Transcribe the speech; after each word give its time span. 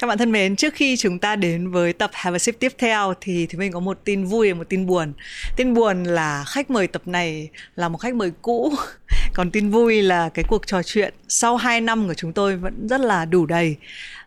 Các 0.00 0.06
bạn 0.06 0.18
thân 0.18 0.32
mến, 0.32 0.56
trước 0.56 0.74
khi 0.74 0.96
chúng 0.96 1.18
ta 1.18 1.36
đến 1.36 1.70
với 1.70 1.92
tập 1.92 2.10
Have 2.12 2.36
a 2.36 2.38
Sip 2.38 2.58
tiếp 2.58 2.72
theo 2.78 3.14
thì 3.20 3.46
thì 3.46 3.58
mình 3.58 3.72
có 3.72 3.80
một 3.80 3.98
tin 4.04 4.24
vui 4.24 4.52
và 4.52 4.58
một 4.58 4.68
tin 4.68 4.86
buồn. 4.86 5.12
Tin 5.56 5.74
buồn 5.74 6.04
là 6.04 6.44
khách 6.46 6.70
mời 6.70 6.86
tập 6.86 7.02
này 7.06 7.48
là 7.76 7.88
một 7.88 7.98
khách 7.98 8.14
mời 8.14 8.32
cũ. 8.42 8.72
Còn 9.34 9.50
tin 9.50 9.70
vui 9.70 10.02
là 10.02 10.28
cái 10.28 10.44
cuộc 10.48 10.66
trò 10.66 10.82
chuyện 10.82 11.14
sau 11.28 11.56
2 11.56 11.80
năm 11.80 12.08
của 12.08 12.14
chúng 12.14 12.32
tôi 12.32 12.56
vẫn 12.56 12.88
rất 12.88 13.00
là 13.00 13.24
đủ 13.24 13.46
đầy. 13.46 13.76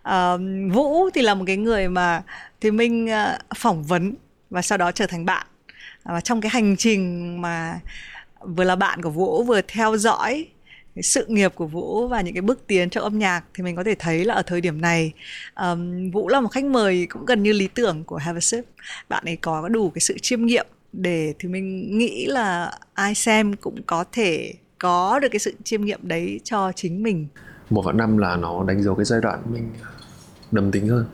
À, 0.04 0.38
Vũ 0.72 1.10
thì 1.10 1.22
là 1.22 1.34
một 1.34 1.44
cái 1.48 1.58
người 1.58 1.88
mà 1.90 2.24
thì 2.62 2.72
mình 2.72 3.08
ờ, 3.08 3.38
phỏng 3.58 3.84
vấn 3.84 4.16
và 4.50 4.62
sau 4.62 4.78
đó 4.78 4.92
trở 4.92 5.08
thành 5.08 5.26
bạn. 5.26 5.48
Và 6.04 6.22
trong 6.22 6.42
cái 6.42 6.50
hành 6.50 6.78
trình 6.78 7.42
mà 7.42 7.80
vừa 8.42 8.64
là 8.64 8.76
bạn 8.76 9.02
của 9.02 9.10
Vũ 9.10 9.44
vừa 9.44 9.62
theo 9.62 9.98
dõi 9.98 10.48
cái 10.96 11.04
sự 11.04 11.26
nghiệp 11.28 11.52
của 11.56 11.68
Vũ 11.68 12.08
và 12.08 12.22
những 12.22 12.34
cái 12.34 12.42
bước 12.42 12.68
tiến 12.68 12.90
trong 12.90 13.04
âm 13.04 13.20
nhạc 13.20 13.44
thì 13.54 13.64
mình 13.64 13.76
có 13.76 13.84
thể 13.84 13.96
thấy 14.00 14.26
là 14.26 14.34
ở 14.34 14.42
thời 14.42 14.62
điểm 14.62 14.82
này 14.82 15.14
um, 15.56 16.12
Vũ 16.12 16.28
là 16.28 16.42
một 16.42 16.50
khách 16.50 16.66
mời 16.66 17.08
cũng 17.10 17.26
gần 17.26 17.44
như 17.44 17.54
lý 17.54 17.68
tưởng 17.68 18.04
của 18.04 18.18
Have 18.18 18.38
a 18.38 18.40
Sip. 18.40 18.66
Bạn 19.10 19.24
ấy 19.26 19.36
có 19.36 19.70
đủ 19.70 19.90
cái 19.90 20.00
sự 20.00 20.18
chiêm 20.22 20.46
nghiệm 20.46 20.66
để 20.94 21.34
thì 21.40 21.50
mình 21.50 21.98
nghĩ 21.98 22.26
là 22.26 22.72
ai 22.94 23.16
xem 23.16 23.56
cũng 23.56 23.82
có 23.86 24.06
thể 24.12 24.54
có 24.80 25.20
được 25.20 25.28
cái 25.32 25.40
sự 25.40 25.54
chiêm 25.64 25.86
nghiệm 25.86 26.00
đấy 26.04 26.40
cho 26.44 26.72
chính 26.76 27.04
mình. 27.04 27.28
Một 27.70 27.82
vạn 27.86 27.98
năm 27.98 28.18
là 28.18 28.36
nó 28.36 28.64
đánh 28.64 28.84
dấu 28.84 28.96
cái 28.96 29.06
giai 29.06 29.22
đoạn 29.22 29.40
mình 29.52 29.70
ờ, 29.82 29.92
đầm 30.52 30.72
tính 30.72 30.88
hơn, 30.88 31.06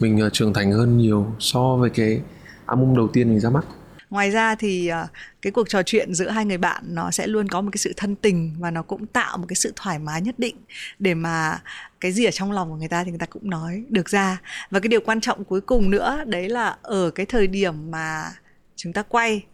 mình 0.00 0.18
ờ, 0.20 0.30
trưởng 0.30 0.52
thành 0.52 0.72
hơn 0.72 0.98
nhiều 0.98 1.26
so 1.38 1.76
với 1.76 1.90
cái 1.90 2.20
album 2.66 2.96
đầu 2.96 3.08
tiên 3.08 3.28
mình 3.28 3.40
ra 3.40 3.50
mắt 3.50 3.64
ngoài 4.14 4.30
ra 4.30 4.54
thì 4.54 4.88
ờ, 4.88 5.06
cái 5.42 5.50
cuộc 5.50 5.68
trò 5.68 5.82
chuyện 5.82 6.14
giữa 6.14 6.28
hai 6.28 6.44
người 6.44 6.58
bạn 6.58 6.84
nó 6.88 7.10
sẽ 7.10 7.26
luôn 7.26 7.48
có 7.48 7.60
một 7.60 7.70
cái 7.72 7.78
sự 7.78 7.92
thân 7.96 8.16
tình 8.16 8.54
và 8.58 8.70
nó 8.70 8.82
cũng 8.82 9.06
tạo 9.06 9.38
một 9.38 9.44
cái 9.48 9.56
sự 9.56 9.72
thoải 9.76 9.98
mái 9.98 10.22
nhất 10.22 10.38
định 10.38 10.56
để 10.98 11.14
mà 11.14 11.62
cái 12.00 12.12
gì 12.12 12.24
ở 12.24 12.30
trong 12.30 12.52
lòng 12.52 12.70
của 12.70 12.76
người 12.76 12.88
ta 12.88 13.04
thì 13.04 13.10
người 13.10 13.18
ta 13.18 13.26
cũng 13.26 13.50
nói 13.50 13.84
được 13.88 14.08
ra 14.08 14.40
và 14.70 14.80
cái 14.80 14.88
điều 14.88 15.00
quan 15.00 15.20
trọng 15.20 15.44
cuối 15.44 15.60
cùng 15.60 15.90
nữa, 15.90 16.24
đấy 16.26 16.48
là 16.48 16.76
ở 16.82 17.10
cái 17.10 17.26
thời 17.26 17.46
điểm 17.46 17.90
mà 17.90 18.32
chúng 18.76 18.92
ta 18.92 19.02
quay 19.02 19.44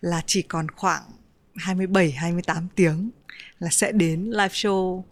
là 0.00 0.22
chỉ 0.26 0.42
còn 0.42 0.66
khoảng 0.70 1.02
27 1.56 2.10
28 2.10 2.68
tiếng 2.74 3.10
là 3.58 3.68
sẽ 3.70 3.92
đến 3.92 4.24
live 4.24 4.48
show 4.48 5.02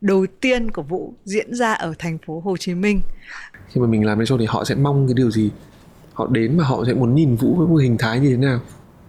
đầu 0.00 0.26
tiên 0.40 0.70
của 0.70 0.82
Vũ 0.82 1.14
diễn 1.24 1.54
ra 1.54 1.72
ở 1.72 1.94
thành 1.98 2.18
phố 2.26 2.40
Hồ 2.40 2.56
Chí 2.56 2.74
Minh. 2.74 3.00
Khi 3.68 3.80
mà 3.80 3.86
mình 3.86 4.04
làm 4.04 4.18
live 4.18 4.26
show 4.26 4.38
thì 4.38 4.46
họ 4.46 4.64
sẽ 4.64 4.74
mong 4.74 5.06
cái 5.06 5.14
điều 5.14 5.30
gì? 5.30 5.50
Họ 6.16 6.26
đến 6.30 6.56
mà 6.56 6.64
họ 6.64 6.84
sẽ 6.86 6.94
muốn 6.94 7.14
nhìn 7.14 7.36
vũ 7.36 7.54
với 7.54 7.66
một 7.66 7.76
hình 7.76 7.98
thái 7.98 8.20
như 8.20 8.30
thế 8.30 8.36
nào? 8.36 8.60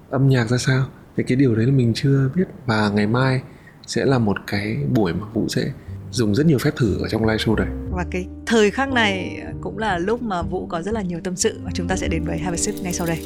Âm 0.09 0.29
nhạc 0.29 0.49
ra 0.49 0.57
sao? 0.57 0.85
Thì 1.17 1.23
cái 1.27 1.35
điều 1.35 1.55
đấy 1.55 1.65
là 1.65 1.71
mình 1.71 1.93
chưa 1.95 2.29
biết. 2.35 2.43
Và 2.65 2.89
ngày 2.89 3.07
mai 3.07 3.41
sẽ 3.85 4.05
là 4.05 4.19
một 4.19 4.37
cái 4.47 4.77
buổi 4.95 5.13
mà 5.13 5.25
vũ 5.33 5.47
sẽ 5.49 5.71
dùng 6.11 6.35
rất 6.35 6.45
nhiều 6.45 6.57
phép 6.57 6.71
thử 6.75 6.97
ở 7.01 7.09
trong 7.09 7.21
live 7.21 7.37
show 7.37 7.55
đấy. 7.55 7.67
Và 7.91 8.05
cái 8.11 8.27
thời 8.45 8.71
khắc 8.71 8.89
này 8.89 9.43
cũng 9.61 9.77
là 9.77 9.97
lúc 9.97 10.21
mà 10.21 10.41
vũ 10.41 10.67
có 10.67 10.81
rất 10.81 10.93
là 10.93 11.01
nhiều 11.01 11.19
tâm 11.23 11.35
sự 11.35 11.59
và 11.63 11.71
chúng 11.73 11.87
ta 11.87 11.95
sẽ 11.95 12.07
đến 12.07 12.23
với 12.23 12.37
Have 12.37 12.57
a 12.57 12.57
Sip 12.57 12.75
ngay 12.83 12.93
sau 12.93 13.07
đây. 13.07 13.17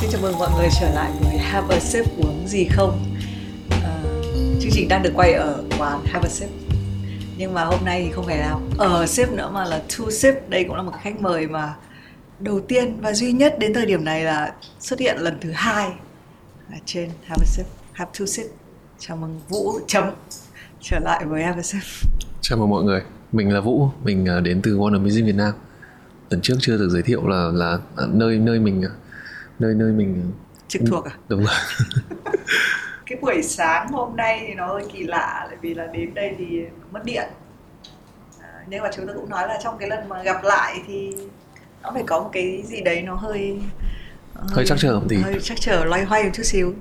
Xin 0.00 0.10
chào 0.12 0.22
mừng 0.22 0.38
mọi 0.38 0.50
người 0.58 0.68
trở 0.80 0.90
lại 0.94 1.10
với 1.20 1.38
Have 1.38 1.76
a 1.76 1.80
Sip 1.80 2.04
uống 2.18 2.48
gì 2.48 2.64
không. 2.70 3.14
Uh, 3.68 3.82
Chương 4.60 4.72
trình 4.72 4.88
đang 4.88 5.02
được 5.02 5.12
quay 5.14 5.32
ở 5.32 5.62
quán 5.78 6.00
Have 6.04 6.28
a 6.28 6.30
Sip 6.30 6.48
nhưng 7.38 7.54
mà 7.54 7.64
hôm 7.64 7.84
nay 7.84 8.02
thì 8.06 8.12
không 8.12 8.26
phải 8.26 8.38
là 8.38 8.58
ở 8.78 9.06
sếp 9.06 9.32
nữa 9.32 9.50
mà 9.52 9.64
là 9.64 9.82
two 9.88 10.10
sếp 10.10 10.48
đây 10.48 10.64
cũng 10.64 10.76
là 10.76 10.82
một 10.82 10.92
khách 11.02 11.20
mời 11.20 11.46
mà 11.46 11.74
đầu 12.40 12.60
tiên 12.60 13.00
và 13.00 13.12
duy 13.12 13.32
nhất 13.32 13.58
đến 13.58 13.74
thời 13.74 13.86
điểm 13.86 14.04
này 14.04 14.24
là 14.24 14.54
xuất 14.80 14.98
hiện 14.98 15.16
lần 15.18 15.38
thứ 15.40 15.50
hai 15.54 15.90
là 16.70 16.78
trên 16.84 17.10
have 17.24 17.42
a 17.42 17.46
sip 17.46 17.66
have 17.92 18.10
two 18.14 18.26
sip. 18.26 18.46
Chào 18.98 19.16
mừng 19.16 19.40
vũ 19.48 19.78
chấm 19.86 20.04
trở 20.80 20.98
lại 20.98 21.24
với 21.24 21.42
have 21.42 21.58
a 21.58 21.62
sip. 21.62 21.82
Chào 22.40 22.58
mừng 22.58 22.70
mọi 22.70 22.84
người. 22.84 23.02
Mình 23.32 23.54
là 23.54 23.60
vũ 23.60 23.90
mình 24.04 24.26
à, 24.26 24.40
đến 24.40 24.60
từ 24.62 24.78
Warner 24.78 25.00
Music 25.00 25.24
Việt 25.24 25.34
Nam. 25.34 25.54
Lần 26.30 26.40
trước 26.40 26.54
chưa 26.60 26.78
được 26.78 26.88
giới 26.88 27.02
thiệu 27.02 27.28
là 27.28 27.50
là 27.54 27.78
nơi 28.08 28.38
nơi 28.38 28.60
mình 28.60 28.84
nơi 29.58 29.74
nơi 29.74 29.92
mình 29.92 30.32
trực 30.68 30.82
thuộc 30.86 31.04
à? 31.04 31.12
Đúng 31.28 31.44
rồi 31.44 31.54
cái 33.08 33.18
buổi 33.22 33.42
sáng 33.42 33.88
hôm 33.88 34.16
nay 34.16 34.44
thì 34.46 34.54
nó 34.54 34.66
hơi 34.66 34.82
kỳ 34.92 35.04
lạ 35.04 35.46
tại 35.48 35.56
vì 35.60 35.74
là 35.74 35.86
đến 35.86 36.14
đây 36.14 36.34
thì 36.38 36.60
mất 36.90 37.04
điện. 37.04 37.28
À, 38.40 38.48
nhưng 38.68 38.82
mà 38.82 38.90
chúng 38.96 39.06
ta 39.06 39.12
cũng 39.12 39.28
nói 39.28 39.48
là 39.48 39.58
trong 39.64 39.78
cái 39.78 39.88
lần 39.88 40.08
mà 40.08 40.22
gặp 40.22 40.44
lại 40.44 40.82
thì 40.86 41.12
nó 41.82 41.90
phải 41.94 42.02
có 42.06 42.20
một 42.20 42.30
cái 42.32 42.62
gì 42.66 42.80
đấy 42.80 43.02
nó 43.02 43.14
hơi 43.14 43.60
hơi, 44.34 44.48
hơi 44.50 44.66
chắc 44.66 44.78
chờ 44.78 44.94
một 45.00 45.06
tí. 45.08 45.16
hơi 45.16 45.38
chắc 45.42 45.60
chờ 45.60 45.84
loay 45.84 46.04
hoay 46.04 46.24
một 46.24 46.30
chút 46.34 46.42
xíu. 46.42 46.74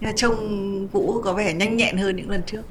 Nhưng 0.00 0.10
mà 0.10 0.12
trông 0.16 0.86
vũ 0.86 1.20
có 1.22 1.32
vẻ 1.32 1.54
nhanh 1.54 1.76
nhẹn 1.76 1.96
hơn 1.96 2.16
những 2.16 2.30
lần 2.30 2.42
trước. 2.46 2.62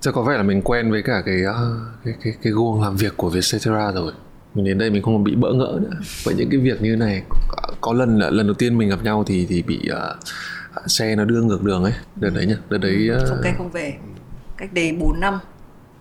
Chắc 0.00 0.14
có 0.14 0.22
vẻ 0.22 0.36
là 0.36 0.42
mình 0.42 0.62
quen 0.62 0.90
với 0.90 1.02
cả 1.02 1.22
cái 1.26 1.42
ờ, 1.42 1.80
cái 2.04 2.14
cái, 2.24 2.32
cái 2.42 2.52
guồng 2.52 2.82
làm 2.82 2.96
việc 2.96 3.16
của 3.16 3.30
Vietcetera 3.30 3.92
rồi. 3.92 4.12
Mình 4.54 4.64
đến 4.64 4.78
đây 4.78 4.90
mình 4.90 5.02
không 5.02 5.24
bị 5.24 5.34
bỡ 5.34 5.52
ngỡ 5.52 5.78
nữa. 5.82 5.96
Với 6.24 6.34
những 6.34 6.50
cái 6.50 6.60
việc 6.60 6.82
như 6.82 6.96
này 6.96 7.22
có 7.80 7.92
lần 7.92 8.18
lần 8.18 8.46
đầu 8.46 8.54
tiên 8.54 8.78
mình 8.78 8.88
gặp 8.88 9.02
nhau 9.02 9.24
thì 9.26 9.46
thì 9.48 9.62
bị 9.62 9.90
uh, 9.92 10.16
xe 10.86 11.16
nó 11.16 11.24
đưa 11.24 11.42
ngược 11.42 11.62
đường 11.62 11.84
ấy 11.84 11.92
đợt 12.16 12.30
đấy 12.34 12.46
nhá 12.46 12.56
đợt 12.70 12.78
đấy 12.78 13.08
ừ, 13.08 13.24
không 13.28 13.38
cây 13.42 13.52
không 13.58 13.70
về. 13.70 13.94
Cách 14.56 14.72
đây 14.72 14.92
4 14.92 15.20
năm. 15.20 15.38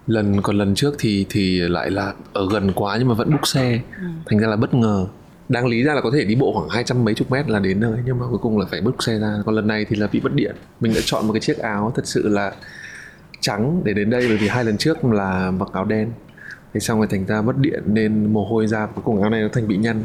Lần 0.08 0.42
còn 0.42 0.58
lần 0.58 0.76
trước 0.76 0.96
thì 1.00 1.26
thì 1.30 1.60
lại 1.60 1.92
là 1.92 2.14
ở 2.34 2.48
gần 2.52 2.72
quá 2.76 2.96
nhưng 3.00 3.08
mà 3.08 3.14
vẫn 3.14 3.30
book 3.30 3.48
xe. 3.48 3.80
Ừ. 3.98 4.08
thành 4.26 4.40
ra 4.40 4.48
là 4.48 4.56
bất 4.56 4.74
ngờ. 4.74 5.08
Đáng 5.50 5.68
lý 5.68 5.84
ra 5.84 5.94
là 5.94 6.02
có 6.02 6.12
thể 6.14 6.26
đi 6.26 6.36
bộ 6.36 6.54
khoảng 6.54 6.70
hai 6.70 6.84
trăm 6.84 7.06
mấy 7.06 7.14
chục 7.14 7.32
mét 7.32 7.50
là 7.50 7.60
đến 7.60 7.80
nơi 7.80 8.00
nhưng 8.06 8.20
mà 8.20 8.26
cuối 8.30 8.38
cùng 8.42 8.60
là 8.60 8.66
phải 8.72 8.82
book 8.82 9.04
xe 9.04 9.20
ra. 9.20 9.38
Còn 9.46 9.56
lần 9.56 9.68
này 9.68 9.86
thì 9.90 9.96
là 9.96 10.08
bị 10.12 10.22
mất 10.22 10.34
điện. 10.34 10.56
Mình 10.80 10.94
đã 10.94 11.02
chọn 11.06 11.28
một 11.28 11.34
cái 11.34 11.40
chiếc 11.40 11.58
áo 11.58 11.94
thật 11.96 12.08
sự 12.08 12.28
là 12.28 12.54
trắng 13.40 13.82
để 13.84 13.94
đến 13.94 14.10
đây 14.10 14.28
bởi 14.28 14.38
vì 14.38 14.48
hai 14.48 14.64
lần 14.64 14.78
trước 14.78 15.06
là 15.06 15.52
mặc 15.52 15.70
áo 15.74 15.86
đen. 15.86 16.12
Thế 16.74 16.80
xong 16.80 16.98
rồi 16.98 17.08
thành 17.08 17.26
ra 17.26 17.42
mất 17.42 17.58
điện 17.58 17.84
nên 17.86 18.34
mồ 18.34 18.46
hôi 18.46 18.68
ra 18.68 18.86
cuối 18.86 19.04
cùng 19.06 19.22
áo 19.22 19.30
này 19.30 19.42
nó 19.42 19.48
thành 19.54 19.68
bị 19.68 19.78
nhăn. 19.78 20.02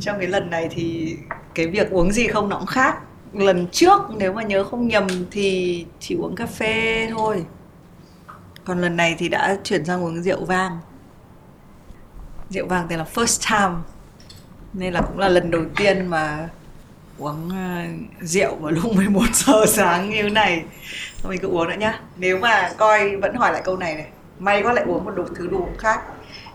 Trong 0.00 0.16
cái 0.18 0.28
lần 0.28 0.50
này 0.50 0.68
thì 0.70 1.16
cái 1.54 1.66
việc 1.66 1.90
uống 1.90 2.12
gì 2.12 2.26
không 2.26 2.48
nó 2.48 2.58
cũng 2.58 2.66
khác 2.66 2.98
lần 3.34 3.66
trước, 3.72 4.00
nếu 4.16 4.32
mà 4.32 4.42
nhớ 4.42 4.64
không 4.64 4.88
nhầm 4.88 5.06
thì 5.30 5.86
chỉ 6.00 6.16
uống 6.16 6.34
cà 6.36 6.46
phê 6.46 7.08
thôi. 7.10 7.44
Còn 8.64 8.80
lần 8.80 8.96
này 8.96 9.14
thì 9.18 9.28
đã 9.28 9.56
chuyển 9.64 9.84
sang 9.84 10.04
uống 10.04 10.22
rượu 10.22 10.44
vang. 10.44 10.78
Rượu 12.50 12.66
vang 12.66 12.86
tên 12.88 12.98
là 12.98 13.06
first 13.14 13.50
time. 13.50 13.80
Nên 14.72 14.92
là 14.92 15.00
cũng 15.00 15.18
là 15.18 15.28
lần 15.28 15.50
đầu 15.50 15.62
tiên 15.76 16.06
mà 16.06 16.48
uống 17.18 17.50
ờ, 17.50 17.84
rượu 18.20 18.54
vào 18.56 18.72
lúc 18.72 18.92
11 18.96 19.22
giờ 19.32 19.66
sáng 19.66 20.10
như 20.10 20.22
này. 20.22 20.64
Thôi 21.22 21.30
mình 21.30 21.40
cứ 21.42 21.48
uống 21.48 21.68
nữa 21.68 21.76
nhá. 21.78 22.00
Nếu 22.16 22.38
mà 22.38 22.70
coi, 22.76 23.16
vẫn 23.16 23.34
hỏi 23.34 23.52
lại 23.52 23.62
câu 23.64 23.76
này 23.76 23.94
này. 23.94 24.06
May 24.38 24.62
quá 24.62 24.72
lại 24.72 24.84
uống 24.88 25.04
một 25.04 25.10
đồ 25.16 25.24
thứ 25.36 25.46
đồ 25.46 25.58
uống 25.58 25.76
khác. 25.78 26.00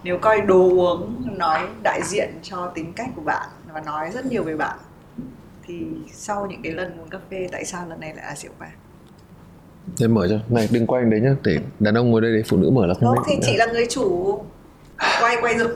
Nếu 0.03 0.17
coi 0.17 0.41
đồ 0.41 0.69
uống 0.69 1.23
nói 1.37 1.67
đại 1.83 2.01
diện 2.03 2.29
cho 2.43 2.71
tính 2.75 2.93
cách 2.93 3.09
của 3.15 3.21
bạn 3.21 3.47
và 3.73 3.81
nói 3.81 4.09
rất 4.13 4.25
nhiều 4.25 4.43
về 4.43 4.55
bạn 4.55 4.77
thì 5.69 5.79
sau 6.13 6.47
những 6.49 6.61
cái 6.63 6.73
lần 6.73 6.99
uống 6.99 7.09
cà 7.09 7.19
phê 7.31 7.47
tại 7.51 7.65
sao 7.65 7.89
lần 7.89 7.99
này 7.99 8.13
lại 8.15 8.25
là 8.25 8.35
rượu 8.35 8.51
vàng 8.59 8.77
để 9.99 10.07
mở 10.07 10.27
cho. 10.27 10.35
Này 10.49 10.67
đừng 10.71 10.87
quay 10.87 11.03
đấy 11.05 11.19
nhá. 11.19 11.35
Để 11.43 11.59
đàn 11.79 11.93
ông 11.93 12.11
ngồi 12.11 12.21
đây 12.21 12.31
để 12.33 12.43
phụ 12.47 12.57
nữ 12.57 12.69
mở 12.69 12.85
là 12.85 12.93
không 12.93 13.15
Đó, 13.15 13.23
thì 13.27 13.35
chị 13.41 13.57
là 13.57 13.65
người 13.65 13.85
chủ. 13.89 14.39
Quay 15.21 15.37
quay 15.41 15.57
rồi. 15.57 15.67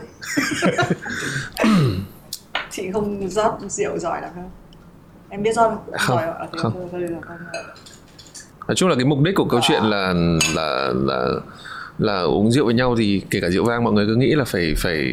Chị 2.70 2.90
không 2.92 3.28
rót 3.28 3.58
rượu 3.68 3.98
giỏi 3.98 4.22
lắm 4.22 4.30
không? 4.34 4.50
Em 5.28 5.42
biết 5.42 5.54
rót 5.54 5.68
không? 5.68 5.78
Không, 5.98 6.16
giỏi, 6.16 6.26
không. 6.52 6.72
Thôi, 6.74 6.88
thôi, 6.92 7.08
thôi, 7.28 7.38
nói 8.68 8.74
chung 8.74 8.88
là 8.88 8.94
cái 8.94 9.04
mục 9.04 9.18
đích 9.22 9.34
của 9.34 9.44
câu 9.44 9.60
à. 9.60 9.64
chuyện 9.68 9.82
là 9.82 10.14
là 10.54 10.92
là 10.94 11.28
là 11.98 12.20
uống 12.20 12.50
rượu 12.50 12.64
với 12.64 12.74
nhau 12.74 12.94
thì 12.98 13.22
kể 13.30 13.40
cả 13.40 13.50
rượu 13.50 13.64
vang 13.64 13.84
mọi 13.84 13.92
người 13.92 14.06
cứ 14.06 14.14
nghĩ 14.14 14.34
là 14.34 14.44
phải 14.44 14.74
phải 14.76 15.04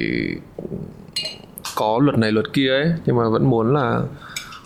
có 1.76 2.00
luật 2.02 2.18
này 2.18 2.32
luật 2.32 2.54
kia 2.54 2.70
ấy. 2.70 2.92
Nhưng 3.06 3.16
mà 3.16 3.30
vẫn 3.30 3.50
muốn 3.50 3.74
là 3.74 4.02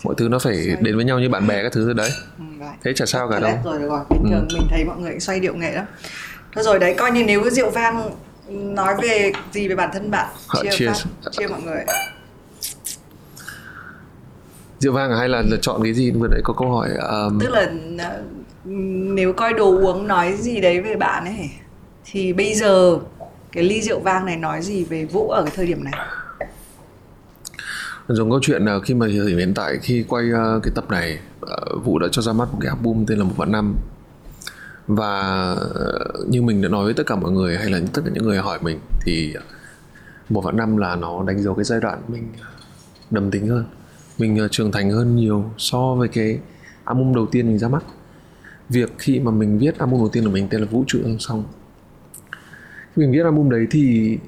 mọi 0.06 0.14
thứ 0.18 0.28
nó 0.28 0.38
phải 0.38 0.64
xoay. 0.66 0.76
đến 0.80 0.96
với 0.96 1.04
nhau 1.04 1.18
như 1.18 1.28
bạn 1.28 1.46
bè 1.46 1.62
các 1.62 1.72
thứ 1.72 1.92
đấy 1.92 2.10
ừ, 2.38 2.44
thế 2.84 2.92
chả 2.96 3.06
sao 3.06 3.28
cả 3.28 3.40
đâu 3.40 3.58
rồi 3.64 3.78
rồi 3.78 4.00
bình 4.10 4.22
ừ. 4.22 4.28
thường 4.30 4.46
ừ. 4.50 4.54
mình 4.54 4.66
thấy 4.70 4.84
mọi 4.84 4.96
người 4.98 5.20
xoay 5.20 5.40
điệu 5.40 5.54
nghệ 5.54 5.74
đó 5.74 5.82
thôi 6.52 6.64
rồi 6.64 6.78
đấy 6.78 6.94
coi 6.98 7.10
như 7.10 7.24
nếu 7.24 7.42
cái 7.42 7.50
rượu 7.50 7.70
vang 7.70 8.10
nói 8.48 8.94
về 9.02 9.32
gì 9.52 9.68
về 9.68 9.74
bản 9.74 9.90
thân 9.92 10.10
bạn 10.10 10.26
chia 10.62 10.70
cheers. 10.72 11.04
chia 11.30 11.46
mọi 11.46 11.60
người 11.62 11.84
rượu 14.78 14.92
vang 14.92 15.10
à 15.10 15.16
hay 15.18 15.28
là, 15.28 15.42
là 15.46 15.56
chọn 15.62 15.80
cái 15.82 15.94
gì 15.94 16.10
vừa 16.10 16.28
nãy 16.28 16.40
có 16.44 16.54
câu 16.58 16.70
hỏi 16.70 16.88
um... 16.90 17.40
tức 17.40 17.50
là 17.50 17.72
nếu 19.14 19.32
coi 19.32 19.52
đồ 19.52 19.70
uống 19.70 20.08
nói 20.08 20.36
gì 20.36 20.60
đấy 20.60 20.80
về 20.80 20.96
bạn 20.96 21.24
ấy 21.24 21.50
thì 22.04 22.32
bây 22.32 22.54
giờ 22.54 22.98
cái 23.52 23.64
ly 23.64 23.82
rượu 23.82 24.00
vang 24.00 24.26
này 24.26 24.36
nói 24.36 24.62
gì 24.62 24.84
về 24.84 25.04
vũ 25.04 25.28
ở 25.28 25.42
cái 25.42 25.52
thời 25.56 25.66
điểm 25.66 25.84
này 25.84 25.94
dùng 28.08 28.30
câu 28.30 28.38
chuyện 28.42 28.68
à, 28.68 28.78
khi 28.84 28.94
mà 28.94 29.06
hiện 29.06 29.54
tại 29.54 29.78
khi 29.82 30.04
quay 30.08 30.24
à, 30.34 30.54
cái 30.62 30.72
tập 30.74 30.90
này 30.90 31.18
à, 31.46 31.56
vũ 31.84 31.98
đã 31.98 32.06
cho 32.12 32.22
ra 32.22 32.32
mắt 32.32 32.48
một 32.52 32.58
cái 32.60 32.68
album 32.68 33.04
tên 33.06 33.18
là 33.18 33.24
một 33.24 33.34
vạn 33.36 33.52
năm. 33.52 33.76
Và 34.86 35.56
như 36.28 36.42
mình 36.42 36.62
đã 36.62 36.68
nói 36.68 36.84
với 36.84 36.94
tất 36.94 37.06
cả 37.06 37.16
mọi 37.16 37.32
người 37.32 37.56
hay 37.56 37.70
là 37.70 37.80
tất 37.92 38.02
cả 38.04 38.10
những 38.14 38.24
người 38.24 38.38
hỏi 38.38 38.58
mình 38.62 38.78
thì 39.00 39.34
một 40.28 40.40
vạn 40.40 40.56
năm 40.56 40.76
là 40.76 40.96
nó 40.96 41.24
đánh 41.26 41.42
dấu 41.42 41.54
cái 41.54 41.64
giai 41.64 41.80
đoạn 41.80 42.02
mình 42.08 42.28
đầm 43.10 43.30
tính 43.30 43.48
hơn, 43.48 43.64
mình 44.18 44.48
trưởng 44.50 44.72
thành 44.72 44.90
hơn 44.90 45.16
nhiều 45.16 45.50
so 45.58 45.94
với 45.94 46.08
cái 46.08 46.38
album 46.84 47.14
đầu 47.14 47.26
tiên 47.26 47.46
mình 47.46 47.58
ra 47.58 47.68
mắt. 47.68 47.84
Việc 48.68 48.92
khi 48.98 49.20
mà 49.20 49.30
mình 49.30 49.58
viết 49.58 49.78
album 49.78 50.00
đầu 50.00 50.08
tiên 50.08 50.24
của 50.24 50.30
mình 50.30 50.48
tên 50.50 50.60
là 50.60 50.66
vũ 50.70 50.84
trụ 50.86 50.98
song 51.02 51.18
song. 51.18 51.44
Khi 52.96 53.02
mình 53.02 53.12
viết 53.12 53.22
album 53.22 53.50
đấy 53.50 53.66
thì 53.70 54.18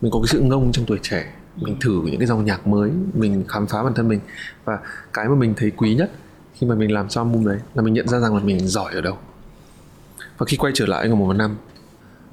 mình 0.00 0.12
có 0.12 0.20
cái 0.20 0.26
sự 0.26 0.40
ngông 0.40 0.72
trong 0.72 0.84
tuổi 0.86 0.98
trẻ 1.02 1.32
mình 1.56 1.76
thử 1.80 2.02
những 2.04 2.18
cái 2.18 2.26
dòng 2.26 2.44
nhạc 2.44 2.66
mới, 2.66 2.90
mình 3.14 3.44
khám 3.48 3.66
phá 3.66 3.82
bản 3.82 3.94
thân 3.94 4.08
mình. 4.08 4.20
Và 4.64 4.78
cái 5.12 5.28
mà 5.28 5.34
mình 5.34 5.54
thấy 5.56 5.70
quý 5.70 5.94
nhất 5.94 6.10
khi 6.54 6.66
mà 6.66 6.74
mình 6.74 6.92
làm 6.92 7.08
cho 7.08 7.20
album 7.20 7.44
đấy 7.44 7.58
là 7.74 7.82
mình 7.82 7.94
nhận 7.94 8.08
ra 8.08 8.18
rằng 8.18 8.36
là 8.36 8.42
mình 8.42 8.68
giỏi 8.68 8.94
ở 8.94 9.00
đâu. 9.00 9.18
Và 10.38 10.46
khi 10.46 10.56
quay 10.56 10.72
trở 10.76 10.86
lại 10.86 11.08
ngày 11.08 11.16
một 11.16 11.32
năm 11.32 11.56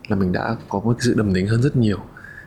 là 0.07 0.15
mình 0.15 0.31
đã 0.31 0.55
có 0.69 0.79
một 0.79 0.93
cái 0.93 1.01
sự 1.01 1.13
đầm 1.17 1.33
đính 1.33 1.47
hơn 1.47 1.61
rất 1.61 1.75
nhiều. 1.75 1.97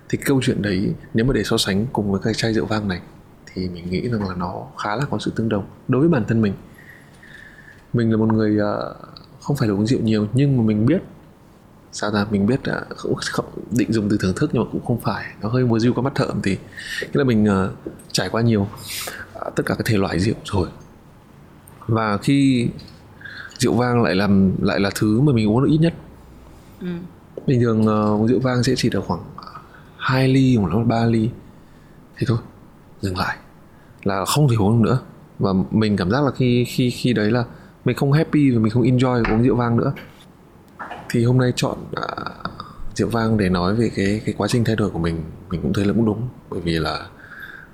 Thì 0.09 0.19
câu 0.25 0.41
chuyện 0.43 0.63
đấy, 0.63 0.95
nếu 1.15 1.27
mà 1.27 1.33
để 1.33 1.43
so 1.45 1.57
sánh 1.57 1.87
cùng 1.93 2.13
với 2.13 2.21
cái 2.25 2.35
chai 2.35 2.55
rượu 2.55 2.67
vang 2.67 2.89
này, 2.89 3.01
thì 3.47 3.69
mình 3.69 3.91
nghĩ 3.91 4.09
rằng 4.09 4.29
là 4.29 4.35
nó 4.35 4.67
khá 4.79 4.97
là 4.97 5.05
có 5.11 5.19
sự 5.19 5.33
tương 5.37 5.49
đồng 5.49 5.67
đối 5.89 6.01
với 6.01 6.11
bản 6.11 6.25
thân 6.29 6.43
mình. 6.43 6.53
Mình 7.93 8.11
là 8.11 8.17
một 8.17 8.33
người 8.33 8.59
ờ, 8.59 8.95
không 9.41 9.57
phải 9.57 9.69
là 9.69 9.75
uống 9.75 9.87
rượu 9.87 10.01
nhiều, 10.01 10.27
nhưng 10.33 10.57
mà 10.57 10.63
mình 10.63 10.87
biết 10.87 11.03
sao 11.93 12.11
ra 12.11 12.27
mình 12.31 12.47
biết 12.47 12.61
uh, 12.61 12.97
không, 12.97 13.15
không 13.15 13.45
định 13.71 13.93
dùng 13.93 14.09
từ 14.09 14.17
thưởng 14.21 14.33
thức 14.37 14.51
nhưng 14.53 14.65
mà 14.65 14.69
cũng 14.73 14.85
không 14.85 15.01
phải. 15.01 15.25
Nó 15.41 15.49
hơi 15.49 15.65
mua 15.65 15.79
rượu 15.79 15.93
có 15.93 16.03
mắt 16.03 16.15
thợ 16.15 16.29
thì 16.43 16.59
nghĩa 17.01 17.09
là 17.13 17.25
mình 17.25 17.45
uh, 17.45 17.93
trải 18.13 18.29
qua 18.29 18.43
nhiều 18.43 18.61
uh, 18.63 19.55
tất 19.57 19.63
cả 19.67 19.75
các 19.75 19.87
thể 19.87 19.97
loại 19.99 20.21
rượu 20.21 20.35
rồi. 20.45 20.69
Và 21.87 22.19
khi 22.19 22.69
rượu 23.59 23.75
vang 23.75 24.03
lại 24.03 24.15
làm 24.15 24.53
lại 24.63 24.81
là 24.81 24.91
thứ 24.95 25.21
mà 25.21 25.33
mình 25.33 25.49
uống 25.49 25.63
được 25.63 25.71
ít 25.71 25.79
nhất. 25.79 25.95
Ừ. 26.81 26.89
bình 27.47 27.61
thường 27.61 27.81
uh, 27.81 28.31
rượu 28.31 28.41
vang 28.41 28.63
sẽ 28.63 28.75
chỉ 28.77 28.91
được 28.91 29.05
khoảng 29.07 29.21
2 29.97 30.29
ly 30.29 30.57
hoặc 30.57 30.75
là 30.75 30.85
3 30.85 31.05
ly. 31.05 31.29
Thì 32.17 32.27
thôi 32.29 32.39
dừng 33.01 33.19
lại. 33.19 33.37
Là 34.05 34.25
không 34.25 34.49
thể 34.49 34.57
uống 34.57 34.83
nữa. 34.83 35.01
Và 35.39 35.53
mình 35.71 35.97
cảm 35.97 36.11
giác 36.11 36.25
là 36.25 36.31
khi 36.31 36.65
khi 36.65 36.91
khi 36.91 37.13
đấy 37.13 37.31
là 37.31 37.45
mình 37.85 37.97
không 37.97 38.13
happy 38.13 38.51
và 38.51 38.61
mình 38.61 38.71
không 38.71 38.83
enjoy 38.83 39.33
uống 39.33 39.43
rượu 39.43 39.57
vang 39.57 39.77
nữa 39.77 39.93
thì 41.13 41.25
hôm 41.25 41.39
nay 41.39 41.53
chọn 41.57 41.79
à, 41.97 42.03
uh, 42.03 42.97
rượu 42.97 43.09
vang 43.09 43.37
để 43.37 43.49
nói 43.49 43.75
về 43.75 43.91
cái 43.97 44.21
cái 44.27 44.35
quá 44.39 44.49
trình 44.49 44.65
thay 44.65 44.77
đổi 44.77 44.91
của 44.91 44.99
mình. 44.99 45.25
Mình 45.51 45.63
cũng 45.63 45.73
thấy 45.73 45.85
là 45.85 45.93
cũng 45.93 46.05
đúng 46.05 46.29
bởi 46.51 46.61
vì 46.61 46.73
là 46.73 47.07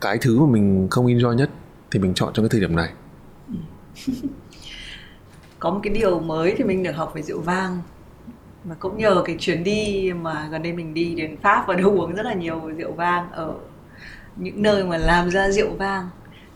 cái 0.00 0.19
thứ 0.20 0.40
mà 0.40 0.46
mình 0.46 0.88
không 0.90 1.06
enjoy 1.06 1.32
nhất 1.32 1.50
thì 1.90 2.00
mình 2.00 2.14
chọn 2.14 2.32
trong 2.35 2.44
cái 2.44 2.50
thời 2.50 2.61
điểm 2.61 2.76
này. 2.76 2.93
Có 5.58 5.70
một 5.70 5.81
cái 5.82 5.93
điều 5.93 6.20
mới 6.20 6.55
thì 6.58 6.64
mình 6.64 6.82
được 6.82 6.93
học 6.93 7.12
về 7.14 7.23
rượu 7.23 7.40
vang. 7.40 7.82
Mà 8.64 8.75
cũng 8.79 8.99
nhờ 8.99 9.23
cái 9.25 9.37
chuyến 9.38 9.64
đi 9.64 10.12
mà 10.20 10.49
gần 10.50 10.62
đây 10.62 10.73
mình 10.73 10.94
đi 10.94 11.14
đến 11.14 11.37
Pháp 11.43 11.64
và 11.67 11.75
đã 11.79 11.85
uống 11.85 12.14
rất 12.14 12.23
là 12.23 12.35
nhiều 12.35 12.70
rượu 12.79 12.93
vang 12.93 13.32
ở 13.32 13.55
những 14.37 14.62
nơi 14.62 14.85
mà 14.85 14.96
làm 14.96 15.31
ra 15.31 15.50
rượu 15.50 15.70
vang. 15.79 16.08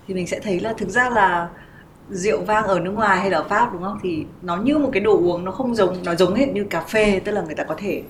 Thì 0.08 0.14
mình 0.14 0.26
sẽ 0.26 0.40
thấy 0.40 0.60
là 0.60 0.72
thực 0.78 0.88
ra 0.88 1.10
là 1.10 1.48
rượu 2.12 2.40
vang 2.44 2.64
ở 2.64 2.80
nước 2.80 2.90
ngoài 2.90 3.20
hay 3.20 3.30
là 3.30 3.38
ở 3.38 3.44
Pháp 3.48 3.72
đúng 3.72 3.82
không? 3.82 3.98
Thì 4.02 4.26
nó 4.42 4.56
như 4.56 4.78
một 4.78 4.90
cái 4.92 5.00
đồ 5.00 5.16
uống 5.16 5.44
nó 5.44 5.52
không 5.52 5.74
giống 5.74 5.96
nó 6.04 6.14
giống 6.14 6.34
hết 6.34 6.48
như 6.48 6.64
cà 6.64 6.80
phê 6.80 7.20
tức 7.24 7.32
là 7.32 7.42
người 7.42 7.54
ta 7.54 7.64
có 7.64 7.74
thể 7.78 8.02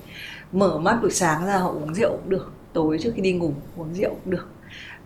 mở 0.51 0.77
mắt 0.77 0.97
buổi 1.01 1.11
sáng 1.11 1.45
ra 1.45 1.57
họ 1.57 1.69
uống 1.69 1.93
rượu 1.93 2.09
cũng 2.09 2.29
được 2.29 2.51
tối 2.73 2.97
trước 3.01 3.11
khi 3.15 3.21
đi 3.21 3.33
ngủ 3.33 3.53
uống 3.77 3.93
rượu 3.93 4.09
cũng 4.09 4.31
được. 4.31 4.47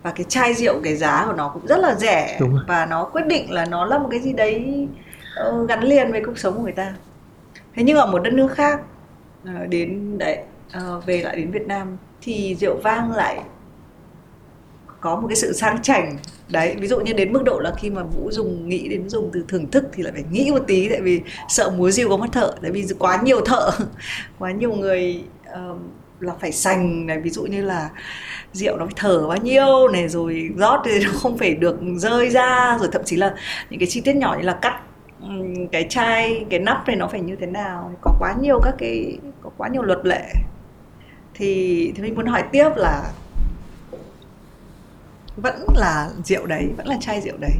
Và 0.02 0.10
cái 0.10 0.24
chai 0.28 0.54
rượu 0.54 0.80
cái 0.84 0.96
giá 0.96 1.24
của 1.26 1.32
nó 1.32 1.48
cũng 1.48 1.66
rất 1.66 1.78
là 1.78 1.94
rẻ 1.94 2.40
và 2.68 2.86
nó 2.86 3.04
quyết 3.04 3.26
định 3.26 3.52
là 3.52 3.64
nó 3.64 3.84
là 3.84 3.98
một 3.98 4.08
cái 4.10 4.20
gì 4.20 4.32
đấy 4.32 4.88
uh, 5.48 5.68
gắn 5.68 5.82
liền 5.82 6.12
với 6.12 6.22
cuộc 6.26 6.38
sống 6.38 6.54
của 6.56 6.62
người 6.62 6.72
ta. 6.72 6.94
Thế 7.74 7.82
nhưng 7.82 7.96
ở 7.96 8.06
một 8.06 8.18
đất 8.18 8.32
nước 8.32 8.52
khác 8.52 8.80
uh, 9.42 9.68
đến 9.68 10.18
đấy 10.18 10.38
uh, 10.76 11.06
về 11.06 11.22
lại 11.22 11.36
đến 11.36 11.50
Việt 11.50 11.66
Nam 11.66 11.96
thì 12.20 12.56
rượu 12.60 12.76
vang 12.82 13.12
lại 13.12 13.40
có 15.00 15.16
một 15.16 15.28
cái 15.28 15.36
sự 15.36 15.52
sang 15.52 15.82
chảnh. 15.82 16.16
Đấy 16.48 16.76
ví 16.78 16.86
dụ 16.88 17.00
như 17.00 17.12
đến 17.12 17.32
mức 17.32 17.42
độ 17.44 17.58
là 17.58 17.72
khi 17.78 17.90
mà 17.90 18.02
vũ 18.02 18.30
dùng 18.30 18.68
nghĩ 18.68 18.88
đến 18.88 19.08
dùng 19.08 19.30
từ 19.32 19.44
thưởng 19.48 19.70
thức 19.70 19.84
thì 19.92 20.02
lại 20.02 20.12
phải 20.12 20.24
nghĩ 20.30 20.50
một 20.50 20.64
tí 20.66 20.88
tại 20.88 21.00
vì 21.00 21.20
sợ 21.48 21.70
múa 21.76 21.90
diêu 21.90 22.08
có 22.08 22.16
mất 22.16 22.32
thợ. 22.32 22.54
Tại 22.62 22.70
vì 22.70 22.86
quá 22.98 23.20
nhiều 23.22 23.40
thợ 23.40 23.70
quá 24.38 24.50
nhiều 24.50 24.72
người 24.72 25.22
uh, 25.50 25.76
là 26.20 26.34
phải 26.40 26.52
sành 26.52 27.06
này 27.06 27.20
ví 27.20 27.30
dụ 27.30 27.42
như 27.42 27.62
là 27.62 27.90
rượu 28.52 28.76
nó 28.76 28.84
phải 28.84 28.94
thở 28.96 29.28
bao 29.28 29.36
nhiêu 29.36 29.88
này 29.88 30.08
rồi 30.08 30.50
rót 30.56 30.80
thì 30.84 31.04
nó 31.04 31.10
không 31.14 31.38
phải 31.38 31.54
được 31.54 31.78
rơi 31.96 32.30
ra 32.30 32.76
rồi 32.80 32.88
thậm 32.92 33.02
chí 33.04 33.16
là 33.16 33.34
những 33.70 33.80
cái 33.80 33.88
chi 33.90 34.00
tiết 34.00 34.16
nhỏ 34.16 34.36
như 34.38 34.44
là 34.44 34.58
cắt 34.62 34.80
cái 35.72 35.86
chai 35.88 36.44
cái 36.50 36.60
nắp 36.60 36.86
này 36.86 36.96
nó 36.96 37.08
phải 37.08 37.20
như 37.20 37.36
thế 37.36 37.46
nào. 37.46 37.92
Có 38.00 38.14
quá 38.18 38.34
nhiều 38.40 38.60
các 38.62 38.74
cái 38.78 39.18
có 39.42 39.50
quá 39.56 39.68
nhiều 39.68 39.82
luật 39.82 40.06
lệ. 40.06 40.24
Thì 41.34 41.92
thì 41.96 42.02
mình 42.02 42.14
muốn 42.14 42.26
hỏi 42.26 42.42
tiếp 42.52 42.68
là 42.76 43.12
vẫn 45.42 45.66
là 45.74 46.10
rượu 46.24 46.46
đấy 46.46 46.68
vẫn 46.76 46.86
là 46.86 46.96
chai 47.00 47.20
rượu 47.20 47.36
đấy. 47.40 47.52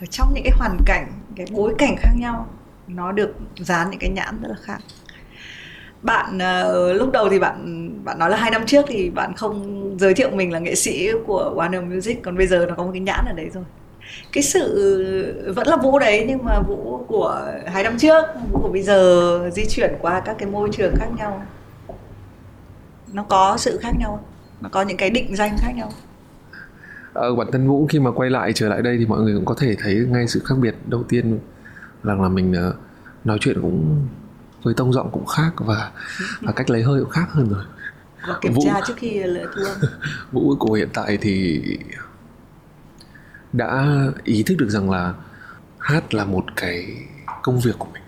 Ở 0.00 0.06
trong 0.10 0.34
những 0.34 0.44
cái 0.44 0.52
hoàn 0.58 0.78
cảnh 0.86 1.12
cái 1.36 1.46
bối 1.52 1.74
cảnh 1.78 1.96
khác 1.98 2.12
nhau 2.16 2.46
nó 2.88 3.12
được 3.12 3.34
dán 3.56 3.90
những 3.90 4.00
cái 4.00 4.10
nhãn 4.10 4.42
rất 4.42 4.48
là 4.48 4.56
khác. 4.62 4.78
Bạn 6.02 6.36
uh, 6.38 6.96
lúc 6.96 7.12
đầu 7.12 7.28
thì 7.28 7.38
bạn 7.38 7.88
bạn 8.04 8.18
nói 8.18 8.30
là 8.30 8.36
hai 8.36 8.50
năm 8.50 8.66
trước 8.66 8.84
thì 8.88 9.10
bạn 9.10 9.34
không 9.36 9.96
giới 10.00 10.14
thiệu 10.14 10.30
mình 10.30 10.52
là 10.52 10.58
nghệ 10.58 10.74
sĩ 10.74 11.10
của 11.26 11.54
Warner 11.56 11.94
Music 11.94 12.22
còn 12.22 12.36
bây 12.36 12.46
giờ 12.46 12.66
nó 12.68 12.74
có 12.74 12.84
một 12.84 12.90
cái 12.92 13.00
nhãn 13.00 13.24
ở 13.26 13.32
đấy 13.32 13.50
rồi. 13.54 13.64
Cái 14.32 14.42
sự 14.42 15.52
vẫn 15.56 15.66
là 15.66 15.76
vũ 15.76 15.98
đấy 15.98 16.24
nhưng 16.28 16.44
mà 16.44 16.60
vũ 16.60 17.04
của 17.08 17.52
hai 17.66 17.82
năm 17.82 17.98
trước 17.98 18.24
vũ 18.52 18.60
của 18.62 18.68
bây 18.68 18.82
giờ 18.82 19.50
di 19.52 19.64
chuyển 19.64 19.94
qua 20.00 20.20
các 20.20 20.36
cái 20.38 20.48
môi 20.48 20.68
trường 20.72 20.94
khác 20.96 21.08
nhau. 21.16 21.42
Nó 23.12 23.22
có 23.22 23.56
sự 23.58 23.78
khác 23.82 23.92
nhau 23.98 24.24
nó 24.60 24.68
có 24.72 24.82
những 24.82 24.96
cái 24.96 25.10
định 25.10 25.36
danh 25.36 25.56
khác 25.58 25.72
nhau 25.76 25.88
ờ, 27.12 27.34
bản 27.34 27.48
thân 27.52 27.68
vũ 27.68 27.86
khi 27.86 28.00
mà 28.00 28.10
quay 28.10 28.30
lại 28.30 28.52
trở 28.52 28.68
lại 28.68 28.82
đây 28.82 28.98
thì 28.98 29.06
mọi 29.06 29.20
người 29.20 29.34
cũng 29.34 29.44
có 29.44 29.54
thể 29.58 29.76
thấy 29.78 29.94
ngay 29.94 30.28
sự 30.28 30.42
khác 30.44 30.54
biệt. 30.58 30.74
Đầu 30.86 31.02
tiên 31.08 31.38
rằng 32.02 32.22
là 32.22 32.28
mình 32.28 32.54
uh, 32.68 32.74
nói 33.24 33.38
chuyện 33.40 33.62
cũng 33.62 34.06
với 34.62 34.74
tông 34.74 34.92
giọng 34.92 35.10
cũng 35.12 35.26
khác 35.26 35.52
và 35.56 35.90
và 36.40 36.52
cách 36.52 36.70
lấy 36.70 36.82
hơi 36.82 37.00
cũng 37.00 37.10
khác 37.10 37.26
hơn 37.30 37.48
rồi. 37.48 37.64
Và 38.28 38.38
kiểm 38.40 38.52
vũ, 38.52 38.62
tra 38.64 38.80
trước 38.86 38.94
khi 38.96 39.22
thu 39.56 39.62
âm. 39.64 39.76
Vũ 40.32 40.56
của 40.58 40.72
hiện 40.72 40.88
tại 40.92 41.18
thì 41.20 41.62
đã 43.52 43.86
ý 44.24 44.42
thức 44.42 44.54
được 44.58 44.68
rằng 44.68 44.90
là 44.90 45.14
hát 45.78 46.14
là 46.14 46.24
một 46.24 46.44
cái 46.56 46.86
công 47.42 47.60
việc 47.60 47.74
của 47.78 47.88
mình 47.92 48.01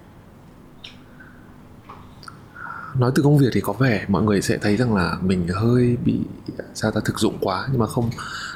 nói 2.98 3.12
từ 3.14 3.22
công 3.22 3.38
việc 3.38 3.48
thì 3.52 3.60
có 3.60 3.72
vẻ 3.72 4.04
mọi 4.08 4.22
người 4.22 4.42
sẽ 4.42 4.58
thấy 4.58 4.76
rằng 4.76 4.94
là 4.94 5.18
mình 5.22 5.48
hơi 5.48 5.96
bị, 6.04 6.20
sao 6.74 6.90
ta, 6.90 7.00
thực 7.04 7.18
dụng 7.18 7.38
quá. 7.40 7.66
Nhưng 7.70 7.80
mà 7.80 7.86
không, 7.86 8.10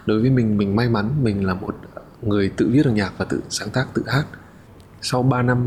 đối 0.07 0.21
với 0.21 0.31
mình 0.31 0.57
mình 0.57 0.77
may 0.77 0.89
mắn, 0.89 1.11
mình 1.23 1.47
là 1.47 1.55
một 1.55 1.77
người 2.23 2.49
tự 2.57 2.69
viết 2.73 2.83
được 2.83 2.91
nhạc 2.91 3.13
và 3.19 3.25
tự 3.25 3.41
sáng 3.49 3.71
tác, 3.71 3.87
tự 3.95 4.03
hát. 4.07 4.25
Sau 5.03 5.23
3 5.23 5.43
năm, 5.43 5.67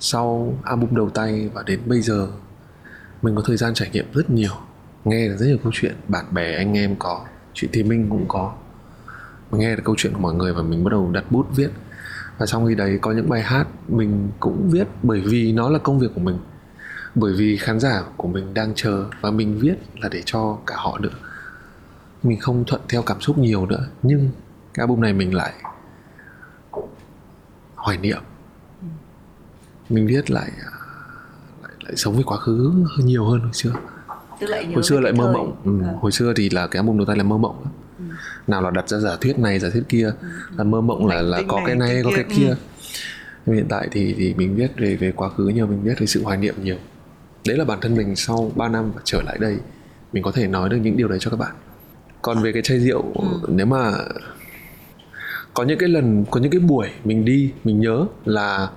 sau 0.00 0.54
album 0.64 0.94
đầu 0.94 1.10
tay 1.10 1.50
và 1.54 1.62
đến 1.62 1.80
bây 1.86 2.00
giờ, 2.00 2.28
mình 3.22 3.36
có 3.36 3.42
thời 3.46 3.56
gian 3.56 3.74
trải 3.74 3.90
nghiệm 3.92 4.06
rất 4.12 4.30
nhiều, 4.30 4.52
nghe 5.04 5.28
được 5.28 5.36
rất 5.36 5.46
nhiều 5.46 5.58
câu 5.62 5.72
chuyện, 5.74 5.94
bạn 6.08 6.24
bè, 6.34 6.56
anh 6.56 6.76
em 6.76 6.96
có, 6.98 7.24
chị 7.54 7.68
thì 7.72 7.82
minh 7.82 8.06
cũng 8.10 8.24
có. 8.28 8.54
Mình 9.50 9.60
nghe 9.60 9.76
được 9.76 9.82
câu 9.84 9.94
chuyện 9.98 10.12
của 10.12 10.20
mọi 10.20 10.34
người 10.34 10.52
và 10.52 10.62
mình 10.62 10.84
bắt 10.84 10.90
đầu 10.90 11.10
đặt 11.12 11.24
bút 11.30 11.46
viết. 11.56 11.70
Và 12.38 12.46
trong 12.46 12.66
khi 12.66 12.74
đấy 12.74 12.98
có 13.02 13.12
những 13.12 13.28
bài 13.28 13.42
hát 13.42 13.66
mình 13.88 14.28
cũng 14.40 14.70
viết 14.70 14.88
bởi 15.02 15.20
vì 15.20 15.52
nó 15.52 15.70
là 15.70 15.78
công 15.78 15.98
việc 15.98 16.08
của 16.14 16.20
mình 16.20 16.38
bởi 17.20 17.32
vì 17.32 17.56
khán 17.56 17.80
giả 17.80 18.02
của 18.16 18.28
mình 18.28 18.54
đang 18.54 18.72
chờ 18.74 19.04
và 19.20 19.30
mình 19.30 19.58
viết 19.58 19.74
là 20.00 20.08
để 20.08 20.22
cho 20.24 20.58
cả 20.66 20.74
họ 20.78 20.98
nữa 20.98 21.14
mình 22.22 22.40
không 22.40 22.64
thuận 22.64 22.80
theo 22.88 23.02
cảm 23.02 23.20
xúc 23.20 23.38
nhiều 23.38 23.66
nữa 23.66 23.88
nhưng 24.02 24.30
cái 24.74 24.82
album 24.82 25.00
này 25.00 25.12
mình 25.12 25.34
lại 25.34 25.52
hoài 27.74 27.98
niệm 27.98 28.18
mình 29.88 30.06
viết 30.06 30.30
lại 30.30 30.50
lại, 31.62 31.72
lại 31.80 31.96
sống 31.96 32.14
với 32.14 32.24
quá 32.24 32.38
khứ 32.38 32.72
hơn 32.96 33.06
nhiều 33.06 33.24
hơn 33.24 33.40
hồi 33.40 33.52
xưa 33.52 33.72
hồi 34.74 34.82
xưa 34.82 35.00
lại 35.00 35.12
mơ 35.12 35.24
thời. 35.24 35.32
mộng 35.34 35.56
ừ, 35.64 35.86
à. 35.86 35.94
hồi 36.00 36.12
xưa 36.12 36.32
thì 36.36 36.50
là 36.50 36.66
cái 36.66 36.80
album 36.80 36.98
đầu 36.98 37.06
tay 37.06 37.16
là 37.16 37.22
mơ 37.22 37.38
mộng 37.38 37.64
ừ. 37.98 38.04
nào 38.46 38.62
là 38.62 38.70
đặt 38.70 38.88
ra 38.88 38.98
giả 38.98 39.16
thuyết 39.20 39.38
này 39.38 39.58
giả 39.58 39.68
thuyết 39.72 39.84
kia 39.88 40.12
ừ. 40.20 40.28
là 40.56 40.64
mơ 40.64 40.80
mộng 40.80 41.06
là 41.06 41.22
là 41.22 41.42
có 41.48 41.60
cái 41.66 41.74
này 41.74 42.00
có 42.04 42.10
cái 42.14 42.24
kia 42.24 42.48
ừ. 42.48 42.56
nhưng 43.46 43.56
hiện 43.56 43.66
tại 43.68 43.88
thì 43.92 44.14
thì 44.18 44.34
mình 44.34 44.54
viết 44.56 44.70
về 44.76 44.96
về 44.96 45.12
quá 45.16 45.28
khứ 45.28 45.48
nhiều 45.48 45.66
mình 45.66 45.82
viết 45.82 45.94
về 45.98 46.06
sự 46.06 46.22
hoài 46.22 46.38
niệm 46.38 46.54
nhiều 46.62 46.76
đấy 47.48 47.56
là 47.56 47.64
bản 47.64 47.80
thân 47.80 47.96
mình 47.96 48.16
sau 48.16 48.52
3 48.56 48.68
năm 48.68 48.92
và 48.94 49.00
trở 49.04 49.22
lại 49.22 49.38
đây 49.40 49.58
mình 50.12 50.22
có 50.22 50.32
thể 50.32 50.46
nói 50.46 50.68
được 50.68 50.76
những 50.76 50.96
điều 50.96 51.08
đấy 51.08 51.18
cho 51.20 51.30
các 51.30 51.36
bạn. 51.36 51.54
Còn 52.22 52.42
về 52.42 52.52
cái 52.52 52.62
chai 52.62 52.78
rượu 52.78 53.02
ừ. 53.14 53.48
nếu 53.48 53.66
mà 53.66 53.92
có 55.54 55.64
những 55.64 55.78
cái 55.78 55.88
lần 55.88 56.24
có 56.30 56.40
những 56.40 56.50
cái 56.50 56.60
buổi 56.60 56.88
mình 57.04 57.24
đi 57.24 57.52
mình 57.64 57.80
nhớ 57.80 58.06
là 58.24 58.68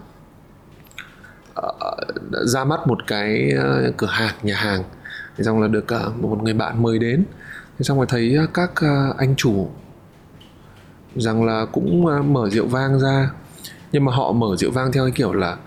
uh, 1.60 1.66
ra 2.46 2.64
mắt 2.64 2.88
một 2.88 3.08
cái 3.08 3.54
uh, 3.58 3.98
cửa 3.98 4.08
hàng 4.08 4.36
nhà 4.44 4.56
hàng 4.56 4.84
thì 5.38 5.44
xong 5.44 5.62
là 5.62 5.68
được 5.68 5.86
uh, 6.08 6.24
một 6.24 6.44
người 6.44 6.54
bạn 6.54 6.84
mời 6.84 7.00
đến. 7.00 7.24
Thì 7.80 7.84
xong 7.84 7.98
rồi 7.98 8.06
thấy 8.10 8.38
uh, 8.44 8.54
các 8.54 8.72
uh, 8.72 9.18
anh 9.18 9.36
chủ 9.36 9.70
rằng 11.16 11.46
là 11.46 11.66
cũng 11.72 12.06
uh, 12.06 12.26
mở 12.26 12.50
rượu 12.50 12.68
vang 12.68 13.00
ra. 13.00 13.32
Nhưng 13.92 14.06
mà 14.06 14.12
họ 14.16 14.32
mở 14.32 14.56
rượu 14.58 14.72
vang 14.72 14.92
theo 14.92 15.04
cái 15.04 15.12
kiểu 15.12 15.34
là 15.34 15.58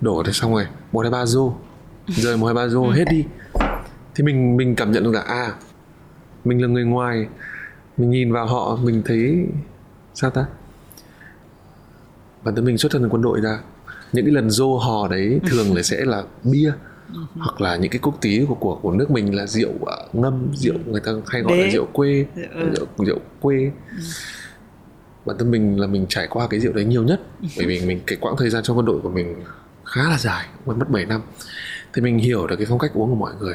đổ 0.00 0.22
thì 0.26 0.32
xong 0.32 0.54
rồi 0.54 0.66
một 0.92 1.02
hai 1.02 1.10
ba 1.10 1.26
rô 1.26 1.52
rời 2.16 2.36
một 2.36 2.46
hai 2.46 2.54
ba 2.54 2.68
rô 2.68 2.90
hết 2.90 3.04
đi. 3.10 3.24
Thì 4.14 4.24
mình 4.24 4.56
mình 4.56 4.74
cảm 4.74 4.92
nhận 4.92 5.04
được 5.04 5.10
là 5.14 5.20
à 5.20 5.54
mình 6.44 6.62
là 6.62 6.68
người 6.68 6.84
ngoài. 6.84 7.26
Mình 7.96 8.10
nhìn 8.10 8.32
vào 8.32 8.46
họ 8.46 8.78
mình 8.82 9.02
thấy 9.04 9.46
sao 10.14 10.30
ta? 10.30 10.46
Bản 12.44 12.54
thân 12.54 12.64
mình 12.64 12.78
xuất 12.78 12.92
thân 12.92 13.02
từ 13.02 13.08
quân 13.08 13.22
đội 13.22 13.40
ra. 13.40 13.58
Những 14.12 14.24
cái 14.24 14.34
lần 14.34 14.50
dô 14.50 14.76
hò 14.76 15.08
đấy 15.08 15.40
thường 15.46 15.76
là 15.76 15.82
sẽ 15.82 16.04
là 16.04 16.22
bia 16.44 16.72
hoặc 17.38 17.60
là 17.60 17.76
những 17.76 17.90
cái 17.90 17.98
quốc 18.02 18.14
tí 18.20 18.44
của 18.48 18.54
của 18.54 18.74
của 18.82 18.92
nước 18.92 19.10
mình 19.10 19.34
là 19.34 19.46
rượu 19.46 19.70
uh, 19.70 20.14
ngâm 20.14 20.48
rượu 20.54 20.74
người 20.86 21.00
ta 21.00 21.12
hay 21.26 21.42
gọi 21.42 21.56
Đế. 21.56 21.64
là 21.64 21.70
rượu 21.70 21.86
quê 21.92 22.26
Ừ. 22.54 22.70
rượu, 22.76 22.86
rượu 23.06 23.18
quê. 23.40 23.70
Bản 25.26 25.38
thân 25.38 25.50
mình 25.50 25.80
là 25.80 25.86
mình 25.86 26.06
trải 26.08 26.26
qua 26.30 26.46
cái 26.50 26.60
rượu 26.60 26.72
đấy 26.72 26.84
nhiều 26.84 27.02
nhất 27.04 27.20
bởi 27.56 27.66
vì 27.66 27.86
mình 27.86 28.00
cái 28.06 28.18
quãng 28.20 28.34
thời 28.38 28.50
gian 28.50 28.62
trong 28.62 28.76
quân 28.76 28.86
đội 28.86 29.00
của 29.02 29.10
mình 29.10 29.34
khá 29.84 30.02
là 30.10 30.18
dài 30.18 30.46
mất 30.66 30.90
7 30.90 31.06
năm 31.06 31.20
thì 31.92 32.02
mình 32.02 32.18
hiểu 32.18 32.46
được 32.46 32.56
cái 32.56 32.66
phong 32.68 32.78
cách 32.78 32.90
uống 32.94 33.10
của 33.10 33.16
mọi 33.16 33.32
người. 33.40 33.54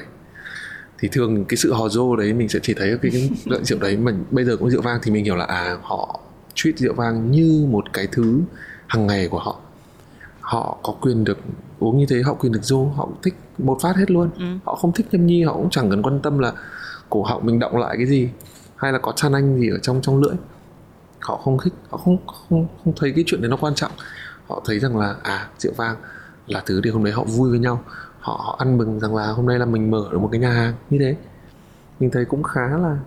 Thì 0.97 1.07
thường 1.11 1.45
cái 1.45 1.57
sự 1.57 1.73
hò 1.73 1.89
rô 1.89 2.15
đấy 2.15 2.33
mình 2.33 2.49
sẽ 2.49 2.59
chỉ 2.63 2.73
thấy 2.73 2.97
cái, 3.01 3.11
cái 3.11 3.31
loại 3.45 3.63
rượu 3.63 3.79
đấy 3.79 3.97
mà 3.97 4.11
bây 4.31 4.45
giờ 4.45 4.57
cũng 4.57 4.69
rượu 4.69 4.81
vang 4.81 4.99
thì 5.03 5.11
mình 5.11 5.25
hiểu 5.25 5.35
là 5.35 5.45
à 5.45 5.77
họ 5.81 6.19
treat 6.53 6.77
rượu 6.77 6.93
vang 6.93 7.31
như 7.31 7.67
một 7.69 7.93
cái 7.93 8.07
thứ 8.11 8.41
hàng 8.87 9.07
ngày 9.07 9.27
của 9.27 9.39
họ. 9.39 9.59
Họ 10.39 10.77
có 10.83 10.95
quyền 11.01 11.23
được 11.23 11.37
uống 11.79 11.97
như 11.97 12.05
thế 12.09 12.21
họ 12.21 12.33
quyền 12.33 12.51
được 12.51 12.63
rô 12.63 12.85
họ 12.85 13.05
cũng 13.05 13.21
thích 13.23 13.35
một 13.57 13.77
phát 13.81 13.95
hết 13.95 14.11
luôn. 14.11 14.29
Ừ. 14.37 14.45
họ 14.65 14.75
không 14.75 14.91
thích 14.91 15.07
nhâm 15.11 15.25
nhi 15.25 15.43
họ 15.43 15.53
cũng 15.53 15.69
chẳng 15.69 15.89
cần 15.89 16.01
quan 16.01 16.19
tâm 16.21 16.39
là 16.39 16.53
cổ 17.09 17.23
họng 17.23 17.45
mình 17.45 17.59
động 17.59 17.77
lại 17.77 17.95
cái 17.97 18.05
gì 18.05 18.29
hay 18.75 18.91
là 18.91 18.99
có 18.99 19.11
chan 19.15 19.33
anh 19.33 19.59
gì 19.59 19.69
ở 19.69 19.77
trong 19.81 20.01
trong 20.01 20.21
lưỡi. 20.21 20.35
Họ 21.19 21.37
không 21.37 21.57
thích 21.63 21.73
họ 21.89 21.97
không 21.97 22.17
không 22.27 22.67
không 22.83 22.93
thấy 22.95 23.11
cái 23.15 23.23
chuyện 23.27 23.41
đấy 23.41 23.49
nó 23.49 23.57
quan 23.57 23.75
trọng. 23.75 23.91
Họ 24.47 24.61
thấy 24.65 24.79
rằng 24.79 24.97
là 24.97 25.15
à 25.23 25.47
rượu 25.57 25.73
vang 25.77 25.95
là 26.47 26.63
thứ 26.65 26.81
để 26.81 26.91
hôm 26.91 27.03
đấy 27.03 27.13
họ 27.13 27.23
vui 27.23 27.49
với 27.49 27.59
nhau 27.59 27.83
họ, 28.25 28.33
họ 28.45 28.55
ăn 28.59 28.77
mừng 28.77 28.99
rằng 28.99 29.15
là 29.15 29.27
hôm 29.27 29.45
nay 29.45 29.59
là 29.59 29.65
mình 29.65 29.91
mở 29.91 30.09
được 30.11 30.19
một 30.19 30.29
cái 30.31 30.41
nhà 30.41 30.49
hàng 30.51 30.73
như 30.89 30.97
thế 31.01 31.15
mình 31.99 32.09
thấy 32.13 32.25
cũng 32.25 32.43
khá 32.43 32.67
là 32.67 32.97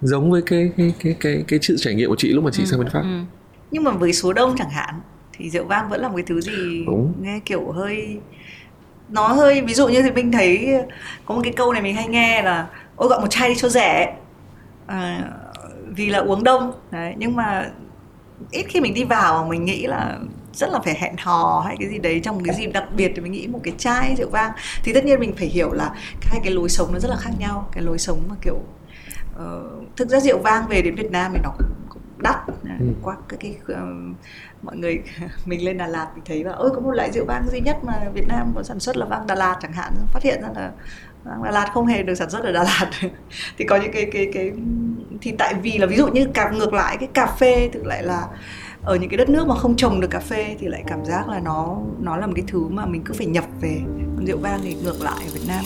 giống 0.00 0.30
với 0.30 0.42
cái 0.46 0.72
cái 0.76 0.94
cái 1.00 1.16
cái 1.20 1.44
cái 1.48 1.58
sự 1.62 1.76
trải 1.78 1.94
nghiệm 1.94 2.08
của 2.10 2.16
chị 2.18 2.32
lúc 2.32 2.44
mà 2.44 2.50
chị 2.52 2.66
sang 2.66 2.78
bên 2.80 2.88
pháp 2.88 3.02
Ừ. 3.02 3.20
nhưng 3.70 3.84
mà 3.84 3.90
với 3.90 4.12
số 4.12 4.32
đông 4.32 4.54
chẳng 4.58 4.70
hạn 4.70 5.00
thì 5.32 5.50
rượu 5.50 5.64
vang 5.64 5.88
vẫn 5.88 6.00
là 6.00 6.08
một 6.08 6.14
cái 6.16 6.24
thứ 6.28 6.40
gì 6.40 6.84
Đúng. 6.86 7.12
nghe 7.20 7.40
kiểu 7.44 7.72
hơi 7.72 8.20
nó 9.08 9.28
hơi 9.28 9.62
ví 9.62 9.74
dụ 9.74 9.88
như 9.88 10.02
thì 10.02 10.10
mình 10.10 10.32
thấy 10.32 10.68
có 11.26 11.34
một 11.34 11.40
cái 11.44 11.52
câu 11.56 11.72
này 11.72 11.82
mình 11.82 11.94
hay 11.94 12.08
nghe 12.08 12.42
là 12.42 12.66
ôi 12.96 13.08
gọi 13.08 13.20
một 13.20 13.26
chai 13.30 13.48
đi 13.48 13.54
cho 13.58 13.68
rẻ 13.68 14.16
à, 14.86 15.30
vì 15.96 16.10
là 16.10 16.18
uống 16.18 16.44
đông 16.44 16.72
đấy 16.90 17.14
nhưng 17.18 17.36
mà 17.36 17.70
ít 18.50 18.66
khi 18.68 18.80
mình 18.80 18.94
đi 18.94 19.04
vào 19.04 19.46
mình 19.50 19.64
nghĩ 19.64 19.86
là 19.86 20.18
rất 20.54 20.70
là 20.70 20.80
phải 20.84 20.94
hẹn 21.00 21.14
hò 21.18 21.60
hay 21.66 21.76
cái 21.80 21.88
gì 21.88 21.98
đấy 21.98 22.20
trong 22.24 22.36
một 22.36 22.42
cái 22.44 22.56
dịp 22.56 22.66
đặc 22.66 22.84
biệt 22.96 23.12
thì 23.16 23.22
mình 23.22 23.32
nghĩ 23.32 23.46
một 23.46 23.60
cái 23.62 23.74
chai 23.78 24.14
rượu 24.18 24.28
vang. 24.28 24.52
Thì 24.84 24.92
tất 24.92 25.04
nhiên 25.04 25.20
mình 25.20 25.34
phải 25.38 25.46
hiểu 25.46 25.72
là 25.72 25.94
hai 26.22 26.40
cái 26.44 26.52
lối 26.52 26.68
sống 26.68 26.92
nó 26.92 26.98
rất 26.98 27.10
là 27.10 27.16
khác 27.16 27.30
nhau. 27.38 27.68
Cái 27.72 27.82
lối 27.82 27.98
sống 27.98 28.20
mà 28.28 28.34
kiểu 28.42 28.58
ờ, 29.36 29.62
thực 29.96 30.08
ra 30.08 30.20
rượu 30.20 30.38
vang 30.38 30.68
về 30.68 30.82
đến 30.82 30.94
Việt 30.94 31.10
Nam 31.10 31.32
thì 31.34 31.40
nó 31.42 31.50
cũng, 31.58 31.68
cũng 31.88 32.02
đắt. 32.18 32.36
Ừ. 32.80 32.86
qua 33.02 33.16
cái 33.28 33.38
cái 33.40 33.76
ờ, 33.76 33.86
mọi 34.62 34.76
người 34.76 35.02
mình 35.44 35.64
lên 35.64 35.78
Đà 35.78 35.86
Lạt 35.86 36.06
mình 36.14 36.24
thấy 36.26 36.44
là 36.44 36.52
ôi 36.52 36.70
có 36.74 36.80
một 36.80 36.90
loại 36.90 37.10
rượu 37.12 37.24
vang 37.24 37.48
duy 37.52 37.60
nhất 37.60 37.76
mà 37.84 37.94
Việt 38.14 38.28
Nam 38.28 38.52
có 38.54 38.62
sản 38.62 38.80
xuất 38.80 38.96
là 38.96 39.06
vang 39.06 39.26
Đà 39.26 39.34
Lạt 39.34 39.56
chẳng 39.62 39.72
hạn. 39.72 39.92
Phát 40.12 40.22
hiện 40.22 40.42
ra 40.42 40.48
là 40.54 40.70
vang 41.24 41.42
Đà 41.42 41.50
Lạt 41.50 41.70
không 41.74 41.86
hề 41.86 42.02
được 42.02 42.14
sản 42.14 42.30
xuất 42.30 42.44
ở 42.44 42.52
Đà 42.52 42.62
Lạt. 42.62 42.90
Thì 43.58 43.64
có 43.64 43.76
những 43.76 43.92
cái 43.92 44.10
cái 44.12 44.30
cái 44.34 44.52
thì 45.20 45.34
tại 45.38 45.54
vì 45.62 45.78
là 45.78 45.86
ví 45.86 45.96
dụ 45.96 46.06
như 46.06 46.26
cả 46.34 46.50
ngược 46.50 46.72
lại 46.72 46.96
cái 47.00 47.08
cà 47.14 47.26
phê 47.26 47.70
thì 47.72 47.80
lại 47.84 48.02
là 48.02 48.26
ở 48.82 48.96
những 48.96 49.10
cái 49.10 49.16
đất 49.16 49.28
nước 49.28 49.46
mà 49.46 49.54
không 49.54 49.76
trồng 49.76 50.00
được 50.00 50.08
cà 50.10 50.20
phê 50.20 50.56
thì 50.60 50.66
lại 50.66 50.84
cảm 50.86 51.04
giác 51.04 51.28
là 51.28 51.40
nó 51.40 51.78
nó 52.00 52.16
là 52.16 52.26
một 52.26 52.32
cái 52.36 52.44
thứ 52.48 52.68
mà 52.68 52.86
mình 52.86 53.02
cứ 53.04 53.14
phải 53.14 53.26
nhập 53.26 53.44
về. 53.60 53.80
Còn 54.16 54.26
rượu 54.26 54.38
vang 54.38 54.60
thì 54.62 54.74
ngược 54.74 55.02
lại 55.02 55.18
ở 55.24 55.30
Việt 55.34 55.48
Nam. 55.48 55.64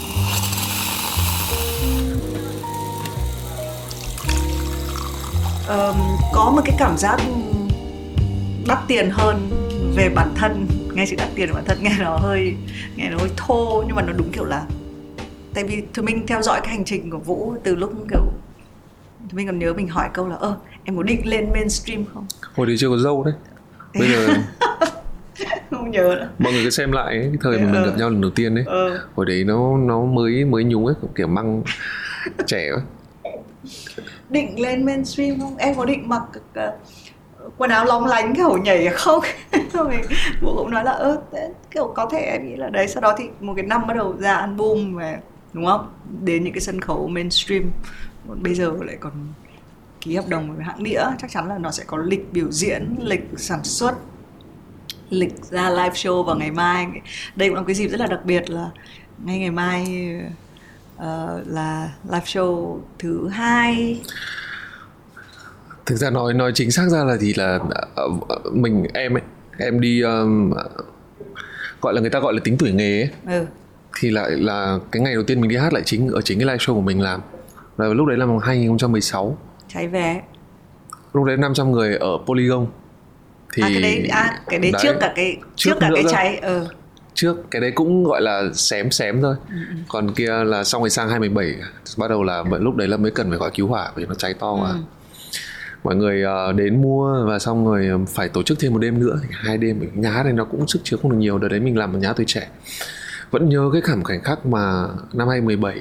Um, 5.68 5.96
có 6.32 6.52
một 6.56 6.62
cái 6.64 6.76
cảm 6.78 6.96
giác 6.98 7.20
đắt 8.66 8.78
tiền 8.88 9.10
hơn 9.12 9.50
về 9.96 10.08
bản 10.14 10.32
thân. 10.36 10.66
Nghe 10.94 11.06
chữ 11.06 11.16
đắt 11.18 11.28
tiền 11.34 11.48
về 11.48 11.54
bản 11.54 11.64
thân 11.64 11.78
nghe 11.82 11.96
nó 11.98 12.16
hơi 12.16 12.54
nghe 12.96 13.10
nó 13.10 13.18
hơi 13.18 13.30
thô 13.36 13.84
nhưng 13.86 13.96
mà 13.96 14.02
nó 14.02 14.12
đúng 14.12 14.32
kiểu 14.32 14.44
là 14.44 14.66
tại 15.54 15.64
vì 15.64 15.82
tụi 15.94 16.04
mình 16.04 16.26
theo 16.26 16.42
dõi 16.42 16.60
cái 16.60 16.70
hành 16.70 16.84
trình 16.84 17.10
của 17.10 17.18
Vũ 17.18 17.54
từ 17.64 17.76
lúc 17.76 17.92
kiểu 18.10 18.22
mình 19.32 19.46
còn 19.46 19.58
nhớ 19.58 19.72
mình 19.72 19.88
hỏi 19.88 20.08
câu 20.14 20.28
là 20.28 20.36
ơ 20.36 20.56
em 20.84 20.96
có 20.96 21.02
định 21.02 21.26
lên 21.28 21.50
mainstream 21.52 22.04
không? 22.14 22.26
Hồi 22.54 22.66
đấy 22.66 22.76
chưa 22.78 22.88
có 22.88 22.96
dâu 22.96 23.24
đấy. 23.24 23.34
Bây 23.98 24.08
giờ 24.08 24.28
không 25.70 25.90
nhớ 25.90 26.02
nữa. 26.02 26.28
Mọi 26.38 26.52
người 26.52 26.64
cứ 26.64 26.70
xem 26.70 26.92
lại 26.92 27.06
ấy, 27.16 27.22
cái 27.32 27.38
thời 27.40 27.58
mà 27.58 27.64
mình 27.72 27.82
Ờ. 27.82 27.90
gặp 27.90 27.96
nhau 27.98 28.10
lần 28.10 28.20
đầu 28.20 28.30
tiên 28.30 28.54
đấy 28.54 28.64
ờ 28.66 29.00
hồi 29.14 29.26
đấy 29.26 29.44
nó 29.44 29.76
nó 29.76 30.00
mới 30.04 30.44
mới 30.44 30.64
nhúng 30.64 30.86
ấy 30.86 30.94
kiểu 31.14 31.26
măng 31.26 31.62
trẻ 32.46 32.68
ấy. 32.70 32.80
định 34.30 34.60
lên 34.60 34.84
mainstream 34.86 35.40
không? 35.40 35.56
Em 35.56 35.74
có 35.74 35.84
định 35.84 36.08
mặc 36.08 36.22
ờ, 36.54 36.72
quần 37.56 37.70
áo 37.70 37.84
lóng 37.84 38.04
lánh 38.06 38.34
kiểu 38.36 38.56
nhảy 38.56 38.88
không? 38.88 39.20
Rồi 39.72 39.98
bố 40.42 40.56
cũng 40.56 40.70
nói 40.70 40.84
là 40.84 40.90
ơ 40.92 41.20
kiểu 41.70 41.92
có 41.96 42.08
thể 42.12 42.18
em 42.18 42.48
nghĩ 42.48 42.56
là 42.56 42.68
đấy. 42.68 42.88
Sau 42.88 43.00
đó 43.00 43.14
thì 43.18 43.24
một 43.40 43.52
cái 43.56 43.64
năm 43.66 43.86
bắt 43.86 43.94
đầu 43.96 44.14
ra 44.18 44.34
album 44.34 44.96
về 44.96 45.16
đúng 45.52 45.66
không? 45.66 45.88
Đến 46.22 46.44
những 46.44 46.52
cái 46.52 46.60
sân 46.60 46.80
khấu 46.80 47.08
mainstream 47.08 47.70
Còn 48.28 48.42
bây 48.42 48.54
giờ 48.54 48.72
lại 48.80 48.96
còn 49.00 49.12
ký 50.00 50.16
hợp 50.16 50.28
đồng 50.28 50.56
với 50.56 50.64
hãng 50.64 50.82
đĩa 50.82 51.02
chắc 51.18 51.30
chắn 51.30 51.48
là 51.48 51.58
nó 51.58 51.70
sẽ 51.70 51.84
có 51.86 51.98
lịch 51.98 52.32
biểu 52.32 52.50
diễn 52.50 52.96
lịch 53.00 53.28
sản 53.36 53.64
xuất 53.64 53.94
lịch 55.10 55.44
ra 55.50 55.70
live 55.70 55.94
show 55.94 56.22
vào 56.22 56.36
ngày 56.36 56.50
mai. 56.50 56.86
Đây 57.36 57.48
cũng 57.48 57.56
là 57.56 57.64
cái 57.66 57.74
dịp 57.74 57.88
rất 57.88 58.00
là 58.00 58.06
đặc 58.06 58.20
biệt 58.24 58.50
là 58.50 58.70
ngay 59.24 59.38
ngày 59.38 59.50
mai 59.50 60.10
ờ, 60.96 61.42
là 61.46 61.94
live 62.04 62.24
show 62.24 62.80
thứ 62.98 63.28
hai. 63.28 64.00
Thực 65.86 65.96
ra 65.96 66.10
nói 66.10 66.34
nói 66.34 66.52
chính 66.54 66.70
xác 66.70 66.88
ra 66.88 67.04
là 67.04 67.16
thì 67.20 67.34
là 67.34 67.58
ờ, 67.94 68.08
ờ, 68.28 68.38
mình 68.52 68.86
em 68.94 69.16
ấy 69.16 69.22
em 69.58 69.80
đi 69.80 70.00
um, 70.00 70.52
gọi 71.80 71.94
là 71.94 72.00
người 72.00 72.10
ta 72.10 72.20
gọi 72.20 72.34
là 72.34 72.40
tính 72.44 72.56
tuổi 72.58 72.72
nghề 72.72 73.00
ấy. 73.00 73.10
Ừ. 73.26 73.46
Thì 74.00 74.10
lại 74.10 74.30
là 74.30 74.78
cái 74.92 75.02
ngày 75.02 75.14
đầu 75.14 75.22
tiên 75.22 75.40
mình 75.40 75.50
đi 75.50 75.56
hát 75.56 75.72
lại 75.72 75.82
chính 75.86 76.08
ở 76.08 76.20
chính 76.20 76.38
cái 76.38 76.46
live 76.46 76.56
show 76.56 76.74
của 76.74 76.80
mình 76.80 77.00
làm 77.00 77.20
và 77.76 77.86
lúc 77.86 78.06
đấy 78.06 78.16
là 78.18 78.26
năm 78.26 78.38
2016 78.42 79.38
cháy 79.68 79.88
vé 79.88 80.22
lúc 81.12 81.24
đấy 81.24 81.36
500 81.36 81.72
người 81.72 81.96
ở 81.96 82.18
Polygon. 82.26 82.66
Thì 83.54 83.62
à 83.62 83.68
cái 83.72 83.82
đấy 83.82 84.08
à 84.12 84.40
cái 84.46 84.58
đấy, 84.58 84.72
Đấy. 84.72 84.80
trước 84.84 84.94
cả 85.00 85.12
cái 85.16 85.36
trước, 85.56 85.70
Trước 85.70 85.76
cả 85.80 85.90
cái 85.94 86.04
cháy 86.10 86.36
ừ 86.36 86.66
trước 87.14 87.36
cái 87.50 87.60
đấy 87.60 87.70
cũng 87.74 88.04
gọi 88.04 88.20
là 88.22 88.42
xém 88.54 88.90
xém 88.90 89.22
thôi. 89.22 89.34
Ừ, 89.50 89.56
còn 89.88 90.14
kia 90.14 90.44
là 90.44 90.64
xong 90.64 90.82
rồi 90.82 90.90
sang 90.90 91.08
27 91.08 91.54
bắt 91.98 92.08
đầu 92.10 92.22
là 92.22 92.44
lúc 92.60 92.76
đấy 92.76 92.88
là 92.88 92.96
mới 92.96 93.10
cần 93.10 93.28
phải 93.28 93.38
gọi 93.38 93.50
cứu 93.54 93.66
hỏa 93.66 93.92
vì 93.96 94.06
nó 94.06 94.14
cháy 94.14 94.34
to 94.34 94.52
quá 94.52 94.70
Ừ. 94.70 94.76
mọi 95.84 95.96
người 95.96 96.22
ờ, 96.22 96.52
đến 96.52 96.82
mua 96.82 97.24
và 97.26 97.38
xong 97.38 97.66
rồi 97.66 97.86
ờ, 97.88 97.98
phải 98.08 98.28
tổ 98.28 98.42
chức 98.42 98.58
thêm 98.60 98.72
một 98.72 98.78
đêm 98.78 99.00
nữa. 99.00 99.20
Hai 99.30 99.58
đêm 99.58 99.80
hát 100.04 100.22
này 100.22 100.32
nó 100.32 100.44
cũng 100.44 100.66
sức 100.68 100.80
chứa 100.84 100.96
không 101.02 101.10
được 101.10 101.16
nhiều. 101.16 101.38
Đợt 101.38 101.48
đấy 101.48 101.60
mình 101.60 101.78
làm 101.78 102.00
nhà 102.00 102.08
hát 102.08 102.14
tuổi 102.16 102.26
trẻ. 102.28 102.48
Vẫn 103.30 103.48
nhớ 103.48 103.70
cái 103.72 103.82
cảm 103.84 104.04
khoảnh 104.04 104.22
khắc 104.22 104.46
mà 104.46 104.84
năm 105.12 105.28
2017 105.28 105.74
ờ, 105.74 105.80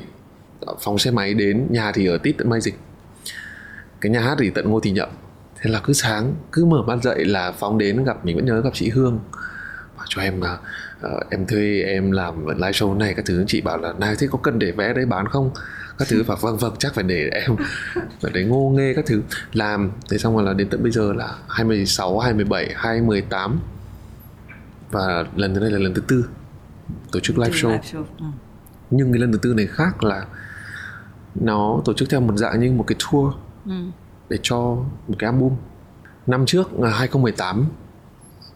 phóng 0.81 0.99
xe 0.99 1.11
máy 1.11 1.33
đến 1.33 1.67
nhà 1.69 1.91
thì 1.91 2.07
ở 2.07 2.17
tít 2.17 2.35
tận 2.37 2.49
Mai 2.49 2.61
Dịch. 2.61 2.75
Cái 4.01 4.11
nhà 4.11 4.21
hát 4.21 4.35
thì 4.39 4.49
tận 4.49 4.69
Ngô 4.69 4.79
Thị 4.79 4.91
Nhậm. 4.91 5.09
Thế 5.61 5.69
là 5.69 5.81
cứ 5.83 5.93
sáng 5.93 6.35
cứ 6.51 6.65
mở 6.65 6.81
mắt 6.87 7.03
dậy 7.03 7.25
là 7.25 7.51
phóng 7.51 7.77
đến 7.77 8.03
gặp 8.03 8.25
mình 8.25 8.35
vẫn 8.35 8.45
nhớ 8.45 8.61
gặp 8.61 8.69
chị 8.73 8.89
Hương. 8.89 9.19
Bảo 9.97 10.05
cho 10.09 10.21
em 10.21 10.41
là 10.41 10.57
ờ, 11.01 11.19
em 11.29 11.45
thuê 11.45 11.83
em 11.87 12.11
làm 12.11 12.47
live 12.47 12.71
show 12.71 12.97
này 12.97 13.13
các 13.13 13.25
thứ. 13.25 13.43
Chị 13.47 13.61
bảo 13.61 13.77
là 13.77 13.93
này 13.93 14.15
thế 14.19 14.27
có 14.31 14.39
cần 14.43 14.59
để 14.59 14.71
vé 14.71 14.93
đấy 14.93 15.05
bán 15.05 15.27
không? 15.27 15.51
Các 15.97 16.07
thứ. 16.07 16.23
Bảo 16.23 16.37
vâng 16.41 16.57
vâng 16.57 16.73
chắc 16.79 16.93
phải 16.93 17.03
để 17.03 17.29
em 17.31 17.55
ở 18.21 18.29
đấy 18.33 18.43
ngô 18.43 18.69
nghê 18.69 18.93
các 18.95 19.05
thứ. 19.07 19.21
Làm 19.53 19.91
thế 20.09 20.17
xong 20.17 20.35
rồi 20.35 20.45
là 20.45 20.53
đến 20.53 20.69
tận 20.69 20.83
bây 20.83 20.91
giờ 20.91 21.13
là 21.13 21.35
26, 21.47 22.19
27, 22.19 22.73
28 22.75 23.59
và 24.91 25.25
lần 25.35 25.53
thứ 25.53 25.59
này 25.59 25.71
là 25.71 25.79
lần 25.79 25.93
thứ 25.93 26.01
tư 26.07 26.25
tổ 27.11 27.19
chức 27.19 27.37
live 27.37 27.55
show. 27.57 27.69
live 27.69 27.83
show. 27.91 28.03
Ừ. 28.19 28.25
nhưng 28.91 29.11
cái 29.11 29.19
lần 29.19 29.31
thứ 29.31 29.37
tư 29.41 29.53
này 29.53 29.67
khác 29.67 30.03
là 30.03 30.25
nó 31.35 31.81
tổ 31.85 31.93
chức 31.93 32.09
theo 32.09 32.21
một 32.21 32.37
dạng 32.37 32.59
như 32.59 32.71
một 32.71 32.83
cái 32.87 32.95
tour 33.11 33.33
Ừ. 33.65 33.71
để 34.29 34.37
cho 34.43 34.57
một 35.07 35.15
cái 35.19 35.29
album. 35.29 35.51
Năm 36.27 36.45
trước 36.45 36.79
là 36.79 36.89
2018 36.89 37.65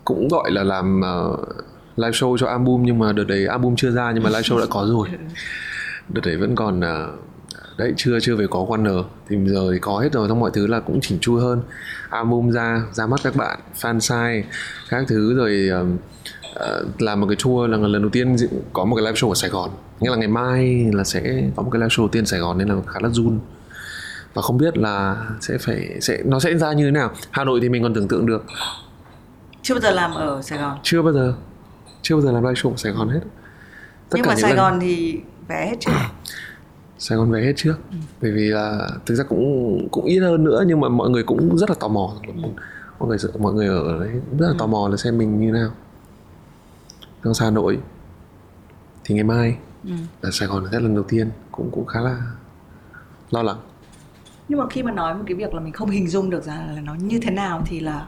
cũng 0.05 0.27
gọi 0.27 0.51
là 0.51 0.63
làm 0.63 1.01
uh, 1.01 1.39
live 1.95 2.11
show 2.11 2.37
cho 2.37 2.47
album 2.47 2.83
nhưng 2.83 2.99
mà 2.99 3.13
đợt 3.13 3.23
đấy 3.23 3.47
album 3.47 3.75
chưa 3.75 3.91
ra 3.91 4.11
nhưng 4.11 4.23
mà 4.23 4.29
live 4.29 4.41
show 4.41 4.59
đã 4.59 4.65
có 4.69 4.85
rồi. 4.89 5.09
Đợt 6.09 6.21
đấy 6.25 6.37
vẫn 6.37 6.55
còn 6.55 6.79
uh, 6.79 7.19
đấy 7.77 7.93
chưa 7.97 8.19
chưa 8.19 8.35
về 8.35 8.47
có 8.49 8.59
Warner. 8.59 9.03
Thì 9.29 9.37
giờ 9.45 9.69
thì 9.73 9.79
có 9.79 9.99
hết 9.99 10.13
rồi 10.13 10.27
xong 10.27 10.39
mọi 10.39 10.51
thứ 10.53 10.67
là 10.67 10.79
cũng 10.79 10.99
chỉnh 11.01 11.17
chu 11.21 11.35
hơn. 11.35 11.61
Album 12.09 12.51
ra 12.51 12.83
ra 12.91 13.07
mắt 13.07 13.19
các 13.23 13.35
bạn 13.35 13.59
fan 13.81 13.99
site 13.99 14.49
các 14.89 15.05
thứ 15.07 15.35
rồi 15.35 15.69
uh, 15.81 15.87
uh, 16.55 17.01
làm 17.01 17.21
một 17.21 17.27
cái 17.29 17.37
tour 17.43 17.71
là 17.71 17.77
lần 17.77 18.01
đầu 18.01 18.09
tiên 18.09 18.35
có 18.73 18.85
một 18.85 18.95
cái 18.95 19.05
live 19.05 19.15
show 19.15 19.29
ở 19.29 19.35
Sài 19.35 19.49
Gòn 19.49 19.69
nghĩa 19.99 20.09
là 20.09 20.15
ngày 20.15 20.27
mai 20.27 20.89
là 20.93 21.03
sẽ 21.03 21.43
có 21.55 21.63
một 21.63 21.69
cái 21.73 21.79
live 21.79 21.87
show 21.89 22.01
đầu 22.01 22.07
tiên 22.07 22.25
Sài 22.25 22.39
Gòn 22.39 22.57
nên 22.57 22.67
là 22.67 22.75
khá 22.87 22.99
là 23.03 23.09
run. 23.09 23.39
Và 24.33 24.41
không 24.41 24.57
biết 24.57 24.77
là 24.77 25.25
sẽ 25.41 25.57
phải 25.57 26.01
sẽ 26.01 26.21
nó 26.25 26.39
sẽ 26.39 26.57
ra 26.57 26.73
như 26.73 26.85
thế 26.85 26.91
nào. 26.91 27.11
Hà 27.31 27.43
Nội 27.43 27.59
thì 27.61 27.69
mình 27.69 27.83
còn 27.83 27.93
tưởng 27.93 28.07
tượng 28.07 28.25
được. 28.25 28.43
Chưa 29.61 29.73
bao 29.73 29.81
giờ 29.81 29.91
làm 29.91 30.11
ở 30.13 30.41
Sài 30.41 30.59
Gòn. 30.59 30.77
Chưa 30.83 31.01
bao 31.01 31.13
giờ. 31.13 31.33
Chưa 32.01 32.15
bao 32.15 32.21
giờ 32.21 32.31
làm 32.31 32.43
live 32.43 32.53
show 32.53 32.71
ở 32.71 32.77
Sài 32.77 32.91
Gòn 32.91 33.09
hết. 33.09 33.19
Tất 34.09 34.15
nhưng 34.15 34.23
cả 34.25 34.29
mà 34.31 34.35
Sài 34.35 34.49
lần- 34.49 34.57
Gòn 34.57 34.79
thì 34.79 35.19
vé 35.47 35.65
hết 35.69 35.75
chưa? 35.79 35.91
Sài 36.99 37.17
Gòn 37.17 37.31
về 37.31 37.41
hết 37.43 37.53
trước. 37.55 37.75
Bởi 38.21 38.31
vì 38.31 38.41
là 38.47 38.89
thực 39.05 39.15
ra 39.15 39.23
cũng 39.23 39.87
cũng 39.91 40.05
ít 40.05 40.19
hơn 40.19 40.43
nữa 40.43 40.63
nhưng 40.67 40.79
mà 40.79 40.89
mọi 40.89 41.09
người 41.09 41.23
cũng 41.23 41.57
rất 41.57 41.69
là 41.69 41.75
tò 41.79 41.87
mò. 41.87 42.13
Mọi 42.99 43.09
người 43.09 43.17
mọi 43.39 43.53
người 43.53 43.67
ở 43.67 43.99
đấy 43.99 44.09
rất 44.39 44.47
là 44.47 44.53
tò 44.57 44.67
mò 44.67 44.87
là 44.89 44.97
xem 44.97 45.17
mình 45.17 45.39
như 45.39 45.51
nào. 45.51 45.69
Sang 47.23 47.33
Hà 47.47 47.49
Nội 47.49 47.79
thì 49.03 49.15
ngày 49.15 49.23
mai 49.23 49.57
ừ. 49.87 49.93
ở 50.21 50.29
Sài 50.31 50.47
Gòn 50.47 50.65
sẽ 50.71 50.79
lần 50.79 50.95
đầu 50.95 51.03
tiên 51.03 51.29
cũng 51.51 51.69
cũng 51.71 51.85
khá 51.85 52.01
là 52.01 52.21
lo 53.31 53.43
lắng. 53.43 53.57
Nhưng 54.49 54.59
mà 54.59 54.65
khi 54.69 54.83
mà 54.83 54.91
nói 54.91 55.15
một 55.15 55.23
cái 55.27 55.35
việc 55.35 55.53
là 55.53 55.59
mình 55.59 55.73
không 55.73 55.89
hình 55.89 56.07
dung 56.07 56.29
được 56.29 56.43
ra 56.43 56.55
là 56.55 56.81
nó 56.83 56.95
như 56.95 57.19
thế 57.19 57.31
nào 57.31 57.63
thì 57.65 57.79
là 57.79 58.07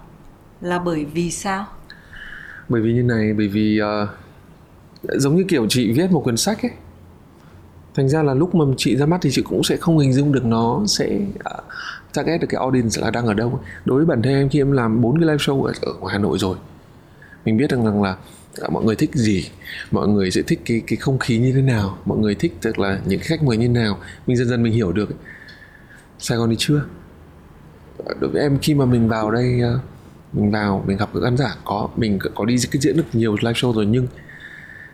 là 0.62 0.80
bởi 0.80 1.06
vì 1.06 1.32
sao? 1.32 1.66
Bởi 2.70 2.82
vì 2.82 2.94
như 2.94 3.04
này 3.04 3.34
bởi 3.34 3.48
vì 3.48 3.80
uh, 3.82 4.10
giống 5.04 5.36
như 5.36 5.44
kiểu 5.48 5.66
chị 5.70 5.92
viết 5.92 6.12
một 6.12 6.22
cuốn 6.26 6.38
sách 6.38 6.62
ấy. 6.62 6.72
Thành 7.96 8.10
ra 8.10 8.24
là 8.24 8.34
lúc 8.34 8.56
mà 8.56 8.66
chị 8.78 8.98
ra 8.98 9.06
mắt 9.06 9.18
thì 9.22 9.30
chị 9.32 9.42
cũng 9.42 9.64
sẽ 9.64 9.78
không 9.78 9.98
hình 9.98 10.14
dung 10.14 10.32
được 10.32 10.46
nó 10.46 10.84
sẽ 10.88 11.20
uh, 11.56 11.64
target 12.14 12.42
được 12.42 12.48
cái 12.50 12.60
audience 12.60 13.02
là 13.02 13.12
đang 13.12 13.26
ở 13.26 13.34
đâu 13.34 13.60
đối 13.86 13.98
với 13.98 14.06
bản 14.06 14.22
thân 14.22 14.34
em 14.34 14.50
khi 14.50 14.62
em 14.62 14.72
làm 14.72 15.02
bốn 15.02 15.20
cái 15.20 15.28
live 15.28 15.38
show 15.38 15.64
ở, 15.64 15.74
ở 15.82 15.94
Hà 16.12 16.18
Nội 16.18 16.38
rồi 16.38 16.58
mình 17.46 17.58
biết 17.58 17.70
rằng, 17.70 17.86
rằng 17.86 18.04
là 18.04 18.18
Dạ, 18.62 18.68
mọi 18.72 18.84
người 18.84 18.96
thích 18.96 19.10
gì? 19.14 19.50
Mọi 19.92 20.08
người 20.08 20.32
sẽ 20.32 20.42
thích 20.42 20.60
cái 20.66 20.82
cái 20.88 20.98
không 20.98 21.20
khí 21.20 21.38
như 21.38 21.54
thế 21.54 21.62
nào? 21.62 21.98
Mọi 22.06 22.18
người 22.18 22.36
thích 22.36 22.54
tức 22.62 22.80
là 22.80 23.00
những 23.06 23.20
khách 23.24 23.44
mời 23.44 23.58
như 23.58 23.68
thế 23.68 23.74
nào? 23.74 24.00
Mình 24.28 24.38
dần 24.38 24.48
dần 24.48 24.64
mình 24.64 24.74
hiểu 24.74 24.92
được. 24.92 25.10
Sài 26.20 26.38
Gòn 26.38 26.50
thì 26.50 26.56
chưa. 26.60 26.82
Đối 28.20 28.30
với 28.30 28.42
em, 28.42 28.60
khi 28.62 28.74
mà 28.74 28.86
mình 28.86 29.08
vào 29.08 29.32
đây 29.32 29.62
ờ, 29.62 29.80
mình 30.34 30.52
vào, 30.52 30.84
mình 30.88 30.98
gặp 30.98 31.10
các 31.14 31.20
khán 31.24 31.38
giả, 31.38 31.56
có, 31.66 31.90
mình 31.96 32.20
có 32.36 32.46
đi 32.46 32.56
cái 32.72 32.82
diễn 32.82 32.98
được 32.98 33.06
nhiều 33.14 33.36
live 33.42 33.54
show 33.54 33.74
rồi, 33.74 33.86
nhưng 33.86 34.08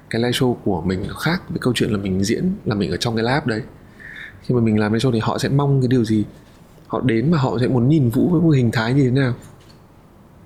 cái 0.09 0.21
live 0.21 0.31
show 0.31 0.53
của 0.53 0.81
mình 0.81 1.05
khác 1.19 1.41
với 1.49 1.59
câu 1.59 1.73
chuyện 1.75 1.89
là 1.89 1.97
mình 1.97 2.23
diễn, 2.23 2.51
là 2.65 2.75
mình 2.75 2.91
ở 2.91 2.97
trong 2.97 3.15
cái 3.15 3.23
lab 3.23 3.47
đấy. 3.47 3.61
Khi 4.41 4.55
mà 4.55 4.61
mình 4.61 4.79
làm 4.79 4.93
live 4.93 4.99
show 4.99 5.11
thì 5.11 5.19
họ 5.19 5.37
sẽ 5.37 5.49
mong 5.49 5.81
cái 5.81 5.87
điều 5.87 6.05
gì? 6.05 6.23
Họ 6.87 7.01
đến 7.01 7.31
mà 7.31 7.37
họ 7.37 7.57
sẽ 7.61 7.67
muốn 7.67 7.89
nhìn 7.89 8.09
vũ 8.09 8.29
với 8.29 8.41
một 8.41 8.49
hình 8.49 8.71
thái 8.71 8.93
như 8.93 9.03
thế 9.03 9.11
nào? 9.11 9.33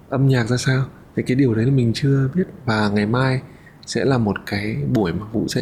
Âm 0.10 0.28
nhạc 0.28 0.50
ra 0.50 0.58
sao? 0.58 0.86
Thì 1.20 1.24
cái 1.28 1.36
điều 1.36 1.54
đấy 1.54 1.66
là 1.66 1.72
mình 1.72 1.92
chưa 1.96 2.30
biết. 2.34 2.44
Và 2.66 2.90
ngày 2.94 3.06
mai 3.06 3.42
sẽ 3.86 4.06
là 4.06 4.18
một 4.18 4.36
cái 4.46 4.76
buổi 4.94 5.14
mà 5.14 5.26
vũ 5.32 5.48
sẽ 5.48 5.62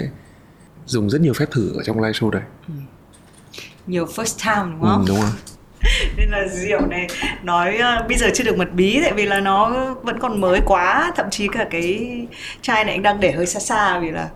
dùng 0.86 1.10
rất 1.10 1.22
nhiều 1.22 1.34
phép 1.34 1.46
thử 1.52 1.74
ở 1.78 1.84
trong 1.84 1.98
live 1.98 2.12
show 2.12 2.30
đấy. 2.30 2.42
Ừ. 2.68 2.74
nhiều 3.88 4.06
first 4.06 4.46
time 4.46 4.76
đúng 4.76 4.90
không? 4.90 5.02
Ừ, 5.02 5.06
đúng 5.08 5.22
rồi. 5.22 5.30
Nên 6.18 6.30
là 6.30 6.48
rượu 6.48 6.88
này 6.88 7.08
nói 7.44 7.80
uh, 7.80 8.08
bây 8.08 8.18
giờ 8.18 8.28
chưa 8.34 8.44
được 8.44 8.58
mật 8.58 8.74
bí 8.74 9.00
tại 9.02 9.14
vì 9.14 9.26
là 9.26 9.40
nó 9.40 9.94
vẫn 10.04 10.20
còn 10.20 10.42
mới 10.42 10.62
quá. 10.66 11.12
Thậm 11.16 11.30
chí 11.30 11.48
cả 11.48 11.68
cái 11.72 12.28
chai 12.62 12.84
này 12.84 12.94
anh 12.94 13.04
đang 13.04 13.20
để 13.20 13.32
hơi 13.32 13.46
xa 13.46 13.60
xa 13.60 14.00
vì 14.00 14.12
là 14.12 14.30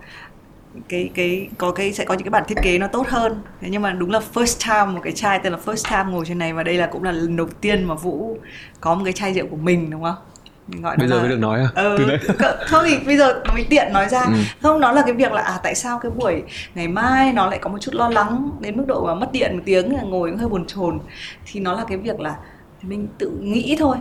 cái 0.89 1.09
cái 1.13 1.47
có 1.57 1.71
cái 1.71 1.93
sẽ 1.93 2.05
có 2.05 2.13
những 2.13 2.23
cái 2.23 2.29
bản 2.29 2.43
thiết 2.47 2.57
kế 2.63 2.77
nó 2.77 2.87
tốt 2.87 3.07
hơn. 3.07 3.41
Thế 3.61 3.67
nhưng 3.71 3.81
mà 3.81 3.91
đúng 3.91 4.11
là 4.11 4.21
first 4.33 4.69
time 4.69 4.93
một 4.95 5.01
cái 5.03 5.13
chai 5.13 5.39
tên 5.39 5.53
là 5.53 5.59
first 5.65 5.89
time 5.89 6.11
ngồi 6.11 6.25
trên 6.27 6.37
này. 6.37 6.53
Và 6.53 6.63
đây 6.63 6.77
là 6.77 6.87
cũng 6.87 7.03
là 7.03 7.11
lần 7.11 7.35
đầu 7.35 7.47
tiên 7.61 7.83
mà 7.83 7.95
vũ 7.95 8.37
có 8.81 8.95
một 8.95 9.01
cái 9.03 9.13
chai 9.13 9.33
rượu 9.33 9.47
của 9.47 9.57
mình 9.57 9.89
đúng 9.89 10.03
không 10.03 10.15
gọi 10.81 10.97
bây 10.97 11.07
giờ 11.07 11.15
là... 11.15 11.21
mới 11.21 11.29
được 11.29 11.39
nói 11.39 11.59
à 11.59 11.69
ừ, 11.75 11.95
từ 11.97 12.05
đấy 12.05 12.19
thôi 12.67 12.85
thì 12.89 12.97
bây 13.05 13.17
giờ 13.17 13.41
mới 13.53 13.65
tiện 13.69 13.93
nói 13.93 14.09
ra 14.09 14.21
ừ. 14.21 14.33
không 14.61 14.79
nó 14.79 14.91
là 14.91 15.01
cái 15.05 15.13
việc 15.13 15.31
là 15.31 15.41
à 15.41 15.59
tại 15.63 15.75
sao 15.75 15.99
cái 15.99 16.11
buổi 16.11 16.43
ngày 16.75 16.87
mai 16.87 17.33
nó 17.33 17.49
lại 17.49 17.59
có 17.61 17.69
một 17.69 17.77
chút 17.81 17.93
lo 17.93 18.09
lắng 18.09 18.51
đến 18.59 18.77
mức 18.77 18.83
độ 18.87 19.05
mà 19.05 19.15
mất 19.15 19.31
điện 19.31 19.55
một 19.57 19.63
tiếng 19.65 19.95
là 19.95 20.01
ngồi 20.01 20.35
hơi 20.37 20.49
buồn 20.49 20.65
chồn 20.67 20.99
thì 21.45 21.59
nó 21.59 21.73
là 21.73 21.85
cái 21.87 21.97
việc 21.97 22.19
là 22.19 22.35
mình 22.81 23.07
tự 23.17 23.29
nghĩ 23.41 23.75
thôi 23.79 23.97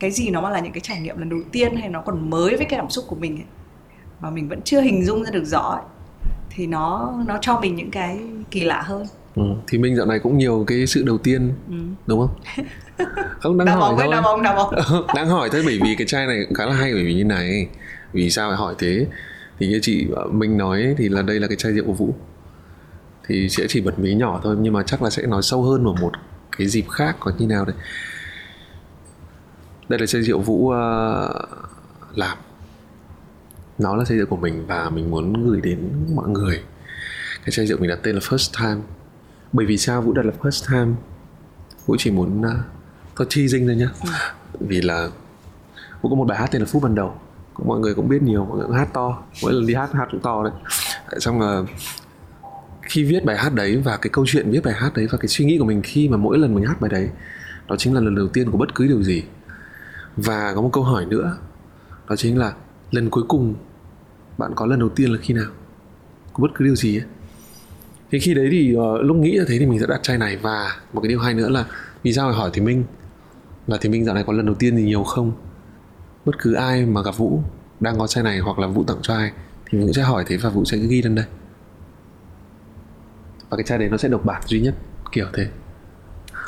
cái 0.00 0.10
gì 0.10 0.30
nó 0.30 0.40
mà 0.40 0.50
là 0.50 0.60
những 0.60 0.72
cái 0.72 0.80
trải 0.80 1.00
nghiệm 1.00 1.18
lần 1.18 1.28
đầu 1.28 1.40
tiên 1.52 1.76
hay 1.76 1.88
nó 1.88 2.00
còn 2.00 2.30
mới 2.30 2.48
với 2.48 2.66
cái 2.66 2.78
cảm 2.78 2.90
xúc 2.90 3.04
của 3.08 3.16
mình 3.16 3.36
ấy, 3.36 3.44
mà 4.20 4.30
mình 4.30 4.48
vẫn 4.48 4.62
chưa 4.62 4.80
hình 4.80 5.04
dung 5.04 5.24
ra 5.24 5.30
được 5.30 5.44
rõ 5.44 5.60
ấy, 5.60 5.82
thì 6.50 6.66
nó 6.66 7.14
nó 7.26 7.38
cho 7.40 7.60
mình 7.60 7.74
những 7.74 7.90
cái 7.90 8.18
kỳ 8.50 8.60
lạ 8.60 8.82
hơn 8.82 9.06
ừ. 9.34 9.42
thì 9.68 9.78
mình 9.78 9.96
dạo 9.96 10.06
này 10.06 10.18
cũng 10.18 10.38
nhiều 10.38 10.64
cái 10.66 10.86
sự 10.86 11.02
đầu 11.02 11.18
tiên 11.18 11.52
ừ. 11.68 11.74
đúng 12.06 12.20
không 12.20 12.64
không 13.40 13.58
đang 13.58 13.66
hỏi 13.66 13.94
thôi. 13.98 14.08
đá 14.10 14.20
bóng, 14.20 14.42
đá 14.42 14.54
bóng. 14.54 14.74
đang 15.14 15.28
hỏi 15.28 15.48
thôi 15.52 15.62
bởi 15.66 15.78
vì 15.82 15.94
cái 15.98 16.06
chai 16.06 16.26
này 16.26 16.46
khá 16.54 16.66
là 16.66 16.72
hay 16.72 16.92
bởi 16.94 17.04
vì 17.04 17.14
như 17.14 17.24
này. 17.24 17.68
Vì 18.12 18.30
sao 18.30 18.48
lại 18.48 18.58
hỏi 18.58 18.74
thế? 18.78 19.06
Thì 19.58 19.66
như 19.68 19.78
chị 19.82 20.06
minh 20.30 20.58
nói 20.58 20.94
thì 20.98 21.08
là 21.08 21.22
đây 21.22 21.40
là 21.40 21.48
cái 21.48 21.56
chai 21.56 21.72
rượu 21.72 21.86
của 21.86 21.92
vũ. 21.92 22.14
Thì 23.26 23.48
sẽ 23.48 23.66
chỉ 23.68 23.80
bật 23.80 23.98
mí 23.98 24.14
nhỏ 24.14 24.40
thôi 24.44 24.56
nhưng 24.60 24.72
mà 24.72 24.82
chắc 24.82 25.02
là 25.02 25.10
sẽ 25.10 25.26
nói 25.26 25.42
sâu 25.42 25.62
hơn 25.62 25.84
vào 25.84 25.94
một 26.00 26.12
cái 26.58 26.66
dịp 26.66 26.84
khác 26.90 27.16
có 27.20 27.32
như 27.38 27.46
nào 27.46 27.64
đấy 27.64 27.76
đây 29.90 29.98
là 29.98 30.06
chai 30.06 30.22
rượu 30.22 30.40
vũ 30.40 30.66
uh, 30.66 30.74
làm. 32.14 32.38
Nó 33.78 33.96
là 33.96 34.04
chai 34.04 34.18
rượu 34.18 34.26
của 34.26 34.36
mình 34.36 34.66
và 34.66 34.90
mình 34.90 35.10
muốn 35.10 35.50
gửi 35.50 35.60
đến 35.60 35.90
mọi 36.14 36.28
người. 36.28 36.62
Cái 37.44 37.50
chai 37.50 37.66
rượu 37.66 37.78
mình 37.78 37.90
đặt 37.90 37.98
tên 38.02 38.14
là 38.14 38.20
first 38.20 38.60
time. 38.60 38.80
Bởi 39.52 39.66
vì 39.66 39.78
sao 39.78 40.02
vũ 40.02 40.12
đặt 40.12 40.26
là 40.26 40.32
first 40.40 40.72
time? 40.72 40.96
Vũ 41.86 41.96
chỉ 41.98 42.10
muốn 42.10 42.40
uh, 42.40 42.46
có 43.20 43.26
chi 43.28 43.48
dinh 43.48 43.66
thôi 43.66 43.76
nhá. 43.76 43.88
Ừ. 44.04 44.10
vì 44.60 44.80
là 44.80 45.08
vũ 46.02 46.10
có 46.10 46.16
một 46.16 46.24
bài 46.24 46.38
hát 46.38 46.48
tên 46.52 46.62
là 46.62 46.68
phút 46.70 46.82
ban 46.82 46.94
đầu. 46.94 47.14
Mọi 47.64 47.80
người 47.80 47.94
cũng 47.94 48.08
biết 48.08 48.22
nhiều 48.22 48.44
mọi 48.44 48.56
người 48.56 48.66
cũng 48.66 48.76
hát 48.76 48.88
to. 48.92 49.22
Mỗi 49.42 49.52
lần 49.52 49.66
đi 49.66 49.74
hát 49.74 49.92
hát 49.92 50.08
cũng 50.10 50.20
to 50.20 50.44
đấy. 50.44 50.52
Xong 51.18 51.40
là 51.40 51.62
khi 52.82 53.04
viết 53.04 53.24
bài 53.24 53.36
hát 53.36 53.54
đấy 53.54 53.76
và 53.76 53.96
cái 53.96 54.10
câu 54.12 54.24
chuyện 54.28 54.50
viết 54.50 54.60
bài 54.64 54.74
hát 54.74 54.94
đấy 54.94 55.06
và 55.10 55.18
cái 55.18 55.28
suy 55.28 55.44
nghĩ 55.44 55.58
của 55.58 55.64
mình 55.64 55.82
khi 55.82 56.08
mà 56.08 56.16
mỗi 56.16 56.38
lần 56.38 56.54
mình 56.54 56.64
hát 56.64 56.80
bài 56.80 56.88
đấy 56.90 57.08
đó 57.68 57.76
chính 57.78 57.94
là 57.94 58.00
lần 58.00 58.14
đầu 58.14 58.28
tiên 58.28 58.50
của 58.50 58.58
bất 58.58 58.74
cứ 58.74 58.86
điều 58.86 59.02
gì. 59.02 59.22
Và 60.16 60.52
có 60.54 60.62
một 60.62 60.70
câu 60.72 60.84
hỏi 60.84 61.06
nữa 61.06 61.36
đó 62.08 62.16
chính 62.16 62.38
là 62.38 62.52
lần 62.90 63.10
cuối 63.10 63.24
cùng 63.28 63.54
bạn 64.38 64.52
có 64.54 64.66
lần 64.66 64.78
đầu 64.78 64.88
tiên 64.88 65.12
là 65.12 65.18
khi 65.22 65.34
nào? 65.34 65.50
Của 66.32 66.42
bất 66.42 66.50
cứ 66.54 66.64
điều 66.64 66.76
gì 66.76 66.98
ấy. 66.98 67.04
Thì 68.10 68.18
khi 68.18 68.34
đấy 68.34 68.48
thì 68.50 68.76
uh, 68.76 69.00
lúc 69.00 69.16
nghĩ 69.16 69.38
ra 69.38 69.44
thế 69.48 69.58
thì 69.58 69.66
mình 69.66 69.80
sẽ 69.80 69.86
đặt 69.86 70.02
chai 70.02 70.18
này. 70.18 70.36
Và 70.36 70.76
một 70.92 71.00
cái 71.00 71.08
điều 71.08 71.20
hay 71.20 71.34
nữa 71.34 71.48
là 71.48 71.64
vì 72.02 72.12
sao 72.12 72.30
phải 72.30 72.38
hỏi 72.38 72.50
thì 72.52 72.60
minh 72.60 72.84
là 73.66 73.78
thì 73.80 73.88
minh 73.88 74.04
dạo 74.04 74.14
này 74.14 74.24
có 74.26 74.32
lần 74.32 74.46
đầu 74.46 74.54
tiên 74.54 74.76
gì 74.76 74.82
nhiều 74.82 75.04
không? 75.04 75.32
Bất 76.24 76.32
cứ 76.38 76.54
ai 76.54 76.86
mà 76.86 77.02
gặp 77.02 77.16
vũ 77.16 77.42
đang 77.80 77.98
có 77.98 78.06
chai 78.06 78.24
này 78.24 78.38
hoặc 78.38 78.58
là 78.58 78.66
vũ 78.66 78.84
tặng 78.84 78.98
cho 79.02 79.14
ai 79.14 79.32
thì 79.70 79.78
cũng 79.78 79.92
sẽ 79.92 80.02
hỏi 80.02 80.24
thế 80.26 80.36
và 80.36 80.50
vũ 80.50 80.64
sẽ 80.64 80.76
ghi 80.76 81.02
lên 81.02 81.14
đây. 81.14 81.24
Và 83.50 83.56
cái 83.56 83.64
chai 83.64 83.78
đấy 83.78 83.88
nó 83.88 83.96
sẽ 83.96 84.08
độc 84.08 84.24
bản 84.24 84.42
duy 84.46 84.60
nhất 84.60 84.74
kiểu 85.12 85.26
thế. 85.32 85.46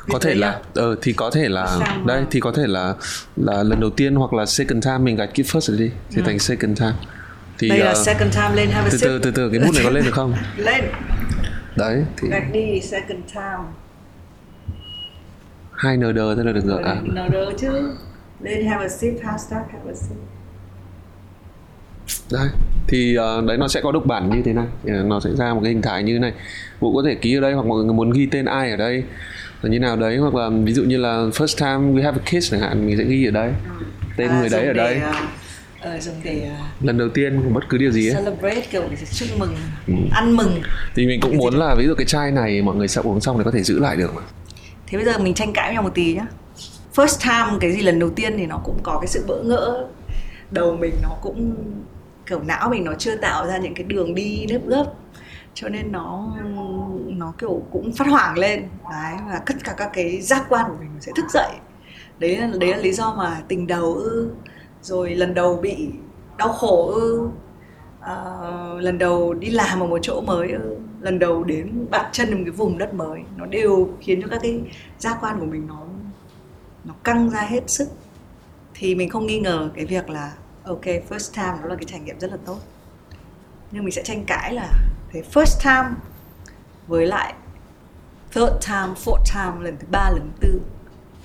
Có 0.09 0.18
thể 0.18 0.35
là 0.35 0.61
ờ 0.75 0.96
thì 1.03 1.12
có 1.12 1.31
thể 1.31 1.48
là 1.48 1.79
đây 2.07 2.25
thì 2.31 2.40
có 2.40 2.53
thể 2.53 2.66
là 2.66 2.94
là 3.37 3.62
lần 3.62 3.81
đầu 3.81 3.90
tiên 3.90 4.14
hoặc 4.14 4.33
là 4.33 4.46
second 4.46 4.85
time 4.85 4.98
mình 4.98 5.16
gạch 5.16 5.35
keep 5.35 5.46
first 5.46 5.79
đi 5.79 5.90
thì 6.11 6.16
ừ. 6.16 6.22
thành 6.27 6.38
second 6.38 6.81
time. 6.81 6.94
Thì 7.59 7.68
đây 7.68 7.79
là 7.79 7.90
uh, 7.90 7.96
second 7.96 8.35
time 8.35 8.55
lên 8.55 8.70
have 8.70 8.88
a 8.88 8.90
từ 8.92 8.98
từ 9.01 9.18
từ 9.18 9.31
từ 9.31 9.51
cái 9.51 9.61
bút 9.61 9.75
này 9.75 9.85
có 9.85 9.90
lên 9.90 10.05
được 10.05 10.14
không? 10.14 10.35
Lên. 10.57 10.85
Đấy 11.77 12.05
thì 12.16 12.29
gạch 12.29 12.53
đi 12.53 12.81
second 12.81 13.20
time 13.35 13.82
hai 15.83 15.97
nd 15.97 16.03
thế 16.37 16.45
là 16.45 16.53
được 16.53 16.64
rồi. 16.64 16.83
À. 16.83 16.95
nd 16.95 17.35
chứ. 17.61 17.92
Lên 18.40 18.66
have 18.66 18.85
a 18.85 18.88
sip 18.88 19.14
hashtag 19.23 19.62
have 19.73 19.90
a 19.90 19.95
sip 19.95 20.16
đấy 22.31 22.49
thì 22.88 23.16
uh, 23.18 23.45
đấy 23.45 23.57
nó 23.57 23.68
sẽ 23.68 23.81
có 23.81 23.92
độc 23.92 24.07
bản 24.07 24.31
như 24.31 24.42
thế 24.45 24.53
này. 24.53 24.66
Nó 25.05 25.21
sẽ 25.21 25.31
ra 25.38 25.55
một 25.55 25.61
cái 25.62 25.73
hình 25.73 25.83
thái 25.83 26.03
như 26.03 26.12
thế 26.12 26.18
này. 26.18 26.33
Vũ 26.81 26.95
có 26.95 27.03
thể 27.07 27.14
ký 27.14 27.37
ở 27.37 27.40
đây 27.40 27.53
hoặc 27.53 27.66
mọi 27.66 27.85
người 27.85 27.95
muốn 27.95 28.11
ghi 28.11 28.27
tên 28.27 28.45
ai 28.45 28.71
ở 28.71 28.77
đây. 28.77 29.05
Là 29.62 29.71
như 29.71 29.79
nào 29.79 29.97
đấy 29.97 30.16
hoặc 30.16 30.35
là 30.35 30.51
ví 30.64 30.73
dụ 30.73 30.85
như 30.85 30.97
là 30.97 31.16
first 31.16 31.59
time 31.59 32.01
we 32.01 32.05
have 32.05 32.18
a 32.25 32.31
kiss 32.31 32.51
chẳng 32.53 32.61
hạn 32.61 32.87
mình 32.87 32.97
sẽ 32.99 33.05
ghi 33.05 33.27
ở 33.27 33.31
đây. 33.31 33.49
Ừ. 33.49 33.85
tên 34.16 34.29
à, 34.29 34.40
người 34.40 34.49
đấy 34.49 34.66
ở 34.66 34.73
đây. 34.73 35.01
uh, 35.97 36.03
dùng 36.03 36.14
để 36.25 36.51
uh, 36.53 36.85
lần 36.85 36.99
đầu 36.99 37.09
tiên 37.09 37.42
của 37.45 37.51
bất 37.51 37.68
cứ 37.68 37.79
điều 37.79 37.90
gì 37.90 38.09
ấy. 38.09 38.14
celebrate 38.14 38.61
kiểu 38.71 38.83
chúc 39.12 39.29
mừng 39.38 39.55
ừ. 39.87 39.95
ăn 40.11 40.37
mừng. 40.37 40.62
Thì 40.95 41.07
mình 41.07 41.21
cũng 41.21 41.37
muốn 41.37 41.55
là 41.55 41.75
ví 41.75 41.87
dụ 41.87 41.95
cái 41.95 42.07
chai 42.07 42.31
này 42.31 42.62
mọi 42.62 42.77
người 42.77 42.88
sẽ 42.88 43.01
uống 43.05 43.21
xong 43.21 43.38
thì 43.38 43.45
có 43.45 43.51
thể 43.51 43.62
giữ 43.62 43.79
lại 43.79 43.97
được 43.97 44.14
mà 44.14 44.23
thế 44.92 44.98
bây 44.98 45.05
giờ 45.05 45.18
mình 45.18 45.35
tranh 45.35 45.52
cãi 45.52 45.68
với 45.68 45.74
nhau 45.74 45.83
một 45.83 45.94
tí 45.94 46.14
nhá. 46.14 46.26
First 46.94 47.46
time 47.46 47.59
cái 47.61 47.72
gì 47.72 47.83
lần 47.83 47.98
đầu 47.98 48.11
tiên 48.11 48.35
thì 48.37 48.46
nó 48.46 48.61
cũng 48.64 48.78
có 48.83 48.98
cái 49.00 49.07
sự 49.07 49.24
bỡ 49.28 49.42
ngỡ. 49.42 49.87
Đầu 50.50 50.76
mình 50.76 50.94
nó 51.02 51.09
cũng 51.22 51.55
kiểu 52.26 52.42
não 52.42 52.70
mình 52.70 52.85
nó 52.85 52.92
chưa 52.98 53.16
tạo 53.16 53.46
ra 53.46 53.59
những 53.59 53.74
cái 53.74 53.85
đường 53.85 54.14
đi 54.14 54.46
nếp 54.48 54.66
gấp 54.66 54.85
cho 55.55 55.68
nên 55.68 55.92
nó 55.92 56.37
nó 57.07 57.33
kiểu 57.38 57.62
cũng 57.72 57.92
phát 57.92 58.09
hoảng 58.09 58.38
lên. 58.38 58.68
Đấy, 58.90 59.14
và 59.28 59.40
tất 59.46 59.55
cả 59.64 59.74
các 59.76 59.90
cái 59.92 60.20
giác 60.20 60.46
quan 60.48 60.64
của 60.68 60.76
mình 60.81 60.90
sẽ 61.00 61.12
thức 61.16 61.24
dậy. 61.31 61.52
Đấy 62.18 62.37
là 62.37 62.50
đấy 62.61 62.70
là 62.70 62.76
lý 62.76 62.92
do 62.92 63.14
mà 63.14 63.42
tình 63.48 63.66
đầu 63.66 63.94
ư, 63.94 64.31
rồi 64.83 65.14
lần 65.14 65.35
đầu 65.35 65.57
bị 65.57 65.88
đau 66.37 66.48
khổ 66.48 66.92
ư 66.94 67.28
uh, 68.03 68.81
lần 68.81 68.99
đầu 68.99 69.35
đi 69.35 69.51
làm 69.51 69.81
ở 69.81 69.87
một 69.87 69.99
chỗ 70.03 70.21
mới 70.21 70.53
ờ, 70.53 70.61
lần 71.01 71.19
đầu 71.19 71.45
đến 71.45 71.87
đặt 71.91 72.09
chân 72.12 72.29
vào 72.29 72.38
một 72.38 72.45
cái 72.45 72.53
vùng 72.53 72.79
đất 72.79 72.95
mới 72.95 73.21
nó 73.37 73.47
đều 73.47 73.88
khiến 74.01 74.23
cho 74.23 74.29
các 74.29 74.38
cái 74.43 74.61
giác 74.99 75.19
quan 75.21 75.41
của 75.41 75.47
mình 75.47 75.67
nó 75.67 75.87
nó 76.85 76.95
căng 77.05 77.31
ra 77.31 77.41
hết 77.41 77.71
sức. 77.71 77.88
Thì 78.75 78.95
mình 78.95 79.11
không 79.11 79.27
nghi 79.27 79.41
ngờ 79.41 79.71
cái 79.75 79.87
việc 79.87 80.11
là 80.11 80.33
ok 80.65 80.85
first 80.85 81.35
time 81.35 81.59
nó 81.62 81.69
là 81.69 81.75
cái 81.75 81.85
trải 81.85 82.01
nghiệm 82.01 82.19
rất 82.21 82.31
là 82.31 82.37
tốt. 82.47 82.59
Nhưng 83.71 83.85
mình 83.85 83.93
sẽ 83.93 84.03
tranh 84.03 84.25
cãi 84.27 84.55
là 84.55 84.69
thế 85.11 85.23
first 85.35 85.61
time 85.65 85.95
với 86.87 87.07
lại 87.07 87.35
third 88.33 88.53
time 88.67 88.95
fourth 89.05 89.25
time 89.35 89.65
lần 89.65 89.77
thứ 89.81 89.87
ba 89.91 90.11
lần 90.11 90.31
thứ 90.41 90.49
tư 90.49 90.61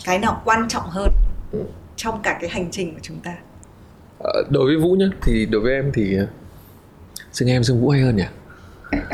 cái 0.06 0.20
nào 0.20 0.42
quan 0.46 0.68
trọng 0.68 0.90
hơn 0.90 1.12
trong 1.96 2.22
cả 2.22 2.38
cái 2.42 2.50
hành 2.50 2.72
trình 2.72 2.94
của 2.94 3.00
chúng 3.02 3.20
ta? 3.20 3.36
Ờ, 4.20 4.44
đối 4.50 4.66
với 4.66 4.78
vũ 4.78 4.94
nhá 4.94 5.06
thì 5.22 5.46
đối 5.46 5.62
với 5.62 5.74
em 5.74 5.92
thì 5.94 6.18
xưng 7.32 7.48
em 7.48 7.64
xưng 7.64 7.82
vũ 7.82 7.90
hay 7.90 8.02
hơn 8.02 8.16
nhỉ? 8.16 8.26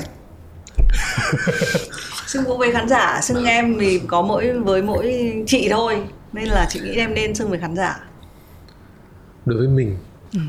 Xưng 2.28 2.44
vũ 2.44 2.58
với 2.58 2.72
khán 2.72 2.90
giả 2.90 3.20
xưng 3.22 3.46
em 3.46 3.78
thì 3.80 4.02
có 4.08 4.22
mỗi 4.22 4.52
với 4.52 4.82
mỗi 4.82 5.34
chị 5.48 5.68
thôi. 5.72 6.04
Nên 6.34 6.48
là 6.48 6.68
chị 6.70 6.80
nghĩ 6.80 6.96
em 6.96 7.14
nên 7.14 7.36
xưng 7.36 7.50
với 7.50 7.60
khán 7.60 7.76
giả. 7.76 8.00
Đối 9.46 9.58
với 9.58 9.68
mình. 9.68 9.98
Ừ. 10.34 10.40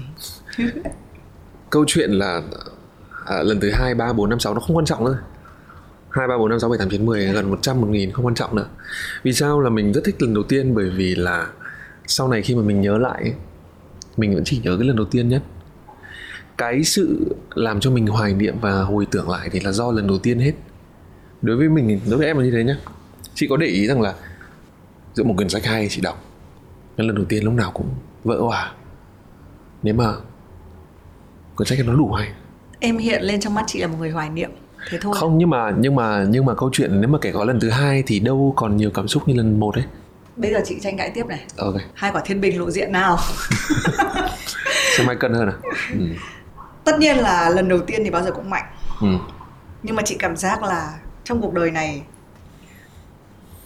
câu 1.70 1.84
chuyện 1.86 2.10
là 2.10 2.42
à, 3.26 3.42
lần 3.42 3.60
thứ 3.60 3.70
hai 3.70 3.94
ba 3.94 4.12
bốn 4.12 4.30
năm 4.30 4.40
sáu 4.40 4.54
nó 4.54 4.60
không 4.60 4.76
quan 4.76 4.86
trọng 4.86 5.04
nữa. 5.04 5.18
Hai 6.10 6.28
ba 6.28 6.38
bốn 6.38 6.50
năm 6.50 6.60
sáu 6.60 6.70
bảy 6.70 6.78
tám 6.78 6.90
chín 6.90 7.06
mười 7.06 7.26
gần 7.26 7.50
một 7.50 7.58
trăm 7.62 7.80
một 7.80 7.86
nghìn 7.86 8.12
không 8.12 8.26
quan 8.26 8.34
trọng 8.34 8.56
nữa. 8.56 8.66
Vì 9.22 9.32
sao 9.32 9.60
là 9.60 9.70
mình 9.70 9.92
rất 9.92 10.04
thích 10.04 10.16
lần 10.18 10.34
đầu 10.34 10.42
tiên? 10.42 10.74
Bởi 10.74 10.90
vì 10.90 11.14
là 11.14 11.46
sau 12.06 12.28
này 12.28 12.42
khi 12.42 12.54
mà 12.54 12.62
mình 12.62 12.80
nhớ 12.80 12.98
lại 12.98 13.34
mình 14.16 14.34
vẫn 14.34 14.44
chỉ 14.44 14.60
nhớ 14.64 14.76
cái 14.78 14.88
lần 14.88 14.96
đầu 14.96 15.06
tiên 15.10 15.28
nhất 15.28 15.42
cái 16.58 16.84
sự 16.84 17.36
làm 17.54 17.80
cho 17.80 17.90
mình 17.90 18.06
hoài 18.06 18.34
niệm 18.34 18.56
và 18.60 18.82
hồi 18.82 19.06
tưởng 19.10 19.30
lại 19.30 19.48
thì 19.52 19.60
là 19.60 19.72
do 19.72 19.92
lần 19.92 20.06
đầu 20.06 20.18
tiên 20.18 20.38
hết. 20.38 20.52
Đối 21.42 21.56
với 21.56 21.68
mình 21.68 22.00
đối 22.08 22.18
với 22.18 22.26
em 22.26 22.38
là 22.38 22.44
như 22.44 22.50
thế 22.50 22.64
nhá. 22.64 22.76
Chị 23.34 23.46
có 23.50 23.56
để 23.56 23.66
ý 23.66 23.86
rằng 23.86 24.00
là 24.00 24.14
giữa 25.14 25.24
một 25.24 25.34
quyển 25.36 25.48
sách 25.48 25.64
hay 25.64 25.88
chị 25.88 26.00
đọc 26.00 26.24
cái 26.96 27.06
lần 27.06 27.16
đầu 27.16 27.24
tiên 27.24 27.44
lúc 27.44 27.54
nào 27.54 27.70
cũng 27.74 27.88
vỡ 28.24 28.40
hòa 28.40 28.72
nếu 29.82 29.94
mà 29.94 30.12
cuốn 31.54 31.66
sách 31.66 31.78
nó 31.86 31.94
đủ 31.94 32.12
hay. 32.12 32.28
Em 32.80 32.98
hiện 32.98 33.22
lên 33.22 33.40
trong 33.40 33.54
mắt 33.54 33.64
chị 33.66 33.80
là 33.80 33.86
một 33.86 33.96
người 33.98 34.10
hoài 34.10 34.30
niệm 34.30 34.50
thế 34.90 34.98
thôi. 35.00 35.14
Không 35.16 35.38
nhưng 35.38 35.50
mà 35.50 35.72
nhưng 35.78 35.94
mà 35.94 36.26
nhưng 36.28 36.44
mà 36.44 36.54
câu 36.54 36.70
chuyện 36.72 37.00
nếu 37.00 37.10
mà 37.10 37.18
kể 37.22 37.32
có 37.32 37.44
lần 37.44 37.60
thứ 37.60 37.70
hai 37.70 38.02
thì 38.06 38.20
đâu 38.20 38.52
còn 38.56 38.76
nhiều 38.76 38.90
cảm 38.90 39.08
xúc 39.08 39.28
như 39.28 39.34
lần 39.34 39.60
một 39.60 39.74
ấy. 39.74 39.84
Bây 40.36 40.52
giờ 40.52 40.60
chị 40.64 40.76
tranh 40.80 40.96
cãi 40.96 41.10
tiếp 41.14 41.26
này. 41.26 41.44
Ok. 41.56 41.74
Hai 41.94 42.12
quả 42.12 42.22
thiên 42.24 42.40
bình 42.40 42.60
lộ 42.60 42.70
diện 42.70 42.92
nào? 42.92 43.18
Xem 44.96 45.06
ai 45.06 45.16
cân 45.16 45.34
hơn 45.34 45.48
à? 45.48 45.54
Ừ. 45.92 46.06
tất 46.84 46.98
nhiên 46.98 47.16
là 47.16 47.50
lần 47.50 47.68
đầu 47.68 47.80
tiên 47.86 48.00
thì 48.04 48.10
bao 48.10 48.22
giờ 48.22 48.30
cũng 48.30 48.50
mạnh. 48.50 48.64
Ừ. 49.00 49.06
nhưng 49.82 49.96
mà 49.96 50.02
chị 50.02 50.16
cảm 50.18 50.36
giác 50.36 50.62
là 50.62 50.98
trong 51.24 51.40
cuộc 51.40 51.52
đời 51.52 51.70
này 51.70 52.02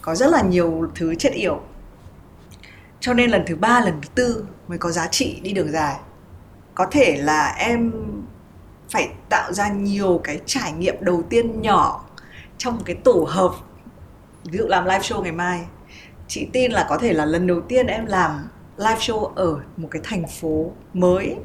có 0.01 0.15
rất 0.15 0.29
là 0.29 0.41
nhiều 0.41 0.87
thứ 0.95 1.15
chết 1.15 1.33
yểu. 1.33 1.61
Cho 2.99 3.13
nên 3.13 3.31
lần 3.31 3.43
thứ 3.47 3.55
ba 3.55 3.79
lần 3.79 4.01
thứ 4.01 4.09
tư 4.15 4.45
mới 4.67 4.77
có 4.77 4.91
giá 4.91 5.07
trị 5.07 5.39
đi 5.43 5.53
đường 5.53 5.71
dài. 5.71 5.95
Có 6.75 6.85
thể 6.91 7.17
là 7.21 7.55
em 7.57 7.91
phải 8.89 9.09
tạo 9.29 9.53
ra 9.53 9.69
nhiều 9.69 10.21
cái 10.23 10.39
trải 10.45 10.71
nghiệm 10.71 10.95
đầu 10.99 11.23
tiên 11.29 11.61
nhỏ 11.61 12.05
trong 12.57 12.75
một 12.75 12.83
cái 12.85 12.95
tổ 12.95 13.25
hợp 13.29 13.51
ví 14.43 14.57
dụ 14.57 14.67
làm 14.67 14.85
live 14.85 14.99
show 14.99 15.21
ngày 15.21 15.31
mai. 15.31 15.65
Chị 16.27 16.47
tin 16.53 16.71
là 16.71 16.85
có 16.89 16.97
thể 16.97 17.13
là 17.13 17.25
lần 17.25 17.47
đầu 17.47 17.61
tiên 17.61 17.87
em 17.87 18.05
làm 18.05 18.47
live 18.77 18.99
show 18.99 19.33
ở 19.35 19.59
một 19.77 19.87
cái 19.91 20.01
thành 20.05 20.23
phố 20.27 20.71
mới 20.93 21.35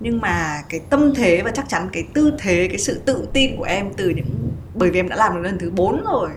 nhưng 0.00 0.20
mà 0.20 0.62
cái 0.68 0.80
tâm 0.90 1.14
thế 1.14 1.42
và 1.44 1.50
chắc 1.50 1.68
chắn 1.68 1.88
cái 1.92 2.04
tư 2.14 2.32
thế, 2.38 2.68
cái 2.68 2.78
sự 2.78 3.00
tự 3.04 3.28
tin 3.32 3.56
của 3.56 3.64
em 3.64 3.92
từ 3.96 4.08
những, 4.08 4.50
bởi 4.74 4.90
vì 4.90 4.98
em 5.00 5.08
đã 5.08 5.16
làm 5.16 5.34
được 5.34 5.40
lần 5.40 5.58
thứ 5.58 5.70
4 5.70 6.04
rồi. 6.04 6.30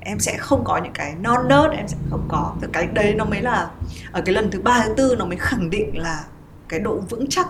Em 0.00 0.18
sẽ 0.18 0.36
không 0.38 0.64
có 0.64 0.78
những 0.78 0.92
cái 0.92 1.14
non 1.20 1.48
nớt, 1.48 1.70
em 1.70 1.88
sẽ 1.88 1.96
không 2.10 2.28
có. 2.28 2.56
Từ 2.60 2.68
cái 2.72 2.86
đấy 2.86 3.14
nó 3.14 3.24
mới 3.24 3.42
là, 3.42 3.70
ở 4.12 4.22
cái 4.24 4.34
lần 4.34 4.50
thứ 4.50 4.60
ba, 4.60 4.82
thứ 4.86 4.94
tư 4.96 5.16
nó 5.18 5.24
mới 5.24 5.36
khẳng 5.36 5.70
định 5.70 5.98
là 5.98 6.24
cái 6.68 6.80
độ 6.80 7.00
vững 7.10 7.26
chắc 7.30 7.48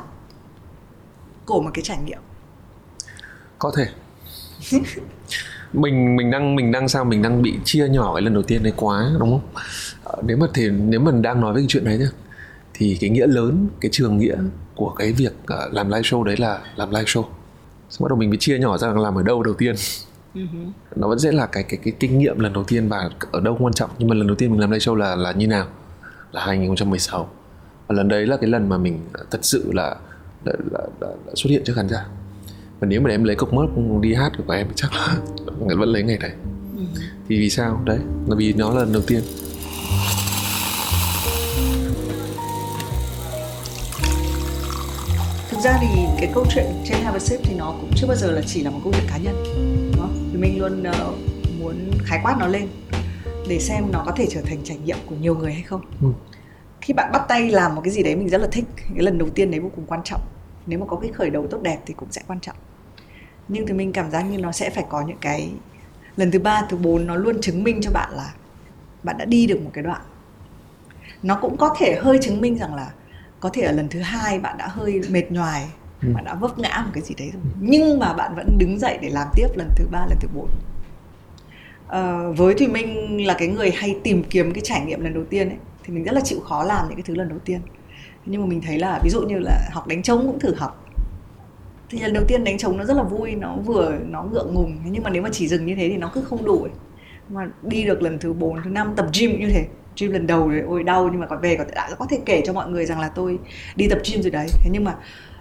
của 1.45 1.63
một 1.63 1.71
cái 1.75 1.83
trải 1.83 1.99
nghiệm. 2.05 2.21
Có 3.59 3.73
thể. 3.77 3.87
Mình 5.73 6.17
mình 6.17 6.31
đang 6.31 6.57
mình 6.57 6.73
đang 6.73 6.89
sao? 6.89 7.05
Mình 7.05 7.23
đang 7.23 7.43
bị 7.43 7.59
chia 7.65 7.89
nhỏ 7.89 8.15
cái 8.15 8.23
lần 8.23 8.35
đầu 8.35 8.43
tiên 8.43 8.63
đấy 8.63 8.73
quá, 8.77 9.11
đúng 9.19 9.31
không? 9.31 9.63
Ờ, 10.05 10.23
nếu 10.27 10.37
mà 10.37 10.47
thì, 10.55 10.69
nếu 10.71 11.01
mà 11.01 11.13
đang 11.13 11.41
nói 11.41 11.55
về 11.55 11.61
cái 11.61 11.67
chuyện 11.69 11.85
đấy 11.85 11.99
nhá, 11.99 12.07
thì 12.75 12.99
cái 13.01 13.11
nghĩa 13.11 13.27
lớn, 13.27 13.69
cái 13.81 13.91
trường 13.93 14.19
nghĩa 14.19 14.37
của 14.77 14.91
cái 14.91 15.13
việc 15.13 15.33
ờ, 15.47 15.69
làm 15.73 15.89
live 15.89 16.03
show 16.03 16.23
đấy 16.23 16.37
là 16.37 16.61
làm 16.77 16.91
live 16.91 17.05
show. 17.05 17.25
Xong 17.91 18.05
bắt 18.05 18.09
đầu 18.09 18.19
mình 18.19 18.31
bị 18.31 18.39
chia 18.41 18.59
nhỏ 18.59 18.79
ra 18.79 18.89
là 18.89 19.01
làm 19.01 19.15
ở 19.15 19.23
đâu 19.23 19.43
đầu 19.43 19.55
tiên. 19.55 19.75
Nó 20.97 21.09
vẫn 21.09 21.19
sẽ 21.19 21.33
là 21.33 21.47
cái 21.47 21.63
cái 21.63 21.81
cái 21.85 21.95
kinh 22.01 22.19
nghiệm 22.19 22.39
lần 22.39 22.53
đầu 22.53 22.65
tiên 22.65 22.89
và 22.89 23.11
ở 23.33 23.41
đâu 23.41 23.57
quan 23.61 23.73
trọng 23.73 23.91
nhưng 23.99 24.09
mà 24.09 24.15
lần 24.15 24.27
đầu 24.27 24.37
tiên 24.37 24.51
mình 24.51 24.61
làm 24.61 24.71
live 24.71 24.79
show 24.79 24.95
là 24.95 25.17
là 25.17 25.33
như 25.33 25.47
nào? 25.47 25.67
Là 26.33 26.47
2016 26.47 27.29
và 27.87 27.95
lần 27.95 28.09
đấy 28.09 28.27
là 28.27 28.37
cái 28.37 28.51
lần 28.51 28.69
mà 28.69 28.79
mình 28.79 29.01
thật 29.31 29.39
sự 29.43 29.73
là 29.73 29.97
là, 30.45 30.53
là, 30.73 30.81
là, 31.01 31.09
là 31.27 31.33
xuất 31.35 31.51
hiện 31.51 31.63
trước 31.65 31.73
khán 31.77 31.89
giả. 31.89 32.07
Và 32.81 32.87
nếu 32.87 33.01
mà 33.01 33.11
em 33.11 33.25
lấy 33.25 33.37
cốc 33.37 33.53
mớp 33.53 33.69
đi 34.01 34.15
hát 34.15 34.33
của 34.47 34.53
em 34.53 34.67
chắc 34.75 34.93
là 34.95 35.17
vẫn 35.77 35.89
lấy 35.89 36.03
ngày 36.03 36.19
đấy 36.19 36.33
thì 37.29 37.39
vì 37.39 37.51
sao? 37.51 37.83
Đấy 37.85 37.99
là 38.29 38.37
vì 38.37 38.53
nó 38.53 38.71
là 38.75 38.81
lần 38.81 38.93
đầu 38.93 39.03
tiên 39.07 39.23
ra 45.65 45.79
thì 45.81 45.89
cái 46.21 46.31
câu 46.35 46.47
chuyện 46.51 46.65
trên 46.85 46.99
Have 47.03 47.17
a 47.17 47.19
Sip 47.19 47.41
thì 47.45 47.55
nó 47.55 47.75
cũng 47.81 47.91
chưa 47.97 48.07
bao 48.07 48.17
giờ 48.17 48.31
là 48.31 48.41
chỉ 48.47 48.63
là 48.63 48.71
một 48.71 48.81
câu 48.85 48.93
chuyện 48.93 49.05
cá 49.11 49.17
nhân 49.19 49.35
đúng 49.93 50.01
không? 50.03 50.29
thì 50.33 50.39
mình 50.39 50.59
luôn 50.61 50.83
ờ, 50.83 51.13
muốn 51.61 51.91
khái 52.05 52.21
quát 52.23 52.37
nó 52.41 52.47
lên 52.47 52.69
để 53.49 53.59
xem 53.59 53.85
nó 53.93 54.03
có 54.07 54.13
thể 54.13 54.27
trở 54.31 54.41
thành 54.41 54.59
trải 54.65 54.77
nghiệm 54.79 54.97
của 55.07 55.15
nhiều 55.15 55.35
người 55.37 55.53
hay 55.53 55.63
không 55.63 55.81
Ừ. 56.03 56.09
khi 56.81 56.95
bạn 56.95 57.13
bắt 57.13 57.23
tay 57.29 57.51
làm 57.51 57.75
một 57.75 57.81
cái 57.85 57.91
gì 57.93 58.03
đấy 58.03 58.17
mình 58.17 58.29
rất 58.29 58.39
là 58.41 58.49
thích 58.53 58.65
cái 58.77 59.03
lần 59.03 59.19
đầu 59.19 59.29
tiên 59.31 59.51
đấy 59.51 59.61
vô 59.61 59.71
cùng 59.77 59.85
quan 59.87 60.01
trọng 60.05 60.21
nếu 60.67 60.79
mà 60.79 60.87
có 60.87 60.97
cái 60.97 61.11
khởi 61.13 61.31
đầu 61.31 61.47
tốt 61.51 61.63
đẹp 61.63 61.79
thì 61.87 61.95
cũng 61.95 62.09
sẽ 62.13 62.23
quan 62.27 62.41
trọng 62.41 62.57
nhưng 63.49 63.67
thì 63.67 63.73
mình 63.73 63.93
cảm 63.93 64.11
giác 64.11 64.23
như 64.23 64.39
nó 64.39 64.53
sẽ 64.53 64.71
phải 64.71 64.85
có 64.89 65.03
những 65.07 65.19
cái 65.21 65.51
lần 66.17 66.31
thứ 66.31 66.39
ba 66.39 66.67
thứ 66.71 66.77
bốn 66.77 67.07
nó 67.07 67.17
luôn 67.17 67.41
chứng 67.41 67.63
minh 67.65 67.81
cho 67.83 67.91
bạn 67.91 68.11
là 68.13 68.35
bạn 69.03 69.19
đã 69.19 69.25
đi 69.25 69.47
được 69.47 69.61
một 69.65 69.71
cái 69.73 69.85
đoạn 69.85 70.01
nó 71.23 71.39
cũng 71.43 71.57
có 71.57 71.75
thể 71.79 71.99
hơi 72.03 72.19
chứng 72.23 72.41
minh 72.41 72.59
rằng 72.59 72.75
là 72.75 72.91
có 73.45 73.51
thể 73.53 73.63
ở 73.63 73.73
lần 73.73 73.89
thứ 73.89 74.01
hai 74.01 74.39
bạn 74.39 74.59
đã 74.59 74.69
hơi 74.69 75.01
mệt 75.11 75.33
nhoài 75.33 75.65
Ừ. 76.03 76.09
bạn 76.15 76.25
đã 76.25 76.35
vấp 76.35 76.59
ngã 76.59 76.83
một 76.85 76.91
cái 76.95 77.03
gì 77.03 77.15
đấy 77.19 77.31
rồi. 77.35 77.43
Nhưng 77.61 77.99
mà 77.99 78.13
bạn 78.13 78.35
vẫn 78.37 78.59
đứng 78.59 78.79
dậy 78.79 78.99
để 79.03 79.09
làm 79.11 79.29
tiếp 79.35 79.47
lần 79.55 79.69
thứ 79.77 79.85
ba 79.91 80.07
lần 80.09 80.19
thứ 80.21 80.29
bốn. 80.35 80.49
Ờ, 81.89 82.33
với 82.33 82.55
thì 82.59 82.67
mình 82.67 83.27
là 83.27 83.35
cái 83.39 83.49
người 83.49 83.71
hay 83.71 83.97
tìm 84.05 84.25
kiếm 84.31 84.53
cái 84.53 84.61
trải 84.65 84.81
nghiệm 84.87 85.01
lần 85.01 85.15
đầu 85.15 85.25
tiên 85.25 85.49
ấy 85.49 85.57
thì 85.85 85.95
mình 85.95 86.05
rất 86.05 86.13
là 86.13 86.21
chịu 86.25 86.41
khó 86.41 86.65
làm 86.65 86.87
những 86.89 86.97
cái 86.97 87.03
thứ 87.07 87.15
lần 87.15 87.29
đầu 87.29 87.39
tiên. 87.45 87.61
Nhưng 88.27 88.41
mà 88.41 88.47
mình 88.47 88.61
thấy 88.67 88.79
là 88.79 89.01
ví 89.05 89.11
dụ 89.11 89.21
như 89.21 89.39
là 89.39 89.69
học 89.73 89.87
đánh 89.87 90.03
trống 90.03 90.27
cũng 90.27 90.39
thử 90.41 90.55
học. 90.55 90.85
Thì 91.91 91.99
lần 92.01 92.13
đầu 92.13 92.25
tiên 92.29 92.45
đánh 92.45 92.59
trống 92.59 92.77
nó 92.77 92.85
rất 92.85 92.97
là 92.97 93.03
vui 93.03 93.35
nó 93.35 93.57
vừa 93.57 93.99
nó 94.09 94.23
ngượng 94.23 94.55
ngùng. 94.55 94.79
Nhưng 94.85 95.03
mà 95.03 95.11
nếu 95.11 95.23
mà 95.23 95.29
chỉ 95.33 95.49
dừng 95.49 95.67
như 95.67 95.75
thế 95.75 95.89
thì 95.89 95.97
nó 95.97 96.11
cứ 96.15 96.23
không 96.25 96.45
đủ 96.45 96.63
ấy. 96.63 96.73
mà 97.29 97.49
đi 97.63 97.85
được 97.85 98.03
lần 98.03 98.19
thứ 98.19 98.33
4, 98.33 98.63
thứ 98.65 98.71
năm 98.71 98.93
tập 98.97 99.07
gym 99.21 99.41
như 99.41 99.49
thế 99.51 99.67
gym 100.01 100.13
lần 100.13 100.27
đầu 100.27 100.49
rồi 100.49 100.61
ôi 100.61 100.83
đau, 100.83 101.09
nhưng 101.13 101.21
mà 101.21 101.27
còn 101.27 101.41
về 101.41 101.57
có 101.57 101.65
đã 101.75 101.91
có 101.99 102.07
thể 102.11 102.21
kể 102.27 102.43
cho 102.47 102.53
mọi 102.53 102.69
người 102.69 102.87
rằng 102.87 103.01
là 103.01 103.09
tôi 103.09 103.39
đi 103.77 103.89
tập 103.89 103.99
gym 104.11 104.23
rồi 104.23 104.31
đấy. 104.31 104.47
Thế 104.63 104.71
nhưng 104.73 104.85
mà 104.85 104.95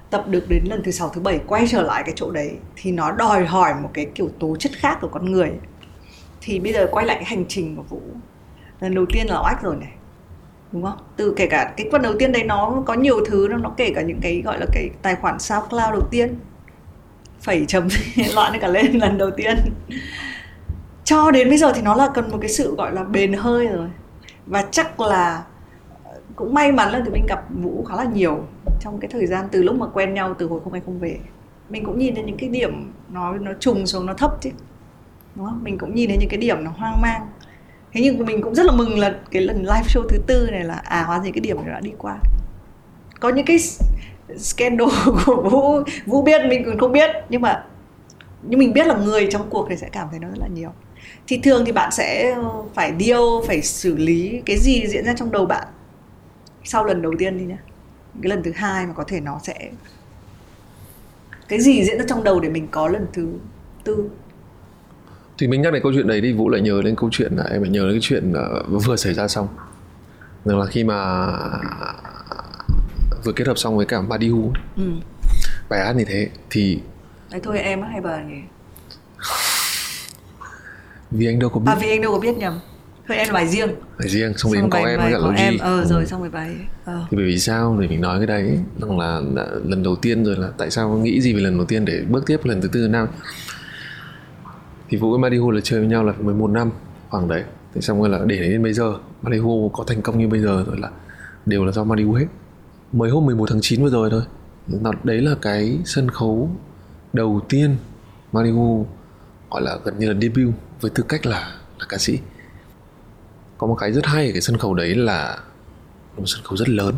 tập 0.09 0.27
được 0.27 0.49
đến 0.49 0.63
lần 0.65 0.83
thứ 0.83 0.91
sáu, 0.91 1.09
thứ 1.09 1.21
bảy 1.21 1.39
quay 1.47 1.67
trở 1.67 1.81
lại 1.81 2.03
cái 2.05 2.13
chỗ 2.15 2.31
đấy 2.31 2.51
thì 2.75 2.91
nó 2.91 3.11
đòi 3.11 3.45
hỏi 3.45 3.73
một 3.83 3.89
cái 3.93 4.05
kiểu 4.15 4.29
tố 4.39 4.55
chất 4.55 4.71
khác 4.75 4.97
của 5.01 5.07
con 5.07 5.31
người. 5.31 5.51
Thì 6.41 6.59
bây 6.59 6.73
giờ 6.73 6.87
quay 6.91 7.05
lại 7.05 7.15
cái 7.15 7.25
hành 7.25 7.45
trình 7.47 7.75
của 7.75 7.83
vũ, 7.83 8.01
lần 8.79 8.95
đầu 8.95 9.05
tiên 9.13 9.27
là 9.27 9.39
oách 9.39 9.63
rồi 9.63 9.75
này, 9.75 9.91
đúng 10.71 10.83
không? 10.83 10.97
Từ 11.15 11.33
kể 11.37 11.47
cả 11.47 11.73
cái 11.77 11.87
phần 11.91 12.01
đầu 12.01 12.13
tiên 12.19 12.31
đấy 12.31 12.43
nó 12.43 12.83
có 12.85 12.93
nhiều 12.93 13.25
thứ, 13.25 13.47
nó 13.51 13.57
nó 13.57 13.73
kể 13.77 13.91
cả 13.95 14.01
những 14.01 14.19
cái 14.21 14.41
gọi 14.45 14.59
là 14.59 14.65
cái 14.73 14.89
tài 15.01 15.15
khoản 15.15 15.39
SoundCloud 15.39 15.91
đầu 15.91 16.07
tiên, 16.11 16.35
phẩy 17.41 17.65
chấm 17.67 17.87
loạn 18.35 18.59
cả 18.61 18.67
lên 18.67 18.91
lần 18.91 19.17
đầu 19.17 19.31
tiên. 19.37 19.57
Cho 21.03 21.31
đến 21.31 21.49
bây 21.49 21.57
giờ 21.57 21.71
thì 21.75 21.81
nó 21.81 21.95
là 21.95 22.09
cần 22.13 22.31
một 22.31 22.37
cái 22.41 22.49
sự 22.49 22.75
gọi 22.75 22.93
là 22.93 23.03
bền 23.03 23.33
hơi 23.33 23.67
rồi 23.67 23.87
và 24.45 24.65
chắc 24.71 24.99
là 24.99 25.43
ờ, 26.03 26.19
cũng 26.35 26.53
may 26.53 26.71
mắn 26.71 26.91
là 26.91 26.99
tụi 26.99 27.13
mình 27.13 27.25
gặp 27.29 27.45
Vũ 27.61 27.83
khá 27.83 27.95
là 27.95 28.03
nhiều 28.03 28.43
trong 28.79 28.99
cái 28.99 29.09
thời 29.13 29.25
gian 29.25 29.47
từ 29.51 29.63
lúc 29.63 29.75
mà 29.75 29.85
quen 29.93 30.13
nhau 30.13 30.35
từ 30.37 30.47
hồi 30.47 30.59
không 30.63 30.73
ai 30.73 30.81
không 30.85 30.99
về. 30.99 31.19
Mình 31.69 31.85
cũng 31.85 31.97
nhìn 31.97 32.15
thấy 32.15 32.23
những 32.23 32.37
cái 32.37 32.49
điểm 32.49 32.91
nó 33.09 33.33
nó 33.33 33.51
trùng 33.59 33.87
xuống, 33.87 34.05
nó 34.05 34.13
thấp 34.13 34.31
chứ, 34.41 34.49
đúng 35.35 35.45
không? 35.45 35.63
Mình 35.63 35.77
cũng 35.77 35.95
nhìn 35.95 36.09
thấy 36.09 36.17
những 36.17 36.29
cái 36.29 36.39
điểm 36.39 36.63
nó 36.63 36.71
hoang 36.71 37.01
mang. 37.01 37.27
Thế 37.93 38.01
nhưng 38.01 38.25
mình 38.25 38.41
cũng 38.41 38.55
rất 38.55 38.65
là 38.65 38.71
mừng 38.71 38.99
là 38.99 39.15
cái 39.31 39.41
lần 39.41 39.57
live 39.57 39.87
show 39.87 40.07
thứ 40.09 40.17
tư 40.27 40.47
này 40.51 40.63
là 40.63 40.73
à 40.73 41.03
hóa 41.03 41.17
ra 41.17 41.23
những 41.23 41.33
cái 41.33 41.41
điểm 41.41 41.57
này 41.57 41.73
đã 41.73 41.79
đi 41.79 41.91
qua. 41.97 42.17
Có 43.19 43.29
những 43.29 43.45
cái 43.45 43.57
scandal 44.37 44.89
của 45.25 45.49
vũ 45.49 45.83
vũ 46.05 46.21
biết, 46.21 46.41
mình 46.49 46.63
còn 46.65 46.77
không 46.77 46.91
biết, 46.91 47.09
nhưng 47.29 47.41
mà, 47.41 47.63
nhưng 48.43 48.59
mình 48.59 48.73
biết 48.73 48.87
là 48.87 48.95
người 48.95 49.27
trong 49.31 49.49
cuộc 49.49 49.67
thì 49.69 49.75
sẽ 49.75 49.89
cảm 49.91 50.07
thấy 50.11 50.19
nó 50.19 50.27
rất 50.27 50.39
là 50.39 50.47
nhiều 50.47 50.69
thì 51.27 51.37
thường 51.37 51.63
thì 51.65 51.71
bạn 51.71 51.91
sẽ 51.91 52.37
phải 52.73 52.93
deal 52.99 53.21
phải 53.47 53.61
xử 53.61 53.95
lý 53.95 54.41
cái 54.45 54.57
gì 54.57 54.87
diễn 54.87 55.05
ra 55.05 55.13
trong 55.17 55.31
đầu 55.31 55.45
bạn? 55.45 55.67
Sau 56.63 56.85
lần 56.85 57.01
đầu 57.01 57.13
tiên 57.19 57.37
đi 57.37 57.43
nhá. 57.43 57.57
Cái 58.21 58.29
lần 58.29 58.43
thứ 58.43 58.51
hai 58.55 58.85
mà 58.85 58.93
có 58.93 59.03
thể 59.07 59.19
nó 59.19 59.39
sẽ 59.43 59.71
cái 61.47 61.59
gì 61.59 61.85
diễn 61.85 61.97
ra 61.97 62.05
trong 62.07 62.23
đầu 62.23 62.39
để 62.39 62.49
mình 62.49 62.67
có 62.71 62.87
lần 62.87 63.05
thứ 63.13 63.27
tư? 63.83 64.09
Thì 65.37 65.47
mình 65.47 65.61
nhắc 65.61 65.73
đến 65.73 65.83
câu 65.83 65.91
chuyện 65.95 66.07
đấy 66.07 66.21
thì 66.21 66.33
vũ 66.33 66.49
lại 66.49 66.61
nhớ 66.61 66.81
đến 66.83 66.95
câu 66.95 67.09
chuyện 67.11 67.35
là 67.35 67.43
em 67.43 67.61
lại 67.61 67.71
nhớ 67.71 67.81
đến 67.83 67.91
cái 67.91 68.01
chuyện 68.01 68.33
ờ, 68.33 68.63
vừa 68.67 68.95
xảy 68.95 69.13
ra 69.13 69.27
xong. 69.27 69.47
Rằng 70.45 70.59
là 70.59 70.65
khi 70.65 70.83
mà 70.83 71.27
vừa 73.23 73.31
kết 73.31 73.47
hợp 73.47 73.57
xong 73.57 73.77
với 73.77 73.85
cả 73.85 74.01
Badihu 74.01 74.51
ừ. 74.77 74.91
bài 75.69 75.85
hát 75.85 75.93
như 75.93 76.05
thế 76.05 76.29
thì 76.49 76.79
đấy 77.31 77.41
thôi 77.43 77.59
em 77.59 77.81
hay 77.81 78.01
bà 78.01 78.23
nhỉ 78.23 78.41
vì 81.13 81.25
anh 81.27 81.39
đâu 81.39 81.49
có 81.49 81.59
biết. 81.59 81.71
à 81.71 81.75
vì 81.81 81.89
anh 81.89 82.01
đâu 82.01 82.11
có 82.11 82.19
biết 82.19 82.37
nhầm. 82.37 82.59
Thôi 83.07 83.17
em 83.17 83.33
bài 83.33 83.47
riêng. 83.47 83.69
Bài 83.99 84.09
riêng 84.09 84.33
xong 84.37 84.51
rồi 84.51 84.63
có 84.71 84.77
em 84.79 84.99
với 84.99 85.11
cả 85.11 85.17
Logi 85.17 85.35
em. 85.37 85.57
Ờ 85.59 85.79
Ừ. 85.81 85.85
rồi 85.89 86.05
xong 86.05 86.21
rồi 86.21 86.29
bài 86.29 86.55
ờ. 86.85 87.05
Thì 87.11 87.17
bởi 87.17 87.25
vì 87.25 87.37
sao? 87.39 87.77
Để 87.81 87.87
mình 87.87 88.01
nói 88.01 88.17
cái 88.19 88.27
đấy 88.27 88.59
rằng 88.81 88.99
là, 88.99 89.21
là 89.33 89.45
lần 89.65 89.83
đầu 89.83 89.95
tiên 89.95 90.25
rồi 90.25 90.35
là 90.35 90.49
tại 90.57 90.71
sao 90.71 90.97
nghĩ 90.97 91.21
gì 91.21 91.33
về 91.33 91.39
lần 91.41 91.57
đầu 91.57 91.65
tiên 91.65 91.85
để 91.85 92.01
bước 92.09 92.23
tiếp 92.25 92.39
lần 92.45 92.61
thứ 92.61 92.67
tư 92.67 92.87
năm 92.87 93.07
thì 94.89 94.97
vũ 94.97 95.09
với 95.09 95.19
Marihu 95.19 95.51
là 95.51 95.61
chơi 95.63 95.79
với 95.79 95.89
nhau 95.89 96.03
là 96.03 96.13
11 96.19 96.47
năm 96.47 96.71
khoảng 97.09 97.27
đấy. 97.27 97.43
Thế 97.75 97.81
xong 97.81 97.99
rồi 97.99 98.09
là 98.09 98.19
để 98.25 98.39
đến 98.39 98.63
bây 98.63 98.73
giờ 98.73 98.93
Marihu 99.21 99.69
có 99.73 99.83
thành 99.87 100.01
công 100.01 100.17
như 100.19 100.27
bây 100.27 100.39
giờ 100.39 100.63
rồi 100.67 100.77
là 100.79 100.89
đều 101.45 101.65
là 101.65 101.71
do 101.71 101.83
Marihu 101.83 102.13
hết. 102.13 102.25
Mới 102.91 103.09
hôm 103.09 103.25
11 103.25 103.49
tháng 103.49 103.61
9 103.61 103.83
vừa 103.83 103.89
rồi 103.89 104.09
thôi. 104.11 104.21
Đấy 105.03 105.21
là 105.21 105.35
cái 105.41 105.77
sân 105.85 106.09
khấu 106.11 106.49
đầu 107.13 107.41
tiên 107.49 107.75
Marihu 108.31 108.87
gọi 109.51 109.61
là 109.61 109.77
gần 109.85 109.99
như 109.99 110.13
là 110.13 110.19
debut 110.21 110.53
với 110.83 110.91
tư 110.95 111.03
cách 111.09 111.25
là 111.25 111.55
là 111.79 111.85
ca 111.89 111.97
sĩ. 111.97 112.19
Có 113.57 113.67
một 113.67 113.75
cái 113.75 113.91
rất 113.91 114.05
hay 114.05 114.27
ở 114.27 114.31
cái 114.31 114.41
sân 114.41 114.57
khấu 114.57 114.73
đấy 114.73 114.95
là 114.95 115.37
một 116.17 116.23
sân 116.25 116.43
khấu 116.43 116.57
rất 116.57 116.69
lớn. 116.69 116.95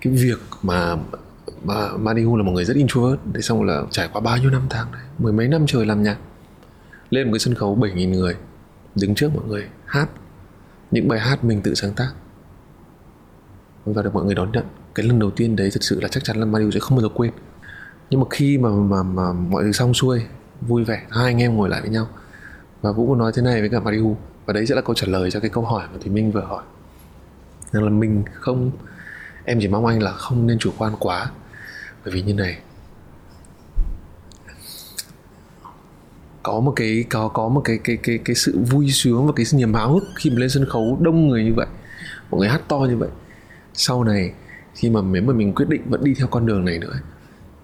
Cái 0.00 0.12
việc 0.12 0.38
mà 0.62 0.96
mà 1.64 1.96
Marihu 1.96 2.36
là 2.36 2.42
một 2.42 2.52
người 2.52 2.64
rất 2.64 2.76
introvert 2.76 3.20
để 3.32 3.40
xong 3.40 3.62
là 3.62 3.82
trải 3.90 4.08
qua 4.12 4.20
bao 4.20 4.36
nhiêu 4.38 4.50
năm 4.50 4.66
tháng 4.70 4.92
đấy, 4.92 5.02
mười 5.18 5.32
mấy 5.32 5.48
năm 5.48 5.64
trời 5.66 5.86
làm 5.86 6.02
nhạc, 6.02 6.16
lên 7.10 7.26
một 7.26 7.32
cái 7.32 7.38
sân 7.38 7.54
khấu 7.54 7.78
7.000 7.78 8.10
người, 8.10 8.36
đứng 8.94 9.14
trước 9.14 9.34
mọi 9.34 9.44
người, 9.44 9.64
hát 9.86 10.08
những 10.90 11.08
bài 11.08 11.20
hát 11.20 11.44
mình 11.44 11.62
tự 11.62 11.74
sáng 11.74 11.92
tác. 11.94 12.12
Và 13.84 14.02
được 14.02 14.14
mọi 14.14 14.24
người 14.24 14.34
đón 14.34 14.52
nhận. 14.52 14.64
Cái 14.94 15.06
lần 15.06 15.18
đầu 15.18 15.30
tiên 15.30 15.56
đấy 15.56 15.70
thật 15.72 15.82
sự 15.82 16.00
là 16.00 16.08
chắc 16.08 16.24
chắn 16.24 16.36
là 16.36 16.46
Mariu 16.46 16.70
sẽ 16.70 16.80
không 16.80 16.98
bao 16.98 17.02
giờ 17.02 17.08
quên. 17.14 17.32
Nhưng 18.10 18.20
mà 18.20 18.26
khi 18.30 18.58
mà 18.58 18.70
mà 18.70 19.02
mà 19.02 19.32
mọi 19.32 19.62
thứ 19.62 19.72
xong 19.72 19.94
xuôi, 19.94 20.22
vui 20.60 20.84
vẻ, 20.84 21.06
hai 21.10 21.24
anh 21.24 21.42
em 21.42 21.56
ngồi 21.56 21.68
lại 21.68 21.80
với 21.80 21.90
nhau 21.90 22.08
và 22.82 22.92
Vũ 22.92 23.08
có 23.08 23.16
nói 23.16 23.32
thế 23.34 23.42
này 23.42 23.60
với 23.60 23.70
cả 23.70 23.80
Mariu 23.80 24.16
và 24.46 24.52
đấy 24.52 24.66
sẽ 24.66 24.74
là 24.74 24.80
câu 24.80 24.94
trả 24.94 25.06
lời 25.06 25.30
cho 25.30 25.40
cái 25.40 25.50
câu 25.50 25.64
hỏi 25.64 25.88
mà 25.92 25.98
Thùy 26.02 26.10
Minh 26.12 26.32
vừa 26.32 26.40
hỏi. 26.40 26.62
Rằng 27.72 27.84
là 27.84 27.90
mình 27.90 28.22
không, 28.34 28.70
em 29.44 29.58
chỉ 29.60 29.68
mong 29.68 29.86
anh 29.86 30.02
là 30.02 30.12
không 30.12 30.46
nên 30.46 30.58
chủ 30.58 30.70
quan 30.78 30.92
quá. 30.98 31.30
Bởi 32.04 32.14
vì 32.14 32.22
như 32.22 32.34
này. 32.34 32.58
Có 36.42 36.60
một 36.60 36.72
cái, 36.76 37.04
có 37.10 37.28
có 37.28 37.48
một 37.48 37.60
cái 37.64 37.78
cái 37.84 37.96
cái 37.96 38.18
cái 38.24 38.36
sự 38.36 38.58
vui 38.70 38.90
sướng 38.90 39.26
và 39.26 39.32
cái 39.36 39.46
niềm 39.52 39.74
háo 39.74 39.92
hức 39.92 40.04
khi 40.16 40.30
mà 40.30 40.36
lên 40.38 40.50
sân 40.50 40.66
khấu 40.68 40.98
đông 41.00 41.28
người 41.28 41.44
như 41.44 41.52
vậy. 41.56 41.66
Mọi 42.30 42.38
người 42.38 42.48
hát 42.48 42.62
to 42.68 42.78
như 42.78 42.96
vậy. 42.96 43.08
Sau 43.74 44.04
này, 44.04 44.32
khi 44.74 44.90
mà 44.90 45.00
nếu 45.02 45.22
mà 45.22 45.32
mình 45.32 45.54
quyết 45.54 45.68
định 45.68 45.82
vẫn 45.90 46.04
đi 46.04 46.14
theo 46.14 46.26
con 46.26 46.46
đường 46.46 46.64
này 46.64 46.78
nữa, 46.78 47.00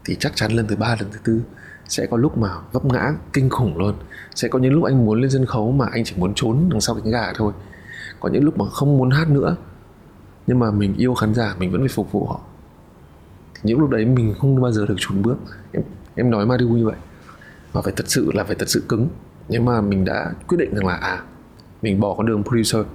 thì 0.05 0.17
chắc 0.21 0.33
chắn 0.37 0.53
lần 0.53 0.67
thứ 0.67 0.77
ba, 0.77 0.97
lần 1.01 1.11
thứ 1.13 1.19
tư 1.25 1.41
sẽ 1.89 2.07
có 2.07 2.17
lúc 2.17 2.39
mà 2.39 2.49
vấp 2.73 2.85
ngã 2.85 3.13
kinh 3.33 3.51
khủng 3.51 3.79
luôn 3.79 3.95
sẽ 4.37 4.49
có 4.49 4.59
những 4.59 4.73
lúc 4.73 4.85
anh 4.85 5.05
muốn 5.07 5.21
lên 5.21 5.31
sân 5.31 5.47
khấu 5.47 5.73
mà 5.73 5.87
anh 5.93 6.05
chỉ 6.05 6.15
muốn 6.17 6.33
trốn 6.35 6.69
đằng 6.71 6.81
sau 6.81 6.95
cánh 6.95 7.11
gà 7.13 7.33
thôi. 7.35 7.53
Có 8.21 8.29
những 8.29 8.45
lúc 8.45 8.59
mà 8.59 8.65
không 8.71 8.99
muốn 8.99 9.11
hát 9.11 9.31
nữa, 9.31 9.57
nhưng 10.47 10.59
mà 10.59 10.71
mình 10.71 10.95
yêu 10.97 11.15
khán 11.15 11.35
giả, 11.35 11.55
mình 11.59 11.71
vẫn 11.73 11.81
phải 11.81 11.89
phục 11.89 12.13
vụ 12.13 12.27
họ. 12.27 12.41
Những 13.63 13.79
lúc 13.79 13.91
đấy 13.91 14.05
mình 14.05 14.35
không 14.39 14.61
bao 14.61 14.73
giờ 14.73 14.87
được 14.87 14.95
chùn 14.99 15.23
bước. 15.23 15.37
Em 15.73 15.83
em 16.15 16.31
nói 16.31 16.47
Mariu 16.47 16.69
như 16.69 16.87
vậy 16.87 16.97
và 17.73 17.83
phải 17.83 17.93
thật 17.97 18.09
sự 18.09 18.31
là 18.35 18.45
phải 18.45 18.57
thật 18.59 18.69
sự 18.69 18.83
cứng. 18.89 19.09
Nhưng 19.49 19.65
mà 19.65 19.81
mình 19.81 20.05
đã 20.05 20.33
quyết 20.49 20.59
định 20.59 20.75
rằng 20.75 20.87
là 20.87 20.95
à 20.95 21.23
mình 21.83 22.01
bỏ 22.01 22.15
con 22.15 22.27
đường 22.27 22.43
producer, 22.45 22.87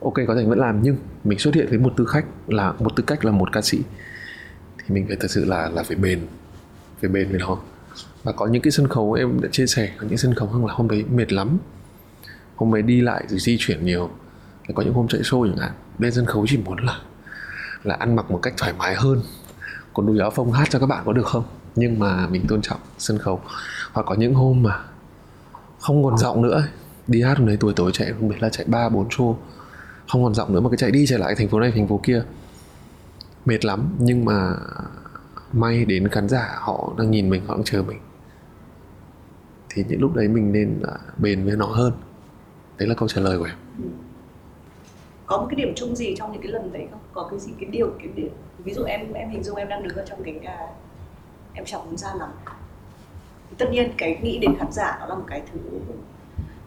ok, 0.00 0.14
có 0.26 0.34
thể 0.34 0.44
vẫn 0.44 0.58
làm, 0.58 0.82
nhưng 0.82 0.96
mình 1.24 1.38
xuất 1.38 1.54
hiện 1.54 1.66
với 1.68 1.78
một 1.78 1.92
tư 1.96 2.04
khách 2.04 2.24
là, 2.46 2.72
một 2.78 2.96
tư 2.96 3.04
cách 3.06 3.24
là 3.24 3.32
một 3.32 3.52
ca 3.52 3.62
sĩ, 3.62 3.82
thì 4.78 4.94
mình 4.94 5.06
phải 5.08 5.16
thật 5.20 5.30
sự 5.30 5.44
là 5.44 5.68
là 5.68 5.82
phải 5.82 5.96
bền 5.96 6.20
phải 7.00 7.10
bền 7.10 7.28
với 7.28 7.38
nó 7.38 7.58
và 8.26 8.32
có 8.32 8.46
những 8.46 8.62
cái 8.62 8.70
sân 8.70 8.88
khấu 8.88 9.12
em 9.12 9.40
đã 9.40 9.48
chia 9.52 9.66
sẻ, 9.66 9.90
có 9.98 10.06
những 10.06 10.18
sân 10.18 10.34
khấu 10.34 10.48
hơn 10.48 10.66
là 10.66 10.74
hôm 10.74 10.88
đấy 10.88 11.04
mệt 11.10 11.32
lắm. 11.32 11.58
Hôm 12.56 12.74
ấy 12.74 12.82
đi 12.82 13.00
lại 13.00 13.24
rồi 13.28 13.38
di 13.38 13.56
chuyển 13.60 13.84
nhiều. 13.84 14.10
Có 14.74 14.82
những 14.82 14.94
hôm 14.94 15.08
chạy 15.08 15.20
show 15.20 15.46
chẳng 15.48 15.56
hạn, 15.58 15.72
bên 15.98 16.12
sân 16.12 16.26
khấu 16.26 16.46
chỉ 16.48 16.56
muốn 16.56 16.78
là 16.78 17.00
là 17.82 17.94
ăn 17.94 18.16
mặc 18.16 18.30
một 18.30 18.38
cách 18.42 18.54
thoải 18.56 18.72
mái 18.78 18.94
hơn. 18.94 19.22
Còn 19.94 20.06
đùi 20.06 20.20
áo 20.20 20.30
phông 20.30 20.52
hát 20.52 20.68
cho 20.70 20.78
các 20.78 20.86
bạn 20.86 21.02
có 21.06 21.12
được 21.12 21.26
không? 21.26 21.44
Nhưng 21.76 21.98
mà 21.98 22.26
mình 22.26 22.46
tôn 22.48 22.62
trọng 22.62 22.80
sân 22.98 23.18
khấu. 23.18 23.40
Hoặc 23.92 24.06
có 24.06 24.14
những 24.14 24.34
hôm 24.34 24.62
mà 24.62 24.80
không 25.80 26.04
còn 26.04 26.18
giọng 26.18 26.42
nữa 26.42 26.64
đi 27.06 27.22
hát 27.22 27.38
hôm 27.38 27.46
đấy 27.46 27.56
tuổi 27.60 27.72
tối 27.76 27.90
chạy, 27.94 28.12
không 28.12 28.28
biết 28.28 28.36
là 28.40 28.48
chạy 28.48 28.66
ba, 28.68 28.88
bốn 28.88 29.08
show. 29.08 29.36
Không 30.08 30.24
còn 30.24 30.34
giọng 30.34 30.52
nữa 30.52 30.60
mà 30.60 30.70
cái 30.70 30.76
chạy 30.76 30.90
đi 30.90 31.06
chạy 31.06 31.18
lại 31.18 31.34
thành 31.34 31.48
phố 31.48 31.60
này, 31.60 31.72
thành 31.74 31.88
phố 31.88 32.00
kia. 32.02 32.22
Mệt 33.44 33.64
lắm, 33.64 33.94
nhưng 33.98 34.24
mà 34.24 34.54
may 35.52 35.84
đến 35.84 36.08
khán 36.08 36.28
giả 36.28 36.54
họ 36.60 36.92
đang 36.98 37.10
nhìn 37.10 37.30
mình, 37.30 37.46
họ 37.46 37.54
đang 37.54 37.64
chờ 37.64 37.82
mình 37.82 37.98
thì 39.76 39.84
những 39.88 40.00
lúc 40.00 40.14
đấy 40.14 40.28
mình 40.28 40.52
nên 40.52 40.82
à, 40.86 40.94
bền 41.18 41.44
với 41.44 41.56
nó 41.56 41.66
hơn. 41.66 41.92
Đấy 42.78 42.88
là 42.88 42.94
câu 42.94 43.08
trả 43.08 43.20
lời 43.20 43.38
của 43.38 43.44
em. 43.44 43.56
Có 45.26 45.38
một 45.38 45.46
cái 45.50 45.56
điểm 45.56 45.72
chung 45.76 45.96
gì 45.96 46.14
trong 46.16 46.32
những 46.32 46.42
cái 46.42 46.52
lần 46.52 46.72
đấy 46.72 46.86
không? 46.90 47.00
Có 47.14 47.28
cái 47.30 47.38
gì 47.40 47.52
cái 47.60 47.70
điều 47.70 47.90
cái 47.98 48.08
điểm 48.14 48.30
ví 48.66 48.72
dụ 48.72 48.82
em 48.82 49.12
em 49.12 49.30
hình 49.30 49.42
dung 49.42 49.56
em 49.56 49.68
đang 49.68 49.82
đứng 49.82 49.96
ở 49.96 50.04
trong 50.08 50.22
cánh 50.22 50.40
gà 50.40 50.58
em 51.52 51.64
chẳng 51.64 51.84
muốn 51.84 51.96
ra 51.96 52.14
lắm 52.18 52.30
tất 53.58 53.66
nhiên 53.70 53.92
cái 53.98 54.18
nghĩ 54.22 54.38
đến 54.38 54.56
khán 54.58 54.72
giả 54.72 54.96
nó 55.00 55.06
là 55.06 55.14
một 55.14 55.24
cái 55.26 55.42
thứ 55.52 55.60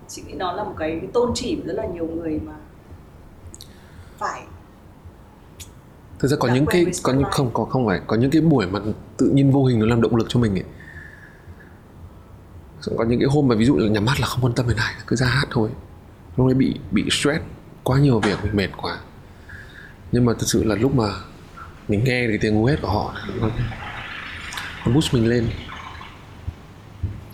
chị 0.08 0.24
nghĩ 0.28 0.34
nó 0.34 0.52
là 0.52 0.64
một 0.64 0.74
cái, 0.78 0.98
cái 1.02 1.10
tôn 1.14 1.32
chỉ 1.36 1.62
rất 1.66 1.74
là 1.74 1.86
nhiều 1.86 2.08
người 2.08 2.40
mà 2.46 2.54
phải 4.18 4.42
thực 6.20 6.28
ra 6.28 6.38
có 6.40 6.50
những 6.54 6.66
cái 6.66 6.86
có 7.04 7.14
những 7.14 7.24
không 7.32 7.50
có 7.54 7.66
không 7.66 7.88
phải. 7.88 8.02
Có 8.08 8.16
những 8.16 8.32
cái 8.32 8.42
buổi 8.42 8.68
mà 8.68 8.80
tự 9.18 9.30
nhiên 9.34 9.52
vô 9.52 9.66
hình 9.66 9.80
nó 9.80 9.86
làm 9.86 10.02
động 10.02 10.16
lực 10.16 10.26
cho 10.30 10.40
mình 10.40 10.56
ấy 10.56 10.64
có 12.98 13.04
những 13.04 13.20
cái 13.20 13.28
hôm 13.32 13.48
mà 13.48 13.56
ví 13.56 13.66
dụ 13.66 13.78
là 13.78 13.90
nhắm 13.90 14.06
mắt 14.06 14.20
là 14.20 14.28
không 14.28 14.44
quan 14.44 14.54
tâm 14.54 14.68
đến 14.68 14.78
ai 14.78 14.94
cứ 15.08 15.16
ra 15.16 15.28
hát 15.28 15.48
thôi. 15.52 15.70
Lúc 16.38 16.48
đấy 16.48 16.54
bị 16.54 16.76
bị 16.92 17.06
stress 17.12 17.42
quá 17.84 18.00
nhiều 18.00 18.20
việc 18.20 18.44
mình 18.44 18.56
mệt 18.56 18.70
quá. 18.78 18.98
Nhưng 20.12 20.26
mà 20.26 20.34
thật 20.34 20.46
sự 20.46 20.64
là 20.64 20.76
lúc 20.76 20.96
mà 20.96 21.08
mình 21.88 22.04
nghe 22.04 22.28
cái 22.28 22.38
tiếng 22.42 22.56
hú 22.56 22.66
hét 22.66 22.82
của 22.82 22.88
họ 22.88 23.16
nó, 23.42 23.50
nó 24.86 24.94
boost 24.94 25.14
mình 25.14 25.28
lên. 25.28 25.50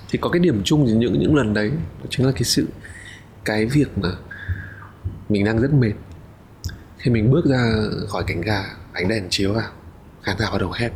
Thì 0.09 0.19
có 0.21 0.29
cái 0.29 0.39
điểm 0.39 0.61
chung 0.63 0.85
thì 0.87 0.93
những 0.93 1.19
những 1.19 1.35
lần 1.35 1.53
đấy 1.53 1.69
đó 1.69 2.05
chính 2.09 2.25
là 2.25 2.31
cái 2.31 2.43
sự 2.43 2.67
cái 3.45 3.65
việc 3.65 3.97
mà 3.97 4.09
mình 5.29 5.45
đang 5.45 5.59
rất 5.59 5.73
mệt. 5.73 5.93
Khi 6.97 7.11
mình 7.11 7.31
bước 7.31 7.45
ra 7.45 7.71
khỏi 8.09 8.23
cánh 8.27 8.41
gà 8.41 8.63
ánh 8.93 9.07
đèn 9.07 9.27
chiếu 9.29 9.53
vào 9.53 9.69
khán 10.23 10.37
giả 10.39 10.51
bắt 10.51 10.57
đầu 10.57 10.71
hét. 10.71 10.91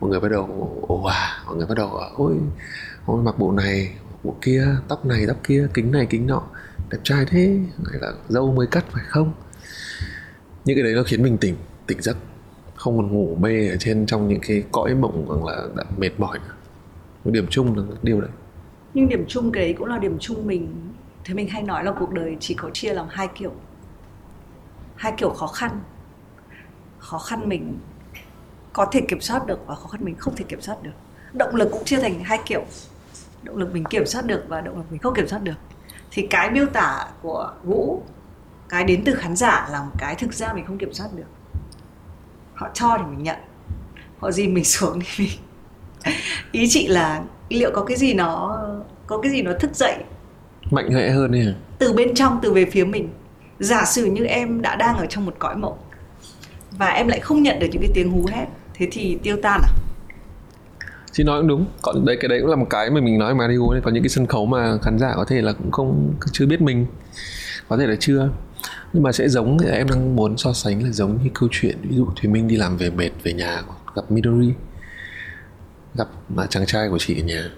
Mọi 0.00 0.10
người 0.10 0.20
bắt 0.20 0.28
đầu 0.28 0.84
ồ 0.88 1.04
à 1.04 1.42
mọi 1.46 1.56
người 1.56 1.66
bắt 1.66 1.74
đầu 1.74 1.88
ôi 2.16 2.34
hôm 3.04 3.24
mặc 3.24 3.38
bộ 3.38 3.52
này 3.52 3.94
bộ 4.24 4.36
kia, 4.40 4.66
tóc 4.88 5.06
này, 5.06 5.24
tóc 5.28 5.36
kia, 5.44 5.68
kính 5.74 5.92
này, 5.92 6.06
kính 6.10 6.26
nọ. 6.26 6.42
Đẹp 6.90 6.98
trai 7.02 7.24
thế, 7.28 7.58
hay 7.90 8.00
là 8.00 8.12
dâu 8.28 8.52
mới 8.52 8.66
cắt, 8.66 8.84
phải 8.90 9.04
không? 9.06 9.32
Những 10.64 10.76
cái 10.76 10.82
đấy 10.82 10.94
nó 10.94 11.02
khiến 11.06 11.22
mình 11.22 11.38
tỉnh 11.38 11.56
tỉnh 11.86 12.02
giấc. 12.02 12.16
Không 12.74 12.96
còn 12.96 13.12
ngủ 13.12 13.36
mê 13.40 13.68
ở 13.68 13.76
trên 13.76 14.06
trong 14.06 14.28
những 14.28 14.40
cái 14.42 14.64
cõi 14.72 14.94
mộng 14.94 15.28
rằng 15.28 15.44
là 15.44 15.66
đã 15.76 15.84
mệt 15.96 16.20
mỏi 16.20 16.38
nữa. 16.38 16.54
Một 17.24 17.30
điểm 17.30 17.46
chung 17.50 17.76
là 17.76 17.84
điều 18.02 18.20
đấy. 18.20 18.30
Nhưng 18.94 19.08
điểm 19.08 19.24
chung 19.28 19.52
cái 19.52 19.62
đấy 19.62 19.74
cũng 19.78 19.88
là 19.88 19.98
điểm 19.98 20.16
chung 20.20 20.46
mình. 20.46 20.92
Thế 21.24 21.34
mình 21.34 21.48
hay 21.48 21.62
nói 21.62 21.84
là 21.84 21.92
cuộc 22.00 22.12
đời 22.12 22.36
chỉ 22.40 22.54
có 22.54 22.70
chia 22.70 22.94
làm 22.94 23.06
hai 23.10 23.28
kiểu. 23.34 23.52
Hai 24.96 25.12
kiểu 25.16 25.30
khó 25.30 25.46
khăn. 25.46 25.80
Khó 26.98 27.18
khăn 27.18 27.48
mình 27.48 27.78
có 28.72 28.86
thể 28.92 29.00
kiểm 29.08 29.20
soát 29.20 29.46
được 29.46 29.58
và 29.66 29.74
khó 29.74 29.86
khăn 29.88 30.04
mình 30.04 30.14
không 30.18 30.36
thể 30.36 30.44
kiểm 30.48 30.60
soát 30.60 30.82
được 30.82 30.90
động 31.32 31.54
lực 31.54 31.68
cũng 31.72 31.84
chia 31.84 32.00
thành 32.00 32.24
hai 32.24 32.38
kiểu. 32.46 32.64
Động 33.42 33.56
lực 33.56 33.72
mình 33.72 33.84
kiểm 33.84 34.06
soát 34.06 34.26
được 34.26 34.44
và 34.48 34.60
động 34.60 34.76
lực 34.76 34.84
mình 34.90 35.00
không 35.00 35.14
kiểm 35.14 35.28
soát 35.28 35.42
được. 35.42 35.54
Thì 36.10 36.26
cái 36.26 36.50
miêu 36.50 36.66
tả 36.66 37.06
của 37.22 37.52
vũ 37.62 38.02
cái 38.68 38.84
đến 38.84 39.02
từ 39.04 39.14
khán 39.14 39.36
giả 39.36 39.68
là 39.70 39.82
một 39.82 39.92
cái 39.98 40.14
thực 40.14 40.32
ra 40.32 40.52
mình 40.52 40.66
không 40.66 40.78
kiểm 40.78 40.92
soát 40.92 41.08
được. 41.16 41.28
Họ 42.54 42.68
cho 42.74 42.96
thì 42.98 43.04
mình 43.04 43.22
nhận. 43.22 43.36
Họ 44.18 44.30
gì 44.30 44.48
mình 44.48 44.64
xuống 44.64 44.98
thì 45.00 45.24
mình 45.24 45.38
ý 46.52 46.66
chị 46.68 46.86
là 46.86 47.22
liệu 47.48 47.70
có 47.74 47.84
cái 47.84 47.96
gì 47.96 48.14
nó 48.14 48.58
có 49.06 49.18
cái 49.18 49.32
gì 49.32 49.42
nó 49.42 49.52
thức 49.60 49.70
dậy? 49.74 49.96
Mạnh 50.70 50.88
mẽ 50.94 51.10
hơn 51.10 51.32
đi 51.32 51.54
từ 51.78 51.92
bên 51.92 52.14
trong 52.14 52.38
từ 52.42 52.52
về 52.52 52.64
phía 52.64 52.84
mình. 52.84 53.08
Giả 53.58 53.84
sử 53.84 54.04
như 54.04 54.24
em 54.24 54.62
đã 54.62 54.76
đang 54.76 54.96
ở 54.96 55.06
trong 55.06 55.26
một 55.26 55.34
cõi 55.38 55.56
mộng 55.56 55.78
và 56.70 56.88
em 56.88 57.08
lại 57.08 57.20
không 57.20 57.42
nhận 57.42 57.58
được 57.58 57.66
những 57.72 57.82
cái 57.82 57.90
tiếng 57.94 58.10
hú 58.10 58.26
hét 58.30 58.46
thế 58.74 58.88
thì 58.90 59.18
tiêu 59.22 59.36
tan 59.42 59.60
à 59.64 59.72
chị 61.12 61.24
nói 61.24 61.40
cũng 61.40 61.48
đúng. 61.48 61.66
Còn 61.82 62.04
đây 62.04 62.16
cái 62.20 62.28
đấy 62.28 62.40
cũng 62.40 62.50
là 62.50 62.56
một 62.56 62.66
cái 62.70 62.90
mà 62.90 63.00
mình 63.00 63.18
nói 63.18 63.34
Mario 63.34 63.68
ấy. 63.70 63.80
Có 63.80 63.90
những 63.90 64.02
cái 64.02 64.08
sân 64.08 64.26
khấu 64.26 64.46
mà 64.46 64.78
khán 64.82 64.98
giả 64.98 65.12
có 65.16 65.24
thể 65.24 65.42
là 65.42 65.52
cũng 65.52 65.70
không 65.70 66.14
chưa 66.32 66.46
biết 66.46 66.60
mình. 66.60 66.86
Có 67.68 67.76
thể 67.76 67.86
là 67.86 67.96
chưa. 68.00 68.28
Nhưng 68.92 69.02
mà 69.02 69.12
sẽ 69.12 69.28
giống 69.28 69.58
em 69.58 69.88
đang 69.88 70.16
muốn 70.16 70.36
so 70.36 70.52
sánh 70.52 70.82
là 70.82 70.90
giống 70.90 71.22
như 71.22 71.30
câu 71.34 71.48
chuyện 71.52 71.78
ví 71.82 71.96
dụ 71.96 72.06
Thùy 72.16 72.32
Minh 72.32 72.48
đi 72.48 72.56
làm 72.56 72.76
về 72.76 72.90
mệt 72.90 73.10
về 73.22 73.32
nhà 73.32 73.62
gặp 73.94 74.10
Midori 74.10 74.52
gặp 75.94 76.08
mà 76.28 76.46
chàng 76.46 76.66
trai 76.66 76.88
của 76.88 76.98
chị 76.98 77.20
ở 77.20 77.24
nhà 77.24 77.50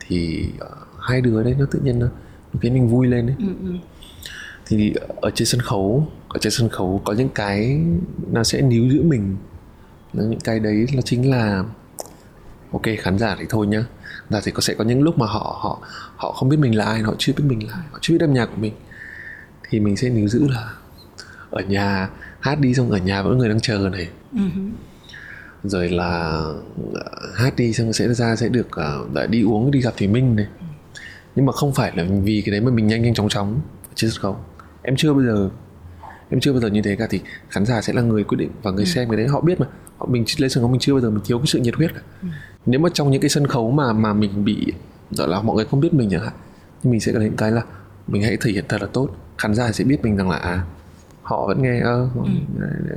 thì 0.00 0.46
uh, 0.54 0.78
hai 1.00 1.20
đứa 1.20 1.42
đấy 1.42 1.54
nó 1.58 1.66
tự 1.70 1.80
nhiên 1.84 1.98
nó, 1.98 2.06
nó 2.52 2.60
khiến 2.62 2.74
mình 2.74 2.88
vui 2.88 3.06
lên 3.06 3.26
đấy 3.26 3.36
ừ, 3.38 3.46
ừ. 3.62 3.72
thì 4.66 4.94
ở 5.20 5.30
trên 5.30 5.46
sân 5.46 5.60
khấu 5.60 6.08
ở 6.28 6.38
trên 6.38 6.50
sân 6.50 6.68
khấu 6.68 7.02
có 7.04 7.12
những 7.12 7.28
cái 7.28 7.80
nó 8.30 8.44
sẽ 8.44 8.60
níu 8.60 8.90
giữ 8.90 9.02
mình. 9.02 9.36
Những 10.12 10.40
cái 10.44 10.60
đấy 10.60 10.86
là 10.94 11.02
chính 11.02 11.30
là 11.30 11.64
ok 12.72 12.82
khán 12.98 13.18
giả 13.18 13.36
thì 13.38 13.46
thôi 13.48 13.66
nhá 13.66 13.84
là 14.30 14.40
thì 14.44 14.52
có 14.52 14.60
sẽ 14.60 14.74
có 14.74 14.84
những 14.84 15.02
lúc 15.02 15.18
mà 15.18 15.26
họ 15.26 15.58
họ 15.62 15.78
họ 16.16 16.32
không 16.32 16.48
biết 16.48 16.56
mình 16.60 16.76
là 16.76 16.84
ai 16.84 17.00
họ 17.00 17.14
chưa 17.18 17.32
biết 17.36 17.44
mình 17.46 17.68
là 17.68 17.74
ai 17.74 17.84
họ 17.92 17.98
chưa 18.00 18.14
biết 18.14 18.20
âm 18.20 18.34
nhạc 18.34 18.46
của 18.46 18.60
mình 18.60 18.72
thì 19.68 19.80
mình 19.80 19.96
sẽ 19.96 20.08
níu 20.08 20.28
giữ 20.28 20.48
là 20.48 20.72
ở 21.50 21.62
nhà 21.62 22.08
hát 22.40 22.60
đi 22.60 22.74
xong 22.74 22.90
ở 22.90 22.98
nhà 22.98 23.22
vẫn 23.22 23.38
người 23.38 23.48
đang 23.48 23.60
chờ 23.60 23.88
này 23.92 24.08
uh-huh. 24.32 24.70
rồi 25.64 25.88
là 25.88 26.42
ờ, 26.94 27.32
hát 27.34 27.56
đi 27.56 27.72
xong 27.72 27.92
sẽ 27.92 28.14
ra 28.14 28.36
sẽ 28.36 28.48
được 28.48 28.68
uh, 29.22 29.30
đi 29.30 29.42
uống 29.42 29.70
đi 29.70 29.80
gặp 29.80 29.94
thủy 29.96 30.08
minh 30.08 30.36
này 30.36 30.46
nhưng 31.36 31.46
mà 31.46 31.52
không 31.52 31.72
phải 31.72 31.92
là 31.96 32.04
vì 32.22 32.42
cái 32.46 32.52
đấy 32.52 32.60
mà 32.60 32.70
mình 32.70 32.86
nhanh 32.86 33.02
nhanh 33.02 33.14
chóng 33.14 33.28
chóng 33.28 33.60
sân 33.96 34.10
khấu 34.20 34.36
em 34.82 34.96
chưa 34.96 35.12
bao 35.12 35.22
giờ 35.22 35.50
em 36.30 36.40
chưa 36.40 36.52
bao 36.52 36.60
giờ 36.60 36.68
như 36.68 36.82
thế 36.82 36.96
cả 36.96 37.06
thì 37.10 37.20
khán 37.48 37.66
giả 37.66 37.80
sẽ 37.80 37.92
là 37.92 38.02
người 38.02 38.24
quyết 38.24 38.38
định 38.38 38.50
và 38.62 38.70
người 38.70 38.84
ừ. 38.84 38.90
xem 38.90 39.08
cái 39.08 39.16
đấy 39.16 39.26
họ 39.28 39.40
biết 39.40 39.60
mà 39.60 39.66
mình 40.08 40.24
lên 40.38 40.50
sân 40.50 40.62
khấu 40.62 40.70
mình 40.70 40.80
chưa 40.80 40.92
bao 40.92 41.00
giờ 41.00 41.10
mình 41.10 41.24
thiếu 41.24 41.38
cái 41.38 41.46
sự 41.46 41.58
nhiệt 41.58 41.74
huyết 41.74 41.90
cả. 41.94 42.00
Ừ. 42.22 42.28
nếu 42.66 42.80
mà 42.80 42.88
trong 42.92 43.10
những 43.10 43.20
cái 43.20 43.28
sân 43.28 43.46
khấu 43.46 43.70
mà 43.70 43.92
mà 43.92 44.12
mình 44.12 44.44
bị 44.44 44.72
gọi 45.10 45.28
là 45.28 45.42
mọi 45.42 45.56
người 45.56 45.64
không 45.64 45.80
biết 45.80 45.94
mình 45.94 46.08
chẳng 46.10 46.22
hạn 46.22 46.32
nhưng 46.82 46.90
mình 46.90 47.00
sẽ 47.00 47.12
có 47.12 47.20
những 47.20 47.36
cái 47.36 47.50
là 47.50 47.62
mình 48.06 48.22
hãy 48.22 48.36
thể 48.40 48.52
hiện 48.52 48.64
thật 48.68 48.82
là 48.82 48.88
tốt 48.92 49.08
khán 49.38 49.54
giả 49.54 49.72
sẽ 49.72 49.84
biết 49.84 50.02
mình 50.02 50.16
rằng 50.16 50.30
là 50.30 50.36
à 50.36 50.64
họ 51.22 51.46
vẫn 51.46 51.62
nghe 51.62 51.80
ơ 51.80 52.08
ừ. 52.14 52.22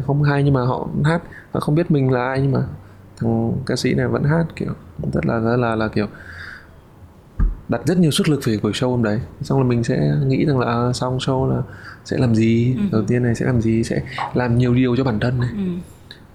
không 0.07 0.23
hay 0.23 0.43
nhưng 0.43 0.53
mà 0.53 0.61
họ 0.61 0.87
hát 1.03 1.21
họ 1.51 1.59
không 1.59 1.75
biết 1.75 1.91
mình 1.91 2.11
là 2.11 2.25
ai 2.25 2.41
nhưng 2.41 2.51
mà 2.51 2.59
thằng 3.17 3.53
ca 3.65 3.75
sĩ 3.75 3.93
này 3.93 4.07
vẫn 4.07 4.23
hát 4.23 4.45
kiểu 4.55 4.73
rất 5.13 5.25
là 5.25 5.39
rất 5.39 5.57
là 5.57 5.75
là 5.75 5.87
kiểu 5.87 6.07
đặt 7.69 7.81
rất 7.85 7.97
nhiều 7.97 8.11
sức 8.11 8.29
lực 8.29 8.39
về 8.43 8.59
buổi 8.63 8.71
show 8.71 8.89
hôm 8.89 9.03
đấy 9.03 9.19
xong 9.41 9.59
là 9.59 9.65
mình 9.65 9.83
sẽ 9.83 10.15
nghĩ 10.25 10.45
rằng 10.45 10.59
là 10.59 10.67
à, 10.67 10.93
xong 10.93 11.17
show 11.17 11.49
là 11.55 11.61
sẽ 12.05 12.17
làm 12.17 12.35
gì 12.35 12.75
ừ. 12.75 12.81
đầu 12.91 13.03
tiên 13.07 13.23
này 13.23 13.35
sẽ 13.35 13.45
làm 13.45 13.61
gì 13.61 13.83
sẽ 13.83 14.01
làm 14.33 14.57
nhiều 14.57 14.73
điều 14.73 14.95
cho 14.95 15.03
bản 15.03 15.19
thân 15.19 15.39
này 15.39 15.49
ừ. 15.53 15.63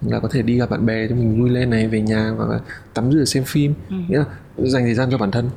Là 0.01 0.19
có 0.19 0.29
thể 0.31 0.41
đi 0.41 0.57
gặp 0.57 0.69
bạn 0.69 0.85
bè 0.85 1.07
cho 1.07 1.15
mình 1.15 1.41
vui 1.41 1.49
lên 1.49 1.69
này 1.69 1.87
về 1.87 2.01
nhà 2.01 2.33
là 2.39 2.59
tắm 2.93 3.11
rửa 3.11 3.25
xem 3.25 3.43
phim 3.43 3.73
ừ. 3.89 3.95
nghĩa 4.07 4.17
là 4.17 4.25
dành 4.57 4.83
thời 4.83 4.93
gian 4.93 5.11
cho 5.11 5.17
bản 5.17 5.31
thân 5.31 5.49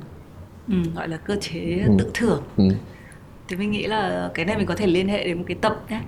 ừ, 0.68 0.74
gọi 0.94 1.08
là 1.08 1.16
cơ 1.16 1.36
chế 1.40 1.82
ừ. 1.86 1.92
tự 1.98 2.10
thưởng 2.14 2.42
ừ. 2.56 2.64
thì 3.48 3.56
mình 3.56 3.70
nghĩ 3.70 3.86
là 3.86 4.30
cái 4.34 4.44
này 4.44 4.56
mình 4.56 4.66
có 4.66 4.74
thể 4.74 4.86
liên 4.86 5.08
hệ 5.08 5.24
đến 5.24 5.38
một 5.38 5.44
cái 5.46 5.56
tập 5.60 5.84
nhé 5.88 6.00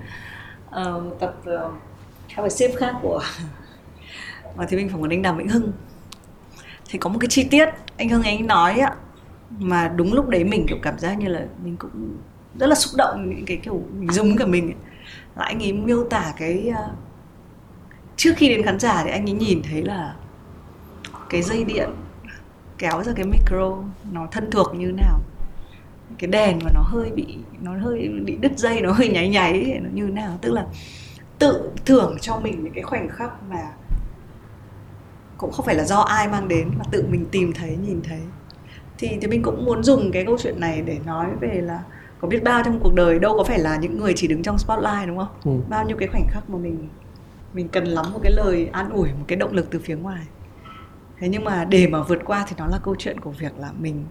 uh, 0.69 1.21
tập 1.21 1.43
uh, 1.51 1.73
theo 2.29 2.49
sếp 2.49 2.71
khác 2.77 2.95
của 3.03 3.23
mà 4.57 4.67
thì 4.69 4.77
mình 4.77 4.89
phỏng 4.89 5.01
vấn 5.01 5.11
anh 5.11 5.23
Đàm 5.23 5.39
Vĩnh 5.39 5.49
Hưng 5.49 5.73
thì 6.91 6.99
có 6.99 7.11
một 7.11 7.19
cái 7.21 7.29
chi 7.29 7.45
tiết 7.51 7.69
anh 7.97 8.09
Hưng 8.09 8.23
anh 8.23 8.47
nói 8.47 8.79
á 8.81 8.95
mà 9.59 9.89
đúng 9.89 10.13
lúc 10.13 10.29
đấy 10.29 10.45
mình 10.45 10.67
kiểu 10.69 10.79
cảm 10.83 10.99
giác 10.99 11.19
như 11.19 11.29
là 11.29 11.47
mình 11.65 11.77
cũng 11.77 12.17
rất 12.59 12.67
là 12.67 12.75
xúc 12.75 12.93
động 12.97 13.31
những 13.31 13.45
cái 13.47 13.57
kiểu 13.57 13.83
mình 13.99 14.11
dùng 14.11 14.37
cả 14.37 14.47
mình 14.47 14.65
ấy. 14.65 14.75
là 15.37 15.45
anh 15.45 15.63
ấy 15.63 15.73
miêu 15.73 16.05
tả 16.05 16.33
cái 16.39 16.71
uh, 16.71 17.04
trước 18.25 18.35
khi 18.37 18.49
đến 18.49 18.63
khán 18.63 18.79
giả 18.79 19.05
thì 19.05 19.11
anh 19.11 19.29
ấy 19.29 19.33
nhìn 19.33 19.63
thấy 19.63 19.83
là 19.83 20.15
cái 21.29 21.43
dây 21.43 21.65
điện 21.65 21.91
kéo 22.79 23.03
ra 23.03 23.13
cái 23.17 23.27
micro 23.27 23.79
nó 24.13 24.27
thân 24.31 24.51
thuộc 24.51 24.75
như 24.75 24.93
nào. 24.93 25.21
Cái 26.19 26.29
đèn 26.29 26.59
mà 26.65 26.71
nó 26.75 26.81
hơi 26.81 27.11
bị 27.11 27.39
nó 27.61 27.79
hơi 27.79 28.09
bị 28.25 28.37
đứt 28.37 28.59
dây 28.59 28.81
nó 28.81 28.93
hơi 28.93 29.09
nháy 29.09 29.29
nháy 29.29 29.81
nó 29.83 29.91
như 29.93 30.03
nào. 30.03 30.39
Tức 30.43 30.53
là 30.53 30.67
tự 31.39 31.71
thưởng 31.87 32.17
cho 32.21 32.41
mình 32.41 32.65
những 32.65 32.73
cái 32.73 32.83
khoảnh 32.83 33.09
khắc 33.09 33.43
mà 33.51 33.63
cũng 35.37 35.53
không 35.53 35.67
phải 35.67 35.75
là 35.75 35.85
do 35.85 36.01
ai 36.01 36.29
mang 36.29 36.49
đến 36.49 36.71
mà 36.79 36.85
tự 36.91 37.05
mình 37.11 37.27
tìm 37.31 37.53
thấy 37.53 37.77
nhìn 37.77 38.01
thấy. 38.09 38.21
Thì 38.99 39.09
thì 39.21 39.27
mình 39.27 39.43
cũng 39.43 39.65
muốn 39.65 39.83
dùng 39.83 40.13
cái 40.13 40.25
câu 40.27 40.37
chuyện 40.43 40.61
này 40.61 40.83
để 40.83 40.99
nói 41.07 41.27
về 41.41 41.61
là 41.61 41.83
có 42.21 42.29
biết 42.29 42.45
bao 42.45 42.63
trong 42.65 42.81
cuộc 42.83 42.95
đời 42.95 43.19
đâu 43.19 43.37
có 43.37 43.45
phải 43.45 43.59
là 43.59 43.77
những 43.77 43.99
người 43.99 44.13
chỉ 44.17 44.27
đứng 44.27 44.43
trong 44.43 44.59
spotlight 44.59 45.07
đúng 45.07 45.19
không? 45.19 45.29
Ừ. 45.45 45.51
bao 45.69 45.85
nhiêu 45.85 45.97
cái 45.97 46.09
khoảnh 46.09 46.27
khắc 46.31 46.51
mà 46.51 46.59
mình 46.59 46.89
mình 47.55 47.69
cần 47.69 47.85
lắm 47.85 48.13
một 48.13 48.21
cái 48.23 48.33
lời 48.33 48.69
an 48.73 48.91
ủi, 48.91 49.09
một 49.09 49.25
cái 49.29 49.37
động 49.37 49.53
lực 49.53 49.67
từ 49.71 49.81
phía 49.85 49.97
ngoài. 49.97 50.27
Thế 51.19 51.29
nhưng 51.29 51.45
mà 51.45 51.65
để 51.65 51.87
mà 51.87 52.03
vượt 52.03 52.19
qua 52.25 52.45
thì 52.49 52.57
nó 52.59 52.67
là 52.67 52.79
câu 52.79 52.95
chuyện 52.99 53.21
của 53.21 53.31
việc 53.31 53.59
là 53.59 53.73
mình 53.79 54.05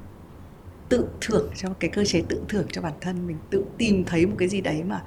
tự 0.90 1.08
thưởng 1.22 1.50
cho, 1.56 1.70
cái 1.80 1.90
cơ 1.90 2.06
chế 2.06 2.24
tự 2.30 2.42
thưởng 2.50 2.66
cho 2.72 2.82
bản 2.82 2.94
thân, 3.02 3.28
mình 3.28 3.38
tự 3.50 3.66
tìm 3.78 4.04
thấy 4.06 4.26
một 4.26 4.36
cái 4.40 4.48
gì 4.48 4.62
đấy 4.62 4.84
mà 4.84 5.02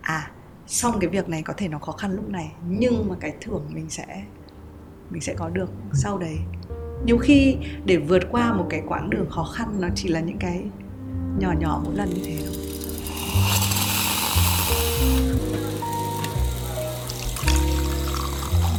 à 0.00 0.30
xong 0.66 0.98
cái 1.00 1.10
việc 1.10 1.28
này 1.28 1.42
có 1.42 1.54
thể 1.56 1.68
nó 1.68 1.78
khó 1.78 1.92
khăn 1.92 2.16
lúc 2.16 2.28
này, 2.28 2.52
nhưng 2.68 3.08
mà 3.08 3.14
cái 3.20 3.34
thưởng 3.40 3.62
mình 3.74 3.90
sẽ 3.90 4.24
mình 5.10 5.20
sẽ 5.20 5.34
có 5.34 5.48
được 5.48 5.70
sau 5.92 6.18
đấy. 6.18 6.36
Nhiều 7.04 7.18
khi 7.18 7.56
để 7.84 7.96
vượt 7.96 8.22
qua 8.30 8.52
một 8.52 8.66
cái 8.70 8.82
quãng 8.86 9.10
đường 9.10 9.30
khó 9.30 9.44
khăn 9.44 9.68
nó 9.80 9.88
chỉ 9.94 10.08
là 10.08 10.20
những 10.20 10.38
cái 10.38 10.64
nhỏ 11.38 11.52
nhỏ 11.60 11.80
mỗi 11.84 11.94
lần 11.96 12.10
như 12.10 12.22
thế 12.24 12.36
thôi. 12.44 12.54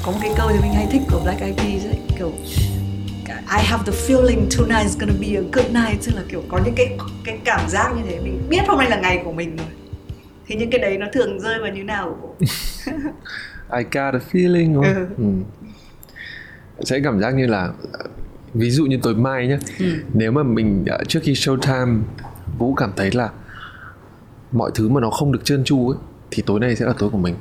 Có 0.06 0.12
một 0.12 0.18
cái 0.22 0.32
câu 0.38 0.50
thì 0.54 0.60
mình 0.62 0.74
hay 0.74 0.88
thích 0.92 1.02
của 1.12 1.20
Black 1.24 1.42
Eyed 1.42 1.58
Peas 1.58 1.86
ấy 1.86 2.00
kiểu 2.18 2.32
I 3.28 3.64
have 3.64 3.84
the 3.86 3.98
feeling 4.08 4.48
tonight 4.58 4.84
is 4.84 4.98
gonna 5.00 5.14
be 5.22 5.28
a 5.28 5.42
good 5.54 5.72
night 5.72 6.06
tức 6.06 6.16
là 6.16 6.22
kiểu 6.30 6.44
có 6.48 6.60
những 6.66 6.74
cái 6.76 6.98
cái 7.24 7.40
cảm 7.46 7.70
giác 7.70 7.94
như 7.98 8.02
thế 8.10 8.20
mình 8.20 8.42
biết 8.50 8.68
hôm 8.68 8.80
nay 8.80 8.90
là 8.90 9.00
ngày 9.00 9.22
của 9.24 9.32
mình 9.32 9.56
rồi 9.58 9.68
thì 10.48 10.56
những 10.56 10.70
cái 10.70 10.80
đấy 10.80 10.98
nó 10.98 11.08
thường 11.14 11.40
rơi 11.40 11.60
vào 11.60 11.72
như 11.72 11.84
nào 11.84 12.36
I 13.78 13.84
got 13.84 14.14
a 14.14 14.20
feeling 14.32 14.74
đúng 14.74 14.84
không? 14.84 14.96
Ừ. 14.96 15.24
ừ. 16.78 16.86
sẽ 16.86 17.00
cảm 17.04 17.20
giác 17.20 17.36
như 17.36 17.48
là 17.48 17.72
ví 18.54 18.72
dụ 18.72 18.86
như 18.86 19.00
tối 19.04 19.16
mai 19.16 19.48
nhé 19.48 19.58
ừ. 19.80 19.86
nếu 20.14 20.32
mà 20.32 20.44
mình 20.44 20.86
uh, 21.02 21.08
trước 21.08 21.20
khi 21.24 21.34
showtime 21.34 22.00
vũ 22.58 22.74
cảm 22.74 22.92
thấy 22.96 23.12
là 23.12 23.30
mọi 24.52 24.72
thứ 24.76 24.90
mà 24.90 25.02
nó 25.02 25.10
không 25.10 25.32
được 25.32 25.42
trơn 25.44 25.64
tru 25.64 25.90
ấy 25.90 25.98
thì 26.32 26.44
tối 26.46 26.60
nay 26.60 26.76
sẽ 26.76 26.86
là 26.86 26.94
tối 27.00 27.10
của 27.10 27.18
mình 27.18 27.36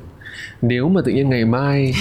nếu 0.62 0.88
mà 0.88 1.00
tự 1.04 1.12
nhiên 1.12 1.30
ngày 1.30 1.44
mai 1.44 1.94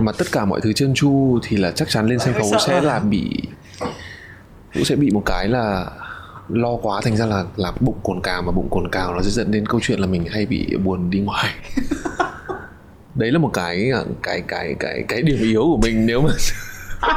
mà 0.00 0.12
tất 0.12 0.26
cả 0.32 0.44
mọi 0.44 0.60
thứ 0.60 0.72
trơn 0.72 0.94
tru 0.94 1.38
thì 1.42 1.56
là 1.56 1.70
chắc 1.70 1.88
chắn 1.88 2.06
lên 2.06 2.18
sân 2.18 2.34
khấu 2.34 2.50
sẽ 2.66 2.80
là 2.80 2.98
bị 2.98 3.30
vũ 4.74 4.84
sẽ 4.84 4.96
bị 4.96 5.10
một 5.10 5.22
cái 5.26 5.48
là 5.48 5.86
lo 6.48 6.76
quá 6.82 7.00
thành 7.04 7.16
ra 7.16 7.26
là 7.26 7.44
là 7.56 7.72
bụng 7.80 7.98
cồn 8.02 8.20
cào 8.22 8.42
mà 8.42 8.52
bụng 8.52 8.68
cồn 8.70 8.88
cào 8.88 9.14
nó 9.14 9.22
sẽ 9.22 9.30
dẫn 9.30 9.50
đến 9.50 9.66
câu 9.66 9.80
chuyện 9.82 9.98
là 9.98 10.06
mình 10.06 10.24
hay 10.30 10.46
bị 10.46 10.76
buồn 10.84 11.10
đi 11.10 11.20
ngoài. 11.20 11.54
Đấy 13.14 13.32
là 13.32 13.38
một 13.38 13.50
cái 13.52 13.90
cái 14.22 14.42
cái 14.48 14.74
cái 14.80 15.04
cái 15.08 15.22
điểm 15.22 15.38
yếu 15.40 15.62
của 15.62 15.78
mình 15.82 16.06
nếu 16.06 16.22
mà 16.22 16.30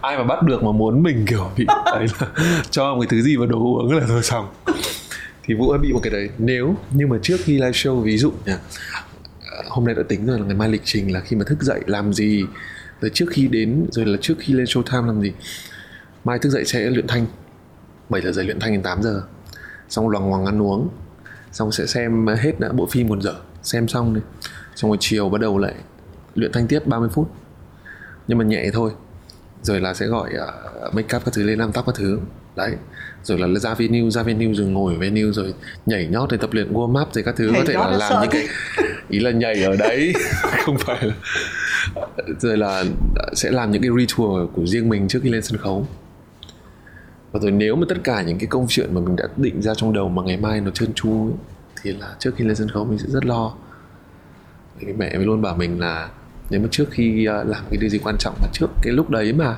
ai 0.00 0.18
mà 0.18 0.24
bắt 0.24 0.42
được 0.42 0.62
mà 0.62 0.72
muốn 0.72 1.02
mình 1.02 1.26
kiểu 1.28 1.50
bị 1.56 1.66
đấy 1.66 2.06
là 2.20 2.26
cho 2.70 2.94
một 2.94 3.00
cái 3.00 3.08
thứ 3.10 3.22
gì 3.22 3.36
vào 3.36 3.46
đồ 3.46 3.58
uống 3.58 3.92
là 3.92 4.04
thôi 4.08 4.22
xong. 4.22 4.46
Thì 5.42 5.54
vũ 5.54 5.76
bị 5.82 5.92
một 5.92 6.00
cái 6.02 6.10
đấy. 6.10 6.28
Nếu 6.38 6.74
nhưng 6.90 7.08
mà 7.08 7.16
trước 7.22 7.36
khi 7.44 7.52
live 7.54 7.70
show 7.70 8.00
ví 8.00 8.18
dụ 8.18 8.32
nha 8.46 8.58
hôm 9.70 9.84
nay 9.84 9.94
đã 9.94 10.02
tính 10.08 10.26
rồi 10.26 10.38
là 10.38 10.46
ngày 10.46 10.54
mai 10.54 10.68
lịch 10.68 10.82
trình 10.84 11.12
là 11.12 11.20
khi 11.20 11.36
mà 11.36 11.44
thức 11.44 11.62
dậy 11.62 11.80
làm 11.86 12.12
gì 12.12 12.44
rồi 13.00 13.10
trước 13.14 13.26
khi 13.30 13.48
đến 13.48 13.86
rồi 13.92 14.06
là 14.06 14.18
trước 14.20 14.34
khi 14.38 14.52
lên 14.52 14.64
show 14.64 14.82
time 14.82 15.06
làm 15.06 15.22
gì. 15.22 15.32
Mai 16.24 16.38
thức 16.38 16.50
dậy 16.50 16.64
sẽ 16.64 16.90
luyện 16.90 17.06
thanh 17.06 17.26
7 18.08 18.22
giờ 18.22 18.32
dậy 18.32 18.44
luyện 18.44 18.60
thanh 18.60 18.72
đến 18.72 18.82
8 18.82 19.02
giờ. 19.02 19.22
Xong 19.88 20.08
loằng 20.08 20.28
ngoằng 20.28 20.46
ăn 20.46 20.62
uống 20.62 20.88
xong 21.52 21.72
sẽ 21.72 21.86
xem 21.86 22.26
hết 22.26 22.60
đã 22.60 22.72
bộ 22.72 22.86
phim 22.86 23.08
một 23.08 23.22
giờ 23.22 23.34
xem 23.62 23.88
xong 23.88 24.14
đi. 24.14 24.20
Xong 24.76 24.90
rồi 24.90 24.98
chiều 25.00 25.28
bắt 25.28 25.40
đầu 25.40 25.58
lại 25.58 25.74
luyện 26.34 26.52
thanh 26.52 26.66
tiếp 26.66 26.86
30 26.86 27.08
phút. 27.12 27.30
Nhưng 28.28 28.38
mà 28.38 28.44
nhẹ 28.44 28.70
thôi 28.72 28.92
rồi 29.62 29.80
là 29.80 29.94
sẽ 29.94 30.06
gọi 30.06 30.30
uh, 30.34 30.94
make 30.94 31.16
up 31.16 31.24
các 31.24 31.34
thứ 31.34 31.42
lên 31.42 31.58
làm 31.58 31.72
tóc 31.72 31.86
các 31.86 31.94
thứ 31.94 32.18
đấy. 32.60 32.76
Rồi 33.22 33.38
là 33.38 33.60
ra 33.60 33.74
venue 33.74 34.10
ra 34.10 34.22
venue 34.22 34.54
rồi 34.54 34.66
ngồi 34.66 34.94
venue 34.94 35.32
rồi 35.32 35.54
nhảy 35.86 36.06
nhót 36.06 36.30
để 36.30 36.36
tập 36.36 36.50
luyện 36.52 36.72
warm 36.72 37.02
up 37.02 37.14
rồi 37.14 37.24
các 37.24 37.34
thứ. 37.36 37.50
Nhảy 37.50 37.60
có 37.60 37.66
thể 37.66 37.74
là 37.74 37.90
làm 37.90 38.22
những 38.22 38.30
cái 38.30 38.46
ý 39.08 39.18
là 39.18 39.30
nhảy 39.30 39.62
ở 39.62 39.76
đấy 39.76 40.12
không 40.64 40.78
phải 40.78 40.98
là 41.02 41.14
rồi 42.38 42.56
là 42.56 42.84
sẽ 43.32 43.50
làm 43.50 43.70
những 43.70 43.82
cái 43.82 43.90
ritual 43.98 44.46
của 44.52 44.66
riêng 44.66 44.88
mình 44.88 45.08
trước 45.08 45.20
khi 45.22 45.30
lên 45.30 45.42
sân 45.42 45.58
khấu. 45.58 45.86
Và 47.32 47.40
rồi 47.40 47.50
nếu 47.50 47.76
mà 47.76 47.86
tất 47.88 47.96
cả 48.04 48.22
những 48.22 48.38
cái 48.38 48.46
công 48.46 48.66
chuyện 48.68 48.94
mà 48.94 49.00
mình 49.00 49.16
đã 49.16 49.24
định 49.36 49.62
ra 49.62 49.74
trong 49.74 49.92
đầu 49.92 50.08
mà 50.08 50.22
ngày 50.22 50.36
mai 50.36 50.60
nó 50.60 50.70
trơn 50.70 50.92
tru 50.94 51.28
ấy, 51.28 51.34
thì 51.82 51.92
là 51.92 52.14
trước 52.18 52.30
khi 52.36 52.44
lên 52.44 52.56
sân 52.56 52.68
khấu 52.68 52.84
mình 52.84 52.98
sẽ 52.98 53.06
rất 53.08 53.26
lo. 53.26 53.54
Thì 54.80 54.92
mẹ 54.92 55.16
mới 55.16 55.26
luôn 55.26 55.42
bảo 55.42 55.56
mình 55.56 55.80
là 55.80 56.08
nếu 56.50 56.60
mà 56.60 56.68
trước 56.70 56.84
khi 56.90 57.24
ờ, 57.24 57.44
làm 57.44 57.62
cái 57.70 57.78
điều 57.80 57.90
gì 57.90 57.98
quan 57.98 58.16
trọng 58.18 58.34
mà 58.40 58.48
trước 58.52 58.66
cái 58.82 58.92
lúc 58.92 59.10
đấy 59.10 59.32
mà 59.32 59.56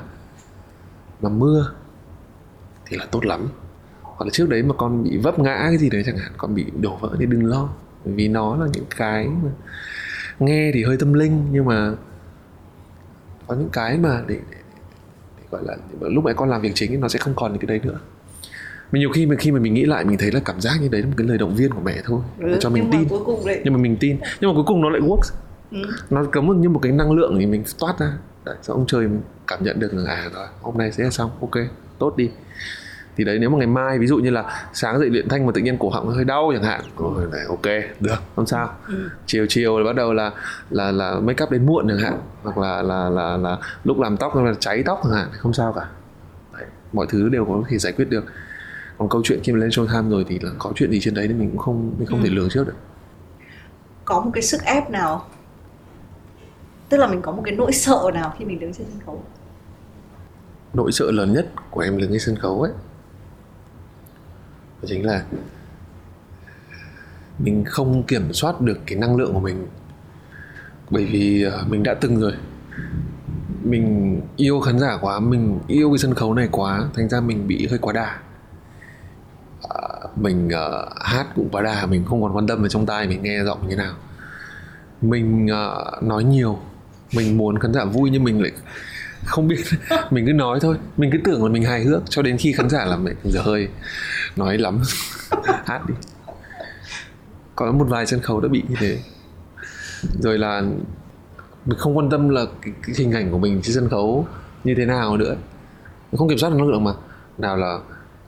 mà 1.21 1.29
mưa 1.29 1.71
thì 2.85 2.97
là 2.97 3.05
tốt 3.05 3.25
lắm. 3.25 3.47
Hoặc 4.01 4.25
là 4.25 4.29
trước 4.33 4.49
đấy 4.49 4.63
mà 4.63 4.75
con 4.77 5.03
bị 5.03 5.17
vấp 5.17 5.39
ngã 5.39 5.57
cái 5.69 5.77
gì 5.77 5.89
đấy 5.89 6.03
chẳng 6.05 6.17
hạn 6.17 6.31
con 6.37 6.55
bị 6.55 6.65
đổ 6.81 6.97
vỡ 7.01 7.15
thì 7.19 7.25
đừng 7.25 7.45
lo 7.45 7.69
bởi 8.05 8.13
vì 8.13 8.27
nó 8.27 8.55
là 8.55 8.67
những 8.73 8.85
cái 8.97 9.27
mà 9.27 9.49
nghe 10.39 10.71
thì 10.73 10.83
hơi 10.83 10.97
tâm 10.97 11.13
linh 11.13 11.47
nhưng 11.51 11.65
mà 11.65 11.91
có 13.47 13.55
những 13.55 13.69
cái 13.69 13.97
mà 13.97 14.23
để, 14.27 14.39
để, 14.51 14.57
để 15.37 15.43
gọi 15.51 15.61
là 15.65 15.77
lúc 15.99 16.23
mà 16.23 16.33
con 16.33 16.49
làm 16.49 16.61
việc 16.61 16.71
chính 16.75 16.99
nó 16.99 17.07
sẽ 17.07 17.19
không 17.19 17.33
còn 17.35 17.51
những 17.51 17.61
cái 17.61 17.67
đấy 17.67 17.79
nữa. 17.83 17.99
Mình 18.91 18.99
nhiều 18.99 19.09
khi 19.09 19.25
mà 19.25 19.35
khi 19.35 19.51
mà 19.51 19.59
mình 19.59 19.73
nghĩ 19.73 19.85
lại 19.85 20.05
mình 20.05 20.17
thấy 20.17 20.31
là 20.31 20.39
cảm 20.45 20.61
giác 20.61 20.81
như 20.81 20.87
đấy 20.87 21.01
là 21.01 21.07
một 21.07 21.13
cái 21.17 21.27
lời 21.27 21.37
động 21.37 21.55
viên 21.55 21.71
của 21.71 21.81
mẹ 21.81 22.01
thôi 22.05 22.21
ừ, 22.39 22.57
cho 22.59 22.69
mình 22.69 22.89
tin. 22.91 23.07
nhưng 23.63 23.73
mà 23.73 23.79
mình 23.79 23.97
tin. 23.99 24.17
Nhưng 24.41 24.49
mà 24.49 24.55
cuối 24.55 24.63
cùng 24.67 24.81
nó 24.81 24.89
lại 24.89 25.01
works. 25.01 25.31
Ừ. 25.71 25.77
nó 26.09 26.23
cấm 26.23 26.61
như 26.61 26.69
một 26.69 26.79
cái 26.83 26.91
năng 26.91 27.11
lượng 27.11 27.35
thì 27.39 27.45
mình 27.45 27.63
toát 27.79 27.99
ra. 27.99 28.13
Đấy, 28.45 28.55
ông 28.67 28.85
trời 28.87 29.07
cảm 29.47 29.63
nhận 29.63 29.79
được 29.79 29.93
là 29.93 30.11
à 30.11 30.29
rồi 30.33 30.47
hôm 30.61 30.77
nay 30.77 30.91
sẽ 30.91 31.09
xong 31.09 31.31
ok 31.41 31.51
tốt 31.99 32.17
đi 32.17 32.29
thì 33.17 33.23
đấy 33.23 33.39
nếu 33.39 33.49
mà 33.49 33.57
ngày 33.57 33.67
mai 33.67 33.99
ví 33.99 34.07
dụ 34.07 34.17
như 34.17 34.29
là 34.29 34.67
sáng 34.73 34.99
dậy 34.99 35.09
luyện 35.09 35.29
thanh 35.29 35.45
mà 35.45 35.51
tự 35.55 35.61
nhiên 35.61 35.77
cổ 35.77 35.89
họng 35.89 36.07
hơi 36.07 36.23
đau 36.23 36.51
chẳng 36.53 36.63
hạn. 36.63 36.81
Rồi 36.97 37.27
này 37.31 37.41
ok 37.47 37.65
được 37.99 38.15
không 38.35 38.45
sao. 38.45 38.69
Ừ. 38.87 39.09
chiều 39.25 39.45
chiều 39.49 39.79
là 39.79 39.85
bắt 39.85 39.95
đầu 39.95 40.13
là 40.13 40.31
là 40.69 40.91
là 40.91 41.19
make 41.19 41.43
up 41.43 41.51
đến 41.51 41.65
muộn 41.65 41.87
chẳng 41.87 41.97
hạn. 41.97 42.19
Hoặc 42.43 42.57
là 42.57 42.81
là 42.81 43.09
là 43.09 43.37
là 43.37 43.57
lúc 43.83 43.99
làm 43.99 44.17
tóc 44.17 44.35
là 44.35 44.53
cháy 44.59 44.83
tóc 44.85 44.99
chẳng 45.03 45.13
hạn 45.13 45.27
không 45.37 45.53
sao 45.53 45.73
cả. 45.73 45.85
Đấy, 46.53 46.65
mọi 46.93 47.05
thứ 47.09 47.29
đều 47.29 47.45
có 47.45 47.63
thể 47.69 47.77
giải 47.77 47.93
quyết 47.93 48.09
được. 48.09 48.25
Còn 48.97 49.09
câu 49.09 49.21
chuyện 49.23 49.39
khi 49.43 49.53
mà 49.53 49.59
lên 49.59 49.69
show 49.69 49.87
time 49.87 50.09
rồi 50.09 50.25
thì 50.27 50.39
là 50.39 50.51
có 50.59 50.71
chuyện 50.75 50.91
gì 50.91 50.99
trên 51.01 51.13
đấy 51.13 51.27
thì 51.27 51.33
mình 51.33 51.49
cũng 51.49 51.59
không 51.59 51.93
mình 51.97 52.07
không 52.07 52.19
ừ. 52.19 52.23
thể 52.23 52.29
lường 52.29 52.49
trước 52.49 52.67
được. 52.67 52.75
Có 54.05 54.19
một 54.19 54.31
cái 54.33 54.43
sức 54.43 54.61
ép 54.63 54.89
nào? 54.89 55.25
Tức 56.89 56.97
là 56.97 57.07
mình 57.07 57.21
có 57.21 57.31
một 57.31 57.41
cái 57.45 57.55
nỗi 57.55 57.71
sợ 57.71 58.11
nào 58.13 58.35
khi 58.39 58.45
mình 58.45 58.59
đứng 58.59 58.73
trên 58.73 58.87
sân 58.91 58.99
khấu? 59.05 59.23
Nỗi 60.73 60.91
sợ 60.91 61.11
lớn 61.11 61.33
nhất 61.33 61.47
của 61.71 61.81
em 61.81 61.97
đứng 61.97 62.09
trên 62.09 62.19
sân 62.19 62.35
khấu 62.35 62.61
ấy 62.61 62.71
đó 64.83 64.87
chính 64.89 65.05
là 65.05 65.23
mình 67.39 67.63
không 67.65 68.03
kiểm 68.03 68.33
soát 68.33 68.61
được 68.61 68.79
cái 68.85 68.97
năng 68.97 69.15
lượng 69.15 69.33
của 69.33 69.39
mình. 69.39 69.67
Bởi 70.89 71.05
vì 71.05 71.43
ờ, 71.43 71.63
mình 71.67 71.83
đã 71.83 71.93
từng 71.93 72.19
rồi. 72.19 72.33
Mình 73.63 74.21
yêu 74.35 74.59
khán 74.59 74.79
giả 74.79 74.97
quá 75.01 75.19
mình 75.19 75.59
yêu 75.67 75.91
cái 75.91 75.97
sân 75.97 76.13
khấu 76.13 76.33
này 76.33 76.47
quá 76.51 76.83
thành 76.95 77.09
ra 77.09 77.19
mình 77.21 77.47
bị 77.47 77.67
hơi 77.67 77.79
quá 77.79 77.93
đà. 77.93 78.17
À, 79.69 79.79
mình 80.15 80.47
uh, 80.47 80.93
hát 81.01 81.27
cũng 81.35 81.49
quá 81.49 81.61
đà 81.61 81.85
mình 81.85 82.05
không 82.05 82.21
còn 82.21 82.35
quan 82.35 82.47
tâm 82.47 82.63
về 82.63 82.69
trong 82.69 82.85
tai 82.85 83.07
mình 83.07 83.23
nghe 83.23 83.43
giọng 83.43 83.59
như 83.61 83.69
thế 83.69 83.75
nào. 83.75 83.93
Mình 85.01 85.45
uh, 85.45 86.03
nói 86.03 86.23
nhiều 86.23 86.59
mình 87.15 87.37
muốn 87.37 87.59
khán 87.59 87.73
giả 87.73 87.85
vui 87.85 88.09
nhưng 88.09 88.23
mình 88.23 88.41
lại 88.41 88.51
không 89.25 89.47
biết. 89.47 89.63
Mình 90.11 90.25
cứ 90.25 90.33
nói 90.33 90.59
thôi. 90.61 90.75
Mình 90.97 91.09
cứ 91.11 91.17
tưởng 91.23 91.43
là 91.43 91.49
mình 91.49 91.63
hài 91.63 91.83
hước 91.83 92.01
cho 92.09 92.21
đến 92.21 92.37
khi 92.37 92.53
khán 92.53 92.69
giả 92.69 92.85
là 92.85 92.97
mẹ 92.97 93.11
giờ 93.23 93.41
hơi 93.41 93.67
nói 94.35 94.57
lắm. 94.57 94.81
Hát 95.65 95.81
đi. 95.87 95.93
Có 97.55 97.71
một 97.71 97.85
vài 97.89 98.05
sân 98.05 98.19
khấu 98.19 98.39
đã 98.39 98.47
bị 98.47 98.63
như 98.69 98.75
thế. 98.79 98.99
Rồi 100.19 100.37
là 100.37 100.61
mình 101.65 101.77
không 101.77 101.97
quan 101.97 102.09
tâm 102.09 102.29
là 102.29 102.45
cái, 102.61 102.73
cái 102.87 102.95
hình 102.97 103.11
ảnh 103.11 103.31
của 103.31 103.37
mình 103.37 103.61
trên 103.63 103.75
sân 103.75 103.89
khấu 103.89 104.27
như 104.63 104.73
thế 104.77 104.85
nào 104.85 105.17
nữa. 105.17 105.35
Mình 106.11 106.17
không 106.17 106.29
kiểm 106.29 106.37
soát 106.37 106.49
được 106.49 106.55
năng 106.57 106.67
lượng 106.67 106.83
mà. 106.83 106.91
Nào 107.37 107.57
là 107.57 107.79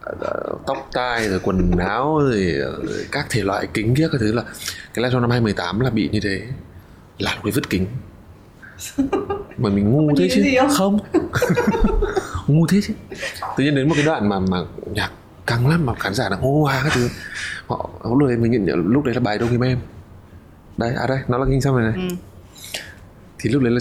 ờ, 0.01 0.55
tóc 0.67 0.89
tai 0.93 1.29
rồi 1.29 1.39
quần 1.43 1.71
áo 1.77 2.19
rồi, 2.19 2.53
ờ, 2.63 2.71
rồi 2.71 3.05
các 3.11 3.25
thể 3.29 3.43
loại 3.43 3.67
kính 3.73 3.95
kia 3.95 4.07
các 4.11 4.17
thứ 4.21 4.33
là 4.33 4.43
cái 4.93 5.03
live 5.03 5.09
show 5.09 5.21
năm 5.21 5.29
2018 5.29 5.79
là 5.79 5.89
bị 5.89 6.09
như 6.11 6.19
thế. 6.23 6.41
Là 7.19 7.35
lúc 7.35 7.45
đấy 7.45 7.51
vứt 7.51 7.69
kính. 7.69 7.87
mà 9.57 9.69
mình 9.69 9.91
ngu 9.91 10.15
thế 10.17 10.30
chứ. 10.32 10.43
không, 10.78 10.99
ngu 12.47 12.67
thế 12.67 12.82
chứ. 12.84 12.93
Tự 13.57 13.63
nhiên 13.63 13.76
đến 13.76 13.89
một 13.89 13.95
cái 13.97 14.05
đoạn 14.05 14.30
mà 14.30 14.39
mà 14.39 14.57
nhạc 14.93 15.11
căng 15.45 15.67
lắm 15.67 15.86
mà 15.86 15.93
khán 15.95 16.13
giả 16.13 16.30
đang 16.30 16.41
hô 16.41 16.61
hoa 16.61 16.82
các 16.84 16.91
thứ. 16.93 17.09
Họ 17.67 17.89
lúc 18.03 18.28
đấy 18.28 18.38
mình 18.38 18.65
nhận 18.65 18.88
lúc 18.88 19.03
đấy 19.03 19.13
là 19.13 19.19
bài 19.19 19.38
đông 19.38 19.49
kim 19.49 19.63
em. 19.63 19.80
Đây 20.78 20.93
à 20.95 21.07
đây 21.07 21.19
nó 21.28 21.38
là 21.38 21.45
kinh 21.49 21.61
xong 21.61 21.76
rồi 21.76 21.84
này. 21.84 21.93
Ừ. 22.09 22.15
thì 23.39 23.49
lúc 23.49 23.63
đấy 23.63 23.71
là 23.71 23.80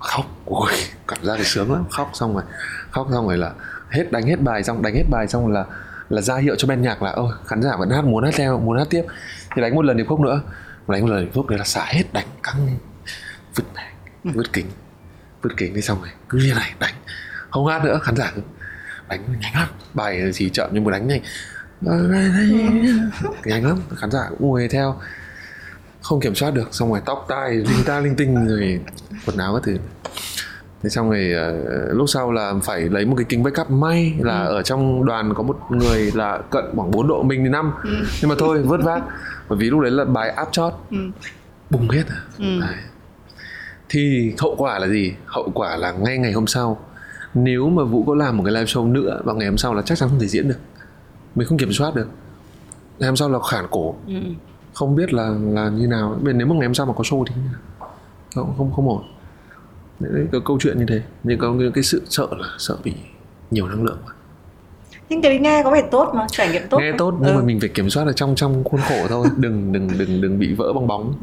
khóc. 0.00 0.26
Ôi 0.44 0.72
cảm 1.08 1.24
giác 1.24 1.34
thì 1.38 1.44
sướng 1.44 1.72
lắm. 1.72 1.84
Khóc 1.90 2.10
xong 2.14 2.34
rồi 2.34 2.42
khóc 2.90 3.08
xong 3.12 3.26
rồi 3.26 3.38
là 3.38 3.52
hết 3.90 4.12
đánh 4.12 4.26
hết 4.26 4.40
bài 4.40 4.62
xong 4.64 4.82
đánh 4.82 4.94
hết 4.94 5.04
bài 5.10 5.28
xong 5.28 5.52
là 5.52 5.64
là 6.08 6.20
ra 6.20 6.36
hiệu 6.36 6.54
cho 6.58 6.68
ban 6.68 6.82
nhạc 6.82 7.02
là 7.02 7.10
ôi 7.10 7.32
khán 7.46 7.62
giả 7.62 7.76
vẫn 7.78 7.90
hát 7.90 8.04
muốn 8.04 8.24
hát 8.24 8.34
theo 8.36 8.58
muốn 8.58 8.78
hát 8.78 8.86
tiếp. 8.90 9.02
Thì 9.56 9.62
đánh 9.62 9.74
một 9.74 9.84
lần 9.84 9.96
điệp 9.96 10.04
khúc 10.08 10.20
nữa. 10.20 10.40
Đánh 10.88 11.02
một 11.02 11.08
lần 11.10 11.24
điệp 11.24 11.30
khúc 11.34 11.46
đấy 11.46 11.58
là 11.58 11.64
xả 11.64 11.84
hết 11.84 12.04
đánh 12.12 12.26
căng 12.42 12.78
vứt. 13.54 13.64
này 13.74 13.93
vứt 14.24 14.52
kính. 14.52 14.66
Vứt 15.42 15.50
kính 15.56 15.74
đi 15.74 15.80
xong 15.80 15.98
rồi 16.00 16.10
cứ 16.28 16.38
như 16.38 16.54
này 16.54 16.74
đánh. 16.78 16.94
Không 17.50 17.66
hát 17.66 17.84
nữa 17.84 18.00
khán 18.02 18.16
giả 18.16 18.32
cứ 18.34 18.42
đánh 19.08 19.20
nhanh 19.40 19.54
lắm. 19.54 19.68
Bài 19.94 20.30
chỉ 20.34 20.50
chậm 20.50 20.70
nhưng 20.72 20.84
mà 20.84 20.92
đánh 20.92 21.08
nhanh. 21.08 21.20
Nhanh 23.44 23.66
lắm 23.66 23.78
khán 23.96 24.10
giả 24.10 24.26
cũng 24.30 24.48
ngồi 24.48 24.68
theo. 24.68 24.96
Không 26.02 26.20
kiểm 26.20 26.34
soát 26.34 26.50
được 26.54 26.68
xong 26.74 26.90
rồi 26.90 27.00
tóc 27.06 27.26
tai 27.28 27.50
linh 27.50 27.84
ta 27.86 28.00
linh 28.00 28.16
tinh 28.16 28.46
rồi 28.48 28.80
quần 29.26 29.36
áo 29.36 29.54
các 29.54 29.62
thứ. 29.64 29.78
Thế 30.82 30.90
xong 30.90 31.10
rồi 31.10 31.32
uh, 31.34 31.96
lúc 31.96 32.08
sau 32.08 32.32
là 32.32 32.52
phải 32.64 32.80
lấy 32.80 33.06
một 33.06 33.16
cái 33.16 33.26
kính 33.28 33.42
backup. 33.42 33.70
May 33.70 34.14
là 34.20 34.44
ừ. 34.44 34.54
ở 34.54 34.62
trong 34.62 35.04
đoàn 35.04 35.34
có 35.34 35.42
một 35.42 35.58
người 35.70 36.12
là 36.14 36.38
cận 36.50 36.64
khoảng 36.76 36.90
4 36.90 37.08
độ 37.08 37.22
mình 37.22 37.44
thì 37.44 37.50
năm. 37.50 37.72
Ừ. 37.84 37.90
nhưng 38.20 38.28
mà 38.28 38.34
thôi 38.38 38.62
vớt 38.62 38.80
vát 38.82 39.02
bởi 39.48 39.58
vì 39.58 39.70
lúc 39.70 39.80
đấy 39.80 39.90
là 39.90 40.04
bài 40.04 40.30
áp 40.30 40.48
chót 40.52 40.72
ừ. 40.90 40.96
bùng 41.70 41.88
hết 41.88 42.04
à. 42.08 42.20
Ừ. 42.38 42.60
Đấy. 42.60 42.74
Thì 43.94 44.34
hậu 44.38 44.54
quả 44.58 44.78
là 44.78 44.88
gì? 44.88 45.12
Hậu 45.26 45.50
quả 45.54 45.76
là 45.76 45.92
ngay 45.92 46.18
ngày 46.18 46.32
hôm 46.32 46.46
sau 46.46 46.78
nếu 47.34 47.68
mà 47.68 47.84
vũ 47.84 48.04
có 48.06 48.14
làm 48.14 48.36
một 48.36 48.42
cái 48.44 48.52
live 48.52 48.64
show 48.64 48.92
nữa 48.92 49.20
vào 49.24 49.36
ngày 49.36 49.48
hôm 49.48 49.56
sau 49.58 49.74
là 49.74 49.82
chắc 49.82 49.98
chắn 49.98 50.08
không 50.08 50.20
thể 50.20 50.26
diễn 50.26 50.48
được. 50.48 50.58
Mình 51.34 51.48
không 51.48 51.58
kiểm 51.58 51.72
soát 51.72 51.94
được. 51.94 52.08
Ngày 52.98 53.08
hôm 53.08 53.16
sau 53.16 53.28
là 53.28 53.38
khản 53.50 53.66
cổ. 53.70 53.94
Ừ. 54.06 54.14
không 54.74 54.96
biết 54.96 55.12
là 55.12 55.34
là 55.42 55.68
như 55.68 55.86
nào. 55.86 56.18
Nếu 56.22 56.46
mà 56.46 56.54
ngày 56.54 56.66
hôm 56.66 56.74
sau 56.74 56.86
mà 56.86 56.92
có 56.92 57.02
show 57.02 57.24
thì 57.24 57.34
không 58.34 58.54
không 58.58 58.72
không 58.72 58.88
ổn. 58.88 59.02
Đấy, 60.00 60.26
cái 60.32 60.40
câu 60.44 60.58
chuyện 60.60 60.78
như 60.78 60.86
thế. 60.88 61.02
Nhưng 61.24 61.38
có 61.38 61.54
cái 61.74 61.84
sự 61.84 62.02
sợ 62.08 62.26
là 62.30 62.48
sợ 62.58 62.76
bị 62.84 62.94
nhiều 63.50 63.68
năng 63.68 63.84
lượng 63.84 63.98
nhưng 65.08 65.22
cái 65.22 65.38
nghe 65.38 65.62
có 65.62 65.70
vẻ 65.70 65.82
tốt 65.90 66.12
mà 66.14 66.26
trải 66.30 66.48
nghiệm 66.48 66.62
tốt 66.70 66.78
nghe 66.78 66.90
mà. 66.90 66.96
tốt 66.98 67.14
nhưng 67.20 67.34
ừ. 67.34 67.38
mà 67.38 67.44
mình 67.44 67.60
phải 67.60 67.68
kiểm 67.68 67.90
soát 67.90 68.04
ở 68.04 68.12
trong 68.12 68.34
trong 68.34 68.64
khuôn 68.64 68.80
khổ 68.88 69.06
thôi. 69.08 69.26
Đừng 69.36 69.72
đừng 69.72 69.88
đừng 69.98 70.20
đừng 70.20 70.38
bị 70.38 70.54
vỡ 70.54 70.72
bong 70.72 70.86
bóng. 70.86 71.14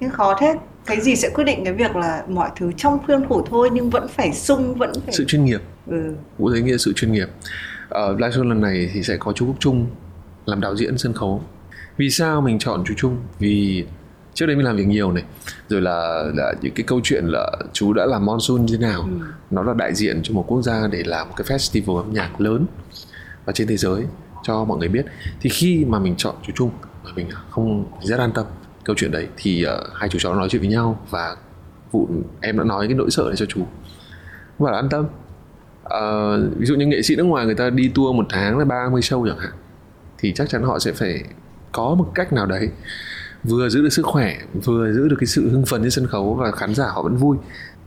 Nhưng 0.00 0.10
khó 0.10 0.36
thế 0.40 0.54
cái 0.86 1.00
gì 1.00 1.16
sẽ 1.16 1.30
quyết 1.34 1.44
định 1.44 1.64
cái 1.64 1.72
việc 1.72 1.96
là 1.96 2.24
mọi 2.28 2.50
thứ 2.56 2.72
trong 2.76 2.98
khuôn 3.06 3.28
khổ 3.28 3.46
thôi 3.50 3.70
nhưng 3.72 3.90
vẫn 3.90 4.08
phải 4.08 4.32
sung 4.32 4.74
vẫn 4.74 4.92
phải 5.04 5.14
sự 5.14 5.24
chuyên 5.24 5.44
nghiệp. 5.44 5.60
Ừ. 5.86 6.14
vũ 6.38 6.50
thấy 6.50 6.62
nghĩa 6.62 6.76
sự 6.76 6.92
chuyên 6.96 7.12
nghiệp. 7.12 7.28
Ở 7.88 8.10
uh, 8.12 8.20
live 8.20 8.30
show 8.30 8.48
lần 8.48 8.60
này 8.60 8.90
thì 8.94 9.02
sẽ 9.02 9.16
có 9.16 9.32
chú 9.32 9.46
Quốc 9.46 9.56
Trung 9.58 9.86
làm 10.46 10.60
đạo 10.60 10.76
diễn 10.76 10.98
sân 10.98 11.12
khấu. 11.12 11.42
Vì 11.96 12.10
sao 12.10 12.40
mình 12.40 12.58
chọn 12.58 12.84
chú 12.86 12.94
Trung? 12.96 13.16
Vì 13.38 13.84
trước 14.34 14.46
đây 14.46 14.56
mình 14.56 14.64
làm 14.64 14.76
việc 14.76 14.86
nhiều 14.86 15.12
này 15.12 15.24
rồi 15.68 15.80
là, 15.80 16.24
là 16.34 16.54
những 16.62 16.74
cái 16.74 16.84
câu 16.86 17.00
chuyện 17.04 17.24
là 17.26 17.52
chú 17.72 17.92
đã 17.92 18.06
làm 18.06 18.26
monsoon 18.26 18.66
như 18.66 18.76
thế 18.76 18.86
nào. 18.86 19.00
Ừ. 19.00 19.26
nó 19.50 19.62
là 19.62 19.74
đại 19.74 19.94
diện 19.94 20.20
cho 20.22 20.34
một 20.34 20.44
quốc 20.48 20.62
gia 20.62 20.86
để 20.86 21.02
làm 21.06 21.28
một 21.28 21.34
cái 21.36 21.58
festival 21.58 21.96
âm 21.96 22.12
nhạc 22.12 22.40
lớn 22.40 22.66
và 23.44 23.52
trên 23.52 23.66
thế 23.66 23.76
giới 23.76 24.04
cho 24.42 24.64
mọi 24.64 24.78
người 24.78 24.88
biết. 24.88 25.06
Thì 25.40 25.50
khi 25.50 25.84
mà 25.88 25.98
mình 25.98 26.14
chọn 26.16 26.34
chú 26.46 26.52
Trung 26.56 26.70
mình 27.16 27.28
không 27.50 27.86
rất 28.02 28.18
an 28.18 28.32
tâm 28.32 28.46
câu 28.86 28.96
chuyện 28.98 29.10
đấy 29.10 29.28
thì 29.36 29.66
uh, 29.66 29.94
hai 29.94 30.08
chú 30.08 30.18
cháu 30.18 30.34
nói 30.34 30.48
chuyện 30.48 30.62
với 30.62 30.70
nhau 30.70 31.00
và 31.10 31.36
vụ 31.92 32.08
em 32.40 32.58
đã 32.58 32.64
nói 32.64 32.86
cái 32.86 32.96
nỗi 32.96 33.10
sợ 33.10 33.22
này 33.26 33.36
cho 33.36 33.46
chú. 33.46 33.66
Và 34.58 34.70
là 34.70 34.76
an 34.76 34.88
tâm. 34.88 35.06
Uh, 35.84 36.58
ví 36.58 36.66
dụ 36.66 36.74
như 36.74 36.86
nghệ 36.86 37.02
sĩ 37.02 37.16
nước 37.16 37.24
ngoài 37.24 37.46
người 37.46 37.54
ta 37.54 37.70
đi 37.70 37.90
tour 37.94 38.16
một 38.16 38.26
tháng 38.30 38.58
là 38.58 38.64
30 38.64 39.00
show 39.00 39.28
chẳng 39.28 39.38
hạn 39.38 39.52
thì 40.18 40.32
chắc 40.32 40.48
chắn 40.48 40.62
họ 40.62 40.78
sẽ 40.78 40.92
phải 40.92 41.24
có 41.72 41.94
một 41.94 42.12
cách 42.14 42.32
nào 42.32 42.46
đấy 42.46 42.68
vừa 43.44 43.68
giữ 43.68 43.82
được 43.82 43.88
sức 43.88 44.06
khỏe 44.06 44.36
vừa 44.64 44.92
giữ 44.92 45.08
được 45.08 45.16
cái 45.20 45.26
sự 45.26 45.50
hưng 45.50 45.66
phấn 45.66 45.82
trên 45.82 45.90
sân 45.90 46.06
khấu 46.06 46.34
và 46.34 46.50
khán 46.50 46.74
giả 46.74 46.86
họ 46.88 47.02
vẫn 47.02 47.16
vui 47.16 47.36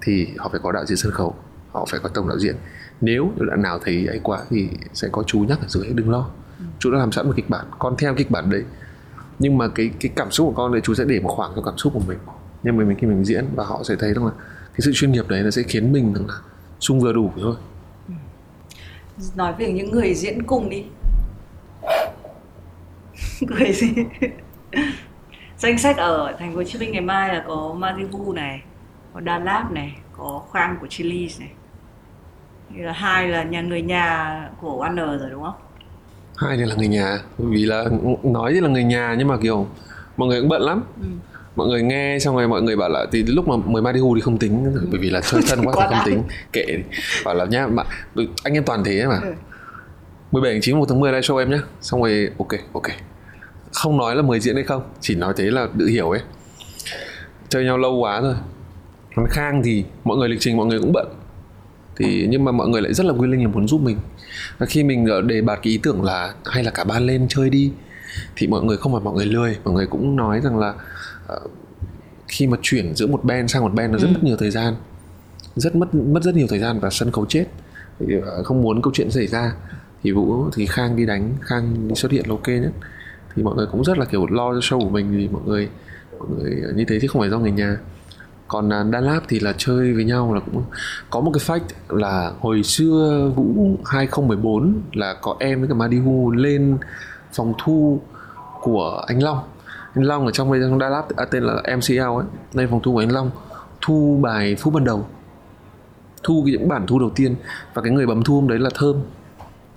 thì 0.02 0.28
họ 0.38 0.50
phải 0.50 0.60
có 0.64 0.72
đạo 0.72 0.86
diễn 0.86 0.98
sân 0.98 1.12
khấu 1.12 1.36
họ 1.72 1.86
phải 1.92 2.00
có 2.04 2.10
tổng 2.10 2.28
đạo 2.28 2.40
diễn. 2.40 2.56
Nếu 3.02 3.32
đoạn 3.38 3.62
nào 3.62 3.80
thấy 3.80 4.06
ấy 4.08 4.20
quá 4.24 4.40
thì 4.50 4.70
sẽ 4.94 5.08
có 5.12 5.24
chú 5.24 5.40
nhắc 5.40 5.60
ở 5.62 5.68
dưới 5.68 5.88
đừng 5.94 6.10
lo. 6.10 6.30
Chú 6.80 6.92
đã 6.92 7.00
làm 7.00 7.12
sẵn 7.12 7.28
một 7.28 7.34
kịch 7.36 7.50
bản 7.50 7.66
con 7.80 7.96
theo 7.98 8.16
kịch 8.16 8.32
bản 8.32 8.50
đấy 8.50 8.64
nhưng 9.40 9.58
mà 9.58 9.68
cái 9.68 9.92
cái 10.00 10.12
cảm 10.16 10.32
xúc 10.32 10.48
của 10.48 10.54
con 10.54 10.72
đấy, 10.72 10.82
chú 10.84 10.94
sẽ 10.94 11.04
để 11.08 11.20
một 11.20 11.30
khoảng 11.30 11.52
cho 11.56 11.62
cảm 11.62 11.78
xúc 11.78 11.94
của 11.94 12.02
mình. 12.08 12.18
Nhưng 12.64 12.78
mà 12.78 12.84
mình, 12.84 12.98
khi 12.98 13.08
mình 13.08 13.26
diễn 13.26 13.46
và 13.56 13.66
họ 13.66 13.84
sẽ 13.84 13.96
thấy 14.00 14.14
rằng 14.14 14.26
là 14.26 14.32
cái 14.74 14.80
sự 14.80 14.92
chuyên 14.94 15.12
nghiệp 15.12 15.28
đấy 15.28 15.44
nó 15.44 15.50
sẽ 15.52 15.64
khiến 15.64 15.92
mình 15.92 16.14
rằng 16.14 16.28
là 16.28 16.36
sung 16.80 17.00
vừa 17.00 17.14
đủ 17.14 17.32
thôi. 17.42 17.56
Ừ. 18.08 18.14
Nói 19.36 19.54
về 19.58 19.72
những 19.72 19.92
người 19.92 20.14
diễn 20.14 20.44
cùng 20.44 20.70
đi. 20.70 20.86
Người 23.42 23.74
gì 23.74 23.88
danh 25.60 25.78
sách 25.78 25.98
ở 25.98 26.36
thành 26.40 26.52
phố 26.52 26.58
Hồ 26.58 26.64
Chí 26.64 26.80
Minh 26.80 26.92
ngày 26.92 27.02
mai 27.02 27.34
là 27.34 27.44
có 27.48 27.76
Maribu 27.78 28.34
này, 28.34 28.62
có 29.14 29.20
Đà 29.20 29.40
Lạt 29.40 29.72
này, 29.72 29.96
có 30.18 30.42
Khoang 30.48 30.78
của 30.82 30.88
Chile 30.88 31.28
này. 31.40 31.52
Là 32.76 32.92
hai 32.92 33.28
là 33.28 33.44
nhà, 33.44 33.62
người 33.62 33.82
nhà 33.82 34.50
của 34.62 34.86
Warner 34.86 35.20
rồi, 35.20 35.30
đúng 35.30 35.44
không? 35.44 35.69
Hai 36.40 36.58
này 36.58 36.68
là 36.68 36.76
người 36.76 36.88
nhà. 36.88 37.20
Vì 37.38 37.66
là 37.66 37.86
nói 38.24 38.54
thì 38.54 38.60
là 38.60 38.70
người 38.70 38.84
nhà 38.84 39.16
nhưng 39.18 39.28
mà 39.28 39.38
kiểu 39.38 39.68
mọi 40.18 40.28
người 40.28 40.40
cũng 40.40 40.50
bận 40.50 40.62
lắm. 40.62 40.84
Ừ. 41.02 41.08
mọi 41.56 41.68
người 41.68 41.82
nghe 41.82 42.18
xong 42.20 42.36
rồi 42.36 42.48
mọi 42.48 42.62
người 42.62 42.76
bảo 42.76 42.90
là 42.90 43.06
thì 43.12 43.24
lúc 43.24 43.48
mà 43.48 43.56
mời 43.66 43.82
Marihu 43.82 44.16
thì 44.16 44.22
không 44.22 44.38
tính. 44.38 44.64
Ừ. 44.76 44.88
bởi 44.92 45.00
vì 45.00 45.10
là 45.10 45.22
chơi 45.22 45.42
thân 45.50 45.66
quá 45.66 45.74
thì 45.80 45.96
không 45.96 46.06
tính. 46.06 46.24
Kệ 46.54 46.66
bảo 47.26 47.36
là 47.36 47.46
nhá 47.46 47.68
mà 47.68 47.84
anh 48.44 48.54
em 48.54 48.64
toàn 48.64 48.84
thế 48.84 49.06
mà. 49.06 49.20
Ừ. 49.24 49.34
17 50.32 50.52
tháng 50.52 50.62
9 50.62 50.80
1 50.80 50.86
tháng 50.90 51.00
10 51.00 51.12
live 51.12 51.22
show 51.22 51.38
em 51.38 51.52
nhá. 51.52 51.60
Xong 51.82 52.02
rồi 52.02 52.30
ok 52.38 52.52
ok. 52.74 52.88
Không 53.74 53.98
nói 53.98 54.16
là 54.16 54.22
mời 54.22 54.40
diễn 54.40 54.56
hay 54.56 54.64
không 54.64 54.84
chỉ 55.00 55.16
nói 55.16 55.34
thế 55.38 55.44
là 55.44 55.68
tự 55.80 55.86
hiểu 55.86 56.10
ấy. 56.10 56.22
Chơi 57.50 57.66
nhau 57.66 57.78
lâu 57.78 57.96
quá 57.96 58.22
rồi 58.22 58.36
còn 59.16 59.26
khang 59.30 59.62
thì 59.66 59.86
mọi 60.04 60.18
người 60.18 60.30
lịch 60.30 60.40
trình 60.40 60.58
mọi 60.58 60.66
người 60.66 60.80
cũng 60.80 60.94
bận. 60.94 61.08
Thì 61.96 62.28
nhưng 62.30 62.46
mà 62.46 62.52
mọi 62.52 62.68
người 62.68 62.82
lại 62.82 62.94
rất 62.94 63.06
là 63.06 63.14
willing 63.14 63.44
là 63.44 63.50
muốn 63.50 63.68
giúp 63.68 63.82
mình 63.82 63.98
và 64.58 64.66
khi 64.66 64.84
mình 64.84 65.28
đề 65.28 65.42
bạt 65.42 65.60
cái 65.64 65.72
ý 65.72 65.80
tưởng 65.84 66.04
là 66.04 66.34
hay 66.46 66.64
là 66.64 66.72
cả 66.72 66.84
ban 66.84 67.06
lên 67.06 67.26
chơi 67.30 67.50
đi 67.50 67.72
thì 68.36 68.48
mọi 68.48 68.64
người 68.64 68.78
không 68.78 68.92
phải 68.92 69.02
mọi 69.02 69.14
người 69.14 69.26
lười. 69.26 69.58
Mọi 69.64 69.74
người 69.74 69.88
cũng 69.88 70.16
nói 70.16 70.42
rằng 70.42 70.58
là 70.58 70.74
uh, 71.34 71.52
khi 72.28 72.48
mà 72.48 72.58
chuyển 72.62 72.96
giữa 72.96 73.08
một 73.08 73.24
band 73.24 73.52
sang 73.52 73.64
một 73.64 73.74
band 73.74 73.92
nó 73.92 73.98
rất 73.98 74.08
ừ. 74.08 74.14
mất 74.14 74.24
nhiều 74.24 74.38
thời 74.38 74.52
gian. 74.52 74.76
Rất 75.56 75.76
mất 75.76 75.96
mất 75.96 76.24
rất 76.24 76.36
nhiều 76.36 76.48
thời 76.50 76.60
gian 76.60 76.80
và 76.80 76.90
sân 76.90 77.12
khấu 77.12 77.26
chết. 77.26 77.46
Thì, 78.00 78.18
uh, 78.18 78.46
không 78.46 78.62
muốn 78.62 78.82
câu 78.82 78.94
chuyện 78.94 79.12
xảy 79.12 79.28
ra. 79.28 79.54
Thì 80.04 80.12
vũ 80.12 80.50
thì 80.56 80.66
khang 80.66 80.96
đi 80.96 81.06
đánh 81.06 81.34
khang 81.42 81.88
đi 81.88 81.96
xuất 81.96 82.12
hiện 82.12 82.26
là 82.28 82.34
ok 82.34 82.48
nhất. 82.48 82.72
Thì 83.36 83.44
mọi 83.44 83.56
người 83.56 83.66
cũng 83.72 83.84
rất 83.84 83.98
là 83.98 84.06
kiểu 84.06 84.28
lo 84.28 84.54
cho 84.54 84.60
show 84.60 84.80
của 84.80 84.90
mình 84.90 85.18
vì 85.18 85.28
mọi 85.28 85.42
người 85.46 85.70
mọi 86.20 86.28
người 86.30 86.62
như 86.76 86.86
thế 86.88 87.00
chứ 87.02 87.08
không 87.08 87.22
phải 87.22 87.30
do 87.30 87.40
người 87.40 87.52
nhà 87.52 87.78
còn 88.50 88.74
à, 88.74 88.84
Đan 88.84 89.04
Lab 89.04 89.24
thì 89.28 89.40
là 89.40 89.54
chơi 89.58 89.94
với 89.94 90.04
nhau 90.04 90.34
là 90.34 90.40
cũng 90.40 90.64
có 91.10 91.20
một 91.20 91.32
cái 91.34 91.44
fact 91.48 91.98
là 92.00 92.32
hồi 92.40 92.64
xưa 92.64 93.32
Vũ 93.36 93.78
2014 93.86 94.82
là 94.94 95.16
có 95.22 95.36
em 95.40 95.60
với 95.60 95.70
cả 95.70 95.76
Madihu 95.76 96.32
lên 96.32 96.78
phòng 97.34 97.54
thu 97.64 98.02
của 98.62 99.04
anh 99.08 99.24
Long. 99.24 99.40
Anh 99.96 100.04
Long 100.06 100.26
ở 100.26 100.32
trong 100.32 100.52
trong 100.62 100.80
Đan 100.80 100.92
Lab 100.92 101.06
à, 101.16 101.26
tên 101.26 101.44
là 101.44 101.76
MCL 101.78 102.00
ấy 102.00 102.26
lên 102.54 102.70
phòng 102.70 102.80
thu 102.84 102.94
của 102.94 103.00
anh 103.00 103.12
Long 103.12 103.32
thu 103.82 104.20
bài 104.22 104.56
phút 104.56 104.74
ban 104.74 104.84
đầu. 104.84 105.08
Thu 106.24 106.44
cái 106.46 106.52
những 106.52 106.68
bản 106.68 106.88
thu 106.88 107.00
đầu 107.00 107.10
tiên 107.16 107.36
và 107.74 107.82
cái 107.82 107.92
người 107.92 108.06
bấm 108.06 108.24
thu 108.24 108.36
hôm 108.36 108.48
đấy 108.48 108.60
là 108.60 108.70
Thơm 108.76 108.96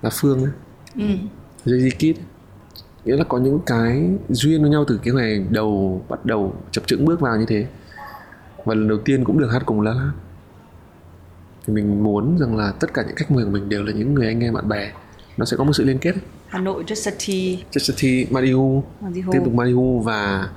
là 0.01 0.09
Phương 0.13 0.43
ấy. 0.43 0.51
Ừ. 0.95 1.05
Jay 1.65 1.89
Kid. 1.99 2.19
Nghĩa 3.05 3.17
là 3.17 3.23
có 3.23 3.37
những 3.37 3.59
cái 3.65 4.09
duyên 4.29 4.61
với 4.61 4.69
nhau 4.69 4.85
từ 4.87 4.99
cái 5.03 5.13
ngày 5.13 5.45
đầu 5.49 6.01
bắt 6.09 6.25
đầu 6.25 6.53
chập 6.71 6.87
chững 6.87 7.05
bước 7.05 7.19
vào 7.19 7.37
như 7.37 7.45
thế 7.47 7.67
và 8.65 8.75
lần 8.75 8.87
đầu 8.87 8.97
tiên 9.05 9.23
cũng 9.23 9.39
được 9.39 9.49
hát 9.51 9.63
cùng 9.65 9.81
La 9.81 9.93
La. 9.93 10.11
Thì 11.65 11.73
mình 11.73 12.03
muốn 12.03 12.37
rằng 12.37 12.57
là 12.57 12.73
tất 12.79 12.93
cả 12.93 13.03
những 13.07 13.15
khách 13.15 13.31
mời 13.31 13.45
của 13.45 13.51
mình 13.51 13.69
đều 13.69 13.83
là 13.83 13.91
những 13.91 14.13
người 14.13 14.27
anh 14.27 14.39
em 14.43 14.53
bạn 14.53 14.69
bè. 14.69 14.91
Nó 15.37 15.45
sẽ 15.45 15.57
có 15.57 15.63
một 15.63 15.73
sự 15.73 15.83
liên 15.83 15.97
kết. 15.97 16.15
Hà 16.47 16.59
Nội 16.59 16.83
Just 16.87 17.11
a 17.11 17.13
Tea 17.27 17.65
Just 17.71 17.93
a 17.93 17.95
Tea, 18.01 18.25
Marihu, 18.29 18.83
Marihu. 19.01 19.31
tiếp 19.31 19.39
tục 19.45 19.53
Marihu 19.53 19.99
và 19.99 20.49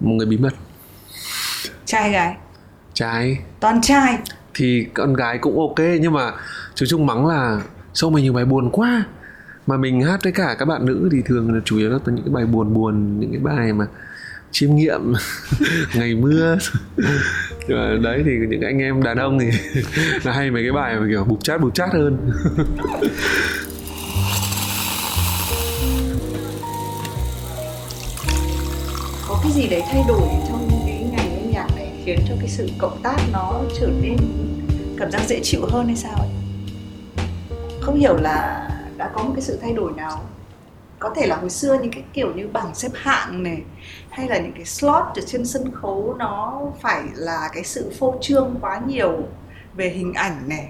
một 0.00 0.12
người 0.12 0.26
bí 0.26 0.38
mật. 0.38 0.52
Trai 1.84 2.10
gái. 2.10 2.36
Trai. 2.94 3.38
Toàn 3.60 3.80
trai. 3.82 4.18
Thì 4.54 4.86
con 4.94 5.14
gái 5.14 5.38
cũng 5.38 5.58
ok 5.58 5.86
nhưng 6.00 6.12
mà 6.12 6.32
chú 6.74 6.86
Trung 6.86 7.06
mắng 7.06 7.26
là 7.26 7.62
sao 7.94 8.10
mày 8.10 8.22
nhiều 8.22 8.32
bài 8.32 8.44
buồn 8.44 8.70
quá. 8.72 9.04
Mà 9.66 9.76
mình 9.76 10.02
hát 10.02 10.20
với 10.22 10.32
cả 10.32 10.56
các 10.58 10.64
bạn 10.64 10.86
nữ 10.86 11.08
thì 11.12 11.22
thường 11.24 11.54
là 11.54 11.60
chủ 11.64 11.78
yếu 11.78 11.90
là 11.90 11.98
những 12.06 12.24
cái 12.24 12.34
bài 12.34 12.46
buồn 12.46 12.74
buồn 12.74 13.20
những 13.20 13.30
cái 13.30 13.40
bài 13.40 13.72
mà 13.72 13.86
chiêm 14.50 14.76
nghiệm, 14.76 15.12
ngày 15.94 16.14
mưa. 16.14 16.58
Nhưng 17.68 17.78
mà 17.78 17.96
đấy 18.02 18.22
thì 18.24 18.32
những 18.48 18.60
anh 18.60 18.78
em 18.78 19.02
đàn 19.02 19.16
ông 19.16 19.38
thì 19.38 19.46
là 20.24 20.32
hay 20.32 20.50
mấy 20.50 20.62
cái 20.62 20.72
bài 20.72 20.96
mà 21.00 21.06
kiểu 21.08 21.24
bục 21.24 21.44
chát 21.44 21.60
bục 21.60 21.74
chát 21.74 21.88
hơn. 21.92 22.32
Có 29.28 29.40
cái 29.42 29.52
gì 29.52 29.68
đấy 29.68 29.82
thay 29.90 30.04
đổi 30.08 30.28
trong 30.48 30.68
cái 30.86 31.08
ngành 31.12 31.36
âm 31.36 31.50
nhạc 31.50 31.66
này 31.76 31.92
khiến 32.04 32.18
cho 32.28 32.34
cái 32.40 32.48
sự 32.48 32.68
cộng 32.78 33.02
tác 33.02 33.16
nó 33.32 33.60
trở 33.80 33.90
nên 34.02 34.16
cảm 34.98 35.10
giác 35.10 35.20
dễ 35.26 35.40
chịu 35.42 35.60
hơn 35.68 35.86
hay 35.86 35.96
sao 35.96 36.16
ấy? 36.18 36.28
Không 37.80 38.00
hiểu 38.00 38.16
là 38.16 38.68
đã 38.96 39.10
có 39.14 39.22
một 39.22 39.32
cái 39.34 39.42
sự 39.42 39.58
thay 39.62 39.72
đổi 39.72 39.92
nào 39.96 40.22
có 40.98 41.12
thể 41.16 41.26
là 41.26 41.36
hồi 41.36 41.50
xưa 41.50 41.78
những 41.82 41.90
cái 41.90 42.04
kiểu 42.12 42.34
như 42.34 42.48
bảng 42.48 42.74
xếp 42.74 42.88
hạng 42.94 43.42
này 43.42 43.62
hay 44.10 44.28
là 44.28 44.38
những 44.38 44.52
cái 44.52 44.64
slot 44.64 45.04
ở 45.14 45.22
trên 45.26 45.46
sân 45.46 45.72
khấu 45.72 46.14
nó 46.18 46.62
phải 46.80 47.02
là 47.14 47.48
cái 47.52 47.64
sự 47.64 47.92
phô 47.98 48.14
trương 48.20 48.54
quá 48.60 48.80
nhiều 48.86 49.12
về 49.74 49.88
hình 49.88 50.12
ảnh 50.12 50.48
này 50.48 50.68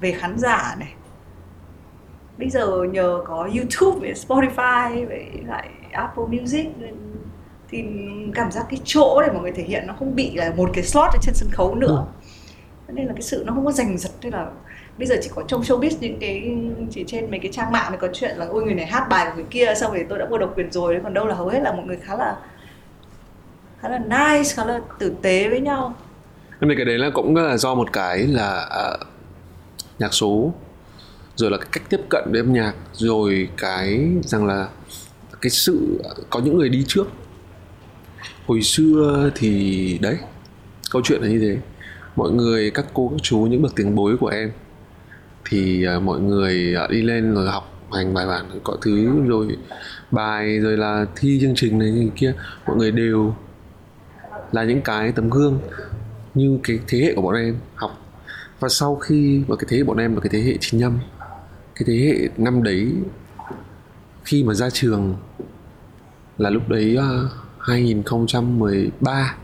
về 0.00 0.12
khán 0.12 0.38
giả 0.38 0.76
này. 0.78 0.94
Bây 2.38 2.50
giờ 2.50 2.84
nhờ 2.92 3.22
có 3.26 3.48
YouTube 3.56 4.00
với 4.00 4.12
Spotify 4.12 5.08
với 5.08 5.26
lại 5.46 5.68
Apple 5.92 6.24
Music 6.24 6.66
thì 7.68 7.84
cảm 8.34 8.52
giác 8.52 8.66
cái 8.70 8.80
chỗ 8.84 9.22
để 9.26 9.32
mọi 9.32 9.42
người 9.42 9.52
thể 9.52 9.62
hiện 9.62 9.86
nó 9.86 9.94
không 9.98 10.14
bị 10.14 10.34
là 10.34 10.52
một 10.56 10.70
cái 10.74 10.84
slot 10.84 11.10
ở 11.12 11.18
trên 11.22 11.34
sân 11.34 11.48
khấu 11.52 11.74
nữa. 11.74 12.06
Cho 12.88 12.92
nên 12.94 13.06
là 13.06 13.12
cái 13.12 13.22
sự 13.22 13.42
nó 13.46 13.52
không 13.52 13.64
có 13.64 13.72
giành 13.72 13.98
giật 13.98 14.10
thế 14.20 14.30
là 14.30 14.46
bây 14.98 15.06
giờ 15.06 15.16
chỉ 15.22 15.30
có 15.34 15.42
trong 15.48 15.62
showbiz 15.62 15.90
những 16.00 16.18
cái 16.20 16.56
chỉ 16.90 17.04
trên 17.06 17.30
mấy 17.30 17.40
cái 17.40 17.52
trang 17.52 17.72
mạng 17.72 17.90
mới 17.90 17.98
có 17.98 18.08
chuyện 18.12 18.36
là 18.36 18.46
ôi 18.46 18.64
người 18.64 18.74
này 18.74 18.86
hát 18.86 19.06
bài 19.10 19.26
của 19.26 19.34
người 19.34 19.44
kia 19.50 19.74
xong 19.80 19.92
rồi 19.92 20.06
tôi 20.08 20.18
đã 20.18 20.26
mua 20.30 20.38
độc 20.38 20.52
quyền 20.56 20.72
rồi. 20.72 21.00
Còn 21.02 21.14
đâu 21.14 21.26
là 21.26 21.34
hầu 21.34 21.48
hết 21.48 21.60
là 21.62 21.72
mọi 21.72 21.86
người 21.86 21.98
khá 22.02 22.16
là 22.16 22.36
khá 23.80 23.88
là 23.88 23.98
nice 23.98 24.50
khá 24.54 24.64
là 24.64 24.80
tử 24.98 25.14
tế 25.22 25.48
với 25.48 25.60
nhau. 25.60 25.94
Nhưng 26.60 26.68
mà 26.68 26.74
cái 26.76 26.84
đấy 26.84 26.98
là 26.98 27.10
cũng 27.14 27.36
là 27.36 27.56
do 27.56 27.74
một 27.74 27.92
cái 27.92 28.18
là 28.18 28.68
uh, 28.94 29.06
nhạc 29.98 30.14
số 30.14 30.52
rồi 31.36 31.50
là 31.50 31.56
cái 31.56 31.68
cách 31.72 31.82
tiếp 31.90 32.00
cận 32.10 32.24
với 32.30 32.40
âm 32.40 32.52
nhạc 32.52 32.74
rồi 32.92 33.48
cái 33.56 34.08
rằng 34.22 34.46
là 34.46 34.68
cái 35.40 35.50
sự 35.50 36.02
có 36.30 36.40
những 36.40 36.58
người 36.58 36.68
đi 36.68 36.84
trước. 36.88 37.06
Hồi 38.46 38.62
xưa 38.62 39.30
thì 39.34 39.98
đấy 40.02 40.16
câu 40.90 41.02
chuyện 41.04 41.22
là 41.22 41.28
như 41.28 41.38
thế. 41.38 41.56
Mọi 42.16 42.30
người 42.30 42.70
các 42.70 42.86
cô 42.94 43.08
các 43.08 43.22
chú 43.22 43.38
những 43.38 43.62
bậc 43.62 43.76
tiền 43.76 43.94
bối 43.94 44.16
của 44.20 44.28
em 44.28 44.52
thì 45.44 45.86
uh, 45.96 46.02
mọi 46.02 46.20
người 46.20 46.74
uh, 46.84 46.90
đi 46.90 47.02
lên 47.02 47.34
rồi 47.34 47.50
học 47.50 47.70
hành 47.92 48.14
bài 48.14 48.26
bản 48.26 48.60
có 48.64 48.76
thứ 48.82 49.24
rồi 49.26 49.56
bài 50.10 50.60
rồi 50.60 50.76
là 50.76 51.06
thi 51.16 51.38
chương 51.40 51.54
trình 51.54 51.78
này 51.78 51.90
như 51.90 52.10
kia 52.16 52.34
mọi 52.66 52.76
người 52.76 52.90
đều 52.90 53.34
là 54.52 54.64
những 54.64 54.82
cái 54.82 55.12
tấm 55.12 55.30
gương 55.30 55.60
như 56.34 56.58
cái 56.62 56.78
thế 56.88 56.98
hệ 56.98 57.14
của 57.14 57.22
bọn 57.22 57.34
em 57.34 57.56
học. 57.74 58.00
Và 58.60 58.68
sau 58.68 58.96
khi 58.96 59.42
và 59.48 59.56
cái 59.56 59.66
thế 59.68 59.76
hệ 59.76 59.84
bọn 59.84 59.96
em 59.96 60.14
là 60.14 60.20
cái 60.20 60.30
thế 60.32 60.40
hệ 60.40 60.56
95 60.60 60.98
cái 61.74 61.84
thế 61.86 61.94
hệ 61.94 62.28
năm 62.36 62.62
đấy 62.62 62.92
khi 64.24 64.44
mà 64.44 64.54
ra 64.54 64.70
trường 64.70 65.16
là 66.38 66.50
lúc 66.50 66.68
đấy 66.68 66.96
ờ, 66.96 67.24
uh, 67.24 67.30
2013 67.58 69.36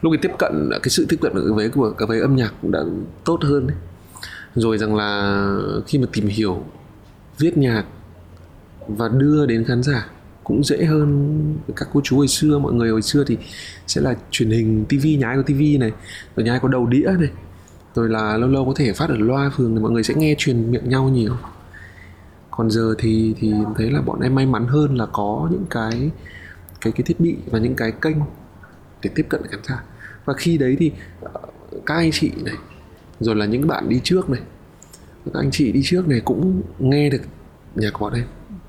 lúc 0.00 0.12
cái 0.12 0.18
tiếp 0.22 0.32
cận 0.38 0.70
cái 0.70 0.90
sự 0.90 1.06
tiếp 1.08 1.16
cận 1.20 1.32
với 1.54 1.68
của 1.68 1.90
cái 1.90 2.06
với 2.06 2.20
âm 2.20 2.36
nhạc 2.36 2.54
cũng 2.62 2.72
đã 2.72 2.80
tốt 3.24 3.38
hơn 3.42 3.66
đấy 3.66 3.76
rồi 4.54 4.78
rằng 4.78 4.94
là 4.94 5.46
khi 5.86 5.98
mà 5.98 6.06
tìm 6.12 6.26
hiểu, 6.26 6.64
viết 7.38 7.58
nhạc 7.58 7.84
và 8.88 9.08
đưa 9.08 9.46
đến 9.46 9.64
khán 9.64 9.82
giả 9.82 10.06
cũng 10.44 10.64
dễ 10.64 10.84
hơn 10.84 11.58
các 11.76 11.88
cô 11.92 12.00
chú 12.04 12.16
hồi 12.16 12.28
xưa. 12.28 12.58
Mọi 12.58 12.72
người 12.72 12.90
hồi 12.90 13.02
xưa 13.02 13.24
thì 13.26 13.38
sẽ 13.86 14.00
là 14.00 14.16
truyền 14.30 14.50
hình 14.50 14.84
tivi 14.88 15.16
nhái 15.16 15.36
có 15.36 15.42
tivi 15.42 15.78
này, 15.78 15.92
rồi 16.36 16.44
nhái 16.44 16.58
có 16.58 16.68
đầu 16.68 16.86
đĩa 16.86 17.10
này, 17.18 17.30
rồi 17.94 18.08
là 18.08 18.36
lâu 18.36 18.48
lâu 18.48 18.64
có 18.64 18.72
thể 18.76 18.92
phát 18.92 19.08
ở 19.08 19.16
loa 19.18 19.50
phường 19.56 19.74
thì 19.74 19.82
mọi 19.82 19.90
người 19.90 20.02
sẽ 20.02 20.14
nghe 20.14 20.34
truyền 20.38 20.70
miệng 20.70 20.88
nhau 20.88 21.08
nhiều. 21.08 21.36
Còn 22.50 22.70
giờ 22.70 22.94
thì 22.98 23.34
thì 23.38 23.52
thấy 23.76 23.90
là 23.90 24.00
bọn 24.00 24.20
em 24.20 24.34
may 24.34 24.46
mắn 24.46 24.66
hơn 24.66 24.96
là 24.96 25.06
có 25.12 25.48
những 25.50 25.64
cái 25.70 26.10
cái 26.80 26.92
cái 26.92 27.02
thiết 27.06 27.20
bị 27.20 27.36
và 27.50 27.58
những 27.58 27.74
cái 27.74 27.92
kênh 27.92 28.16
để 29.02 29.10
tiếp 29.14 29.26
cận 29.28 29.42
khán 29.50 29.60
giả. 29.64 29.84
Và 30.24 30.34
khi 30.34 30.58
đấy 30.58 30.76
thì 30.78 30.92
ờ, 31.20 31.40
các 31.86 31.94
anh 31.94 32.10
chị 32.12 32.30
này 32.44 32.54
rồi 33.24 33.36
là 33.36 33.46
những 33.46 33.66
bạn 33.66 33.88
đi 33.88 34.00
trước 34.04 34.30
này. 34.30 34.40
Các 35.24 35.40
anh 35.40 35.50
chị 35.50 35.72
đi 35.72 35.80
trước 35.84 36.08
này 36.08 36.20
cũng 36.24 36.62
nghe 36.78 37.10
được 37.10 37.22
nhạc 37.74 37.90
của 37.92 38.04
bọn 38.04 38.12
em 38.12 38.24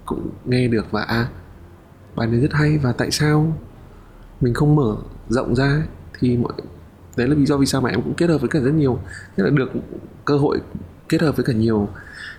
cũng 0.05 0.29
nghe 0.45 0.67
được 0.67 0.91
và 0.91 1.01
à 1.01 1.27
bài 2.15 2.27
này 2.27 2.39
rất 2.39 2.53
hay 2.53 2.77
và 2.77 2.91
tại 2.91 3.11
sao 3.11 3.57
mình 4.41 4.53
không 4.53 4.75
mở 4.75 4.95
rộng 5.29 5.55
ra 5.55 5.87
thì 6.19 6.37
mọi 6.37 6.53
đấy 7.17 7.27
là 7.27 7.35
lý 7.35 7.45
do 7.45 7.57
vì 7.57 7.65
sao 7.65 7.81
mà 7.81 7.89
em 7.89 8.01
cũng 8.01 8.13
kết 8.13 8.29
hợp 8.29 8.37
với 8.37 8.49
cả 8.49 8.59
rất 8.59 8.71
nhiều 8.71 8.99
tức 9.35 9.43
là 9.43 9.49
được 9.49 9.71
cơ 10.25 10.37
hội 10.37 10.59
kết 11.09 11.21
hợp 11.21 11.35
với 11.35 11.45
cả 11.45 11.53
nhiều 11.53 11.89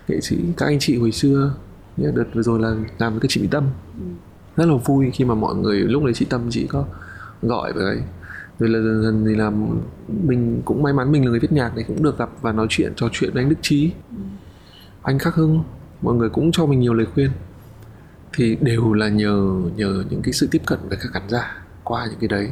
nghệ 0.09 0.21
sĩ. 0.21 0.37
Các 0.57 0.67
anh 0.67 0.79
chị 0.81 0.99
hồi 0.99 1.13
xưa 1.13 1.55
như 1.97 2.13
đợt 2.15 2.25
vừa 2.35 2.43
rồi 2.43 2.61
là 2.61 2.75
làm 2.99 3.13
với 3.13 3.21
các 3.21 3.29
chị 3.29 3.43
Mỹ 3.43 3.49
Tâm. 3.51 3.65
Rất 4.57 4.65
là 4.65 4.75
vui 4.85 5.11
khi 5.15 5.25
mà 5.25 5.35
mọi 5.35 5.55
người 5.55 5.79
lúc 5.79 6.05
đấy 6.05 6.15
chị 6.15 6.27
Tâm 6.31 6.41
chị 6.51 6.67
có 6.67 6.85
gọi 7.43 7.73
với 7.73 8.03
rồi 8.59 8.69
là 8.69 8.79
dần 8.79 9.03
dần 9.03 9.25
thì 9.29 9.35
là 9.35 9.53
mình 10.09 10.63
cũng 10.65 10.83
may 10.83 10.93
mắn 10.93 11.13
mình 11.13 11.25
là 11.25 11.31
người 11.31 11.41
viết 11.41 11.53
nhạc 11.53 11.75
này 11.75 11.85
cũng 11.89 12.03
được 12.03 12.19
gặp 12.19 12.31
và 12.41 12.53
nói 12.53 12.67
chuyện 12.71 12.93
trò 12.97 13.09
chuyện 13.13 13.31
với 13.33 13.43
anh 13.43 13.49
Đức 13.49 13.57
Trí. 13.63 13.93
Anh 15.03 15.19
Khắc 15.19 15.35
Hưng 15.35 15.63
mọi 16.03 16.15
người 16.15 16.29
cũng 16.29 16.53
cho 16.53 16.67
mình 16.67 16.81
nhiều 16.81 16.95
lời 16.95 17.07
khuyên. 17.15 17.31
Thì 18.33 18.57
đều 18.61 18.93
là 18.93 19.09
nhờ 19.09 19.61
nhờ 19.77 20.05
những 20.11 20.23
cái 20.23 20.33
sự 20.33 20.49
tiếp 20.51 20.63
cận 20.67 20.79
với 20.89 20.99
các 21.03 21.09
khán 21.13 21.29
giả 21.29 21.65
qua 21.85 22.07
những 22.11 22.19
cái 22.21 22.29
đấy. 22.29 22.49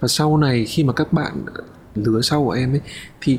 Và 0.00 0.08
sau 0.08 0.36
này 0.36 0.64
khi 0.64 0.84
mà 0.84 0.92
các 0.92 1.12
bạn 1.12 1.32
lứa 1.94 2.20
sau 2.20 2.44
của 2.44 2.50
em 2.50 2.72
ấy 2.72 2.80
thì 3.20 3.38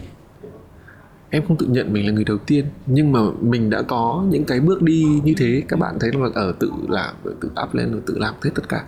em 1.29 1.43
không 1.47 1.57
tự 1.57 1.67
nhận 1.67 1.93
mình 1.93 2.05
là 2.05 2.11
người 2.11 2.23
đầu 2.23 2.37
tiên 2.37 2.65
nhưng 2.85 3.11
mà 3.11 3.19
mình 3.41 3.69
đã 3.69 3.81
có 3.81 4.25
những 4.29 4.45
cái 4.45 4.59
bước 4.59 4.81
đi 4.81 5.05
như 5.23 5.33
thế. 5.37 5.63
Các 5.67 5.79
bạn 5.79 5.97
thấy 5.99 6.11
là 6.13 6.29
ở 6.33 6.51
tự 6.59 6.71
làm 6.89 7.15
tự 7.23 7.49
up 7.63 7.73
lên 7.73 7.91
rồi 7.91 8.01
tự 8.05 8.17
làm 8.17 8.33
hết 8.43 8.51
tất 8.55 8.69
cả 8.69 8.83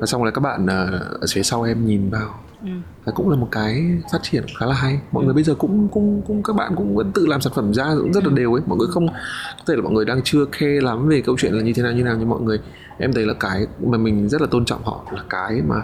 và 0.00 0.06
xong 0.06 0.22
rồi 0.22 0.32
các 0.32 0.40
bạn 0.40 0.66
ở 0.66 1.20
phía 1.32 1.42
sau 1.42 1.62
em 1.62 1.86
nhìn 1.86 2.10
vào. 2.10 2.40
Ừ. 2.62 2.68
và 3.04 3.12
cũng 3.12 3.30
là 3.30 3.36
một 3.36 3.48
cái 3.50 3.98
phát 4.12 4.18
triển 4.22 4.44
khá 4.58 4.66
là 4.66 4.74
hay. 4.74 5.00
Mọi 5.12 5.22
ừ. 5.22 5.24
người 5.24 5.34
bây 5.34 5.44
giờ 5.44 5.54
cũng 5.54 5.88
cũng 5.88 6.22
cũng 6.26 6.42
các 6.42 6.56
bạn 6.56 6.72
cũng 6.76 6.96
vẫn 6.96 7.12
tự 7.12 7.26
làm 7.26 7.40
sản 7.40 7.52
phẩm 7.56 7.74
ra 7.74 7.94
cũng 7.98 8.12
rất 8.12 8.24
là 8.24 8.32
đều 8.34 8.54
ấy. 8.54 8.62
Mọi 8.66 8.78
người 8.78 8.88
không 8.90 9.08
có 9.08 9.64
thể 9.66 9.76
là 9.76 9.82
mọi 9.82 9.92
người 9.92 10.04
đang 10.04 10.20
chưa 10.24 10.44
khe 10.52 10.66
lắm 10.66 11.08
về 11.08 11.20
câu 11.20 11.36
chuyện 11.38 11.52
là 11.52 11.62
như 11.62 11.72
thế 11.72 11.82
nào 11.82 11.92
như 11.92 12.02
nào 12.02 12.16
nhưng 12.18 12.28
mọi 12.28 12.40
người 12.40 12.58
em 12.98 13.12
thấy 13.12 13.26
là 13.26 13.34
cái 13.34 13.66
mà 13.80 13.98
mình 13.98 14.28
rất 14.28 14.40
là 14.40 14.46
tôn 14.50 14.64
trọng 14.64 14.82
họ 14.84 15.04
là 15.12 15.22
cái 15.30 15.62
mà 15.68 15.76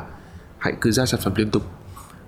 hãy 0.58 0.74
cứ 0.80 0.90
ra 0.90 1.06
sản 1.06 1.20
phẩm 1.24 1.32
liên 1.36 1.50
tục 1.50 1.62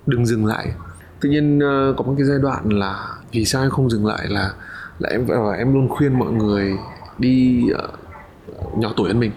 đừng 0.05 0.25
dừng 0.25 0.45
lại. 0.45 0.73
Tự 1.19 1.29
nhiên 1.29 1.57
uh, 1.57 1.97
có 1.97 2.03
một 2.03 2.13
cái 2.17 2.25
giai 2.25 2.39
đoạn 2.39 2.69
là 2.69 3.07
vì 3.31 3.45
sao 3.45 3.61
em 3.61 3.69
không 3.69 3.89
dừng 3.89 4.05
lại 4.05 4.27
là 4.27 4.53
là 4.99 5.09
em 5.09 5.25
và 5.25 5.53
em 5.57 5.73
luôn 5.73 5.89
khuyên 5.89 6.19
mọi 6.19 6.31
người 6.31 6.77
đi 7.17 7.63
uh, 7.73 8.77
nhỏ 8.77 8.93
tuổi 8.97 9.07
hơn 9.07 9.19
mình. 9.19 9.31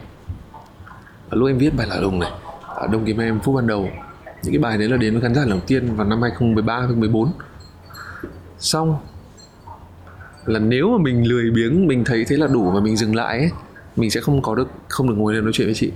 Lúc 1.31 1.49
em 1.49 1.59
viết 1.59 1.71
bài 1.77 1.87
là 1.87 2.01
đồng 2.01 2.19
này 2.19 2.31
Đông 2.83 2.93
đồng 2.93 3.05
kiếm 3.05 3.19
em 3.19 3.41
phút 3.41 3.57
ban 3.57 3.67
đầu. 3.67 3.89
Những 4.43 4.53
cái 4.53 4.59
bài 4.59 4.79
đấy 4.79 4.89
là 4.89 4.97
đến 4.97 5.13
với 5.13 5.23
khán 5.23 5.35
giả 5.35 5.41
lần 5.41 5.51
đầu 5.51 5.61
tiên 5.67 5.97
vào 5.97 6.07
năm 6.07 6.23
2013 6.23 6.79
2014 6.79 7.33
xong 8.59 8.97
là 10.47 10.59
nếu 10.59 10.91
mà 10.91 10.99
mình 11.03 11.29
lười 11.29 11.51
biếng 11.51 11.87
mình 11.87 12.05
thấy 12.05 12.25
thế 12.29 12.37
là 12.37 12.47
đủ 12.47 12.71
mà 12.71 12.81
mình 12.81 12.97
dừng 12.97 13.15
lại 13.15 13.39
ấy, 13.39 13.51
mình 13.97 14.11
sẽ 14.11 14.21
không 14.21 14.43
có 14.43 14.55
được 14.55 14.69
không 14.89 15.09
được 15.09 15.15
ngồi 15.19 15.35
lên 15.35 15.45
nói 15.45 15.53
chuyện 15.53 15.67
với 15.67 15.75
chị. 15.75 15.93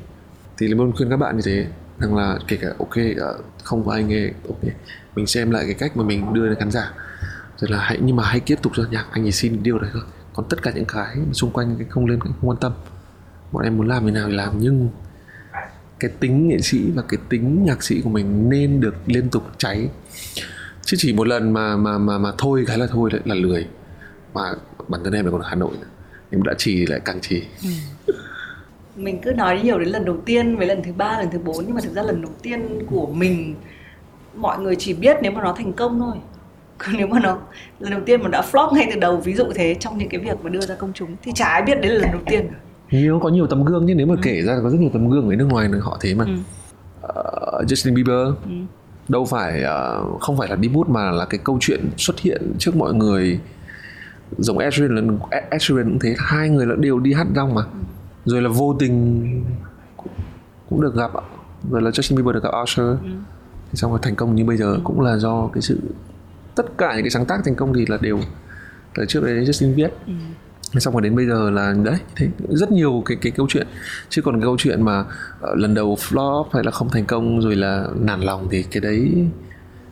Thì 0.59 0.68
luôn 0.68 0.93
khuyên 0.93 1.11
các 1.11 1.16
bạn 1.16 1.37
như 1.37 1.43
thế 1.45 1.66
rằng 1.99 2.16
là 2.16 2.39
kể 2.49 2.59
cả 2.61 2.68
ok 2.78 2.97
ờ, 3.16 3.39
không 3.64 3.84
có 3.84 3.93
ai 3.93 4.05
nghe 4.05 4.30
ok 4.49 4.72
mình 5.16 5.26
xem 5.26 5.51
lại 5.51 5.64
cái 5.66 5.74
cách 5.74 5.97
mà 5.97 6.05
mình 6.05 6.34
đưa 6.34 6.49
đến 6.49 6.59
khán 6.59 6.70
giả. 6.70 6.93
Rồi 7.57 7.70
là 7.70 7.78
hãy 7.78 7.99
nhưng 8.03 8.16
mà 8.16 8.24
hãy 8.24 8.41
tiếp 8.41 8.57
tục 8.62 8.72
cho 8.76 8.84
nhạc 8.91 9.07
anh 9.11 9.24
chỉ 9.24 9.32
xin 9.32 9.62
điều 9.62 9.78
đấy 9.78 9.91
thôi. 9.93 10.03
Còn 10.34 10.47
tất 10.49 10.62
cả 10.62 10.72
những 10.74 10.84
cái 10.84 11.16
xung 11.32 11.51
quanh 11.51 11.76
cái 11.78 11.87
không 11.91 12.07
lên 12.07 12.20
không 12.20 12.32
quan 12.43 12.59
tâm. 12.59 12.72
Bọn 13.53 13.64
em 13.64 13.76
muốn 13.76 13.89
làm 13.89 14.05
thế 14.05 14.11
nào 14.11 14.28
thì 14.28 14.34
làm 14.34 14.53
nhưng 14.59 14.89
cái 15.99 16.11
tính 16.20 16.49
nghệ 16.49 16.59
sĩ 16.59 16.78
và 16.94 17.03
cái 17.09 17.20
tính 17.28 17.64
nhạc 17.64 17.82
sĩ 17.82 18.01
của 18.01 18.11
mình 18.11 18.51
nên 18.51 18.80
được 18.80 18.94
liên 19.07 19.28
tục 19.28 19.42
cháy 19.59 19.88
chứ 20.82 20.97
chỉ 21.01 21.12
một 21.12 21.26
lần 21.26 21.53
mà 21.53 21.76
mà 21.76 21.99
mà 21.99 22.18
mà 22.18 22.32
thôi 22.38 22.64
cái 22.66 22.78
là 22.78 22.86
thôi 22.90 23.11
là 23.24 23.34
lười 23.34 23.66
mà 24.34 24.42
bản 24.88 25.01
thân 25.05 25.12
em 25.12 25.24
là 25.24 25.30
còn 25.30 25.40
ở 25.40 25.49
Hà 25.49 25.55
Nội 25.55 25.72
nữa. 25.80 25.86
em 26.30 26.42
đã 26.42 26.55
trì 26.59 26.86
lại 26.86 27.01
càng 27.05 27.20
trì 27.20 27.42
ừ. 27.62 28.14
mình 28.97 29.18
cứ 29.22 29.32
nói 29.32 29.61
nhiều 29.64 29.78
đến 29.78 29.88
lần 29.88 30.05
đầu 30.05 30.16
tiên 30.24 30.57
với 30.57 30.66
lần 30.66 30.82
thứ 30.82 30.92
ba, 30.92 31.18
lần 31.18 31.30
thứ 31.30 31.38
bốn, 31.38 31.64
nhưng 31.66 31.74
mà 31.74 31.80
thực 31.80 31.94
ra 31.94 32.03
lần 32.03 32.22
đầu 32.22 32.32
tiên 32.42 32.86
của 32.90 33.07
mình, 33.07 33.55
mọi 34.36 34.59
người 34.59 34.76
chỉ 34.76 34.94
biết 34.94 35.16
nếu 35.22 35.32
mà 35.32 35.42
nó 35.42 35.53
thành 35.53 35.72
công 35.72 35.99
thôi 35.99 36.16
còn 36.78 36.94
nếu 36.99 37.07
mà 37.07 37.20
nó, 37.20 37.38
lần 37.80 37.90
đầu 37.90 38.01
tiên 38.07 38.22
mà 38.22 38.28
đã 38.28 38.42
flop 38.53 38.74
ngay 38.74 38.88
từ 38.94 39.01
đầu, 39.01 39.16
ví 39.16 39.34
dụ 39.34 39.44
thế, 39.55 39.76
trong 39.80 39.99
những 39.99 40.09
cái 40.09 40.20
việc 40.20 40.40
mà 40.42 40.51
đưa 40.51 40.61
ra 40.61 40.74
công 40.74 40.92
chúng, 40.92 41.16
thì 41.22 41.32
chả 41.34 41.44
ai 41.44 41.62
biết 41.62 41.80
đấy 41.80 41.90
là 41.90 41.99
lần 42.01 42.11
đầu 42.12 42.20
tiên 42.26 42.49
cả 42.49 42.57
nhiều 42.91 43.20
có 43.22 43.28
nhiều 43.28 43.47
tấm 43.47 43.64
gương 43.64 43.87
chứ 43.87 43.95
nếu 43.95 44.07
mà 44.07 44.14
ừ. 44.14 44.20
kể 44.22 44.43
ra 44.43 44.59
có 44.62 44.70
rất 44.70 44.80
nhiều 44.80 44.91
tấm 44.93 45.11
gương 45.11 45.28
ở 45.28 45.37
nước 45.37 45.47
ngoài 45.51 45.68
họ 45.80 45.99
thế 46.01 46.14
mà 46.14 46.24
ừ. 46.24 46.32
uh, 47.07 47.66
Justin 47.66 47.95
Bieber 47.95 48.26
ừ. 48.45 48.51
đâu 49.09 49.24
phải 49.24 49.62
uh, 49.62 50.20
không 50.20 50.37
phải 50.37 50.49
là 50.49 50.57
đi 50.57 50.68
bút 50.68 50.89
mà 50.89 51.11
là 51.11 51.24
cái 51.24 51.41
câu 51.45 51.59
chuyện 51.61 51.91
xuất 51.97 52.20
hiện 52.20 52.43
trước 52.59 52.76
mọi 52.76 52.95
người 52.95 53.41
giống 54.39 54.59
Ed 54.59 54.74
Sheeran 54.74 55.18
Ed 55.51 55.62
Sheeran 55.62 55.91
cũng 55.91 55.99
thế 55.99 56.14
hai 56.18 56.49
người 56.49 56.66
là 56.66 56.74
đều 56.78 56.99
đi 56.99 57.12
hát 57.12 57.26
rong 57.37 57.55
mà 57.55 57.62
ừ. 57.62 57.78
rồi 58.24 58.43
là 58.43 58.49
vô 58.49 58.76
tình 58.78 59.45
cũng 60.70 60.80
được 60.80 60.95
gặp 60.95 61.11
rồi 61.70 61.82
là 61.82 61.91
Justin 61.91 62.16
Bieber 62.16 62.34
được 62.34 62.43
gặp 62.43 62.51
Usher 62.62 62.87
ừ. 62.87 63.11
thì 63.72 63.76
xong 63.76 63.91
rồi 63.91 64.01
thành 64.03 64.14
công 64.14 64.34
như 64.34 64.45
bây 64.45 64.57
giờ 64.57 64.72
ừ. 64.72 64.80
cũng 64.84 65.01
là 65.01 65.16
do 65.16 65.51
cái 65.53 65.62
sự 65.62 65.80
tất 66.55 66.78
cả 66.78 66.95
những 66.95 67.03
cái 67.03 67.11
sáng 67.11 67.26
tác 67.26 67.41
thành 67.45 67.55
công 67.55 67.74
thì 67.74 67.87
là 67.89 67.99
đều 68.01 68.18
là 68.95 69.05
trước 69.09 69.24
đấy 69.24 69.45
Justin 69.45 69.74
viết 69.74 69.91
ừ 70.07 70.12
xong 70.75 70.95
rồi 70.95 71.03
đến 71.03 71.17
bây 71.17 71.27
giờ 71.27 71.51
là 71.51 71.75
đấy 71.85 71.97
thế 72.17 72.29
rất 72.49 72.73
nhiều 72.73 73.03
cái 73.07 73.17
cái 73.21 73.33
câu 73.37 73.47
chuyện. 73.49 73.67
Chứ 74.09 74.23
còn 74.23 74.35
cái 74.35 74.43
câu 74.43 74.57
chuyện 74.59 74.83
mà 74.83 75.01
uh, 75.01 75.59
lần 75.59 75.75
đầu 75.75 75.97
flop 76.01 76.45
hay 76.53 76.64
là 76.64 76.71
không 76.71 76.89
thành 76.91 77.05
công 77.05 77.41
rồi 77.41 77.57
là 77.57 77.87
nản 78.01 78.21
lòng 78.21 78.49
thì 78.51 78.62
cái 78.62 78.81
đấy 78.81 79.12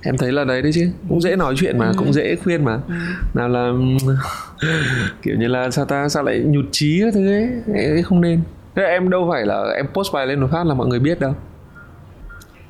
em 0.03 0.17
thấy 0.17 0.33
là 0.33 0.45
đấy 0.45 0.63
đấy 0.63 0.73
chứ. 0.75 0.91
Cũng 1.09 1.21
dễ 1.21 1.37
nói 1.37 1.55
chuyện 1.57 1.79
mà 1.79 1.87
ừ. 1.87 1.95
cũng 1.97 2.13
dễ 2.13 2.37
khuyên 2.37 2.65
mà. 2.65 2.79
Ừ. 2.89 2.95
nào 3.35 3.49
là 3.49 3.73
kiểu 5.23 5.37
như 5.39 5.49
là 5.49 5.71
sao 5.71 5.85
ta 5.85 6.09
sao 6.09 6.23
lại 6.23 6.39
nhụt 6.39 6.65
chí 6.73 7.01
cái 7.03 7.13
thứ 7.13 7.27
ấy, 7.75 8.03
không 8.03 8.21
nên. 8.21 8.41
Thế 8.75 8.83
em 8.83 9.11
đâu 9.11 9.29
phải 9.33 9.47
là 9.47 9.65
em 9.77 9.87
post 9.95 10.13
bài 10.13 10.27
lên 10.27 10.41
một 10.41 10.49
phát 10.53 10.67
là 10.67 10.75
mọi 10.75 10.87
người 10.87 10.99
biết 11.01 11.21
đâu. 11.21 11.35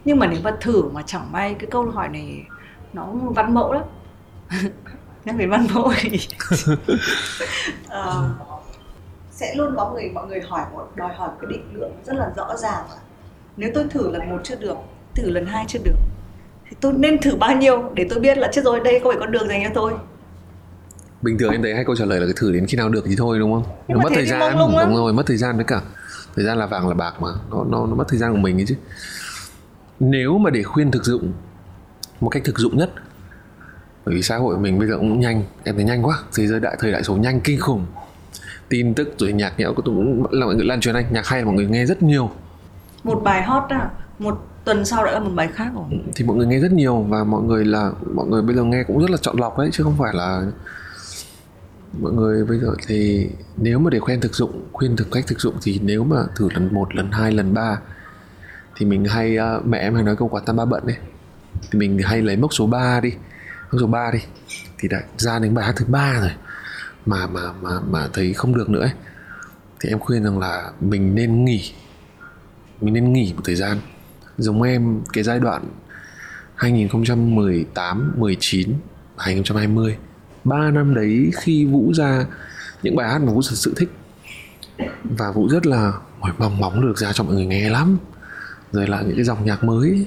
Nhưng 0.05 0.19
mà 0.19 0.27
nếu 0.27 0.41
mà 0.45 0.53
thử 0.61 0.83
mà 0.83 1.03
chẳng 1.07 1.33
may 1.33 1.55
cái 1.55 1.69
câu 1.71 1.91
hỏi 1.91 2.09
này 2.09 2.45
nó 2.93 3.07
văn 3.35 3.55
mẫu 3.55 3.73
lắm 3.73 3.85
nhắc 5.25 5.37
đến 5.37 5.51
văn 5.51 5.67
mẫu 5.75 5.93
thì 6.01 6.19
uh, 7.87 8.25
sẽ 9.31 9.55
luôn 9.55 9.75
có 9.77 9.91
người 9.91 10.11
mọi 10.15 10.27
người 10.27 10.41
hỏi 10.49 10.63
một 10.73 10.93
đòi 10.95 11.15
hỏi 11.15 11.31
cái 11.41 11.51
định 11.51 11.65
lượng 11.73 11.93
rất 12.07 12.17
là 12.17 12.31
rõ 12.37 12.57
ràng 12.57 12.85
nếu 13.57 13.71
tôi 13.75 13.85
thử 13.91 14.11
lần 14.11 14.31
một 14.31 14.41
chưa 14.45 14.57
được 14.57 14.77
thử 15.15 15.31
lần 15.31 15.47
hai 15.47 15.65
chưa 15.69 15.79
được 15.85 15.97
thì 16.71 16.77
tôi 16.81 16.93
nên 16.93 17.19
thử 17.21 17.37
bao 17.37 17.57
nhiêu 17.57 17.91
để 17.95 18.07
tôi 18.11 18.21
biết 18.21 18.39
là 18.39 18.51
chết 18.53 18.63
rồi 18.65 18.81
đây 18.81 19.01
không 19.01 19.13
phải 19.13 19.21
con 19.21 19.33
đường 19.33 19.49
dành 19.49 19.63
cho 19.65 19.71
tôi. 19.75 19.93
Bình 21.23 21.39
thường 21.39 21.53
em 21.53 21.63
thấy 21.63 21.75
hai 21.75 21.85
câu 21.85 21.97
trả 21.97 22.05
lời 22.05 22.21
là 22.21 22.27
cái 22.27 22.35
thử 22.37 22.53
đến 22.53 22.67
khi 22.67 22.77
nào 22.77 22.89
được 22.89 23.05
thì 23.07 23.15
thôi 23.19 23.39
đúng 23.39 23.53
không? 23.53 23.65
Nó 23.89 23.99
mất 23.99 24.11
thời 24.15 24.27
gian 24.27 24.59
đúng 24.59 24.77
lắm. 24.77 24.95
rồi 24.95 25.13
mất 25.13 25.27
thời 25.27 25.37
gian 25.37 25.57
với 25.57 25.65
cả 25.65 25.81
thời 26.37 26.45
gian 26.45 26.59
là 26.59 26.67
vàng 26.67 26.89
là 26.89 26.95
bạc 26.95 27.15
mà. 27.21 27.29
Nó 27.51 27.65
nó 27.69 27.87
nó 27.87 27.95
mất 27.95 28.05
thời 28.09 28.19
gian 28.19 28.33
của 28.33 28.39
mình 28.39 28.61
ấy 28.61 28.65
chứ. 28.69 28.75
Nếu 30.01 30.39
mà 30.39 30.51
để 30.51 30.63
khuyên 30.63 30.91
thực 30.91 31.05
dụng 31.05 31.33
một 32.21 32.29
cách 32.29 32.43
thực 32.45 32.59
dụng 32.59 32.77
nhất 32.77 32.91
bởi 34.07 34.15
vì 34.15 34.23
xã 34.23 34.37
hội 34.37 34.59
mình 34.59 34.79
bây 34.79 34.89
giờ 34.89 34.97
cũng 34.97 35.21
nhanh 35.21 35.43
em 35.65 35.75
thấy 35.77 35.85
nhanh 35.85 36.07
quá. 36.07 36.19
Thế 36.37 36.47
giới 36.47 36.61
đại 36.61 36.77
thời 36.79 36.93
đại 36.93 37.05
số 37.05 37.17
nhanh 37.17 37.41
kinh 37.41 37.61
khủng. 37.61 37.87
Tin 38.69 38.95
tức 38.95 39.15
rồi 39.19 39.33
nhạc 39.33 39.59
nhẽo 39.59 39.75
cũng 39.75 40.27
là 40.31 40.47
mọi 40.47 40.55
người 40.55 40.65
lan 40.65 40.81
truyền 40.81 40.95
anh. 40.95 41.05
Nhạc 41.11 41.27
hay 41.27 41.41
là 41.41 41.47
mọi 41.47 41.55
người 41.55 41.67
nghe 41.67 41.87
rất 41.87 42.03
nhiều. 42.03 42.31
Một 43.05 43.23
bài 43.25 43.43
hot 43.43 43.63
á 43.69 43.91
một 44.19 44.47
tuần 44.65 44.85
sau 44.85 45.05
đã 45.05 45.13
là 45.13 45.19
một 45.19 45.33
bài 45.35 45.49
khác 45.55 45.71
rồi. 45.75 45.85
Thì 46.15 46.25
mọi 46.25 46.37
người 46.37 46.47
nghe 46.47 46.59
rất 46.59 46.73
nhiều 46.73 46.97
và 47.09 47.25
mọi 47.25 47.43
người 47.43 47.65
là 47.65 47.91
mọi 48.15 48.27
người 48.27 48.43
bây 48.43 48.57
giờ 48.57 48.65
nghe 48.65 48.83
cũng 48.83 48.99
rất 48.99 49.11
là 49.11 49.17
chọn 49.17 49.37
lọc 49.39 49.59
đấy 49.59 49.69
chứ 49.73 49.85
không 49.85 49.97
phải 49.99 50.15
là 50.15 50.43
mọi 52.01 52.13
người 52.13 52.45
bây 52.45 52.59
giờ 52.59 52.75
thì 52.87 53.29
nếu 53.57 53.79
mà 53.79 53.91
để 53.91 53.99
khuyên 53.99 54.21
thực 54.21 54.35
dụng 54.35 54.65
khuyên 54.73 54.97
thực 54.97 55.11
cách 55.11 55.25
thực 55.27 55.41
dụng 55.41 55.55
thì 55.63 55.81
nếu 55.83 56.05
mà 56.05 56.17
thử 56.37 56.49
lần 56.55 56.75
một 56.75 56.95
lần 56.95 57.11
hai 57.13 57.33
lần 57.33 57.55
ba 57.55 57.81
thì 58.77 58.87
mình 58.87 59.05
hay 59.05 59.39
uh, 59.39 59.67
mẹ 59.67 59.79
em 59.79 59.95
hay 59.95 60.03
nói 60.03 60.17
câu 60.17 60.29
quả 60.29 60.43
tam 60.47 60.57
ba 60.57 60.65
bận 60.65 60.83
đấy 60.87 60.97
thì 61.71 61.79
mình 61.79 61.99
hay 61.99 62.23
lấy 62.23 62.37
mốc 62.37 62.55
số 62.55 62.67
3 62.67 63.01
đi 63.01 63.13
số 63.81 63.87
3 63.87 64.11
đi. 64.11 64.19
Thì 64.79 64.89
đã 64.89 65.03
ra 65.17 65.39
đến 65.39 65.55
bài 65.55 65.67
hát 65.67 65.75
thứ 65.77 65.85
ba 65.89 66.21
rồi 66.21 66.33
mà 67.07 67.27
mà 67.27 67.53
mà 67.53 67.81
mà 67.91 68.09
thấy 68.13 68.35
không 68.35 68.55
được 68.55 68.71
nữa 68.71 68.81
ấy. 68.81 68.93
thì 69.81 69.89
em 69.89 69.99
khuyên 69.99 70.25
rằng 70.25 70.39
là 70.39 70.73
mình 70.81 71.15
nên 71.15 71.45
nghỉ 71.45 71.73
mình 72.81 72.95
nên 72.95 73.13
nghỉ 73.13 73.33
một 73.37 73.43
thời 73.45 73.57
gian. 73.57 73.79
Giống 74.39 74.63
em 74.63 75.03
cái 75.13 75.25
giai 75.25 75.41
đoạn 75.41 75.65
2018, 76.55 78.13
19, 78.17 78.75
2020 79.17 79.97
3 80.45 80.71
năm 80.71 80.95
đấy 80.95 81.31
khi 81.37 81.65
Vũ 81.65 81.93
ra 81.95 82.27
những 82.83 82.97
bài 82.97 83.09
hát 83.09 83.19
mà 83.19 83.33
Vũ 83.33 83.41
thật 83.43 83.57
sự 83.57 83.75
thích. 83.77 83.91
Và 85.05 85.31
Vũ 85.31 85.49
rất 85.49 85.67
là 85.67 85.93
mong 86.39 86.61
móng 86.61 86.83
được 86.83 86.99
ra 86.99 87.13
cho 87.13 87.25
mọi 87.25 87.35
người 87.35 87.47
nghe 87.47 87.71
lắm. 87.71 87.99
Rồi 88.73 88.87
là 88.87 89.03
những 89.03 89.15
cái 89.15 89.25
dòng 89.25 89.45
nhạc 89.45 89.65
mới 89.65 90.07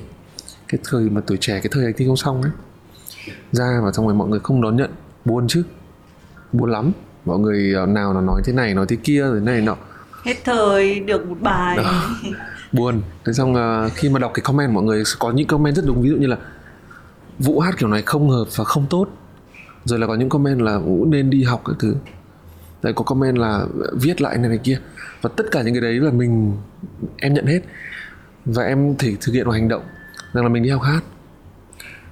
cái 0.67 0.79
thời 0.83 1.09
mà 1.09 1.21
tuổi 1.27 1.37
trẻ 1.41 1.59
cái 1.59 1.69
thời 1.71 1.85
anh 1.85 1.93
thi 1.97 2.05
không 2.07 2.17
xong 2.17 2.41
ấy 2.41 2.51
ra 3.51 3.79
và 3.83 3.91
xong 3.91 4.05
rồi 4.05 4.15
mọi 4.15 4.27
người 4.27 4.39
không 4.39 4.61
đón 4.61 4.75
nhận. 4.75 4.89
Buồn 5.25 5.47
chứ 5.47 5.63
buồn 6.53 6.71
lắm. 6.71 6.91
Mọi 7.25 7.39
người 7.39 7.73
ờ, 7.73 7.85
nào 7.85 8.13
nó 8.13 8.21
nói 8.21 8.41
thế 8.45 8.53
này 8.53 8.73
nói 8.73 8.85
thế 8.89 8.95
kia 9.03 9.21
rồi 9.21 9.41
này 9.41 9.61
nọ. 9.61 9.75
Hết 10.23 10.35
thời 10.43 10.99
được 10.99 11.27
một 11.27 11.37
bài. 11.41 11.77
Đó. 11.77 12.09
buồn. 12.71 13.01
Thế 13.25 13.33
xong 13.33 13.53
uh, 13.53 13.91
khi 13.95 14.09
mà 14.09 14.19
đọc 14.19 14.31
cái 14.33 14.43
comment 14.43 14.73
mọi 14.73 14.83
người 14.83 15.03
có 15.19 15.31
những 15.31 15.47
comment 15.47 15.75
rất 15.75 15.85
đúng. 15.85 16.01
Ví 16.01 16.09
dụ 16.09 16.15
như 16.15 16.27
là 16.27 16.37
vũ 17.39 17.59
hát 17.59 17.75
kiểu 17.77 17.89
này 17.89 18.01
không 18.01 18.29
hợp 18.29 18.45
và 18.55 18.63
không 18.63 18.85
tốt. 18.89 19.07
Rồi 19.85 19.99
là 19.99 20.07
có 20.07 20.15
những 20.15 20.29
comment 20.29 20.61
là 20.61 20.77
vũ 20.77 21.05
nên 21.05 21.29
đi 21.29 21.43
học 21.43 21.61
các 21.65 21.75
thứ. 21.79 21.95
Rồi 22.81 22.93
có 22.93 23.03
comment 23.03 23.37
là 23.37 23.65
viết 24.01 24.21
lại 24.21 24.37
này 24.37 24.49
này 24.49 24.57
kia. 24.57 24.79
Và 25.21 25.29
tất 25.35 25.43
cả 25.51 25.61
những 25.61 25.73
cái 25.73 25.81
đấy 25.81 25.93
là 25.93 26.11
mình 26.11 26.53
em 27.17 27.33
nhận 27.33 27.45
hết. 27.45 27.59
Và 28.45 28.63
em 28.63 28.95
thể 28.97 29.15
thực 29.21 29.33
hiện 29.33 29.45
một 29.45 29.51
hành 29.51 29.67
động 29.67 29.83
rằng 30.33 30.43
là 30.43 30.49
mình 30.49 30.63
đi 30.63 30.69
học 30.69 30.81
hát 30.81 31.01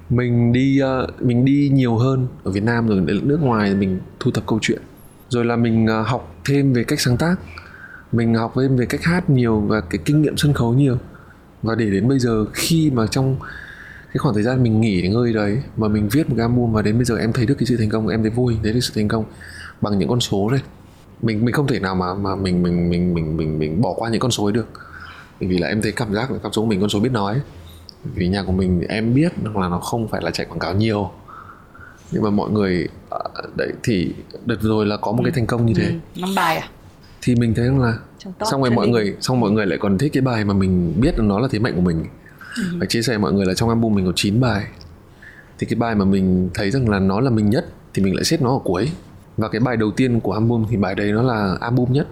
mình 0.10 0.54
đi 0.54 0.82
uh, 0.84 1.22
mình 1.22 1.46
đi 1.46 1.70
nhiều 1.74 1.98
hơn 1.98 2.28
ở 2.44 2.52
Việt 2.52 2.64
Nam 2.64 2.88
rồi 2.88 3.02
đến 3.06 3.28
nước 3.28 3.42
ngoài 3.42 3.76
mình 3.76 4.00
thu 4.20 4.32
thập 4.32 4.48
câu 4.48 4.60
chuyện. 4.62 4.82
Rồi 5.30 5.46
là 5.46 5.56
mình 5.56 5.86
uh, 5.86 6.08
học 6.08 6.36
thêm 6.46 6.74
về 6.74 6.84
cách 6.84 7.02
sáng 7.02 7.18
tác. 7.18 7.36
Mình 8.12 8.36
học 8.36 8.54
thêm 8.56 8.78
về 8.78 8.86
cách 8.86 9.04
hát 9.04 9.30
nhiều 9.30 9.60
và 9.60 9.82
cái 9.82 10.00
kinh 10.06 10.22
nghiệm 10.22 10.38
sân 10.38 10.54
khấu 10.54 10.74
nhiều. 10.74 10.98
Và 11.62 11.76
để 11.76 11.90
đến 11.90 12.08
bây 12.08 12.20
giờ 12.20 12.46
khi 12.54 12.92
mà 12.92 13.08
trong 13.08 13.36
cái 14.16 14.20
khoảng 14.20 14.34
thời 14.34 14.44
gian 14.44 14.64
mình 14.64 14.82
nghỉ 14.82 15.08
ngơi 15.08 15.34
đấy 15.34 15.62
mà 15.78 15.88
mình 15.88 16.10
viết 16.12 16.30
một 16.30 16.36
cái 16.38 16.44
album 16.44 16.74
và 16.74 16.82
đến 16.82 16.96
bây 16.96 17.06
giờ 17.06 17.18
em 17.18 17.34
thấy 17.34 17.46
được 17.46 17.56
cái 17.58 17.66
sự 17.66 17.78
thành 17.78 17.90
công 17.90 18.08
em 18.08 18.22
thấy 18.22 18.30
vui 18.30 18.58
đấy 18.64 18.74
là 18.74 18.80
sự 18.80 18.92
thành 18.96 19.08
công 19.08 19.26
bằng 19.82 20.00
những 20.00 20.10
con 20.10 20.20
số 20.20 20.50
đây 20.50 20.60
mình 21.22 21.46
mình 21.46 21.54
không 21.54 21.68
thể 21.68 21.80
nào 21.80 21.96
mà 21.96 22.14
mà 22.14 22.36
mình 22.36 22.64
mình 22.64 22.90
mình 22.90 23.14
mình 23.14 23.38
mình 23.38 23.60
mình 23.60 23.82
bỏ 23.82 23.94
qua 23.94 24.10
những 24.10 24.20
con 24.20 24.32
số 24.32 24.46
ấy 24.46 24.54
được. 24.54 24.68
Bởi 25.40 25.50
vì 25.50 25.58
là 25.58 25.68
em 25.68 25.82
thấy 25.82 25.92
cảm 25.92 26.14
giác 26.14 26.32
là 26.32 26.38
cảm 26.44 26.54
xúc 26.54 26.64
của 26.64 26.70
mình 26.70 26.80
con 26.80 26.90
số 26.90 27.00
biết 27.00 27.12
nói 27.12 27.42
vì 28.14 28.28
nhà 28.28 28.44
của 28.44 28.52
mình 28.52 28.82
em 28.90 29.14
biết 29.14 29.32
là 29.44 29.70
nó 29.70 29.80
không 29.80 30.08
phải 30.08 30.22
là 30.22 30.32
chạy 30.32 30.48
quảng 30.50 30.60
cáo 30.60 30.74
nhiều. 30.74 31.12
Nhưng 32.12 32.24
mà 32.24 32.30
mọi 32.30 32.52
người 32.52 32.88
à, 33.10 33.20
đấy 33.56 33.72
thì 33.84 34.14
đợt 34.46 34.62
rồi 34.62 34.86
là 34.86 34.98
có 34.98 35.12
một 35.12 35.24
cái 35.24 35.32
thành 35.32 35.46
công 35.46 35.66
như 35.66 35.74
thế. 35.74 35.86
Ừ, 35.86 36.22
năm 36.22 36.30
bài 36.36 36.58
à? 36.58 36.70
Thì 37.22 37.36
mình 37.36 37.54
thấy 37.54 37.66
rằng 37.66 37.80
là 37.80 37.98
xong 38.52 38.62
rồi 38.62 38.72
mọi 38.72 38.86
đi. 38.86 38.92
người 38.92 39.16
xong 39.22 39.40
mọi 39.40 39.52
người 39.52 39.66
lại 39.66 39.78
còn 39.82 39.98
thích 39.98 40.14
cái 40.14 40.22
bài 40.22 40.46
mà 40.46 40.54
mình 40.54 40.94
biết 41.02 41.16
nó 41.18 41.40
là 41.40 41.48
thế 41.52 41.60
mạnh 41.60 41.76
của 41.76 41.82
mình. 41.82 42.06
Ừ. 42.58 42.64
và 42.80 42.86
chia 42.86 43.02
sẻ 43.02 43.18
mọi 43.18 43.34
người 43.34 43.46
là 43.46 43.54
trong 43.54 43.70
album 43.70 43.96
mình 43.96 44.06
có 44.06 44.12
9 44.16 44.40
bài. 44.40 44.66
Thì 45.60 45.68
cái 45.68 45.76
bài 45.76 45.96
mà 45.96 46.06
mình 46.06 46.50
thấy 46.54 46.72
rằng 46.72 46.90
là 46.90 47.00
nó 47.00 47.20
là 47.20 47.30
mình 47.30 47.50
nhất 47.50 47.66
thì 47.94 48.04
mình 48.04 48.16
lại 48.16 48.24
xếp 48.24 48.42
nó 48.42 48.50
ở 48.50 48.60
cuối. 48.64 48.90
Và 49.38 49.50
cái 49.50 49.62
bài 49.62 49.78
đầu 49.78 49.92
tiên 49.92 50.20
của 50.20 50.34
album 50.34 50.66
thì 50.70 50.78
bài 50.78 50.96
đấy 50.96 51.12
nó 51.12 51.22
là 51.22 51.58
album 51.60 51.94
nhất. 51.94 52.08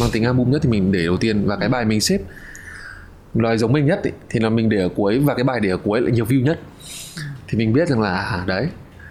Mang 0.00 0.10
tính 0.12 0.24
album 0.24 0.50
nhất 0.50 0.62
thì 0.62 0.70
mình 0.70 0.92
để 0.92 1.04
đầu 1.04 1.16
tiên. 1.16 1.46
Và 1.46 1.56
cái 1.56 1.68
bài 1.68 1.84
mình 1.84 2.00
xếp 2.00 2.18
loài 3.34 3.58
giống 3.58 3.72
mình 3.72 3.86
nhất 3.86 4.00
ý, 4.02 4.10
thì 4.30 4.40
là 4.40 4.48
mình 4.48 4.68
để 4.68 4.80
ở 4.80 4.88
cuối 4.88 5.18
và 5.18 5.34
cái 5.34 5.44
bài 5.44 5.60
để 5.60 5.70
ở 5.70 5.76
cuối 5.76 6.00
lại 6.00 6.12
nhiều 6.12 6.24
view 6.24 6.42
nhất. 6.42 6.60
Thì 7.48 7.58
mình 7.58 7.72
biết 7.72 7.88
rằng 7.88 8.00
là 8.00 8.16
à, 8.16 8.44
đấy 8.46 8.68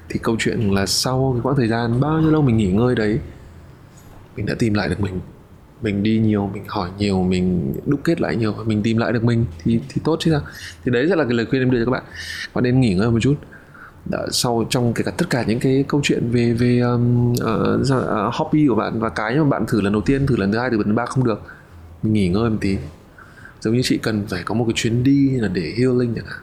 thì 0.10 0.20
câu 0.24 0.36
chuyện 0.40 0.74
là 0.74 0.86
sau 0.86 1.32
cái 1.36 1.42
quãng 1.44 1.56
thời 1.56 1.68
gian 1.68 2.00
bao 2.00 2.20
nhiêu 2.20 2.32
lâu 2.32 2.42
mình 2.42 2.58
nghỉ 2.58 2.72
ngơi 2.72 2.96
đấy 2.96 3.20
mình 4.36 4.46
đã 4.46 4.56
tìm 4.60 4.74
lại 4.74 4.90
được 4.90 5.00
mình. 5.00 5.20
Mình 5.82 6.04
đi 6.04 6.20
nhiều 6.20 6.50
mình 6.54 6.64
hỏi 6.68 6.90
nhiều 6.98 7.24
mình 7.24 7.74
đúc 7.86 8.00
kết 8.04 8.22
lại 8.22 8.36
nhiều 8.36 8.54
và 8.54 8.64
mình 8.64 8.84
tìm 8.84 8.98
lại 8.98 9.12
được 9.12 9.24
mình 9.24 9.46
thì 9.64 9.80
thì 9.90 10.02
tốt 10.04 10.18
chứ 10.20 10.32
sao? 10.32 10.42
Thì 10.86 10.92
đấy 10.92 11.06
sẽ 11.10 11.16
là 11.16 11.24
cái 11.24 11.34
lời 11.34 11.46
khuyên 11.50 11.62
em 11.62 11.72
đưa 11.72 11.80
cho 11.80 11.86
các 11.86 11.92
bạn. 11.92 12.04
Bạn 12.54 12.64
nên 12.64 12.80
nghỉ 12.80 12.94
ngơi 12.94 13.12
một 13.12 13.20
chút. 13.22 13.36
Đã, 14.06 14.20
sau 14.32 14.66
trong 14.70 14.94
kể 14.94 15.04
cả 15.04 15.12
tất 15.18 15.30
cả 15.30 15.44
những 15.48 15.60
cái 15.60 15.86
câu 15.88 16.02
chuyện 16.04 16.32
về 16.32 16.54
về 16.54 16.80
um, 16.80 17.34
uh, 17.34 17.82
uh, 17.82 18.34
hobby 18.34 18.68
của 18.68 18.76
bạn 18.76 19.00
và 19.00 19.10
cái 19.10 19.36
mà 19.36 19.44
bạn 19.44 19.66
thử 19.68 19.82
lần 19.82 19.94
đầu 19.94 20.02
tiên 20.02 20.28
thử 20.28 20.38
lần 20.38 20.52
thứ 20.52 20.58
hai 20.58 20.70
thử 20.70 20.78
lần 20.78 20.88
thứ 20.88 20.94
ba 20.94 21.06
không 21.06 21.24
được 21.24 21.42
mình 22.04 22.14
nghỉ 22.14 22.28
ngơi 22.28 22.50
một 22.50 22.58
tí 22.62 22.78
giống 23.62 23.74
như 23.74 23.82
chị 23.84 23.98
cần 23.98 24.28
phải 24.30 24.44
có 24.44 24.56
một 24.56 24.66
cái 24.68 24.74
chuyến 24.76 25.04
đi 25.04 25.30
là 25.30 25.48
để 25.48 25.74
healing 25.78 26.16
chẳng 26.16 26.26
hạn. 26.26 26.40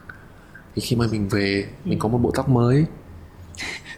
Thì 0.74 0.82
khi 0.82 0.96
mà 0.96 1.06
mình 1.10 1.28
về 1.28 1.64
mình 1.84 1.98
có 1.98 2.08
một 2.08 2.18
bộ 2.18 2.30
tóc 2.34 2.48
mới. 2.48 2.84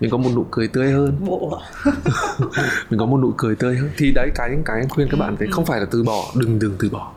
Mình 0.01 0.11
có 0.11 0.17
một 0.17 0.31
nụ 0.35 0.47
cười 0.51 0.69
tươi 0.69 0.93
hơn. 0.93 1.17
Bộ 1.21 1.59
mình 2.91 3.01
có 3.01 3.07
một 3.07 3.17
nụ 3.17 3.33
cười 3.37 3.57
tươi 3.57 3.77
hơn. 3.77 3.91
Thì 3.97 4.13
đấy 4.15 4.31
cái 4.35 4.51
cái 4.65 4.81
em 4.81 4.89
khuyên 4.89 5.09
các 5.11 5.17
bạn 5.21 5.37
thì 5.41 5.47
không 5.51 5.67
phải 5.67 5.81
là 5.81 5.87
từ 5.91 6.03
bỏ. 6.03 6.25
Đừng 6.37 6.59
đừng 6.59 6.77
từ 6.79 6.91
bỏ. 6.91 7.13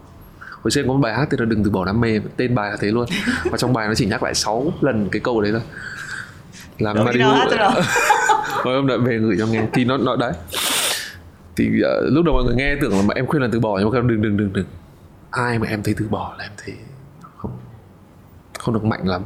Hồi 0.61 0.71
trên 0.71 0.87
có 0.87 0.93
một 0.93 0.99
bài 0.99 1.13
hát 1.13 1.27
tên 1.29 1.39
là 1.39 1.45
đừng 1.45 1.63
từ 1.63 1.69
bỏ 1.69 1.85
đam 1.85 2.01
mê. 2.01 2.19
Tên 2.37 2.55
bài 2.55 2.71
là 2.71 2.77
thế 2.79 2.91
luôn. 2.91 3.05
Và 3.51 3.57
trong 3.57 3.73
bài 3.73 3.87
nó 3.87 3.93
chỉ 3.95 4.05
nhắc 4.05 4.23
lại 4.23 4.35
6 4.35 4.73
lần 4.81 5.09
cái 5.09 5.19
câu 5.19 5.41
đấy 5.41 5.51
thôi. 5.51 5.61
Làm 6.79 7.05
mà 7.05 7.11
đi 7.11 7.19
rồi 7.19 7.35
hôm 8.75 8.87
đợi 8.87 8.97
về 8.99 9.17
gửi 9.17 9.35
cho 9.39 9.47
nghe. 9.47 9.67
Thì 9.73 9.85
nó 9.85 9.97
nó 9.97 10.15
đấy. 10.15 10.33
Thì 11.55 11.65
uh, 11.67 12.13
lúc 12.13 12.25
đầu 12.25 12.33
mọi 12.33 12.43
người 12.43 12.55
nghe 12.55 12.75
tưởng 12.81 12.91
là 12.91 13.03
em 13.15 13.25
khuyên 13.25 13.41
là 13.41 13.49
từ 13.51 13.59
bỏ 13.59 13.79
nhưng 13.79 13.91
mà 13.91 13.99
đừng 13.99 14.21
đừng 14.21 14.37
đừng 14.37 14.53
đừng 14.53 14.65
ai 15.33 15.59
mà 15.59 15.67
em 15.67 15.83
thấy 15.83 15.95
từ 15.97 16.07
bỏ 16.09 16.35
là 16.37 16.43
em 16.45 16.51
thấy 16.65 16.75
không 17.37 17.51
không 18.59 18.73
được 18.73 18.85
mạnh 18.85 19.07
lắm. 19.07 19.21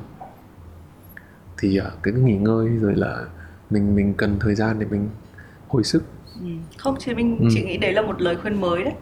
Thì 1.58 1.80
uh, 1.88 2.04
cái 2.04 2.14
nghỉ 2.14 2.36
ngơi 2.36 2.68
rồi 2.68 2.94
là 2.96 3.18
mình 3.70 3.96
mình 3.96 4.14
cần 4.14 4.38
thời 4.40 4.56
gian 4.56 4.80
để 4.80 4.86
mình 4.90 5.10
hồi 5.68 5.84
sức. 5.84 6.04
Ừ. 6.42 6.48
không 6.78 6.96
chị 7.00 7.14
mình 7.14 7.38
Ừ. 7.42 7.48
chị 7.54 7.64
nghĩ 7.64 7.78
đấy 7.78 7.94
là 7.94 8.02
một 8.02 8.22
lời 8.22 8.36
khuyên 8.42 8.62
mới 8.62 8.84
đấy. 8.84 8.94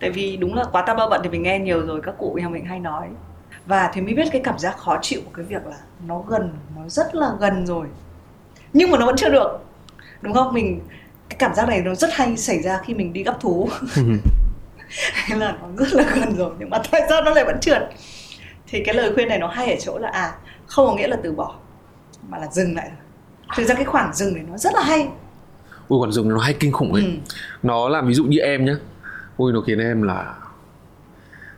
Tại 0.00 0.10
vì 0.10 0.36
đúng 0.36 0.54
là 0.54 0.64
quá 0.72 0.84
ta 0.86 0.94
bao 0.94 1.08
bận 1.08 1.20
thì 1.24 1.28
mình 1.30 1.42
nghe 1.42 1.58
nhiều 1.58 1.86
rồi 1.86 2.00
các 2.02 2.14
cụ 2.18 2.38
nhà 2.42 2.48
mình 2.48 2.64
hay 2.64 2.80
nói. 2.80 3.08
Và 3.66 3.90
thì 3.94 4.00
mới 4.00 4.14
biết 4.14 4.28
cái 4.32 4.40
cảm 4.44 4.58
giác 4.58 4.76
khó 4.78 4.98
chịu 5.02 5.20
của 5.24 5.30
cái 5.34 5.44
việc 5.44 5.66
là 5.66 5.76
nó 6.06 6.18
gần 6.28 6.52
nó 6.76 6.88
rất 6.88 7.14
là 7.14 7.32
gần 7.40 7.66
rồi. 7.66 7.86
Nhưng 8.72 8.90
mà 8.90 8.98
nó 8.98 9.06
vẫn 9.06 9.16
chưa 9.16 9.28
được 9.28 9.58
đúng 10.22 10.34
không? 10.34 10.54
Mình 10.54 10.80
cái 11.28 11.36
cảm 11.38 11.54
giác 11.54 11.68
này 11.68 11.80
nó 11.80 11.94
rất 11.94 12.10
hay 12.12 12.36
xảy 12.36 12.62
ra 12.62 12.80
khi 12.84 12.94
mình 12.94 13.12
đi 13.12 13.22
gấp 13.22 13.36
thú 13.40 13.68
hay 15.12 15.38
là 15.38 15.56
nó 15.62 15.68
rất 15.76 15.92
là 15.92 16.04
gần 16.14 16.36
rồi 16.36 16.50
nhưng 16.58 16.70
mà 16.70 16.78
tại 16.90 17.02
sao 17.08 17.22
nó 17.22 17.30
lại 17.30 17.44
vẫn 17.44 17.60
trượt? 17.60 17.82
Thì 18.66 18.82
cái 18.84 18.94
lời 18.94 19.12
khuyên 19.14 19.28
này 19.28 19.38
nó 19.38 19.46
hay 19.46 19.70
ở 19.72 19.76
chỗ 19.80 19.98
là 19.98 20.08
à 20.08 20.32
không 20.66 20.86
có 20.86 20.94
nghĩa 20.94 21.08
là 21.08 21.16
từ 21.22 21.32
bỏ 21.32 21.54
mà 22.28 22.38
là 22.38 22.46
dừng 22.52 22.74
lại 22.74 22.90
thực 23.56 23.64
ra 23.64 23.74
cái 23.74 23.84
khoảng 23.84 24.14
dừng 24.14 24.34
này 24.34 24.44
nó 24.50 24.58
rất 24.58 24.74
là 24.74 24.82
hay. 24.82 25.08
Ui 25.88 26.00
còn 26.00 26.12
dùng 26.12 26.28
nó 26.28 26.38
hay 26.38 26.54
kinh 26.60 26.72
khủng 26.72 26.92
ấy. 26.92 27.02
Ừ. 27.02 27.10
nó 27.62 27.88
làm 27.88 28.08
ví 28.08 28.14
dụ 28.14 28.24
như 28.24 28.38
em 28.38 28.64
nhá. 28.64 28.76
Ui 29.36 29.52
nó 29.52 29.60
khiến 29.60 29.78
em 29.78 30.02
là 30.02 30.34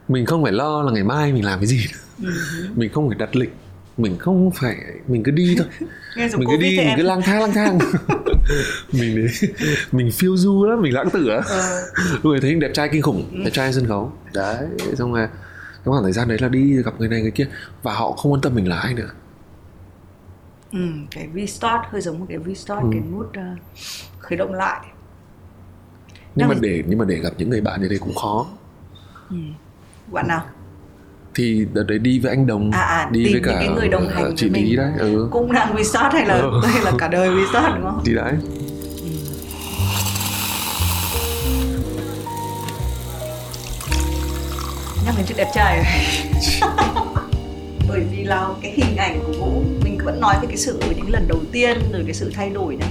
mình 0.09 0.27
không 0.27 0.43
phải 0.43 0.53
lo 0.53 0.83
là 0.83 0.93
ngày 0.93 1.05
mai 1.05 1.33
mình 1.33 1.45
làm 1.45 1.59
cái 1.59 1.67
gì. 1.67 1.87
Ừ. 2.23 2.29
mình 2.75 2.93
không 2.93 3.09
phải 3.09 3.19
đặt 3.19 3.37
lịch 3.37 3.55
mình 3.97 4.19
không 4.19 4.51
phải 4.51 4.77
mình 5.09 5.23
cứ 5.23 5.31
đi 5.31 5.55
thôi. 5.59 5.67
Mình 6.17 6.49
cứ 6.51 6.57
đi 6.57 6.77
mình 6.77 6.87
em. 6.87 6.97
cứ 6.97 7.03
lang 7.03 7.23
thang 7.23 7.41
lang 7.41 7.53
thang. 7.53 7.79
Mình 8.93 9.17
đấy 9.17 9.27
mình 9.93 10.11
phiêu 10.13 10.37
du 10.37 10.65
lắm 10.67 10.83
mình 10.83 10.95
lãng 10.95 11.11
tử 11.11 11.29
á. 11.29 11.41
Ờ, 11.49 11.83
lúc 12.23 12.33
ấy 12.33 12.41
thấy 12.41 12.55
đẹp 12.55 12.71
trai 12.75 12.89
kinh 12.93 13.03
khủng 13.03 13.43
đẹp 13.45 13.51
trai 13.53 13.73
sân 13.73 13.87
khấu. 13.87 14.13
Đấy 14.35 14.67
xong 14.99 15.13
rồi 15.15 15.27
cái 15.27 15.85
khoảng 15.85 16.03
thời 16.03 16.13
gian 16.13 16.29
đấy 16.29 16.39
là 16.41 16.49
đi 16.49 16.83
gặp 16.83 16.95
người 16.99 17.09
này 17.09 17.23
người 17.23 17.31
kia 17.31 17.47
và 17.83 17.93
họ 17.95 18.13
không 18.13 18.33
quan 18.33 18.41
tâm 18.41 18.55
mình 18.55 18.69
là 18.69 18.77
ai 18.79 18.95
nữa. 18.95 19.09
Ừ, 20.73 20.79
cái 21.11 21.29
restart 21.35 21.83
hơi 21.91 22.01
giống 22.01 22.19
một 22.19 22.27
cái 22.29 22.39
restart 22.47 22.83
Ừ. 22.83 22.89
cái 22.93 23.01
nút 23.13 23.31
ờ, 23.35 23.43
khởi 24.19 24.37
động 24.39 24.53
lại. 24.55 24.81
Nhưng 24.85 26.19
Nhưng 26.35 26.49
mà 26.49 26.55
mà- 26.55 26.61
để 26.63 26.83
nhưng 26.87 26.99
mà 26.99 27.05
để 27.05 27.17
gặp 27.21 27.33
những 27.39 27.51
người 27.51 27.61
bạn 27.61 27.83
như 27.83 27.89
thế 27.89 27.99
cũng 27.99 28.15
khó. 28.15 28.47
Bạn 30.13 30.29
nào 30.29 30.45
thì 31.37 31.67
đợt 31.73 31.83
đấy 31.83 31.99
đi 31.99 32.19
với 32.19 32.31
anh 32.31 32.47
đồng 32.47 32.71
À, 32.71 32.81
à, 32.81 33.09
đi 33.11 33.33
với 33.33 33.43
cả 33.45 33.51
những 33.51 33.59
cái 33.61 33.69
người 33.69 33.89
đồng 33.89 34.09
hành 34.09 34.33
chị 34.37 34.49
lý 34.49 34.77
đấy 34.77 34.91
ừ. 34.99 35.29
Cũng 35.31 35.53
đang 35.53 35.77
restart 35.77 36.13
hay 36.15 36.27
là 36.27 36.35
Ờ. 36.35 36.51
hay 36.73 36.83
là 36.85 36.93
cả 36.99 37.09
đời 37.09 37.31
restart 37.41 37.75
đúng 37.75 37.85
không? 37.85 38.03
Thì 38.05 38.15
đấy. 38.15 38.33
Nhắc 45.05 45.15
đến 45.17 45.27
chuyện 45.29 45.37
đẹp 45.37 45.51
trai 45.55 45.83
bởi 47.89 48.01
vì 48.11 48.25
là 48.25 48.49
cái 48.63 48.73
hình 48.77 48.97
ảnh 48.97 49.21
của 49.27 49.33
vũ 49.33 49.63
mình 49.85 49.99
vẫn 50.05 50.21
nói 50.21 50.35
về 50.43 50.47
cái 50.49 50.57
sự 50.57 50.81
những 50.97 51.11
lần 51.11 51.29
đầu 51.29 51.39
tiên 51.53 51.79
rồi 51.93 52.03
cái 52.05 52.15
sự 52.15 52.31
thay 52.35 52.51
đổi 52.51 52.77
nhá 52.77 52.87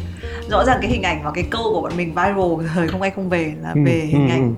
rõ 0.50 0.66
ràng 0.66 0.78
cái 0.82 0.91
hình 0.91 1.04
ảnh 1.04 1.24
và 1.24 1.32
cái 1.32 1.43
câu 1.52 1.64
của 1.64 1.82
bọn 1.82 1.98
mình 1.98 2.10
viral 2.16 2.68
thời 2.76 2.88
không 2.88 3.02
ai 3.02 3.12
không 3.12 3.30
về 3.30 3.54
là 3.62 3.72
Ừ, 3.76 3.80
về 3.86 3.91
hình 4.12 4.28
ừ, 4.30 4.34
ảnh. 4.34 4.56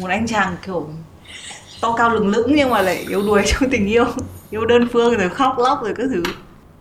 một 0.00 0.06
anh 0.10 0.26
chàng 0.26 0.56
kiểu 0.66 0.88
to 1.84 1.94
cao 1.96 2.10
lừng 2.14 2.28
lững 2.28 2.52
nhưng 2.56 2.70
mà 2.70 2.82
lại 2.82 3.04
yếu 3.08 3.22
đuối 3.22 3.42
trong 3.46 3.70
tình 3.70 3.86
yêu. 3.86 4.04
Yêu 4.50 4.66
đơn 4.66 4.88
phương 4.92 5.16
rồi 5.18 5.28
khóc 5.28 5.54
lóc 5.58 5.82
rồi 5.82 5.94
các 5.96 6.06
thứ. 6.14 6.22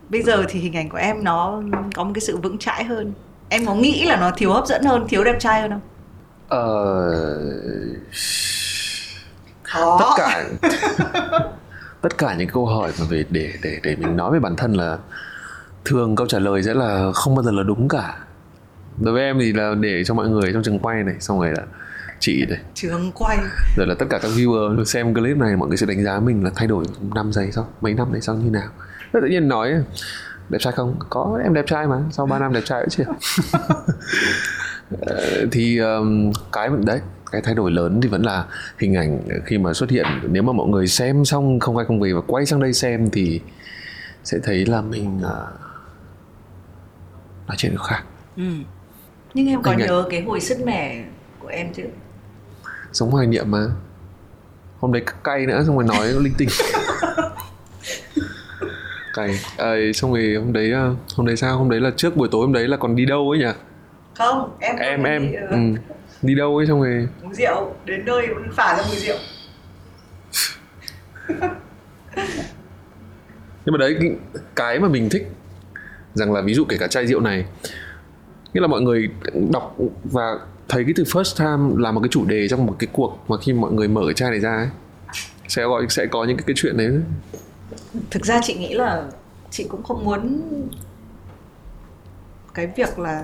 Bây 0.10 0.22
giờ 0.22 0.44
thì 0.50 0.60
hình 0.60 0.76
ảnh 0.78 0.90
của 0.90 0.98
em 0.98 1.24
nó 1.24 1.62
có 1.96 2.04
một 2.04 2.12
cái 2.14 2.22
sự 2.22 2.38
vững 2.38 2.58
chãi 2.58 2.84
hơn. 2.84 3.14
Em 3.50 3.66
có 3.66 3.76
nghĩ 3.76 4.06
là 4.06 4.16
nó 4.16 4.32
thiếu 4.36 4.54
hấp 4.54 4.68
dẫn 4.68 4.84
hơn 4.84 5.06
thiếu 5.08 5.24
đẹp 5.24 5.36
trai 5.40 5.62
hơn 5.62 5.72
không? 5.72 5.82
Ờ, 6.48 7.10
khó. 9.64 10.00
tất 10.00 10.10
cả 10.18 10.46
tất 12.02 12.18
cả 12.18 12.36
những 12.36 12.50
câu 12.50 12.66
hỏi 12.66 12.92
mà 13.00 13.06
về 13.10 13.26
để 13.30 13.54
để 13.64 13.80
để 13.84 13.96
mình 13.96 14.18
nói 14.18 14.32
về 14.32 14.40
bản 14.40 14.56
thân 14.56 14.74
là 14.74 14.98
thường 15.86 16.16
câu 16.16 16.28
trả 16.28 16.40
lời 16.40 16.64
sẽ 16.64 16.74
là 16.74 17.12
không 17.14 17.36
bao 17.36 17.44
giờ 17.44 17.52
là 17.52 17.64
đúng 17.64 17.88
cả. 17.88 18.18
Đối 18.98 19.14
với 19.14 19.24
em 19.24 19.40
thì 19.40 19.54
là 19.54 19.76
để 19.80 20.04
cho 20.04 20.14
mọi 20.14 20.30
người 20.30 20.54
trong 20.54 20.64
trường 20.64 20.80
quay 20.80 21.04
này 21.04 21.16
xong 21.20 21.40
rồi 21.40 21.52
là 21.52 21.64
chị 22.24 22.46
này 22.50 22.60
trường 22.74 23.12
quay. 23.12 23.38
Rồi 23.78 23.88
là 23.88 23.96
tất 24.00 24.06
cả 24.10 24.20
các 24.22 24.32
viewer 24.36 24.84
xem 24.84 25.14
clip 25.14 25.38
này 25.38 25.56
mọi 25.56 25.68
người 25.68 25.78
sẽ 25.78 25.86
đánh 25.86 26.04
giá 26.04 26.20
mình 26.20 26.44
là 26.44 26.52
thay 26.56 26.68
đổi 26.68 26.86
5 27.16 27.34
giây 27.34 27.52
sau 27.52 27.68
mấy 27.82 27.94
năm 27.94 28.12
này 28.12 28.22
sau 28.22 28.36
như 28.36 28.50
nào. 28.50 28.70
Thế 29.14 29.20
tự 29.22 29.28
nhiên 29.28 29.48
nói 29.48 29.74
đẹp 30.50 30.58
trai 30.62 30.74
không? 30.74 30.96
Có 31.10 31.40
em 31.44 31.54
đẹp 31.54 31.66
trai 31.68 31.88
mà 31.88 31.98
sau 32.12 32.26
3 32.26 32.40
năm 32.40 32.54
đẹp 32.54 32.62
trai 32.66 32.82
nữa 32.82 32.88
chứ. 32.90 33.04
Ờ, 35.02 35.46
thì 35.52 35.78
um, 35.78 36.32
cái 36.52 36.70
đấy 36.86 37.02
cái 37.32 37.42
thay 37.42 37.56
đổi 37.56 37.72
lớn 37.72 38.00
thì 38.04 38.10
vẫn 38.10 38.24
là 38.24 38.46
hình 38.80 38.96
ảnh 38.96 39.20
khi 39.46 39.58
mà 39.58 39.74
xuất 39.74 39.90
hiện. 39.90 40.06
Nếu 40.30 40.44
mà 40.44 40.54
mọi 40.54 40.68
người 40.68 40.88
xem 40.88 41.26
xong 41.26 41.60
không 41.60 41.78
ai 41.78 41.86
không 41.86 42.00
về 42.00 42.14
và 42.14 42.22
quay 42.28 42.46
sang 42.46 42.60
đây 42.60 42.74
xem 42.74 43.10
thì 43.10 43.42
sẽ 44.24 44.40
thấy 44.44 44.66
là 44.66 44.82
mình 44.82 45.18
uh, 45.18 45.24
nói 47.48 47.56
chuyện 47.58 47.76
khác. 47.88 48.04
Ừ. 48.38 48.44
nhưng 49.34 49.48
em 49.48 49.62
có 49.62 49.72
Hình 49.72 49.80
ảnh. 49.80 49.88
nhớ 49.88 50.06
cái 50.10 50.22
hồi 50.22 50.40
sứt 50.40 50.58
mẻ 50.66 51.04
của 51.40 51.48
em 51.48 51.74
chứ 51.74 51.84
sống 52.94 53.12
hoài 53.12 53.28
niệm 53.28 53.52
mà. 53.52 53.66
Hôm 54.80 54.92
đấy 54.92 55.04
cay 55.24 55.46
nữa 55.46 55.64
xong 55.68 55.76
rồi 55.76 55.86
nói 55.86 56.08
linh 56.24 56.34
tinh. 56.38 56.50
Cay. 59.14 59.40
À, 59.58 59.76
xong 59.94 60.14
rồi 60.14 60.36
hôm 60.36 60.54
đấy 60.54 60.72
ờ, 60.72 60.96
hôm 61.16 61.28
đấy 61.28 61.38
sao? 61.38 61.58
Hôm 61.58 61.70
đấy 61.70 61.80
là 61.80 61.92
trước 61.98 62.18
buổi 62.18 62.28
tối 62.32 62.42
hôm 62.42 62.54
đấy 62.54 62.68
là 62.68 62.78
còn 62.78 62.96
đi 62.96 63.06
đâu 63.06 63.30
ấy 63.30 63.40
nhỉ? 63.40 63.52
Không 64.18 64.58
em 64.60 64.76
em 64.76 64.98
không 64.98 65.06
em 65.06 65.22
đi, 65.22 65.34
ờ, 65.34 65.48
ừ. 65.50 65.58
đi 66.22 66.36
đâu 66.36 66.58
ấy 66.58 66.68
xong 66.68 66.82
rồi? 66.82 67.08
uống 67.24 67.34
rượu 67.34 67.74
đến 67.86 68.06
nơi 68.06 68.28
cũng 68.28 68.52
phả 68.52 68.76
ra 68.78 68.84
mùi 68.88 68.96
rượu. 68.98 69.18
Nhưng 73.66 73.74
mà 73.74 73.78
đấy 73.78 73.98
cái 74.56 74.80
mà 74.80 74.88
mình 74.88 75.10
thích 75.10 75.28
rằng 76.14 76.34
là 76.34 76.42
ví 76.42 76.54
dụ 76.54 76.66
kể 76.66 76.78
cả 76.78 76.88
chai 76.88 77.08
rượu 77.08 77.20
này 77.20 77.46
nghĩa 78.54 78.62
là 78.62 78.68
mọi 78.68 78.82
người 78.82 79.10
đọc 79.52 79.78
và 80.04 80.40
thấy 80.70 80.84
cái 80.84 80.94
từ 80.96 81.04
first 81.04 81.38
time 81.38 81.82
là 81.84 81.92
một 81.92 82.00
cái 82.00 82.10
chủ 82.12 82.26
đề 82.26 82.48
trong 82.48 82.66
một 82.66 82.76
cái 82.80 82.88
cuộc 82.94 83.18
mà 83.28 83.38
khi 83.38 83.54
mọi 83.54 83.72
người 83.72 83.88
mở 83.88 84.02
cái 84.06 84.14
chai 84.14 84.32
này 84.32 84.40
ra 84.40 84.56
ấy 84.56 84.68
sẽ 85.48 85.64
gọi 85.64 85.86
sẽ 85.90 86.06
có 86.06 86.24
những 86.24 86.38
cái, 86.38 86.44
cái 86.48 86.54
chuyện 86.58 86.78
đấy. 86.78 86.92
Thực 88.12 88.26
ra 88.26 88.40
chị 88.44 88.54
nghĩ 88.54 88.74
là 88.74 89.04
chị 89.52 89.66
cũng 89.70 89.84
không 89.84 90.06
muốn 90.06 90.42
cái 92.54 92.68
việc 92.76 93.00
là 93.00 93.24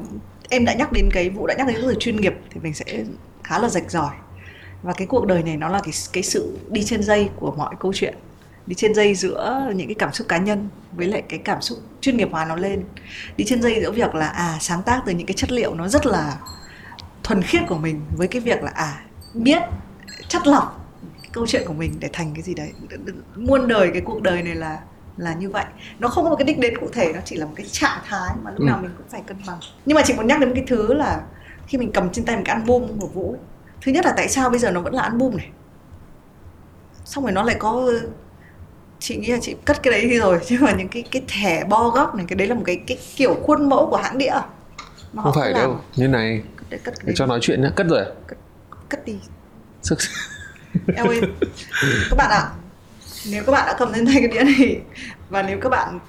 em 0.49 0.65
đã 0.65 0.73
nhắc 0.73 0.91
đến 0.91 1.09
cái 1.13 1.29
vụ 1.29 1.47
đã 1.47 1.55
nhắc 1.57 1.67
đến 1.67 1.75
cái 1.75 1.85
từ 1.87 1.95
chuyên 1.99 2.15
nghiệp 2.15 2.33
thì 2.49 2.59
mình 2.63 2.73
sẽ 2.73 3.03
khá 3.43 3.59
là 3.59 3.69
rạch 3.69 3.91
ròi. 3.91 4.11
Và 4.83 4.93
cái 4.93 5.07
cuộc 5.07 5.25
đời 5.25 5.43
này 5.43 5.57
nó 5.57 5.69
là 5.69 5.81
cái 5.83 5.93
cái 6.13 6.23
sự 6.23 6.57
đi 6.69 6.83
trên 6.83 7.03
dây 7.03 7.29
của 7.35 7.51
mọi 7.51 7.75
câu 7.79 7.93
chuyện 7.95 8.15
đi 8.65 8.75
trên 8.75 8.93
dây 8.95 9.15
giữa 9.15 9.71
những 9.75 9.87
cái 9.87 9.95
cảm 9.95 10.13
xúc 10.13 10.27
cá 10.27 10.37
nhân 10.37 10.69
với 10.91 11.07
lại 11.07 11.23
cái 11.29 11.39
cảm 11.39 11.61
xúc 11.61 11.77
chuyên 12.01 12.17
nghiệp 12.17 12.29
hóa 12.31 12.45
nó 12.45 12.55
lên. 12.55 12.83
Đi 13.37 13.45
trên 13.47 13.61
dây 13.61 13.81
giữa 13.81 13.91
việc 13.91 14.15
là 14.15 14.27
à 14.27 14.57
sáng 14.61 14.83
tác 14.83 15.01
từ 15.05 15.11
những 15.11 15.27
cái 15.27 15.35
chất 15.37 15.51
liệu 15.51 15.73
nó 15.75 15.87
rất 15.87 16.05
là 16.05 16.37
thuần 17.29 17.41
khiết 17.41 17.61
của 17.67 17.75
mình 17.77 18.01
với 18.15 18.27
cái 18.27 18.41
việc 18.41 18.63
là 18.63 18.71
à 18.75 19.01
biết 19.33 19.61
chất 20.27 20.47
lọc 20.47 20.85
câu 21.31 21.47
chuyện 21.47 21.63
của 21.67 21.73
mình 21.73 21.93
để 21.99 22.09
thành 22.13 22.33
cái 22.33 22.41
gì 22.43 22.53
đấy. 22.53 22.71
Muôn 23.35 23.67
đời 23.67 23.89
cái 23.93 24.01
cuộc 24.01 24.21
đời 24.21 24.43
này 24.43 24.55
là 24.55 24.79
là 25.17 25.33
như 25.33 25.49
vậy. 25.49 25.65
Nó 25.99 26.07
không 26.07 26.23
có 26.23 26.29
một 26.29 26.35
cái 26.35 26.45
đích 26.45 26.59
đến 26.59 26.77
cụ 26.79 26.87
thể 26.93 27.11
nó 27.13 27.19
chỉ 27.25 27.35
là 27.35 27.45
một 27.45 27.51
cái 27.55 27.65
trạng 27.71 27.99
thái 28.07 28.29
mà 28.43 28.51
lúc 28.51 28.59
Ừ. 28.59 28.65
nào 28.65 28.79
mình 28.81 28.91
cũng 28.97 29.07
phải 29.09 29.21
cân 29.27 29.37
bằng. 29.47 29.57
Nhưng 29.85 29.95
mà 29.95 30.01
chị 30.05 30.13
muốn 30.13 30.27
nhắc 30.27 30.39
đến 30.39 30.49
một 30.49 30.55
cái 30.55 30.63
thứ 30.67 30.93
là 30.93 31.21
khi 31.67 31.77
mình 31.77 31.91
cầm 31.91 32.09
trên 32.09 32.25
tay 32.25 32.35
một 32.35 32.41
cái 32.45 32.55
album 32.55 32.99
của 32.99 33.07
vũ 33.07 33.35
thứ 33.81 33.91
nhất 33.91 34.05
là 34.05 34.13
tại 34.17 34.29
sao 34.29 34.49
bây 34.49 34.59
giờ 34.59 34.71
nó 34.71 34.81
vẫn 34.81 34.93
là 34.93 35.01
album 35.01 35.37
này? 35.37 35.49
Xong 37.05 37.23
rồi 37.23 37.33
nó 37.33 37.43
lại 37.43 37.55
có 37.59 37.91
chị 38.99 39.17
nghĩ 39.17 39.27
là 39.27 39.37
chị 39.41 39.55
cất 39.65 39.83
cái 39.83 39.91
đấy 39.91 40.09
đi 40.09 40.17
rồi 40.19 40.39
chứ 40.45 40.57
mà 40.61 40.71
những 40.71 40.87
cái 40.87 41.03
cái 41.11 41.23
thẻ 41.27 41.63
bo 41.63 41.89
góc 41.89 42.15
này 42.15 42.25
cái 42.29 42.35
đấy 42.35 42.47
là 42.47 42.55
một 42.55 42.63
cái 42.65 42.75
cái 42.87 42.97
kiểu 43.15 43.35
khuôn 43.43 43.69
mẫu 43.69 43.87
của 43.89 43.97
hãng 43.97 44.17
đĩa. 44.17 44.33
Mà 45.13 45.23
không 45.23 45.33
phải 45.35 45.53
đâu 45.53 45.79
như 45.95 46.07
này 46.07 46.41
Cất, 46.69 46.71
đấy, 46.71 46.79
cất 46.83 46.93
cái 46.95 47.03
để 47.05 47.13
cho 47.15 47.25
nói 47.25 47.39
chuyện 47.41 47.61
nhá. 47.61 47.69
Cất 47.75 47.87
rồi 47.87 47.99
à? 47.99 48.05
cất 48.89 49.05
đi. 49.05 49.15
Sức 49.81 49.97
em 50.95 51.07
ơi. 51.07 51.21
Các 52.09 52.17
bạn 52.17 52.29
ạ 52.31 52.49
nếu 53.31 53.43
các 53.45 53.51
bạn 53.51 53.63
đã 53.67 53.75
cầm 53.79 53.93
trên 53.95 54.05
tay 54.05 54.15
cái 54.19 54.27
đĩa 54.27 54.43
này 54.43 54.81
và 55.29 55.41
nếu 55.41 55.57
các 55.61 55.69
bạn 55.69 55.99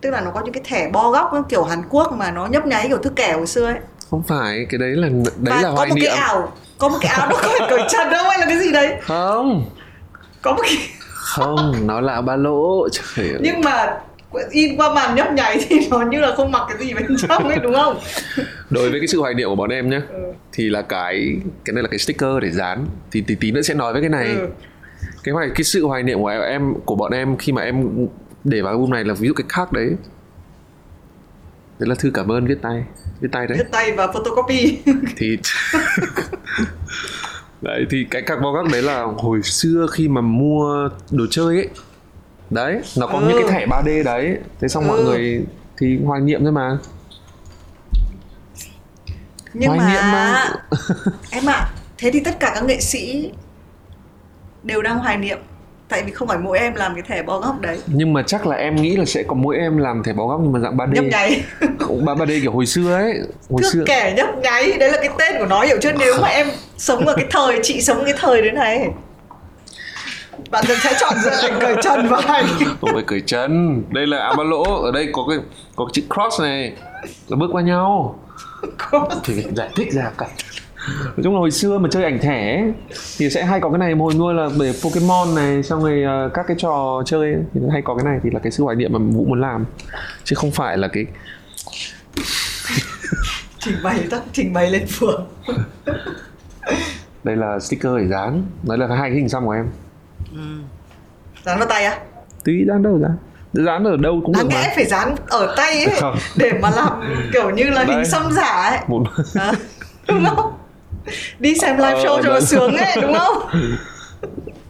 tức 0.00 0.10
là 0.10 0.20
nó 0.20 0.30
có 0.30 0.40
những 0.44 0.52
cái 0.54 0.62
thẻ 0.66 0.88
bo 0.92 1.10
góc 1.10 1.32
kiểu 1.48 1.64
Hàn 1.64 1.82
Quốc 1.90 2.12
mà 2.12 2.30
nó 2.30 2.46
nhấp 2.46 2.66
nháy 2.66 2.88
kiểu 2.88 2.98
thức 2.98 3.12
kẻ 3.16 3.32
hồi 3.32 3.46
xưa 3.46 3.66
ấy. 3.66 3.78
Không 4.10 4.22
phải 4.22 4.66
cái 4.70 4.78
đấy 4.78 4.90
là 4.90 5.08
đấy 5.08 5.32
và 5.36 5.56
là 5.56 5.62
có 5.62 5.70
hoài 5.70 5.88
một 5.88 5.94
niệm. 5.94 6.04
cái 6.06 6.16
áo 6.16 6.52
có 6.78 6.88
một 6.88 6.98
cái 7.00 7.12
áo 7.12 7.28
nó 7.30 7.36
không 7.36 7.54
phải 7.58 7.68
cởi 7.70 7.80
trần 7.88 8.10
đâu 8.10 8.24
hay 8.28 8.38
là 8.38 8.46
cái 8.46 8.58
gì 8.58 8.72
đấy. 8.72 8.96
Không. 9.02 9.70
Có 10.42 10.52
một 10.52 10.62
cái 10.62 10.76
không 11.00 11.86
nó 11.86 12.00
là 12.00 12.20
ba 12.20 12.36
lỗ. 12.36 12.88
Trời 12.88 13.28
ơi. 13.28 13.38
Nhưng 13.40 13.60
mà 13.60 13.98
in 14.50 14.76
qua 14.76 14.94
màn 14.94 15.14
nhấp 15.14 15.32
nháy 15.32 15.66
thì 15.68 15.88
nó 15.90 16.02
như 16.02 16.20
là 16.20 16.34
không 16.36 16.52
mặc 16.52 16.62
cái 16.68 16.78
gì 16.78 16.94
bên 16.94 17.16
trong 17.28 17.48
ấy 17.48 17.58
đúng 17.62 17.74
không? 17.74 17.98
Đối 18.70 18.90
với 18.90 19.00
cái 19.00 19.06
sự 19.06 19.20
hoài 19.20 19.34
niệm 19.34 19.48
của 19.48 19.56
bọn 19.56 19.70
em 19.70 19.90
nhé 19.90 20.00
ừ. 20.12 20.22
thì 20.52 20.70
là 20.70 20.82
cái 20.82 21.36
cái 21.64 21.74
này 21.74 21.82
là 21.82 21.88
cái 21.88 21.98
sticker 21.98 22.30
để 22.42 22.50
dán. 22.50 22.86
Thì 23.10 23.20
tí 23.20 23.34
tí 23.34 23.50
nữa 23.50 23.62
sẽ 23.62 23.74
nói 23.74 23.92
với 23.92 24.02
cái 24.02 24.10
này. 24.10 24.26
Ừ. 24.26 24.48
cái 25.24 25.32
hoài 25.32 25.48
cái 25.54 25.64
sự 25.64 25.86
hoài 25.86 26.02
niệm 26.02 26.18
của 26.18 26.28
em 26.28 26.74
của 26.84 26.96
bọn 26.96 27.12
em 27.12 27.36
khi 27.36 27.52
mà 27.52 27.62
em 27.62 28.06
để 28.44 28.60
vào 28.62 28.72
album 28.72 28.90
này 28.90 29.04
là 29.04 29.14
ví 29.14 29.28
dụ 29.28 29.34
cái 29.34 29.44
khác 29.48 29.72
đấy. 29.72 29.90
Đấy 31.78 31.88
là 31.88 31.94
thư 31.98 32.10
cảm 32.14 32.32
ơn 32.32 32.46
viết 32.46 32.58
tay 32.62 32.84
viết 33.20 33.28
tay 33.32 33.46
đấy. 33.46 33.58
Viết 33.58 33.70
tay 33.70 33.92
và 33.92 34.06
photocopy. 34.12 34.78
Thì 35.16 35.38
đấy 37.62 37.86
thì 37.90 38.06
cái 38.10 38.22
carbon 38.22 38.54
gác 38.54 38.72
đấy 38.72 38.82
là 38.82 39.02
hồi 39.02 39.42
xưa 39.42 39.86
khi 39.92 40.08
mà 40.08 40.20
mua 40.20 40.88
đồ 41.10 41.24
chơi 41.30 41.56
ấy 41.56 41.68
đấy 42.50 42.80
nó 42.96 43.06
có 43.06 43.18
Ừ. 43.18 43.24
những 43.28 43.38
cái 43.42 43.52
thẻ 43.52 43.66
3D 43.66 44.02
đấy. 44.04 44.36
Thế 44.60 44.68
xong 44.68 44.88
mọi 44.88 44.98
Ừ. 44.98 45.04
người 45.04 45.40
thì 45.78 45.98
hoài 46.04 46.20
niệm 46.20 46.40
thôi 46.42 46.52
mà. 46.52 46.78
Nhưng 49.54 49.68
Hoài 49.68 49.78
mà, 49.80 49.88
niệm 49.92 50.02
mà. 50.12 50.52
em 51.30 51.46
ạ 51.46 51.68
thế 51.98 52.10
thì 52.10 52.20
tất 52.20 52.40
cả 52.40 52.52
các 52.54 52.64
nghệ 52.64 52.80
sĩ 52.80 53.30
đều 54.62 54.82
đang 54.82 54.98
hoài 54.98 55.16
niệm. 55.16 55.38
Tại 55.88 56.02
vì 56.02 56.12
không 56.12 56.28
phải 56.28 56.38
mỗi 56.38 56.58
em 56.58 56.74
làm 56.74 56.94
cái 56.94 57.02
thẻ 57.08 57.22
bó 57.22 57.38
góc 57.40 57.60
đấy. 57.60 57.78
Nhưng 57.86 58.12
mà 58.12 58.22
chắc 58.26 58.46
là 58.46 58.56
em 58.56 58.76
nghĩ 58.76 58.96
là 58.96 59.04
sẽ 59.04 59.22
có 59.22 59.34
mỗi 59.34 59.56
em 59.56 59.76
làm 59.76 60.02
thẻ 60.02 60.12
báo 60.12 60.26
góc 60.28 60.40
nhưng 60.42 60.52
mà 60.52 60.60
dạng 60.60 60.76
3D 60.76 60.92
nhấp 60.94 61.04
nháy. 61.04 61.42
Cũng 61.88 62.04
3D 62.04 62.40
kiểu 62.42 62.52
hồi 62.52 62.66
xưa 62.66 62.94
ấy. 62.94 63.12
Hồi 63.50 63.62
thước 63.62 63.68
xưa. 63.72 63.82
kẻ 63.86 64.14
nhấp 64.16 64.28
nháy 64.42 64.72
đấy 64.78 64.90
là 64.92 64.98
cái 64.98 65.08
tên 65.18 65.38
của 65.38 65.46
nó 65.46 65.62
hiểu 65.62 65.76
chưa? 65.82 65.92
Nếu 65.92 66.14
mà 66.22 66.28
em 66.28 66.46
sống 66.78 67.06
ở 67.06 67.14
cái 67.16 67.26
thời 67.30 67.60
chị 67.62 67.80
sống 67.80 68.02
cái 68.04 68.14
thời 68.18 68.42
đấy 68.42 68.52
này 68.52 68.88
bạn 70.50 70.64
sẽ 70.66 70.92
chọn 71.00 71.14
giữa 71.24 71.30
cảnh 71.42 71.58
cởi 71.60 71.76
chân 71.82 72.08
và 72.08 72.20
hành 72.24 72.46
không 72.80 72.90
phải 72.94 73.02
cởi 73.06 73.20
chân. 73.20 73.82
Đây 73.90 74.06
là 74.06 74.18
áo 74.18 74.34
ba 74.38 74.44
lỗ. 74.44 74.82
Ở 74.82 74.92
đây 74.92 75.08
có 75.12 75.24
cái 75.28 75.38
có 75.76 75.84
cái 75.84 75.90
chữ 75.92 76.02
cross 76.14 76.40
này. 76.40 76.72
Là 77.28 77.36
bước 77.36 77.48
qua 77.52 77.62
nhau. 77.62 78.18
Thì 79.24 79.42
giải 79.56 79.68
thích 79.76 79.92
ra 79.92 80.10
cả. 80.18 80.26
Nói 80.88 81.24
chung 81.24 81.34
là 81.34 81.40
hồi 81.40 81.50
xưa 81.50 81.78
mà 81.78 81.88
chơi 81.92 82.04
ảnh 82.04 82.18
thẻ 82.18 82.56
ấy, 82.56 82.72
thì 83.18 83.30
sẽ 83.30 83.44
hay 83.44 83.60
có 83.60 83.70
cái 83.70 83.78
này. 83.78 83.92
Hồi 83.92 84.14
nuôi 84.14 84.34
là 84.34 84.48
để 84.60 84.72
Pokemon 84.82 85.34
này 85.34 85.62
xong 85.62 85.82
rồi 85.82 86.02
ờ, 86.02 86.30
các 86.34 86.44
cái 86.48 86.56
trò 86.60 87.02
chơi 87.06 87.32
ấy, 87.32 87.42
thì 87.54 87.60
hay 87.72 87.82
có 87.82 87.94
cái 87.94 88.04
này. 88.04 88.18
Thì 88.22 88.30
là 88.30 88.40
cái 88.40 88.52
sự 88.52 88.64
hoài 88.64 88.76
niệm 88.76 88.92
mà 88.92 88.98
Vũ 88.98 89.24
muốn 89.24 89.40
làm. 89.40 89.64
Chứ 90.24 90.36
không 90.36 90.50
phải 90.50 90.78
là 90.78 90.88
cái 90.88 91.06
trình 93.58 93.76
bày 93.82 94.00
tắt 94.10 94.22
trình 94.32 94.52
bày 94.52 94.70
lên 94.70 94.86
phường. 94.86 95.26
Đây 97.24 97.36
là 97.36 97.58
sticker 97.58 97.92
để 97.98 98.06
dán. 98.06 98.42
Đấy 98.62 98.78
là 98.78 98.86
hai 98.86 99.10
cái 99.10 99.18
hình 99.18 99.28
xăm 99.28 99.46
của 99.46 99.52
em 99.52 99.66
dán 101.44 101.58
vào 101.58 101.68
tay 101.68 101.84
á? 101.84 101.98
Tí 102.44 102.64
dán 102.68 102.82
đâu 102.82 102.98
dán? 103.02 103.16
Dán 103.52 103.84
ở 103.84 103.96
đâu 103.96 104.20
cũng 104.24 104.32
đáng 104.32 104.42
được 104.48 104.54
mà. 104.54 104.60
lẽ 104.60 104.72
phải 104.74 104.84
dán 104.84 105.14
ở 105.28 105.54
tay 105.56 105.84
ấy 105.84 105.96
Không. 106.00 106.14
để 106.36 106.52
mà 106.62 106.70
làm 106.70 107.00
kiểu 107.32 107.50
như 107.50 107.64
là 107.64 107.84
Đấy. 107.84 107.96
hình 107.96 108.04
xăm 108.04 108.32
giả 108.32 108.46
ấy. 108.70 108.78
Một 108.88 109.02
à, 109.34 109.52
đúng 110.08 110.24
không? 110.24 110.52
Đi 111.38 111.54
xem 111.58 111.76
live 111.76 111.92
Ờ, 111.92 112.04
show 112.04 112.22
cho 112.22 112.32
nó 112.32 112.40
sướng 112.40 112.76
ấy 112.76 112.96
đúng 113.02 113.14
không? 113.18 113.36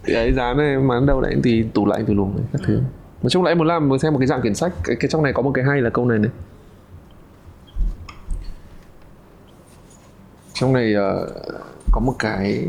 Cái 0.03 0.33
dán 0.33 0.57
này 0.57 0.77
mà 0.77 0.95
đâu 1.07 1.21
đấy 1.21 1.35
thì 1.43 1.65
tủ 1.73 1.85
lạnh 1.85 2.05
tủ 2.05 2.13
lùng 2.13 2.35
này 2.37 2.45
các 2.53 2.61
thứ. 2.67 2.73
Nói 3.21 3.29
chung 3.29 3.43
là 3.43 3.51
em 3.51 3.57
muốn 3.57 3.67
làm 3.67 3.89
muốn 3.89 3.99
xem 3.99 4.13
một 4.13 4.19
cái 4.19 4.27
dạng 4.27 4.41
quyển 4.41 4.55
sách. 4.55 4.71
Cái, 4.83 4.95
cái 4.99 5.09
trong 5.09 5.23
này 5.23 5.33
có 5.33 5.41
một 5.41 5.51
cái 5.53 5.63
hay 5.63 5.81
là 5.81 5.89
câu 5.89 6.05
này 6.05 6.19
này. 6.19 6.31
Trong 10.53 10.73
này 10.73 10.93
ờ, 10.93 11.27
có 11.91 11.99
một 11.99 12.15
cái 12.19 12.65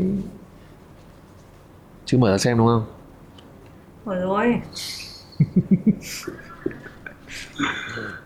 chưa 2.07 2.17
mở 2.17 2.31
ra 2.31 2.37
xem 2.37 2.57
đúng 2.57 2.67
không? 2.67 2.85
Rồi 4.05 4.15
rồi. 4.15 4.61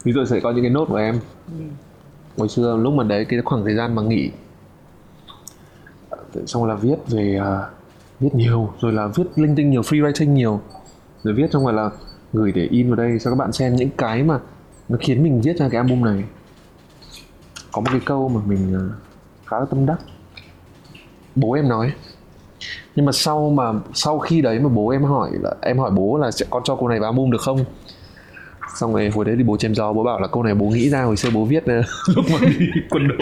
Ví 0.04 0.14
dụ 0.14 0.26
sẽ 0.26 0.40
có 0.40 0.52
những 0.52 0.64
cái 0.64 0.70
nốt 0.70 0.86
của 0.86 0.96
em. 0.96 1.20
Hồi 2.38 2.50
xưa 2.50 2.78
lúc 2.78 2.94
mà 2.94 3.04
đấy 3.04 3.26
cái 3.26 3.42
khoảng 3.46 3.64
thời 3.64 3.76
gian 3.76 3.96
mà 3.96 4.02
nghỉ 4.02 4.32
xong 6.46 6.66
là 6.66 6.76
viết 6.76 6.96
về 7.08 7.40
à, 7.44 7.70
viết 8.20 8.30
nhiều 8.34 8.74
rồi 8.80 8.94
là 8.94 9.08
viết 9.08 9.24
linh 9.36 9.56
tinh 9.56 9.70
nhiều 9.70 9.82
free 9.82 10.04
writing 10.04 10.30
nhiều. 10.30 10.62
Rồi 11.24 11.34
viết 11.34 11.52
xong 11.52 11.64
rồi 11.64 11.74
là 11.74 11.90
gửi 12.34 12.52
để 12.52 12.68
in 12.72 12.90
vào 12.90 12.96
đây 12.96 13.18
cho 13.22 13.32
các 13.32 13.36
bạn 13.36 13.52
xem 13.52 13.76
những 13.76 13.90
cái 13.98 14.24
mà 14.24 14.40
nó 14.90 14.98
khiến 15.02 15.24
mình 15.24 15.42
viết 15.42 15.58
ra 15.58 15.70
cái 15.70 15.78
album 15.78 16.04
này. 16.04 16.24
Có 17.72 17.82
một 17.82 17.88
cái 17.92 18.02
câu 18.06 18.30
mà 18.30 18.42
mình 18.46 18.76
à, 18.76 18.84
khá 19.46 19.60
là 19.60 19.66
tâm 19.66 19.86
đắc. 19.86 20.00
Bố 21.36 21.54
em 21.54 21.70
nói 21.70 21.94
nhưng 22.96 23.06
mà 23.06 23.12
sau 23.12 23.50
mà, 23.50 23.72
sau 23.94 24.20
khi 24.20 24.42
đấy 24.42 24.60
mà 24.60 24.70
bố 24.70 24.90
em 24.90 25.04
hỏi 25.04 25.30
là, 25.42 25.52
em 25.62 25.78
hỏi 25.78 25.92
bố 25.92 26.18
là 26.18 26.32
sẽ 26.32 26.46
con 26.50 26.64
cho 26.66 26.76
cô 26.76 26.88
này 26.88 27.00
vào 27.00 27.12
album 27.12 27.32
được 27.32 27.42
không? 27.42 27.66
Xong 28.76 28.94
rồi 28.94 29.10
hồi 29.10 29.26
đấy 29.26 29.36
thì 29.38 29.44
bố 29.44 29.58
chém 29.58 29.76
gió, 29.76 29.94
bố 29.94 30.04
bảo 30.04 30.20
là 30.20 30.28
câu 30.28 30.44
này 30.44 30.56
bố 30.56 30.66
nghĩ 30.66 30.90
ra, 30.90 31.04
hồi 31.04 31.18
xưa 31.18 31.30
bố 31.34 31.46
viết 31.46 31.66
ờ, 31.66 31.82
lúc 32.16 32.26
mà 32.32 32.38
đi 32.48 32.66
quân 32.90 33.08
đội. 33.08 33.18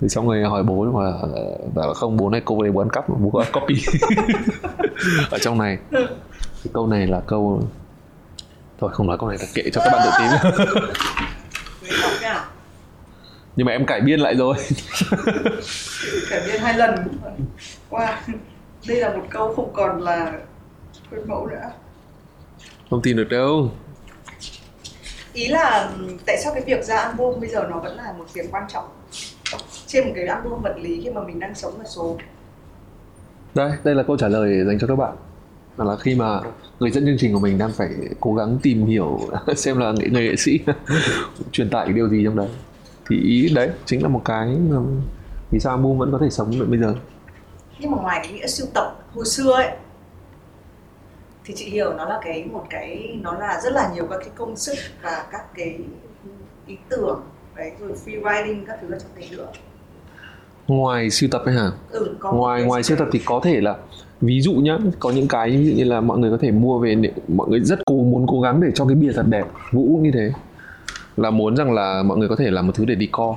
Thì 0.00 0.08
xong 0.08 0.28
rồi 0.28 0.42
hỏi 0.42 0.62
bố 0.62 0.84
mà 0.84 1.04
ờ, 1.34 1.58
bảo 1.74 1.88
là 1.88 1.94
không, 1.94 2.16
bố 2.16 2.30
này 2.30 2.42
câu 2.46 2.62
này 2.62 2.72
bố 2.72 2.80
ăn 2.80 2.90
cắp, 2.90 3.08
bố 3.08 3.30
có 3.30 3.44
copy. 3.52 3.74
Ở 5.30 5.38
trong 5.38 5.58
này. 5.58 5.78
Cái 6.64 6.72
câu 6.72 6.86
này 6.86 7.06
là 7.06 7.20
câu, 7.26 7.62
thôi 8.80 8.90
không 8.92 9.06
nói 9.06 9.18
câu 9.18 9.28
này 9.28 9.38
là 9.40 9.46
kệ 9.54 9.70
cho 9.72 9.80
các 9.84 9.90
bạn 9.92 10.02
tự 10.04 10.10
tin 10.18 10.52
nhưng 13.58 13.64
mà 13.66 13.72
em 13.72 13.86
cải 13.86 14.00
biên 14.00 14.20
lại 14.20 14.34
rồi. 14.36 14.54
Cải 16.30 16.40
biên 16.46 16.60
hai 16.60 16.74
lần. 16.78 16.94
Wow 17.90 18.12
đây 18.88 18.96
là 18.96 19.16
một 19.16 19.22
câu 19.30 19.54
không 19.54 19.72
còn 19.72 20.02
là 20.02 20.32
khuôn 21.10 21.28
mẫu 21.28 21.46
nữa. 21.46 21.70
Không 22.90 23.02
tin 23.02 23.16
được 23.16 23.28
đâu. 23.30 23.70
Ý 25.32 25.46
là 25.46 25.90
tại 26.26 26.36
sao 26.44 26.54
cái 26.54 26.62
việc 26.66 26.84
ra 26.84 26.96
album 26.96 27.40
bây 27.40 27.48
giờ 27.48 27.66
nó 27.70 27.78
vẫn 27.80 27.96
là 27.96 28.12
một 28.18 28.24
việc 28.34 28.48
quan 28.50 28.64
trọng? 28.68 28.84
Trên 29.86 30.04
một 30.06 30.12
cái 30.14 30.26
album 30.26 30.62
vật 30.62 30.74
lý 30.80 31.00
khi 31.04 31.10
mà 31.10 31.20
mình 31.22 31.38
đang 31.38 31.54
sống 31.54 31.78
ở 31.78 31.84
số. 31.84 32.18
Đây 33.54 33.72
đây 33.84 33.94
là 33.94 34.02
câu 34.02 34.16
trả 34.16 34.28
lời 34.28 34.64
dành 34.66 34.78
cho 34.78 34.86
các 34.86 34.96
bạn. 34.96 35.16
Đó 35.76 35.84
là 35.84 35.96
khi 35.96 36.14
mà 36.14 36.40
người 36.80 36.90
dẫn 36.90 37.06
chương 37.06 37.16
trình 37.18 37.32
của 37.32 37.40
mình 37.40 37.58
đang 37.58 37.72
phải 37.72 37.88
cố 38.20 38.34
gắng 38.34 38.58
tìm 38.62 38.86
hiểu 38.86 39.20
xem 39.56 39.78
là 39.78 39.92
nghệ- 39.92 40.08
người 40.12 40.22
nghệ 40.28 40.36
sĩ 40.36 40.58
truyền 41.52 41.70
tải 41.70 41.92
điều 41.92 42.08
gì 42.08 42.24
trong 42.24 42.36
đấy 42.36 42.48
thì 43.08 43.20
ý 43.20 43.48
đấy 43.54 43.70
chính 43.86 44.02
là 44.02 44.08
một 44.08 44.22
cái 44.24 44.56
vì 45.50 45.60
sao 45.60 45.76
album 45.76 45.98
vẫn 45.98 46.12
có 46.12 46.18
thể 46.18 46.30
sống 46.30 46.50
được 46.58 46.66
bây 46.68 46.78
giờ. 46.78 46.94
Nhưng 47.78 47.90
mà 47.90 47.98
ngoài 48.02 48.20
cái 48.22 48.32
nghĩa 48.32 48.46
sưu 48.46 48.66
tập 48.74 48.96
hồi 49.14 49.26
xưa 49.26 49.52
ấy 49.52 49.68
thì 51.44 51.54
chị 51.56 51.64
hiểu 51.64 51.92
nó 51.96 52.04
là 52.04 52.20
cái 52.24 52.44
một 52.44 52.64
cái 52.70 53.18
nó 53.22 53.32
là 53.32 53.60
rất 53.64 53.72
là 53.72 53.90
nhiều 53.94 54.06
các 54.10 54.18
cái 54.20 54.30
công 54.34 54.56
sức 54.56 54.74
và 55.02 55.26
các 55.32 55.54
cái 55.54 55.78
ý 56.66 56.76
tưởng 56.88 57.20
đấy 57.56 57.72
rồi 57.80 57.92
free 58.04 58.22
writing 58.22 58.64
các 58.66 58.78
thứ 58.82 58.92
ở 58.92 58.98
trong 58.98 59.10
đấy 59.14 59.28
nữa. 59.30 59.46
Ngoài 60.66 61.10
sưu 61.10 61.28
tập 61.32 61.42
ấy 61.44 61.54
hả? 61.54 61.70
Ừ, 61.90 62.16
có 62.18 62.32
ngoài 62.32 62.62
ngoài 62.62 62.82
sưu 62.82 62.96
tập 62.96 63.08
thì 63.12 63.20
có 63.24 63.40
thể 63.44 63.60
là 63.60 63.76
ví 64.20 64.40
dụ 64.40 64.52
nhá 64.52 64.78
có 64.98 65.10
những 65.10 65.28
cái 65.28 65.50
ví 65.50 65.70
dụ 65.70 65.76
như 65.76 65.84
là 65.84 66.00
mọi 66.00 66.18
người 66.18 66.30
có 66.30 66.38
thể 66.40 66.50
mua 66.50 66.78
về 66.78 66.94
để 66.94 67.12
mọi 67.28 67.48
người 67.48 67.60
rất 67.60 67.78
cố 67.86 67.94
muốn 67.94 68.26
cố 68.28 68.40
gắng 68.40 68.60
để 68.60 68.68
cho 68.74 68.84
cái 68.84 68.94
bìa 68.94 69.12
thật 69.12 69.24
đẹp 69.28 69.44
vũ 69.72 69.98
như 70.02 70.10
thế 70.14 70.30
là 71.18 71.30
muốn 71.30 71.56
rằng 71.56 71.72
là 71.72 72.02
mọi 72.02 72.18
người 72.18 72.28
có 72.28 72.36
thể 72.36 72.50
làm 72.50 72.66
một 72.66 72.72
thứ 72.74 72.84
để 72.84 72.96
decor. 73.00 73.36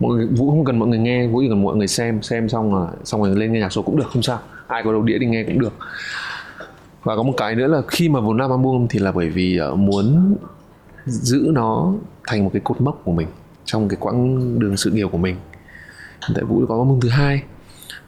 Mọi 0.00 0.16
người 0.16 0.26
vũ 0.26 0.50
không 0.50 0.64
cần 0.64 0.78
mọi 0.78 0.88
người 0.88 0.98
nghe 0.98 1.26
vũ 1.26 1.40
chỉ 1.40 1.48
cần 1.48 1.62
mọi 1.62 1.76
người 1.76 1.86
xem 1.86 2.22
xem 2.22 2.48
xong 2.48 2.74
là 2.74 2.86
xong 3.04 3.22
rồi 3.22 3.36
lên 3.36 3.52
nghe 3.52 3.60
nhạc 3.60 3.72
số 3.72 3.82
cũng 3.82 3.96
được 3.96 4.06
không 4.12 4.22
sao. 4.22 4.38
Ai 4.66 4.82
có 4.84 4.92
đầu 4.92 5.02
đĩa 5.02 5.18
đi 5.18 5.26
nghe 5.26 5.44
cũng 5.44 5.60
được. 5.60 5.72
Và 7.02 7.16
có 7.16 7.22
một 7.22 7.34
cái 7.36 7.54
nữa 7.54 7.66
là 7.66 7.82
khi 7.88 8.08
mà 8.08 8.20
vốn 8.20 8.38
làm 8.38 8.50
album 8.50 8.86
thì 8.90 8.98
là 8.98 9.12
bởi 9.12 9.28
vì 9.28 9.56
ờ, 9.56 9.74
muốn 9.74 10.36
giữ 11.06 11.50
nó 11.52 11.92
thành 12.26 12.44
một 12.44 12.50
cái 12.52 12.60
cột 12.64 12.80
mốc 12.80 13.00
của 13.04 13.12
mình 13.12 13.28
trong 13.64 13.88
cái 13.88 13.96
quãng 14.00 14.58
đường 14.58 14.76
sự 14.76 14.90
nghiệp 14.90 15.08
của 15.12 15.18
mình. 15.18 15.36
Tại 16.34 16.44
vũ 16.44 16.66
có 16.68 16.74
album 16.74 17.00
thứ 17.00 17.08
hai. 17.08 17.42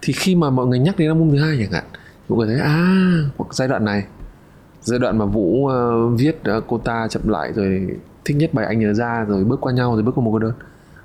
Thì 0.02 0.12
khi 0.12 0.34
mà 0.34 0.50
mọi 0.50 0.66
người 0.66 0.78
nhắc 0.78 0.96
đến 0.98 1.08
album 1.08 1.30
thứ 1.30 1.38
hai 1.38 1.56
chẳng 1.60 1.72
hạn 1.72 1.84
mọi 2.28 2.38
người 2.38 2.46
thấy 2.46 2.64
à 2.64 2.94
giai 3.50 3.68
đoạn 3.68 3.84
này. 3.84 4.04
Giai 4.82 4.98
đoạn 4.98 5.18
mà 5.18 5.24
vũ 5.24 5.42
uh, 5.42 6.20
viết 6.20 6.44
ờ, 6.44 6.56
uh, 6.56 6.64
cô 6.68 6.78
ta 6.78 7.08
chậm 7.10 7.28
lại 7.28 7.52
rồi 7.52 7.86
thích 8.28 8.36
nhất 8.36 8.54
bài 8.54 8.66
anh 8.66 8.80
nhớ 8.80 8.94
ra 8.94 9.24
rồi 9.24 9.44
bước 9.44 9.60
qua 9.60 9.72
nhau 9.72 9.94
rồi 9.94 10.02
bước 10.02 10.12
qua 10.14 10.24
một 10.24 10.30
cô 10.32 10.38
đơn. 10.38 10.52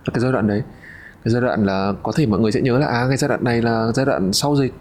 Là 0.06 0.12
cái 0.14 0.20
giai 0.20 0.32
đoạn 0.32 0.48
đấy 0.48 0.64
cái 1.24 1.32
giai 1.32 1.42
đoạn 1.42 1.66
là 1.66 1.94
có 2.04 2.12
thể 2.16 2.26
mọi 2.26 2.40
người 2.40 2.52
sẽ 2.52 2.62
nhớ 2.62 2.80
là 2.80 2.88
à 2.88 3.06
cái 3.08 3.18
giai 3.18 3.30
đoạn 3.30 3.44
này 3.44 3.62
là 3.62 3.92
giai 3.96 4.06
đoạn 4.06 4.34
sau 4.34 4.56
dịch 4.56 4.74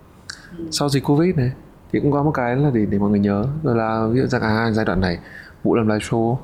sau 0.70 0.88
dịch 0.88 1.04
covid 1.04 1.36
này. 1.36 1.52
Thì 1.92 2.00
cũng 2.00 2.12
có 2.12 2.22
một 2.22 2.30
cái 2.30 2.56
là 2.56 2.70
để 2.74 2.86
để 2.86 2.98
mọi 2.98 3.10
người 3.10 3.20
nhớ 3.20 3.46
rồi 3.62 3.76
là 3.76 4.06
ví 4.06 4.20
dụ 4.20 4.26
rằng 4.26 4.42
à 4.42 4.70
giai 4.72 4.84
đoạn 4.84 5.00
này 5.00 5.18
vũ 5.62 5.74
làm 5.74 5.88
live 5.88 5.98
show 5.98 6.36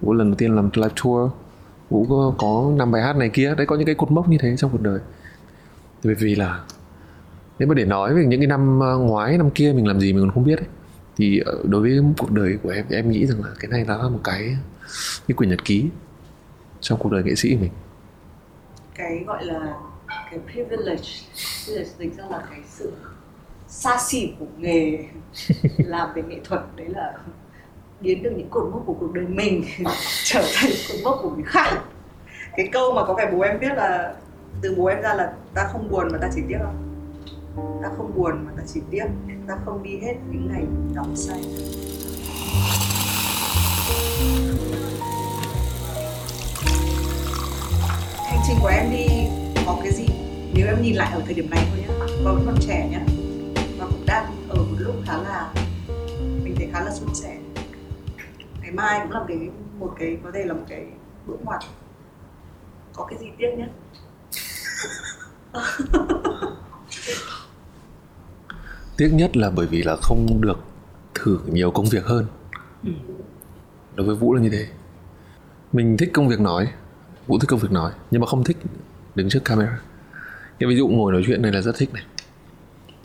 vũ 0.00 0.12
lần 0.12 0.30
đầu 0.30 0.34
tiên 0.34 0.56
làm 0.56 0.70
live 0.74 0.94
tour 1.02 1.30
vũ 1.90 2.06
có, 2.08 2.34
có 2.38 2.72
năm 2.76 2.92
bài 2.92 3.02
hát 3.02 3.16
này 3.16 3.28
kia. 3.28 3.54
Đấy 3.54 3.66
có 3.66 3.76
những 3.76 3.86
cái 3.86 3.94
cột 3.94 4.10
mốc 4.10 4.28
như 4.28 4.38
thế 4.40 4.56
trong 4.56 4.70
cuộc 4.70 4.82
đời. 4.82 5.00
Bởi 6.04 6.14
vì 6.14 6.34
là 6.34 6.60
nếu 7.58 7.68
mà 7.68 7.74
để 7.74 7.84
nói 7.84 8.14
về 8.14 8.24
những 8.24 8.40
cái 8.40 8.46
năm 8.46 8.82
à, 8.82 8.92
ngoái 8.92 9.38
năm 9.38 9.50
kia 9.50 9.72
mình 9.72 9.86
làm 9.86 10.00
gì 10.00 10.12
mình 10.12 10.22
còn 10.22 10.30
không 10.34 10.44
biết 10.44 10.58
ấy, 10.58 10.68
thì 11.16 11.38
ờ, 11.38 11.58
đối 11.64 11.82
với 11.82 12.00
cuộc 12.18 12.30
đời 12.32 12.58
của 12.62 12.70
em 12.70 12.84
thì 12.88 12.96
em 12.96 13.10
nghĩ 13.10 13.26
rằng 13.26 13.42
là 13.42 13.48
cái 13.60 13.70
này 13.70 13.84
là 13.84 14.08
một 14.08 14.20
cái 14.24 14.56
cái 15.28 15.34
quyển 15.36 15.50
nhật 15.50 15.64
ký 15.64 15.84
trong 16.80 16.98
cuộc 16.98 17.12
đời 17.12 17.22
nghệ 17.24 17.34
sĩ 17.34 17.54
của 17.54 17.60
mình. 17.60 17.72
Cái 18.94 19.24
gọi 19.26 19.44
là 19.44 19.74
cái 20.30 20.40
privilege 20.52 21.08
privilege 21.64 21.90
dịch 21.98 22.16
ra 22.16 22.24
là 22.30 22.46
cái 22.50 22.60
sự 22.68 22.92
xa 23.68 23.98
xỉ 24.00 24.32
của 24.38 24.46
nghề 24.58 24.98
làm 25.78 26.08
về 26.14 26.22
nghệ 26.22 26.40
thuật 26.44 26.62
đấy 26.76 26.88
là 26.88 27.12
biến 28.00 28.22
được 28.22 28.30
những 28.36 28.48
cột 28.50 28.72
mốc 28.72 28.82
của 28.86 28.94
cuộc 29.00 29.12
đời 29.12 29.26
mình 29.26 29.64
trở 30.24 30.44
thành 30.54 30.70
cột 30.88 30.98
mốc 31.04 31.18
của 31.22 31.30
người 31.30 31.44
khác. 31.46 31.82
Cái 32.56 32.68
câu 32.72 32.92
mà 32.92 33.04
có 33.04 33.14
phải 33.14 33.26
bố 33.32 33.40
em 33.40 33.60
biết 33.60 33.72
là 33.76 34.14
từ 34.62 34.74
bố 34.76 34.86
em 34.86 35.02
ra 35.02 35.14
là 35.14 35.32
ta 35.54 35.68
không 35.72 35.88
buồn 35.90 36.08
mà 36.12 36.18
ta 36.18 36.30
chỉ 36.34 36.42
tiếc 36.48 36.58
không 36.62 36.84
ta 37.82 37.88
không 37.96 38.12
buồn 38.14 38.46
mà 38.46 38.52
ta 38.56 38.62
chỉ 38.66 38.80
tiếc. 38.90 39.06
Ta 39.48 39.58
không 39.64 39.82
đi 39.82 39.98
hết 40.02 40.14
những 40.30 40.48
ngày 40.52 40.64
nóng 40.94 41.16
say 41.16 41.40
trình 48.48 48.56
của 48.60 48.68
em 48.68 48.90
đi 48.90 49.06
có 49.66 49.78
cái 49.82 49.92
gì? 49.92 50.06
Nếu 50.54 50.66
em 50.66 50.82
nhìn 50.82 50.94
lại 50.94 51.12
ở 51.12 51.22
thời 51.24 51.34
điểm 51.34 51.50
này 51.50 51.66
thôi 51.70 51.80
nhé 51.80 51.86
và 51.98 52.32
vẫn 52.32 52.42
còn 52.46 52.56
trẻ 52.60 52.88
nhé 52.90 53.00
và 53.78 53.86
cũng 53.86 54.06
đang 54.06 54.48
ở 54.48 54.56
một 54.56 54.76
lúc 54.78 54.94
khá 55.06 55.22
là 55.22 55.52
ngày 58.62 58.72
mai 58.72 59.00
cũng 59.02 59.10
là 59.10 59.24
cái 59.28 59.38
một 59.78 59.94
cái 59.98 60.18
có 60.24 60.30
thể 60.34 60.44
là 60.44 60.54
một 60.54 60.64
cái 60.68 60.86
bước 61.26 61.36
ngoặt. 61.44 61.60
Có 62.94 63.04
cái 63.04 63.18
gì 63.18 63.26
tiếc 63.38 63.54
nhất? 63.58 63.68
Tiếc 68.96 69.10
nhất 69.12 69.36
là 69.36 69.50
bởi 69.50 69.66
vì 69.66 69.82
là 69.82 69.96
không 70.02 70.40
được 70.40 70.58
thử 71.14 71.38
nhiều 71.46 71.70
công 71.70 71.86
việc 71.86 72.04
hơn. 72.04 72.26
Ừ. 72.84 72.90
đối 73.94 74.06
với 74.06 74.16
vũ 74.16 74.34
là 74.34 74.42
như 74.42 74.50
thế. 74.50 74.66
Mình 75.72 75.96
thích 75.96 76.10
công 76.12 76.28
việc 76.28 76.40
nói 76.40 76.68
vũ 77.28 77.38
thích 77.38 77.48
công 77.50 77.60
việc 77.60 77.72
nói, 77.72 77.92
nhưng 78.10 78.20
mà 78.20 78.26
không 78.26 78.44
thích 78.44 78.56
đứng 79.14 79.28
trước 79.28 79.44
camera. 79.44 79.80
Như 80.58 80.68
ví 80.68 80.76
dụ 80.76 80.88
ngồi 80.88 81.12
nói 81.12 81.22
chuyện 81.26 81.42
này 81.42 81.52
là 81.52 81.60
rất 81.60 81.76
thích 81.76 81.94
này. 81.94 82.02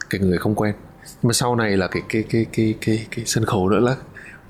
Cái 0.09 0.21
người 0.21 0.37
không 0.37 0.55
quen. 0.55 0.75
Nhưng 1.03 1.27
mà 1.27 1.33
sau 1.33 1.55
này 1.55 1.77
là 1.77 1.87
cái 1.87 2.03
cái 2.09 2.23
cái 2.29 2.45
cái 2.53 2.75
cái 2.81 3.07
cái 3.11 3.25
sân 3.25 3.45
khấu 3.45 3.69
nữa 3.69 3.79
là 3.79 3.95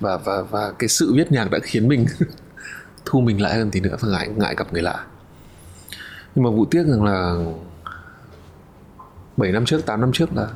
và 0.00 0.16
và 0.16 0.42
và 0.42 0.72
cái 0.78 0.88
sự 0.88 1.14
viết 1.14 1.32
nhạc 1.32 1.50
đã 1.50 1.58
khiến 1.62 1.88
mình 1.88 2.06
thu 3.04 3.20
mình 3.20 3.42
lại 3.42 3.54
hơn 3.54 3.70
tí 3.70 3.80
nữa 3.80 3.96
và 4.00 4.08
ngại 4.08 4.28
ngại 4.36 4.54
gặp 4.58 4.72
người 4.72 4.82
lạ. 4.82 5.06
Nhưng 6.34 6.44
mà 6.44 6.50
vụ 6.50 6.64
tiếc 6.64 6.86
rằng 6.86 7.04
là 7.04 7.36
7 9.36 9.52
năm 9.52 9.64
trước 9.64 9.86
8 9.86 10.00
năm 10.00 10.12
trước 10.12 10.36
là 10.36 10.48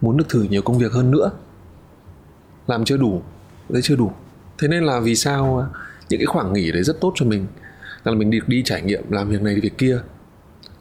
muốn 0.00 0.16
được 0.16 0.28
thử 0.28 0.42
nhiều 0.42 0.62
công 0.62 0.78
việc 0.78 0.92
hơn 0.92 1.10
nữa. 1.10 1.30
Làm 2.66 2.84
chưa 2.84 2.96
đủ, 2.96 3.22
đấy 3.68 3.82
chưa 3.82 3.96
đủ. 3.96 4.12
Thế 4.58 4.68
nên 4.68 4.84
là 4.84 5.00
vì 5.00 5.14
sao 5.14 5.68
những 6.08 6.20
cái 6.20 6.26
khoảng 6.26 6.52
nghỉ 6.52 6.72
đấy 6.72 6.82
rất 6.82 7.00
tốt 7.00 7.12
cho 7.14 7.26
mình? 7.26 7.46
Là 8.12 8.18
mình 8.18 8.30
đi 8.30 8.40
đi 8.46 8.62
trải 8.62 8.82
nghiệm 8.82 9.02
làm 9.10 9.28
việc 9.28 9.42
này 9.42 9.60
việc 9.60 9.78
kia. 9.78 9.98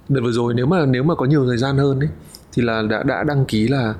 Đợt 0.09 0.21
vừa 0.23 0.31
rồi 0.31 0.53
nếu 0.53 0.65
mà 0.65 0.85
nếu 0.85 1.03
mà 1.03 1.15
có 1.15 1.25
nhiều 1.25 1.45
thời 1.45 1.57
gian 1.57 1.77
hơn 1.77 1.99
ấy 1.99 2.09
thì 2.53 2.61
là 2.61 2.81
đã 2.81 3.03
đã 3.03 3.23
đăng 3.23 3.45
ký 3.45 3.67
là 3.67 3.93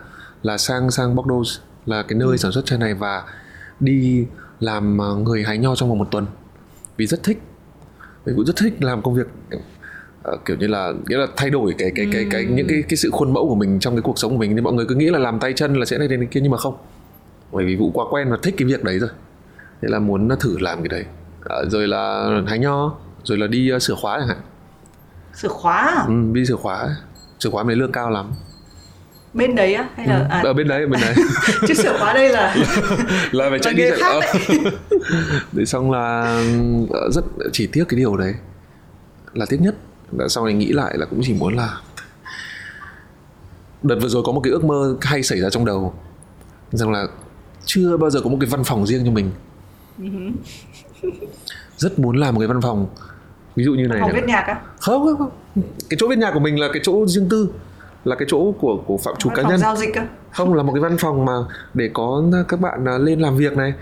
là 0.43 0.57
sang 0.57 0.91
sang 0.91 1.15
Bordeaux 1.15 1.47
là 1.85 2.03
cái 2.03 2.19
nơi 2.19 2.29
ừ. 2.29 2.37
sản 2.37 2.51
xuất 2.51 2.65
chai 2.65 2.79
này 2.79 2.93
và 2.93 3.23
đi 3.79 4.25
làm 4.59 5.01
à, 5.01 5.07
người 5.23 5.43
hái 5.43 5.57
nho 5.57 5.75
trong 5.75 5.89
vòng 5.89 5.97
một 5.97 6.07
tuần. 6.11 6.25
Vì 6.97 7.05
rất 7.05 7.23
thích. 7.23 7.41
Mình 8.25 8.35
cũng 8.35 8.45
rất 8.45 8.55
thích 8.55 8.73
làm 8.83 9.01
công 9.01 9.15
việc 9.15 9.27
uh, 10.33 10.45
kiểu 10.45 10.57
như 10.57 10.67
là 10.67 10.93
nghĩa 11.07 11.17
là 11.17 11.27
thay 11.35 11.49
đổi 11.49 11.75
cái 11.77 11.91
cái 11.95 12.07
cái 12.11 12.25
cái, 12.31 12.43
cái 12.45 12.55
những 12.55 12.67
cái 12.67 12.83
cái 12.89 12.97
sự 12.97 13.09
khuôn 13.11 13.33
mẫu 13.33 13.47
của 13.47 13.55
mình 13.55 13.79
trong 13.79 13.95
cái 13.95 14.01
cuộc 14.01 14.19
sống 14.19 14.31
của 14.31 14.37
mình. 14.37 14.55
Thì 14.55 14.61
mọi 14.61 14.73
người 14.73 14.85
cứ 14.85 14.95
nghĩ 14.95 15.09
là 15.09 15.19
làm 15.19 15.39
tay 15.39 15.53
chân 15.53 15.73
là 15.73 15.85
sẽ 15.85 15.97
này 15.97 16.07
đến 16.07 16.27
kia 16.27 16.39
nhưng 16.41 16.51
mà 16.51 16.57
không. 16.57 16.77
Bởi 17.51 17.65
vì 17.65 17.75
vụ 17.75 17.91
quá 17.91 18.05
quen 18.11 18.31
và 18.31 18.37
thích 18.43 18.55
cái 18.57 18.67
việc 18.67 18.83
đấy 18.83 18.99
rồi. 18.99 19.09
Thế 19.81 19.87
là 19.91 19.99
muốn 19.99 20.29
thử 20.39 20.57
làm 20.59 20.77
cái 20.77 20.87
đấy. 20.87 21.05
Uh, 21.39 21.71
rồi 21.71 21.87
là 21.87 22.29
hái 22.47 22.59
nho 22.59 22.95
rồi 23.23 23.37
là 23.37 23.47
đi 23.47 23.71
uh, 23.75 23.81
sửa 23.81 23.95
khóa 23.95 24.19
chẳng 24.19 24.27
hạn. 24.27 24.41
Sửa 25.33 25.47
khóa 25.47 25.77
à? 25.77 26.03
ừ, 26.07 26.13
đi 26.33 26.45
sửa 26.45 26.55
khóa. 26.55 26.95
Sửa 27.39 27.49
khóa 27.49 27.63
mấy 27.63 27.75
lương 27.75 27.91
cao 27.91 28.09
lắm. 28.09 28.31
Bên 29.33 29.55
đấy 29.55 29.73
á 29.73 29.89
hay 29.95 30.07
là 30.07 30.17
ừ, 30.17 30.25
à... 30.29 30.41
ở 30.43 30.53
bên 30.53 30.67
đấy 30.67 30.87
bên 30.87 31.01
đấy. 31.01 31.15
Chứ 31.67 31.73
sửa 31.73 31.97
khóa 31.99 32.13
đây 32.13 32.29
là 32.29 32.55
là 33.31 33.49
phải 33.49 33.59
chạy 33.59 33.73
đi 33.73 33.83
chạy 33.89 33.99
khác 33.99 34.39
đấy. 35.51 35.65
xong 35.65 35.91
là 35.91 36.21
ờ, 36.89 37.09
rất 37.11 37.23
chỉ 37.51 37.67
tiếc 37.67 37.83
cái 37.89 37.97
điều 37.97 38.17
đấy. 38.17 38.33
Là 39.33 39.45
tiếc 39.49 39.61
nhất. 39.61 39.75
Đã 40.11 40.27
sau 40.27 40.45
này 40.45 40.53
nghĩ 40.53 40.71
lại 40.71 40.97
là 40.97 41.05
cũng 41.05 41.21
chỉ 41.23 41.33
muốn 41.33 41.55
là 41.55 41.77
đợt 43.83 43.95
vừa 44.01 44.09
rồi 44.09 44.23
có 44.25 44.31
một 44.31 44.41
cái 44.43 44.51
ước 44.51 44.63
mơ 44.63 44.97
hay 45.01 45.23
xảy 45.23 45.39
ra 45.39 45.49
trong 45.49 45.65
đầu. 45.65 45.93
Rằng 46.71 46.91
là 46.91 47.07
chưa 47.65 47.97
bao 47.97 48.09
giờ 48.09 48.21
có 48.21 48.29
một 48.29 48.37
cái 48.41 48.49
văn 48.49 48.63
phòng 48.63 48.87
riêng 48.87 49.05
cho 49.05 49.11
mình. 49.11 49.31
Ừ 49.99 50.05
rất 51.77 51.99
muốn 51.99 52.17
làm 52.17 52.33
một 52.33 52.39
cái 52.39 52.47
văn 52.47 52.61
phòng 52.61 52.87
ví 53.55 53.63
dụ 53.63 53.73
như 53.73 53.87
này 53.87 53.99
phòng 54.01 54.11
viết 54.13 54.25
nhạc 54.27 54.41
á? 54.41 54.61
Không 54.79 55.03
không 55.03 55.17
không. 55.17 55.31
Cái 55.89 55.97
chỗ 55.99 56.07
viết 56.07 56.17
nhạc 56.17 56.31
của 56.33 56.39
mình 56.39 56.59
là 56.59 56.67
cái 56.73 56.81
chỗ 56.85 57.07
riêng 57.07 57.29
tư 57.29 57.49
là 58.05 58.15
cái 58.15 58.27
chỗ 58.31 58.51
của 58.51 58.77
của 58.85 58.97
phạm 58.97 59.15
chủ 59.19 59.29
cá 59.35 59.43
nhân. 59.43 59.57
giao 59.57 59.75
dịch 59.75 59.95
á? 59.95 60.07
Không 60.31 60.53
là 60.53 60.63
một 60.63 60.73
cái 60.73 60.81
văn 60.81 60.97
phòng 60.97 61.25
mà 61.25 61.33
để 61.73 61.89
có 61.93 62.23
các 62.47 62.59
bạn 62.59 62.85
à, 62.85 62.97
lên 62.97 63.19
làm 63.19 63.37
việc 63.37 63.57
này. 63.57 63.73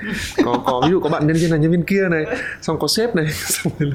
Có 0.46 0.62
có 0.66 0.82
ví 0.86 0.92
dụ 0.92 1.00
có 1.00 1.10
bạn 1.10 1.28
nhân 1.28 1.38
viên 1.38 1.50
này 1.50 1.60
nhân 1.60 1.72
viên 1.72 1.84
kia 1.84 2.10
này 2.12 2.26
xong 2.62 2.80
có 2.80 2.88
sếp 2.88 3.16
này 3.16 3.28
xong 3.34 3.74
rồi 3.80 3.92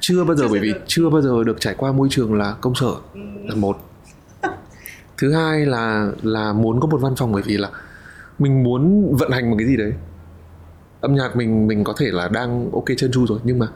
chưa 0.00 0.24
bao 0.24 0.36
giờ 0.36 0.48
bởi 0.50 0.60
vì 0.60 0.74
chưa 0.86 1.10
bao 1.10 1.22
giờ 1.22 1.44
được 1.44 1.60
trải 1.60 1.74
qua 1.74 1.92
môi 1.92 2.08
trường 2.10 2.34
là 2.34 2.54
công 2.60 2.74
sở 2.74 2.92
là 3.44 3.54
một. 3.54 3.78
Thứ 5.18 5.32
hai 5.34 5.66
là 5.66 6.10
là 6.22 6.52
muốn 6.52 6.80
có 6.80 6.86
một 6.86 6.98
văn 7.00 7.14
phòng 7.16 7.32
bởi 7.32 7.42
vì 7.46 7.56
là 7.56 7.68
mình 8.38 8.62
muốn 8.62 9.12
vận 9.16 9.30
hành 9.30 9.50
một 9.50 9.56
cái 9.58 9.68
gì 9.68 9.76
đấy. 9.76 9.92
Âm 11.00 11.14
nhạc 11.14 11.36
mình 11.36 11.66
mình 11.66 11.84
có 11.84 11.94
thể 11.98 12.06
là 12.10 12.28
đang 12.28 12.70
ok 12.72 12.84
chân 12.96 13.10
chu 13.12 13.26
rồi 13.26 13.38
nhưng 13.44 13.58
mà 13.58 13.66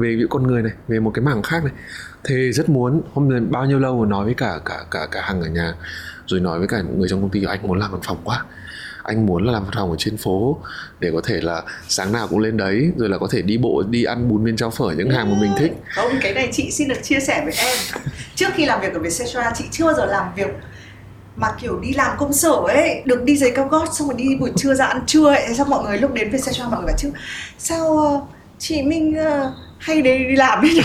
về 0.00 0.16
những 0.18 0.28
con 0.28 0.46
người 0.46 0.62
này, 0.62 0.72
về 0.88 1.00
một 1.00 1.10
cái 1.14 1.24
mảng 1.24 1.42
khác 1.42 1.64
này. 1.64 1.72
Thế 2.24 2.52
rất 2.52 2.68
muốn, 2.68 3.02
hôm 3.14 3.28
nay 3.28 3.40
bao 3.40 3.66
nhiêu 3.66 3.78
lâu 3.78 3.98
rồi 3.98 4.06
nói 4.06 4.24
với 4.24 4.34
cả 4.34 4.58
cả 4.64 4.84
cả 4.90 5.06
cả 5.10 5.20
hàng 5.22 5.42
ở 5.42 5.48
nhà, 5.48 5.74
rồi 6.26 6.40
nói 6.40 6.58
với 6.58 6.68
cả 6.68 6.82
người 6.96 7.08
trong 7.08 7.20
công 7.20 7.30
ty, 7.30 7.44
anh 7.44 7.62
muốn 7.62 7.78
làm 7.78 7.92
văn 7.92 8.00
phòng 8.04 8.18
quá. 8.24 8.44
Anh 9.02 9.26
muốn 9.26 9.44
là 9.44 9.52
làm 9.52 9.64
văn 9.64 9.72
phòng 9.74 9.90
ở 9.90 9.96
trên 9.98 10.16
phố 10.16 10.58
để 11.00 11.10
có 11.14 11.20
thể 11.24 11.40
là 11.40 11.62
sáng 11.88 12.12
nào 12.12 12.28
cũng 12.28 12.38
lên 12.38 12.56
đấy, 12.56 12.92
rồi 12.96 13.08
là 13.08 13.18
có 13.18 13.28
thể 13.30 13.42
đi 13.42 13.58
bộ, 13.58 13.82
đi 13.90 14.04
ăn 14.04 14.28
bún 14.28 14.44
miên 14.44 14.56
cháo 14.56 14.70
phở 14.70 14.90
những 14.96 15.10
hàng 15.10 15.30
mà 15.30 15.36
mình 15.40 15.50
thích. 15.58 15.72
Không, 15.94 16.12
cái 16.22 16.34
này 16.34 16.48
chị 16.52 16.70
xin 16.70 16.88
được 16.88 17.02
chia 17.02 17.20
sẻ 17.20 17.42
với 17.44 17.54
em. 17.58 17.76
Trước 18.34 18.48
khi 18.54 18.66
làm 18.66 18.80
việc 18.80 18.94
ở 18.94 19.00
Vietcetera 19.00 19.52
chị 19.54 19.64
chưa 19.70 19.84
bao 19.84 19.94
giờ 19.94 20.06
làm 20.06 20.34
việc 20.36 20.48
mà 21.36 21.48
kiểu 21.60 21.80
đi 21.80 21.92
làm 21.92 22.16
công 22.18 22.32
sở 22.32 22.52
ấy, 22.68 23.02
được 23.04 23.22
đi 23.24 23.36
giày 23.36 23.50
cao 23.50 23.68
gót, 23.68 23.86
xong 23.92 24.08
rồi 24.08 24.16
đi 24.18 24.36
buổi 24.40 24.52
trưa 24.56 24.74
ra 24.74 24.86
ăn 24.86 25.02
trưa 25.06 25.26
ấy. 25.26 25.54
Xong 25.54 25.70
mọi 25.70 25.84
người 25.84 25.98
lúc 25.98 26.14
đến 26.14 26.30
Vietcetera 26.30 26.68
mọi 26.68 26.78
người 26.78 26.86
bảo 26.86 26.96
chứ, 26.98 27.10
sao 27.58 27.98
ờ, 27.98 28.20
chị 28.58 28.82
Minh 28.82 29.14
ờ, 29.16 29.52
hay 29.80 30.02
đi, 30.02 30.18
đi 30.18 30.36
làm 30.36 30.58
ấy 30.58 30.80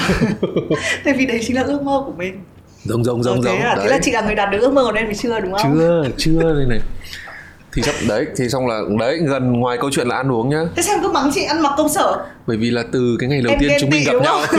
tại 1.04 1.14
vì 1.14 1.26
đấy 1.26 1.40
chính 1.48 1.56
là 1.56 1.62
ước 1.62 1.84
mơ 1.84 2.04
của 2.06 2.14
mình. 2.18 2.44
Giống 2.84 3.04
giống 3.04 3.24
giống 3.24 3.42
giống. 3.42 3.60
là, 3.60 3.78
thế 3.82 3.90
là 3.90 4.00
chị 4.02 4.12
là 4.12 4.22
người 4.22 4.36
đạt 4.36 4.52
được 4.52 4.58
ước 4.62 4.74
mơ 4.74 4.84
của 4.84 4.98
em 4.98 5.08
thì 5.10 5.16
chưa 5.16 5.40
đúng 5.40 5.54
không? 5.54 5.76
Chưa 5.78 6.04
chưa 6.18 6.42
đây 6.42 6.66
này. 6.70 6.80
Thì 7.74 7.82
sắp 7.82 7.96
đấy 8.08 8.26
thì 8.36 8.50
xong 8.50 8.68
là 8.68 8.82
đấy 9.00 9.20
gần 9.28 9.54
ngoài 9.54 9.78
câu 9.82 9.90
chuyện 9.92 10.08
là 10.08 10.16
ăn 10.16 10.32
uống 10.32 10.50
nhá. 10.50 10.62
Thế 10.76 10.84
sao 10.84 10.98
cứ 11.02 11.12
mắng 11.12 11.32
chị 11.34 11.44
ăn 11.44 11.62
mặc 11.62 11.74
công 11.78 11.90
sở? 11.90 12.26
Bởi 12.48 12.58
vì 12.58 12.72
là 12.72 12.84
từ 12.92 13.18
cái 13.20 13.30
ngày 13.30 13.42
đầu 13.42 13.52
em 13.52 13.60
tiên 13.60 13.72
chúng 13.82 13.90
mình 13.90 14.04
gặp 14.06 14.14
nhau. 14.24 14.42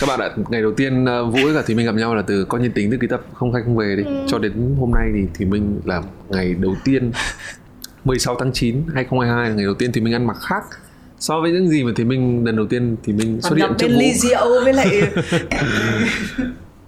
các 0.00 0.06
bạn 0.06 0.20
ạ 0.20 0.30
ngày 0.48 0.62
đầu 0.62 0.72
tiên 0.72 1.04
uh, 1.04 1.08
vũ 1.32 1.38
với 1.44 1.54
cả 1.54 1.62
thì 1.66 1.74
mình 1.74 1.86
gặp 1.86 1.94
nhau 1.94 2.14
là 2.14 2.22
từ 2.22 2.44
coi 2.44 2.60
như 2.60 2.68
tính 2.74 2.90
từ 2.90 2.96
cái 3.00 3.08
tập 3.08 3.20
không 3.34 3.52
khách 3.52 3.60
không 3.64 3.76
về 3.76 3.96
đi. 3.96 4.02
Ừ. 4.04 4.24
cho 4.26 4.38
đến 4.38 4.76
hôm 4.80 4.90
nay 4.90 5.10
thì 5.14 5.20
thì 5.34 5.44
mình 5.44 5.80
là 5.84 6.02
ngày 6.28 6.54
đầu 6.58 6.74
tiên 6.84 7.12
16 8.04 8.36
tháng 8.38 8.52
9 8.52 8.82
2022 8.94 9.48
là 9.48 9.54
ngày 9.54 9.64
đầu 9.64 9.74
tiên 9.74 9.92
thì 9.92 10.00
mình 10.00 10.14
ăn 10.14 10.26
mặc 10.26 10.36
khác 10.40 10.62
so 11.20 11.40
với 11.40 11.52
những 11.52 11.68
gì 11.68 11.84
mà 11.84 11.92
thì 11.96 12.04
mình 12.04 12.44
lần 12.44 12.56
đầu 12.56 12.66
tiên 12.66 12.96
thì 13.02 13.12
mình 13.12 13.40
xuất 13.40 13.56
hiện 13.56 13.70
trước 13.78 13.88
ly 13.88 14.12
rượu 14.12 14.64
với 14.64 14.72
lại 14.72 15.02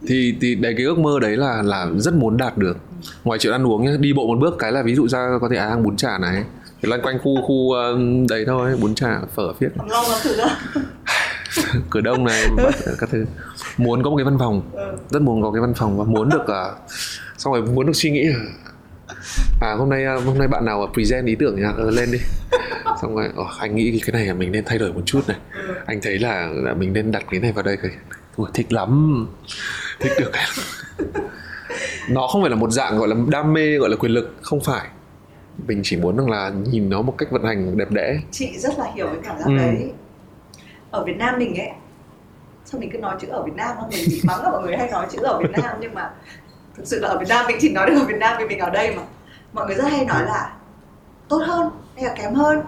thì 0.07 0.35
thì 0.41 0.55
đấy 0.55 0.74
cái 0.76 0.87
ước 0.87 0.99
mơ 0.99 1.18
đấy 1.20 1.37
là 1.37 1.62
là 1.62 1.87
rất 1.97 2.14
muốn 2.14 2.37
đạt 2.37 2.59
được. 2.59 2.76
Ngoài 3.24 3.39
chuyện 3.39 3.53
ăn 3.53 3.66
uống 3.66 3.85
nhá 3.85 3.93
đi 4.01 4.12
bộ 4.12 4.26
một 4.26 4.39
bước 4.41 4.55
cái 4.59 4.72
là 4.72 4.83
ví 4.83 4.95
dụ 4.95 5.09
ra 5.09 5.39
có 5.41 5.49
thể 5.51 5.57
ăn 5.57 5.83
bún 5.83 5.97
chả 5.97 6.18
này. 6.18 6.45
Thì 6.83 6.89
loanh 6.89 7.03
quanh 7.03 7.18
khu 7.18 7.43
khu 7.43 7.74
đấy 8.28 8.45
thôi 8.47 8.76
bún 8.80 8.95
chả 8.95 9.20
phở 9.35 9.53
phiết. 9.53 9.72
Cửa 11.91 12.01
đông 12.01 12.24
này 12.24 12.45
các 12.99 13.09
thứ. 13.11 13.24
Muốn 13.76 14.03
có 14.03 14.11
một 14.11 14.16
cái 14.16 14.24
văn 14.24 14.37
phòng. 14.39 14.62
Ừ. 14.72 14.97
rất 15.11 15.22
muốn 15.22 15.43
có 15.43 15.51
cái 15.51 15.61
văn 15.61 15.74
phòng 15.74 15.99
và 15.99 16.05
muốn 16.05 16.28
được 16.28 16.43
uh, 16.43 16.91
xong 17.39 17.53
rồi 17.53 17.62
muốn 17.62 17.87
được 17.87 17.93
suy 17.97 18.11
nghĩ 18.11 18.26
à 19.61 19.73
hôm 19.73 19.91
nay 19.91 20.05
hôm 20.05 20.39
nay 20.39 20.49
bạn 20.49 20.64
nào 20.64 20.91
present 20.93 21.27
ý 21.27 21.35
tưởng 21.35 21.61
nhá 21.61 21.73
ờ, 21.77 21.91
lên 21.91 22.12
đi. 22.12 22.18
Xong 23.03 23.16
rồi 23.16 23.29
oh, 23.41 23.47
anh 23.59 23.77
nghĩ 23.77 24.01
cái 24.07 24.12
này 24.12 24.27
là 24.27 24.35
mình 24.35 24.53
nên 24.53 24.64
thay 24.64 24.79
đổi 24.79 24.93
một 24.93 25.03
chút 25.07 25.29
này. 25.29 25.37
Anh 25.87 26.01
thấy 26.03 26.18
là, 26.18 26.49
là 26.53 26.75
mình 26.75 26.93
nên 26.93 27.12
đặt 27.12 27.25
cái 27.31 27.41
này 27.41 27.53
vào 27.53 27.62
đây 27.62 27.77
cái 27.83 27.91
Ủa, 28.37 28.47
thích 28.55 28.73
lắm. 28.73 29.27
Thích 30.01 30.12
được 30.18 30.33
nó 32.09 32.27
không 32.27 32.43
phải 32.43 32.51
là 32.51 32.57
một 32.57 32.70
dạng 32.70 32.99
gọi 32.99 33.09
là 33.09 33.16
đam 33.29 33.53
mê 33.53 33.79
gọi 33.79 33.91
là 33.91 33.97
quyền 33.97 34.12
lực. 34.12 34.35
Không 34.43 34.61
phải. 34.61 34.89
Mình 35.66 35.81
chỉ 35.85 35.97
muốn 35.97 36.16
rằng 36.16 36.31
là 36.31 36.53
nhìn 36.70 36.91
nó 36.91 37.03
một 37.03 37.14
cách 37.18 37.31
vận 37.31 37.45
hành 37.45 37.77
đẹp 37.77 37.91
đẽ. 37.91 38.18
Chị 38.31 38.59
rất 38.59 38.79
là 38.79 38.85
hiểu 38.95 39.07
cái 39.07 39.18
cảm 39.25 39.39
giác 39.39 39.47
ừ. 39.47 39.57
đấy. 39.57 39.93
Ở 40.91 41.05
Việt 41.05 41.16
Nam 41.16 41.39
mình 41.39 41.59
ấy 41.59 41.70
sao 42.64 42.81
mình 42.81 42.91
cứ 42.93 42.99
nói 42.99 43.16
chữ 43.20 43.29
ở 43.29 43.43
Việt 43.43 43.55
Nam 43.57 43.77
không? 43.81 43.89
Mình 43.89 44.05
bị 44.11 44.20
mắng 44.25 44.43
là 44.43 44.51
mọi 44.51 44.62
người 44.62 44.77
hay 44.77 44.91
nói 44.91 45.07
chữ 45.11 45.18
ở 45.23 45.39
Việt 45.39 45.51
Nam 45.51 45.77
nhưng 45.81 45.95
mà 45.95 46.11
thực 46.83 46.89
sự 46.89 47.01
là 47.01 47.09
ở 47.09 47.18
Việt 47.18 47.28
Nam 47.28 47.47
mình 47.47 47.57
chỉ 47.61 47.72
nói 47.72 47.87
được 47.87 47.99
ở 48.01 48.05
Việt 48.05 48.18
Nam 48.18 48.37
vì 48.39 48.45
mình 48.45 48.59
ở 48.59 48.70
đây 48.70 48.97
mà. 48.97 49.03
Mọi 49.53 49.66
người 49.66 49.74
rất 49.74 49.85
hay 49.91 50.05
nói 50.05 50.24
là 50.24 50.53
tốt 51.28 51.43
hơn 51.47 51.70
hay 51.97 52.05
là 52.05 52.14
kém 52.14 52.35
hơn 52.35 52.62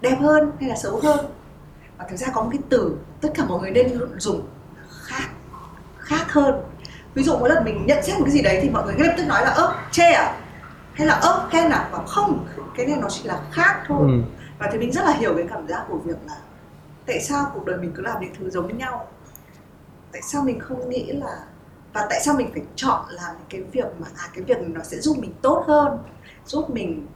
đẹp 0.00 0.16
hơn 0.20 0.52
hay 0.60 0.68
là 0.68 0.76
xấu 0.76 1.00
hơn. 1.02 1.26
Và 1.98 2.04
thực 2.10 2.16
ra 2.16 2.26
có 2.34 2.42
một 2.42 2.48
cái 2.52 2.60
từ 2.68 2.96
tất 3.20 3.28
cả 3.34 3.44
mọi 3.44 3.60
người 3.60 3.70
nên 3.70 3.98
dùng 4.16 4.46
khác 5.02 5.28
khác 5.98 6.32
hơn. 6.32 6.54
Ví 7.14 7.22
dụ 7.22 7.36
mỗi 7.38 7.48
lần 7.48 7.64
mình 7.64 7.86
nhận 7.86 8.02
xét 8.02 8.18
một 8.18 8.24
cái 8.24 8.32
gì 8.32 8.42
đấy 8.42 8.58
thì 8.62 8.70
mọi 8.70 8.84
người 8.84 8.94
ngay 8.94 9.08
lập 9.08 9.14
tức 9.16 9.24
nói 9.26 9.42
là 9.42 9.50
ơ 9.50 9.74
chê 9.90 10.12
à? 10.12 10.36
Hay 10.94 11.06
là 11.06 11.14
ơ 11.14 11.48
khen 11.50 11.70
à? 11.70 11.88
Và 11.92 11.98
không 12.06 12.46
cái 12.76 12.86
này 12.86 12.96
nó 13.00 13.08
chỉ 13.10 13.22
là 13.24 13.40
khác 13.52 13.82
thôi. 13.86 14.10
Ừ. 14.10 14.22
và 14.58 14.68
thì 14.72 14.78
mình 14.78 14.92
rất 14.92 15.04
là 15.04 15.12
hiểu 15.12 15.34
cái 15.36 15.46
cảm 15.50 15.68
giác 15.68 15.84
của 15.88 15.98
việc 15.98 16.16
là 16.26 16.36
tại 17.06 17.20
sao 17.20 17.50
cuộc 17.54 17.64
đời 17.64 17.76
mình 17.76 17.92
cứ 17.96 18.02
làm 18.02 18.20
những 18.20 18.34
thứ 18.38 18.50
giống 18.50 18.68
như 18.68 18.74
nhau? 18.74 19.06
Tại 20.12 20.22
sao 20.22 20.42
mình 20.42 20.60
không 20.60 20.90
nghĩ 20.90 21.12
là 21.12 21.38
và 21.94 22.06
tại 22.10 22.20
sao 22.24 22.34
mình 22.34 22.50
phải 22.52 22.62
chọn 22.76 23.04
làm 23.08 23.36
cái 23.50 23.62
việc 23.72 23.86
mà 23.98 24.06
à 24.16 24.28
cái 24.34 24.44
việc 24.44 24.56
nó 24.68 24.82
sẽ 24.82 24.96
giúp 24.96 25.18
mình 25.18 25.32
tốt 25.42 25.64
hơn 25.66 25.98
giúp 26.44 26.70
mình 26.70 27.06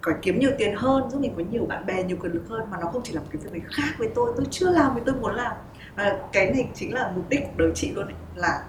có 0.00 0.12
kiếm 0.22 0.38
nhiều 0.38 0.50
tiền 0.58 0.74
hơn 0.76 1.10
giúp 1.10 1.20
mình 1.20 1.34
có 1.36 1.42
nhiều 1.50 1.66
bạn 1.66 1.86
bè 1.86 2.02
nhiều 2.02 2.16
quyền 2.20 2.32
lực 2.32 2.42
hơn 2.48 2.70
mà 2.70 2.76
nó 2.80 2.86
không 2.92 3.02
chỉ 3.04 3.12
là 3.12 3.20
một 3.20 3.26
cái 3.32 3.42
việc 3.42 3.52
này 3.52 3.60
khác 3.72 3.94
với 3.98 4.08
tôi. 4.14 4.32
Tôi 4.36 4.46
chưa 4.50 4.70
làm 4.70 4.92
thì 4.94 5.00
tôi 5.06 5.14
muốn 5.14 5.34
làm. 5.34 5.52
Và 5.96 6.18
cái 6.32 6.46
này 6.46 6.68
chính 6.74 6.94
là 6.94 7.12
mục 7.16 7.28
đích 7.28 7.40
của 7.44 7.52
đời 7.56 7.72
chị 7.74 7.92
luôn 7.92 8.06
ấy, 8.06 8.14
là 8.34 8.64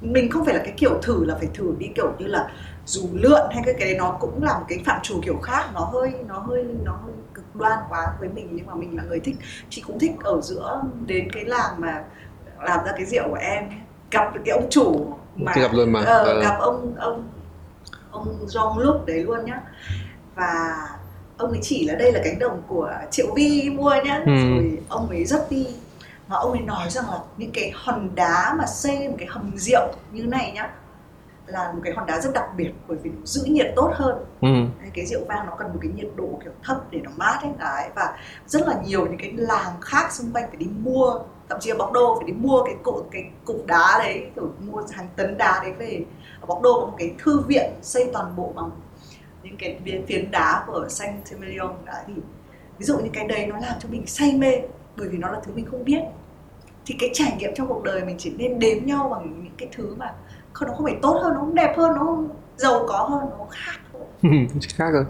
mình 0.00 0.30
không 0.30 0.44
phải 0.44 0.54
là 0.54 0.60
cái 0.64 0.74
kiểu 0.76 0.98
thử 1.02 1.24
là 1.24 1.34
phải 1.34 1.48
thử 1.54 1.74
đi 1.78 1.86
kiểu 1.94 2.12
như 2.18 2.26
là 2.26 2.50
dù 2.86 3.08
lượn 3.12 3.48
hay 3.50 3.62
cái 3.66 3.74
cái 3.78 3.88
đấy 3.88 3.98
nó 3.98 4.16
cũng 4.20 4.42
là 4.42 4.58
một 4.58 4.64
cái 4.68 4.78
phạm 4.86 5.00
trù 5.02 5.20
kiểu 5.24 5.38
khác. 5.42 5.70
Nó 5.74 5.80
hơi 5.80 6.12
nó 6.28 6.38
hơi 6.38 6.64
nó 6.84 6.92
hơi 6.92 7.12
cực 7.34 7.56
đoan 7.56 7.78
quá 7.88 8.06
với 8.20 8.28
mình 8.28 8.48
nhưng 8.52 8.66
mà 8.66 8.74
mình 8.74 8.96
là 8.96 9.02
người 9.02 9.20
thích 9.20 9.36
chị 9.70 9.82
cũng 9.86 9.98
thích 9.98 10.12
ở 10.24 10.40
giữa 10.42 10.82
đến 11.06 11.28
cái 11.32 11.44
làng 11.44 11.74
mà 11.78 12.04
làm 12.60 12.84
ra 12.84 12.92
cái 12.92 13.04
rượu 13.04 13.28
của 13.28 13.38
em 13.40 13.64
gặp 14.10 14.32
cái 14.44 14.52
ông 14.54 14.66
chủ 14.70 15.06
mà 15.36 15.52
gặp 15.56 15.72
luôn 15.72 15.92
mà. 15.92 16.00
Ờ, 16.00 16.24
ờ. 16.24 16.40
gặp 16.42 16.56
ông 16.60 16.94
ông 16.98 17.28
ông 18.10 18.46
Jean 18.46 18.78
Luc 18.78 19.06
đấy 19.06 19.24
luôn 19.24 19.44
nhá. 19.44 19.60
Và 20.34 20.76
ông 21.36 21.50
ấy 21.50 21.58
chỉ 21.62 21.84
là 21.88 21.94
đây 21.94 22.12
là 22.12 22.20
cánh 22.24 22.38
đồng 22.38 22.62
của 22.66 22.92
Triệu 23.10 23.34
Vi 23.34 23.70
mua 23.70 23.94
nhá. 24.04 24.22
Ừ. 24.26 24.32
rồi 24.50 24.78
ông 24.88 25.08
ấy 25.08 25.24
rất 25.24 25.50
đi. 25.50 25.66
Mà 26.28 26.36
ông 26.36 26.52
ấy 26.52 26.60
nói 26.60 26.90
rằng 26.90 27.04
là 27.10 27.18
những 27.36 27.50
cái 27.54 27.72
hòn 27.74 28.10
đá 28.14 28.54
mà 28.58 28.66
xây 28.66 29.08
một 29.08 29.14
cái 29.18 29.28
hầm 29.30 29.52
rượu 29.56 29.92
như 30.12 30.26
này 30.26 30.52
nhá 30.54 30.70
là 31.46 31.72
một 31.72 31.80
cái 31.84 31.92
hòn 31.96 32.06
đá 32.06 32.20
rất 32.20 32.30
đặc 32.34 32.44
biệt 32.56 32.70
bởi 32.88 32.98
vì 33.02 33.10
nó 33.10 33.24
giữ 33.24 33.42
nhiệt 33.44 33.72
tốt 33.76 33.90
hơn. 33.94 34.24
Ừ. 34.40 34.48
cái 34.94 35.06
rượu 35.06 35.20
vang 35.28 35.46
nó 35.46 35.56
cần 35.58 35.68
một 35.68 35.78
cái 35.82 35.90
nhiệt 35.94 36.08
độ 36.16 36.40
kiểu 36.44 36.52
thấp 36.62 36.76
để 36.90 37.00
nó 37.04 37.10
mát 37.16 37.38
ấy. 37.42 37.52
Đấy 37.58 37.88
và 37.94 38.16
rất 38.46 38.68
là 38.68 38.74
nhiều 38.84 39.06
những 39.06 39.18
cái 39.18 39.32
làng 39.36 39.80
khác 39.80 40.12
xung 40.12 40.32
quanh 40.32 40.44
phải 40.48 40.56
đi 40.56 40.66
mua 40.82 41.18
thậm 41.50 41.60
chí 41.60 41.70
ở 41.70 41.76
bóc 41.78 41.92
đô 41.92 42.16
phải 42.18 42.26
đi 42.26 42.32
mua 42.32 42.62
cái 42.64 42.74
cục 42.82 43.08
cái 43.10 43.24
cục 43.44 43.66
đá 43.66 43.96
đấy 43.98 44.26
kiểu 44.34 44.52
mua 44.66 44.82
hàng 44.90 45.08
tấn 45.16 45.36
đá 45.38 45.60
đấy 45.62 45.72
về. 45.78 46.04
Ở 46.40 46.46
bóc 46.46 46.62
đô 46.62 46.80
có 46.80 46.86
một 46.86 46.94
cái 46.98 47.14
thư 47.18 47.40
viện 47.40 47.70
xây 47.82 48.10
toàn 48.12 48.36
bộ 48.36 48.52
bằng 48.56 48.70
những 49.42 49.56
cái 49.56 49.78
phiến 50.06 50.30
đá 50.30 50.64
của 50.66 50.86
Saint 50.88 51.30
Emilion 51.30 51.74
đã 51.84 52.04
thì 52.06 52.12
ví 52.78 52.84
dụ 52.84 52.98
như 52.98 53.10
cái 53.12 53.28
đấy 53.28 53.46
nó 53.46 53.58
làm 53.58 53.74
cho 53.80 53.88
mình 53.88 54.06
say 54.06 54.36
mê 54.38 54.52
bởi 54.96 55.08
vì 55.08 55.18
nó 55.18 55.30
là 55.30 55.40
thứ 55.44 55.52
mình 55.54 55.66
không 55.70 55.84
biết. 55.84 56.00
Thì 56.86 56.94
cái 56.98 57.10
trải 57.12 57.36
nghiệm 57.38 57.54
trong 57.54 57.68
cuộc 57.68 57.82
đời 57.84 58.04
mình 58.04 58.16
chỉ 58.18 58.32
nên 58.38 58.58
đếm 58.58 58.84
nhau 58.84 59.08
bằng 59.10 59.42
những 59.44 59.54
cái 59.58 59.68
thứ 59.72 59.94
mà 59.94 60.12
không 60.52 60.68
nó 60.68 60.74
không 60.74 60.84
phải 60.84 60.96
tốt 61.02 61.20
hơn 61.22 61.34
nó 61.34 61.40
không 61.40 61.54
đẹp 61.54 61.74
hơn 61.76 61.94
nó 61.94 61.98
không 61.98 62.28
giàu 62.56 62.84
có 62.88 62.98
hơn 62.98 63.30
nó 63.38 63.46
khác 63.50 63.80
thôi. 63.92 64.02
Khác 64.76 64.90
rồi. 64.92 65.04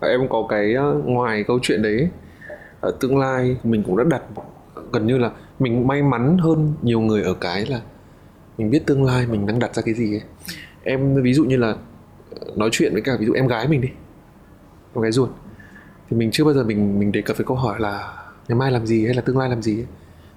Ừ. 0.00 0.08
em 0.08 0.28
có 0.30 0.46
cái 0.48 0.74
ờ, 0.74 0.94
ngoài 1.04 1.44
câu 1.48 1.58
chuyện 1.62 1.82
đấy 1.82 2.08
ở 2.80 2.92
tương 3.00 3.18
lai 3.18 3.56
mình 3.62 3.82
cũng 3.86 3.96
đã 3.96 4.04
đặt 4.04 4.22
gần 4.92 5.06
như 5.06 5.18
là 5.18 5.30
mình 5.58 5.86
may 5.86 6.02
mắn 6.02 6.38
hơn 6.38 6.72
nhiều 6.82 7.00
người 7.00 7.22
ở 7.22 7.34
cái 7.34 7.66
là 7.66 7.80
mình 8.58 8.70
biết 8.70 8.86
tương 8.86 9.04
lai 9.04 9.26
mình 9.26 9.46
đang 9.46 9.58
đặt 9.58 9.74
ra 9.74 9.82
cái 9.82 9.94
gì 9.94 10.14
ấy. 10.14 10.22
Em 10.82 11.22
ví 11.22 11.34
dụ 11.34 11.44
như 11.44 11.56
là 11.56 11.74
nói 12.56 12.68
chuyện 12.72 12.92
với 12.92 13.02
cả 13.02 13.16
ví 13.20 13.26
dụ 13.26 13.32
em 13.32 13.46
gái 13.46 13.68
mình 13.68 13.80
đi 13.80 13.88
em 14.94 15.02
gái 15.02 15.12
ruột. 15.12 15.30
Thì 16.10 16.16
mình 16.16 16.30
chưa 16.30 16.44
bao 16.44 16.54
giờ 16.54 16.64
mình 16.64 16.98
mình 16.98 17.12
đề 17.12 17.22
cập 17.22 17.36
với 17.36 17.46
câu 17.46 17.56
hỏi 17.56 17.80
là 17.80 18.14
ngày 18.48 18.58
mai 18.58 18.72
làm 18.72 18.86
gì 18.86 19.04
hay 19.04 19.14
là 19.14 19.22
tương 19.22 19.38
lai 19.38 19.48
làm 19.48 19.62
gì 19.62 19.78
ấy. 19.78 19.86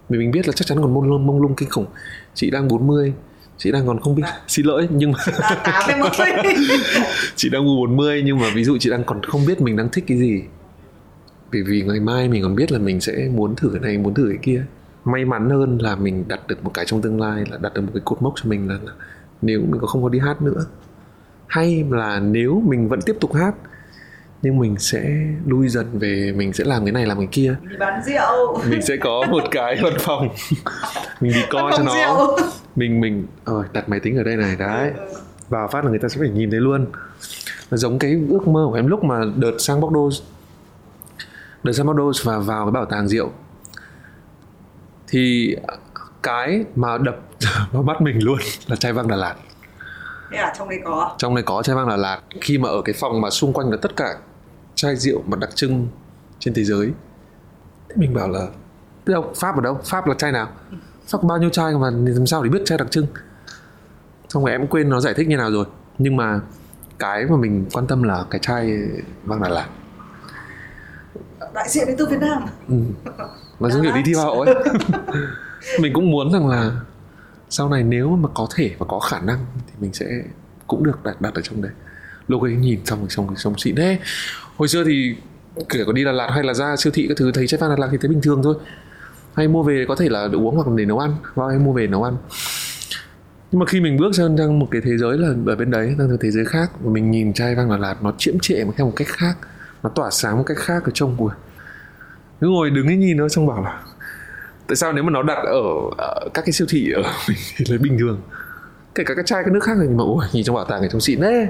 vì 0.10 0.18
mình 0.18 0.32
biết 0.32 0.48
là 0.48 0.54
chắc 0.56 0.68
chắn 0.68 0.82
còn 0.82 0.94
mông 0.94 1.10
lung 1.10 1.28
mông 1.28 1.42
lung 1.42 1.56
kinh 1.56 1.70
khủng. 1.70 1.86
Chị 2.34 2.50
đang 2.50 2.68
40 2.68 3.14
chị 3.58 3.72
đang 3.72 3.88
còn 3.88 4.00
không 4.00 4.16
biết 4.16 4.24
à. 4.26 4.42
xin 4.48 4.66
lỗi 4.66 4.88
nhưng 4.92 5.12
mà 5.12 5.20
chị 7.36 7.50
đang 7.50 7.66
40 7.66 8.22
nhưng 8.26 8.40
mà 8.40 8.52
ví 8.56 8.64
dụ 8.64 8.78
chị 8.78 8.90
đang 8.90 9.04
còn 9.04 9.24
không 9.24 9.46
biết 9.46 9.62
mình 9.62 9.76
đang 9.76 9.90
thích 9.90 10.04
cái 10.08 10.18
gì. 10.18 10.44
Bởi 11.52 11.64
vì 11.64 11.82
ngày 11.82 12.00
mai 12.00 12.30
mình 12.30 12.44
còn 12.44 12.56
biết 12.56 12.72
là 12.72 12.80
mình 12.80 13.02
sẽ 13.02 13.30
muốn 13.36 13.56
thử 13.56 13.70
cái 13.74 13.82
này 13.82 13.98
muốn 13.98 14.14
thử 14.14 14.28
cái 14.30 14.40
kia 14.42 14.66
may 15.06 15.26
mắn 15.26 15.49
hơn 15.49 15.78
là 15.78 15.95
mình 15.95 16.28
đặt 16.28 16.47
được 16.47 16.64
một 16.64 16.72
cái 16.74 16.86
trong 16.86 17.02
tương 17.02 17.22
lai 17.22 17.43
là 17.49 17.58
đặt 17.58 17.74
được 17.74 17.82
một 17.82 17.91
cái 17.93 18.02
cột 18.06 18.22
mốc 18.22 18.34
cho 18.36 18.49
mình 18.49 18.70
là, 18.70 18.76
là 18.84 18.91
nếu 19.41 19.62
mình 19.62 19.82
có 19.82 19.88
không 19.88 20.04
có 20.04 20.10
đi 20.10 20.20
hát 20.20 20.41
nữa. 20.41 20.66
Hay 21.47 21.86
là 21.89 22.20
nếu 22.20 22.62
mình 22.66 22.89
vẫn 22.89 22.99
tiếp 23.02 23.16
tục 23.20 23.34
hát 23.34 23.56
nhưng 24.41 24.60
mình 24.60 24.76
sẽ 24.80 25.12
lui 25.45 25.70
dần 25.70 25.99
về 25.99 26.34
mình 26.36 26.54
sẽ 26.54 26.64
làm 26.64 26.86
cái 26.86 26.91
này 26.91 27.06
làm 27.06 27.18
cái 27.18 27.28
kia. 27.32 27.56
Đi 27.70 27.78
bán 27.80 28.02
rượu. 28.06 28.62
Mình 28.70 28.82
sẽ 28.82 28.97
có 28.97 29.24
một 29.30 29.43
cái 29.52 29.80
văn 29.84 29.93
phòng. 29.99 30.30
Mình 31.22 31.32
đi 31.34 31.41
coi 31.49 31.72
cho 31.78 31.84
nó. 31.84 31.93
rượu. 31.95 32.38
mình 32.76 33.02
mình 33.02 33.28
ờ 33.45 33.64
đặt 33.74 33.89
máy 33.89 33.99
tính 33.99 34.18
ở 34.18 34.24
đây 34.24 34.36
này 34.36 34.56
đấy. 34.56 34.91
Ừ, 34.97 35.06
ừ. 35.06 35.20
vào 35.49 35.68
phát 35.68 35.84
là 35.86 35.89
người 35.89 35.99
ta 35.99 36.10
sẽ 36.10 36.20
phải 36.20 36.30
nhìn 36.30 36.52
thấy 36.52 36.60
luôn. 36.60 36.86
Nó 37.72 37.78
giống 37.78 37.99
cái 37.99 38.22
ước 38.30 38.47
mơ 38.47 38.66
của 38.70 38.76
em 38.76 38.88
lúc 38.88 39.04
mà 39.04 39.22
đợt 39.36 39.58
sang 39.60 39.82
Bordeaux 39.82 40.14
đợt 41.64 41.74
sang 41.74 41.86
Bordeaux 41.86 42.24
và 42.24 42.39
vào 42.39 42.66
cái 42.66 42.72
bảo 42.72 42.86
tàng 42.86 43.08
rượu 43.08 43.32
thì 45.12 45.55
cái 46.24 46.66
mà 46.76 46.97
đập 46.97 47.20
vào 47.72 47.84
mắt 47.84 48.01
mình 48.01 48.24
luôn 48.24 48.38
là 48.68 48.76
chai 48.76 48.93
vang 48.93 49.07
Đà 49.07 49.16
Lạt. 49.16 49.36
Thế 50.32 50.38
à, 50.38 50.53
trong 50.57 50.70
đây 50.70 50.80
có? 50.86 51.16
Trong 51.18 51.36
đây 51.36 51.43
có 51.43 51.64
chai 51.64 51.76
vang 51.76 51.88
Đà 51.88 51.95
Lạt. 51.97 52.20
Khi 52.41 52.57
mà 52.57 52.70
ở 52.70 52.82
cái 52.86 52.95
phòng 52.99 53.22
mà 53.22 53.30
xung 53.30 53.53
quanh 53.53 53.72
là 53.72 53.78
tất 53.82 53.95
cả 53.95 54.16
chai 54.76 54.95
rượu 54.95 55.24
mà 55.28 55.38
đặc 55.38 55.49
trưng 55.55 55.88
trên 56.39 56.53
thế 56.53 56.64
giới 56.64 56.91
Thế 57.89 57.95
mình 57.95 58.14
bảo 58.14 58.30
là 58.30 58.47
đâu, 59.05 59.34
Pháp 59.36 59.55
ở 59.55 59.62
đâu? 59.62 59.80
Pháp 59.86 60.07
là 60.07 60.14
chai 60.14 60.32
nào? 60.32 60.49
Pháp 61.07 61.24
bao 61.24 61.38
nhiêu 61.38 61.49
chai 61.49 61.74
mà 61.74 61.89
làm 61.89 62.28
sao 62.28 62.43
để 62.43 62.49
biết 62.49 62.62
chai 62.66 62.78
đặc 62.78 62.91
trưng? 62.91 63.07
Xong 64.30 64.45
rồi 64.45 64.51
em 64.51 64.68
quên 64.68 64.89
nó 64.89 64.99
giải 64.99 65.14
thích 65.14 65.28
như 65.28 65.38
nào 65.38 65.51
rồi. 65.51 65.66
Nhưng 65.97 66.16
mà 66.16 66.39
cái 66.99 67.26
mà 67.26 67.38
mình 67.38 67.66
quan 67.74 67.88
tâm 67.88 68.03
là 68.03 68.26
cái 68.30 68.39
chai 68.39 68.78
vang 69.24 69.41
Đà 69.41 69.49
Lạt. 69.49 69.68
Đại 71.53 71.70
diện 71.70 71.88
đến 71.88 71.95
từ 71.97 72.05
Việt 72.05 72.20
Nam. 72.20 72.45
Ừ. 72.68 72.76
Mà 73.62 73.70
giống 73.70 73.84
kiểu 73.84 73.91
đi 73.95 74.01
thi 74.05 74.14
hoa 74.14 74.26
hậu 74.26 74.41
ấy. 74.41 74.55
Mình 75.80 75.93
cũng 75.93 76.12
muốn 76.12 76.32
rằng 76.32 76.47
là 76.47 76.72
sau 77.49 77.70
này 77.70 77.84
nếu 77.84 78.09
mà 78.09 78.30
có 78.34 78.47
thể 78.55 78.72
và 78.78 78.86
có 78.89 78.99
khả 78.99 79.20
năng 79.20 79.45
thì 79.68 79.74
mình 79.80 79.93
sẽ 79.93 80.05
cũng 80.68 80.84
được 80.84 81.03
đặt 81.03 81.22
đặt 81.22 81.34
ở 81.34 81.41
trong 81.41 81.62
đấy. 81.62 81.72
Lúc 82.28 82.41
ấy 82.41 82.51
nhìn 82.51 82.86
xong 82.86 82.99
rồi 82.99 83.09
xong 83.09 83.28
rồi 83.28 83.36
xong 83.38 83.57
xịn 83.57 83.76
thế. 83.76 83.99
Hồi 84.57 84.68
xưa 84.68 84.84
thì 84.84 85.16
kể 85.70 85.84
có 85.86 85.91
đi 85.91 86.03
Đà 86.03 86.12
Lạt 86.12 86.30
hay 86.34 86.43
là 86.43 86.53
ra 86.53 86.76
siêu 86.76 86.93
thị 86.95 87.05
các 87.07 87.18
thứ 87.18 87.32
thấy 87.32 87.47
trái 87.47 87.59
pha 87.59 87.68
Đà 87.68 87.76
Lạt 87.78 87.88
thì 87.91 87.97
thấy 88.01 88.09
bình 88.09 88.22
thường 88.22 88.41
thôi. 88.43 88.55
Hay 89.34 89.47
mua 89.47 89.64
về 89.64 89.86
có 89.88 89.95
thể 89.95 90.09
là 90.09 90.28
để 90.28 90.38
uống 90.38 90.55
hoặc 90.55 90.68
để 90.76 90.86
nấu 90.86 90.99
ăn. 90.99 91.16
Hoặc 91.34 91.47
hay 91.49 91.59
mua 91.59 91.74
về 91.74 91.88
nấu 91.88 92.03
ăn. 92.03 92.18
Nhưng 93.51 93.59
mà 93.59 93.66
khi 93.66 93.80
mình 93.80 93.97
bước 93.97 94.16
sang 94.16 94.38
sang 94.38 94.59
một 94.59 94.68
cái 94.72 94.82
thế 94.86 94.97
giới 94.97 95.18
là 95.18 95.28
ở 95.45 95.55
bên 95.55 95.72
đấy 95.72 95.95
sang 95.97 96.09
một 96.09 96.18
thế 96.22 96.32
giới 96.32 96.45
khác 96.45 96.72
và 96.82 96.91
mình 96.91 97.12
nhìn 97.12 97.34
chai 97.34 97.55
vang 97.55 97.70
Đà 97.70 97.78
Lạt 97.78 98.03
nó 98.03 98.14
chiếm 98.18 98.39
trệ 98.39 98.64
một 98.64 98.74
theo 98.78 98.86
một 98.86 98.93
cách 98.95 99.07
khác 99.07 99.38
nó 99.84 99.89
tỏa 99.89 100.09
sáng 100.12 100.38
một 100.38 100.43
cách 100.45 100.57
khác 100.57 100.84
ở 100.84 100.91
trong 100.93 101.16
của 101.18 101.32
cứ 102.42 102.48
ngồi 102.48 102.70
đứng 102.70 102.88
ấy 102.88 102.98
nhìn 102.98 103.18
nó 103.18 103.28
xong 103.28 103.48
bảo 103.48 103.64
là 103.64 103.84
tại 104.68 104.76
sao 104.76 104.94
nếu 104.94 105.04
mà 105.04 105.12
nó 105.12 105.24
đặt 105.24 105.38
ở, 105.46 105.62
ở 105.98 106.30
các 106.34 106.42
cái 106.46 106.52
siêu 106.52 106.68
thị 106.70 106.92
ở 106.92 107.02
mình 107.28 107.38
thì 107.58 107.66
lấy 107.70 107.78
bình 107.78 107.98
thường 108.00 108.22
kể 108.96 109.04
cả 109.04 109.14
các 109.16 109.26
chai 109.26 109.44
các 109.44 109.54
nước 109.54 109.64
khác 109.64 109.78
thì 109.82 109.88
mà 109.88 110.04
ui, 110.04 110.26
nhìn 110.34 110.44
trong 110.44 110.56
bảo 110.56 110.66
tàng 110.66 110.82
thì 110.82 110.88
trông 110.92 111.02
xịn 111.02 111.22
đấy 111.22 111.48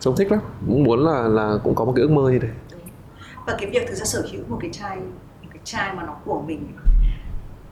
trông 0.00 0.16
thích 0.16 0.30
lắm 0.32 0.40
cũng 0.66 0.84
muốn 0.84 1.04
là 1.04 1.28
là 1.28 1.58
cũng 1.64 1.74
có 1.74 1.84
một 1.84 1.92
cái 1.96 2.02
ước 2.02 2.10
mơ 2.10 2.30
như 2.30 2.38
thế 2.38 2.48
và 3.46 3.56
cái 3.58 3.70
việc 3.70 3.88
thực 3.88 3.94
ra 3.94 4.04
sở 4.04 4.26
hữu 4.32 4.42
một 4.48 4.58
cái 4.60 4.70
chai 4.72 4.96
một 4.96 5.48
cái 5.50 5.60
chai 5.64 5.94
mà 5.94 6.02
nó 6.02 6.16
của 6.24 6.42
mình 6.42 6.66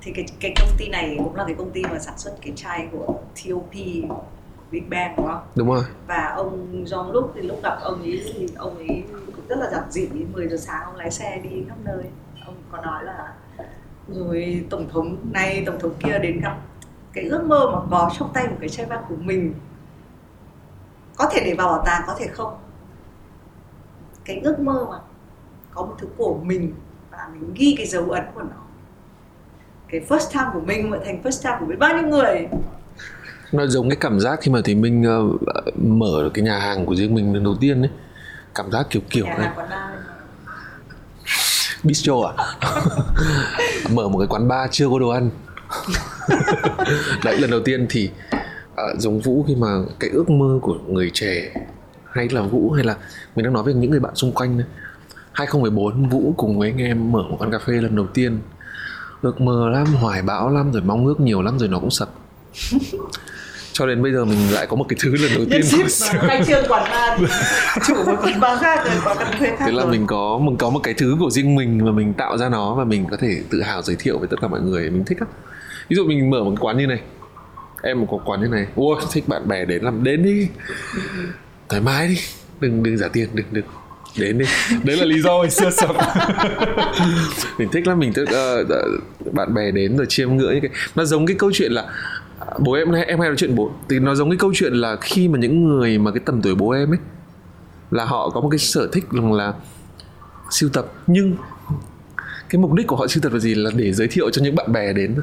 thì 0.03 0.13
cái 0.13 0.25
cái 0.41 0.55
công 0.61 0.77
ty 0.79 0.89
này 0.89 1.15
cũng 1.19 1.37
là 1.37 1.45
cái 1.47 1.55
công 1.59 1.71
ty 1.71 1.83
mà 1.83 1.99
sản 1.99 2.15
xuất 2.19 2.37
cái 2.43 2.53
chai 2.57 2.89
của 2.93 3.15
TOP 3.45 3.73
của 4.09 4.23
Big 4.71 4.91
Bang 4.91 5.15
đúng 5.17 5.27
không? 5.27 5.41
Đúng 5.55 5.69
rồi. 5.69 5.85
Và 6.07 6.33
ông 6.37 6.85
John 6.85 7.13
lúc 7.13 7.33
thì 7.35 7.43
lúc 7.43 7.61
gặp 7.63 7.79
ông 7.83 8.03
ấy 8.03 8.23
thì 8.25 8.47
ông 8.57 8.77
ấy 8.77 9.03
cũng 9.37 9.47
rất 9.49 9.59
là 9.59 9.71
giản 9.71 9.91
dị 9.91 10.09
10 10.33 10.49
giờ 10.49 10.57
sáng 10.57 10.85
ông 10.85 10.97
lái 10.97 11.11
xe 11.11 11.41
đi 11.45 11.65
khắp 11.69 11.77
nơi. 11.85 12.05
Ông 12.47 12.57
có 12.73 12.81
nói 12.81 13.05
là 13.05 13.33
rồi 14.09 14.65
tổng 14.71 14.89
thống 14.89 15.17
này 15.33 15.63
tổng 15.67 15.79
thống 15.81 15.95
kia 15.99 16.19
đến 16.19 16.41
gặp 16.41 16.57
cái 17.13 17.25
ước 17.25 17.45
mơ 17.45 17.71
mà 17.73 17.79
có 17.91 18.11
trong 18.19 18.31
tay 18.35 18.49
một 18.49 18.57
cái 18.61 18.69
chai 18.69 18.87
vang 18.87 19.05
của 19.09 19.17
mình. 19.17 19.55
Có 21.17 21.31
thể 21.33 21.43
để 21.45 21.55
vào 21.55 21.69
bảo 21.69 21.83
tàng 21.87 22.03
có 22.07 22.17
thể 22.19 22.27
không? 22.27 22.59
Cái 24.25 24.41
ước 24.45 24.61
mơ 24.61 24.87
mà 24.91 24.97
có 25.75 25.83
một 25.83 25.95
thứ 25.99 26.09
của 26.17 26.39
mình 26.43 26.75
và 27.11 27.29
mình 27.33 27.55
ghi 27.55 27.75
cái 27.79 27.87
dấu 27.87 28.11
ấn 28.11 28.23
của 28.35 28.43
nó. 28.43 28.63
Cái 29.89 30.01
first 30.09 30.33
time 30.33 30.51
của 30.53 30.61
mình 30.61 30.91
mà 30.91 30.99
thành 31.05 31.23
first 31.23 31.43
time 31.43 31.57
của 31.61 31.67
biết 31.67 31.77
bao 31.79 31.97
nhiêu 31.97 32.09
người. 32.09 32.49
Nó 33.53 33.67
giống 33.67 33.89
cái 33.89 33.97
cảm 34.01 34.21
giác 34.21 34.39
khi 34.43 34.51
mà 34.51 34.61
thì 34.65 34.75
mình 34.75 35.05
uh, 35.35 35.41
mở 35.79 36.23
được 36.23 36.31
cái 36.35 36.45
nhà 36.45 36.59
hàng 36.59 36.87
của 36.87 36.95
riêng 36.95 37.15
mình 37.15 37.35
lần 37.35 37.45
đầu 37.45 37.55
tiên 37.61 37.83
ấy. 37.83 37.91
Cảm 38.55 38.71
giác 38.71 38.87
kiểu 38.91 39.03
kiểu 39.11 39.27
này 39.27 39.51
bistro 41.85 42.15
à? 42.23 42.33
Mở 43.91 44.09
một 44.09 44.19
cái 44.19 44.27
quán 44.29 44.49
bar 44.49 44.71
chưa 44.73 44.89
có 44.89 44.99
đồ 44.99 45.09
ăn. 45.09 45.31
Đấy 47.25 47.39
lần 47.39 47.51
đầu 47.51 47.61
tiên 47.61 47.87
thì 47.91 48.11
uh, 48.73 49.01
giống 49.01 49.21
vũ 49.21 49.45
khi 49.49 49.55
mà 49.55 49.69
cái 50.01 50.11
ước 50.11 50.31
mơ 50.31 50.59
của 50.63 50.75
người 50.89 51.11
trẻ 51.15 51.55
hay 52.13 52.29
là 52.29 52.43
vũ 52.43 52.71
hay 52.71 52.85
là 52.85 52.97
mình 53.37 53.45
đang 53.45 53.53
nói 53.53 53.63
với 53.63 53.75
những 53.75 53.91
người 53.91 54.01
bạn 54.01 54.15
xung 54.15 54.33
quanh 54.33 54.59
đấy 54.59 54.67
2014 55.35 56.09
Vũ 56.09 56.35
cùng 56.37 56.59
với 56.59 56.71
anh 56.71 56.79
em 56.79 57.13
mở 57.13 57.23
một 57.23 57.37
quán 57.41 57.51
cà 57.51 57.59
phê 57.59 57.73
lần 57.73 57.97
đầu 57.97 58.07
tiên. 58.07 58.39
Ước 59.23 59.41
mơ 59.41 59.69
lắm 59.71 59.87
hoài 59.87 60.23
bão 60.23 60.51
lắm 60.51 60.73
rồi 60.73 60.83
mong 60.83 61.07
ước 61.07 61.21
nhiều 61.21 61.43
lắm 61.43 61.59
rồi 61.59 61.69
nó 61.69 61.79
cũng 61.79 61.91
sập 61.91 62.11
cho 63.75 63.87
đến 63.87 64.03
bây 64.03 64.13
giờ 64.13 64.25
mình 64.25 64.53
lại 64.53 64.67
có 64.67 64.77
một 64.77 64.87
cái 64.89 64.97
thứ 65.03 65.17
lần 65.17 65.31
đầu 65.35 65.45
tiên 65.51 65.61
khai 66.29 66.43
trương 66.47 66.65
quán 66.69 66.91
bar 66.91 67.21
chủ 67.87 67.95
một 67.95 68.17
quán 68.23 68.41
bar 68.41 68.61
khác 68.61 68.85
rồi 68.85 68.95
có 69.05 69.15
cần 69.15 69.29
thuê 69.39 69.49
khác 69.49 69.65
thế 69.67 69.73
là 69.73 69.85
mình 69.85 70.07
có 70.07 70.39
mình 70.43 70.57
có 70.57 70.71
một 70.71 70.81
cái 70.83 70.95
thứ 70.95 71.17
của 71.21 71.31
riêng 71.31 71.55
mình 71.55 71.85
và 71.85 71.93
mình 71.93 72.15
tạo 72.15 72.39
ra 72.39 72.49
nó 72.49 72.75
và 72.75 72.85
mình 72.85 73.07
có 73.11 73.17
thể 73.17 73.37
tự 73.51 73.63
hào 73.63 73.83
giới 73.83 73.97
thiệu 73.99 74.19
với 74.19 74.29
tất 74.29 74.37
cả 74.43 74.49
mọi 74.49 74.61
người 74.61 74.91
mình 74.91 75.05
thích 75.05 75.19
lắm. 75.21 75.29
Ví 75.89 75.97
dụ 75.97 76.05
mình 76.05 76.31
mở 76.31 76.45
một 76.45 76.55
quán 76.61 76.79
như 76.79 76.87
này 76.87 77.01
em 77.83 78.01
một 78.01 78.07
có 78.11 78.19
quán 78.25 78.41
như 78.41 78.49
này 78.49 78.67
ôi 78.77 79.01
thích 79.13 79.29
bạn 79.29 79.49
bè 79.49 79.65
đến 79.65 79.83
làm 79.83 80.05
đến 80.05 80.23
đi. 80.23 80.49
Thoải 81.69 81.83
mái 81.83 82.09
đi 82.09 82.19
đừng 82.61 82.83
đừng 82.83 82.99
giả 82.99 83.09
tiền 83.09 83.29
đừng 83.33 83.47
đừng 83.53 83.65
đến 84.19 84.39
đi. 84.39 84.45
Đấy 84.85 84.97
là 84.97 85.05
lý 85.05 85.23
do 85.23 85.31
hồi 85.31 85.51
xưa 85.51 85.71
sập 85.71 85.97
mình 87.59 87.69
thích 87.73 87.87
lắm 87.87 87.99
mình 87.99 88.13
thích 88.13 88.29
uh, 89.23 89.33
bạn 89.33 89.55
bè 89.55 89.71
đến 89.71 89.97
rồi 89.97 90.07
chiêm 90.09 90.37
ngưỡng 90.37 90.61
cái 90.61 90.71
nó 90.95 91.05
giống 91.05 91.27
cái 91.27 91.37
câu 91.39 91.51
chuyện 91.55 91.73
là 91.73 91.85
bố 92.59 92.73
em 92.73 92.93
em 92.93 93.21
hay 93.21 93.29
nói 93.29 93.37
chuyện 93.37 93.55
bố. 93.55 93.73
Thì 93.89 93.99
nó 93.99 94.15
giống 94.15 94.31
cái 94.31 94.39
câu 94.39 94.53
chuyện 94.55 94.73
là 94.73 94.97
khi 95.01 95.29
mà 95.29 95.39
những 95.39 95.65
người 95.65 95.99
mà 95.99 96.11
cái 96.11 96.21
tầm 96.25 96.43
tuổi 96.43 96.55
bố 96.55 96.71
em 96.71 96.93
ấy, 96.93 96.99
là 97.91 98.05
họ 98.05 98.31
có 98.31 98.41
một 98.41 98.49
cái 98.49 98.59
sở 98.59 98.89
thích 98.93 99.05
rằng 99.11 99.33
là 99.33 99.55
siêu 100.51 100.69
tập. 100.73 100.87
Nhưng 101.07 101.37
cái 102.49 102.61
mục 102.61 102.73
đích 102.73 102.87
của 102.87 102.97
họ 102.97 103.07
siêu 103.07 103.21
tập 103.23 103.33
là 103.33 103.39
gì? 103.39 103.55
Là 103.55 103.71
để 103.75 103.93
giới 103.93 104.09
thiệu 104.09 104.31
cho 104.31 104.43
những 104.43 104.55
bạn 104.55 104.73
bè 104.73 104.93
đến. 104.93 105.17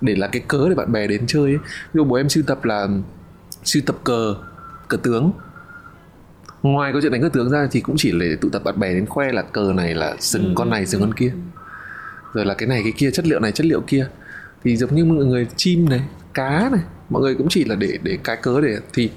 Để 0.00 0.16
là 0.16 0.26
cái 0.26 0.42
cớ 0.48 0.68
để 0.68 0.74
bạn 0.74 0.92
bè 0.92 1.06
đến 1.06 1.26
chơi 1.26 1.42
ấy. 1.42 1.58
ví 1.58 1.94
dụ 1.94 2.04
bố 2.04 2.16
em 2.16 2.28
siêu 2.28 2.44
tập 2.46 2.64
là 2.64 2.88
siêu 3.64 3.82
tập 3.86 3.96
cờ 4.04 4.34
cờ 4.88 4.96
tướng. 4.96 5.32
Ngoài 6.62 6.92
câu 6.92 7.00
chuyện 7.00 7.12
đánh 7.12 7.22
cờ 7.22 7.28
tướng 7.28 7.50
ra 7.50 7.68
thì 7.70 7.80
cũng 7.80 7.96
chỉ 7.98 8.12
để 8.20 8.36
tụ 8.40 8.48
tập 8.48 8.64
bạn 8.64 8.80
bè 8.80 8.94
đến 8.94 9.06
khoe 9.06 9.32
là 9.32 9.42
cờ 9.42 9.72
này 9.76 9.94
là 9.94 10.16
sừng 10.18 10.54
con 10.54 10.70
này 10.70 10.86
sừng 10.86 11.00
con 11.00 11.14
kia. 11.14 11.32
Rồi 12.32 12.46
là 12.46 12.54
cái 12.54 12.68
này, 12.68 12.80
cái 12.82 12.92
kia, 12.96 13.10
chất 13.10 13.26
liệu 13.26 13.40
này, 13.40 13.52
chất 13.52 13.66
liệu 13.66 13.80
kia. 13.80 14.08
Thì 14.64 14.76
giống 14.76 14.94
như 14.94 15.04
mọi 15.04 15.24
người, 15.24 15.46
chim 15.56 15.88
này 15.88 16.02
cá 16.36 16.68
này 16.72 16.80
mọi 17.10 17.22
người 17.22 17.34
cũng 17.34 17.48
chỉ 17.50 17.64
là 17.64 17.74
để 17.74 17.98
để 18.02 18.18
cái 18.24 18.36
cớ 18.36 18.60
để 18.60 18.76
thì 18.92 19.10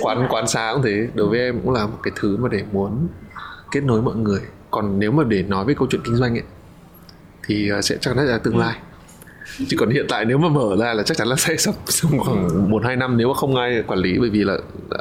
quán 0.00 0.26
quán 0.30 0.48
xá 0.48 0.70
cũng 0.74 0.82
thế 0.82 1.08
đối 1.14 1.28
với 1.28 1.38
em 1.38 1.60
cũng 1.60 1.72
là 1.72 1.86
một 1.86 1.98
cái 2.02 2.12
thứ 2.16 2.36
mà 2.36 2.48
để 2.48 2.64
muốn 2.72 3.08
kết 3.72 3.80
nối 3.84 4.02
mọi 4.02 4.16
người. 4.16 4.40
Còn 4.70 4.98
nếu 4.98 5.12
mà 5.12 5.24
để 5.24 5.42
nói 5.42 5.64
về 5.64 5.74
câu 5.78 5.88
chuyện 5.90 6.00
kinh 6.04 6.16
doanh 6.16 6.34
ấy 6.34 6.42
thì 7.46 7.68
ờ, 7.68 7.82
sẽ 7.82 7.96
chắc 8.00 8.14
chắn 8.16 8.26
là 8.26 8.38
tương 8.38 8.58
lai. 8.58 8.78
Chỉ 9.68 9.76
còn 9.76 9.90
hiện 9.90 10.06
tại 10.08 10.24
nếu 10.24 10.38
mà 10.38 10.48
mở 10.48 10.76
ra 10.76 10.94
là 10.94 11.02
chắc 11.02 11.16
chắn 11.16 11.28
là 11.28 11.36
sẽ 11.36 11.56
sắp 11.58 11.74
trong 11.88 12.18
khoảng 12.18 12.70
một 12.70 12.82
hai 12.84 12.96
năm 12.96 13.16
nếu 13.16 13.28
mà 13.28 13.34
không 13.34 13.56
ai 13.56 13.82
quản 13.86 13.98
lý 13.98 14.18
bởi 14.18 14.30
vì 14.30 14.44
là 14.44 14.58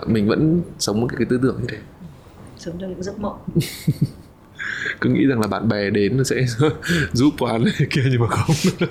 mình 0.08 0.28
vẫn 0.28 0.62
sống 0.80 1.02
một 1.02 1.08
cái, 1.10 1.18
cái 1.20 1.26
tư 1.30 1.40
tưởng 1.44 1.58
như 1.62 1.68
thế. 1.70 1.78
Sống 2.58 2.76
trong 2.80 2.90
những 2.90 3.04
giấc 3.04 3.20
mộng 3.20 3.38
cứ 5.02 5.10
nghĩ 5.10 5.26
rằng 5.26 5.42
là 5.42 5.48
bạn 5.48 5.70
bè 5.70 5.90
đến 5.90 6.18
nó 6.18 6.24
sẽ 6.24 6.36
giúp 7.14 7.34
quán 7.40 7.64
này 7.64 7.74
kia 7.90 8.02
nhưng 8.12 8.22
mà 8.22 8.28
không. 8.28 8.56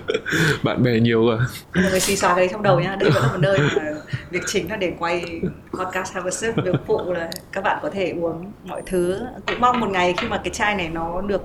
Bạn 0.63 0.83
bè 0.83 1.01
nhiều 1.01 1.25
quá 1.25 1.47
mọi 1.75 1.91
người 1.91 2.01
xì 2.01 2.17
xòa 2.17 2.37
đấy 2.37 2.49
trong 2.51 2.63
đầu 2.63 2.81
nhá 2.81 2.97
đây 3.01 3.11
vẫn 3.11 3.23
là 3.23 3.29
một 3.29 3.39
nơi 3.41 3.59
mà 3.59 3.83
việc 4.31 4.43
chính 4.47 4.71
là 4.71 4.77
để 4.77 4.93
quay 4.99 5.41
podcast 5.73 6.15
have 6.15 6.29
a 6.29 6.31
sip 6.31 6.55
việc 6.65 6.75
phụ 6.87 7.13
là 7.13 7.31
các 7.53 7.65
bạn 7.65 7.79
có 7.83 7.91
thể 7.91 8.15
uống 8.21 8.53
mọi 8.65 8.83
thứ. 8.87 9.19
Cũng 9.47 9.61
mong 9.61 9.81
một 9.81 9.91
ngày 9.91 10.15
khi 10.19 10.29
mà 10.29 10.41
cái 10.45 10.51
chai 10.55 10.75
này 10.75 10.89
nó 10.89 11.21
được 11.21 11.43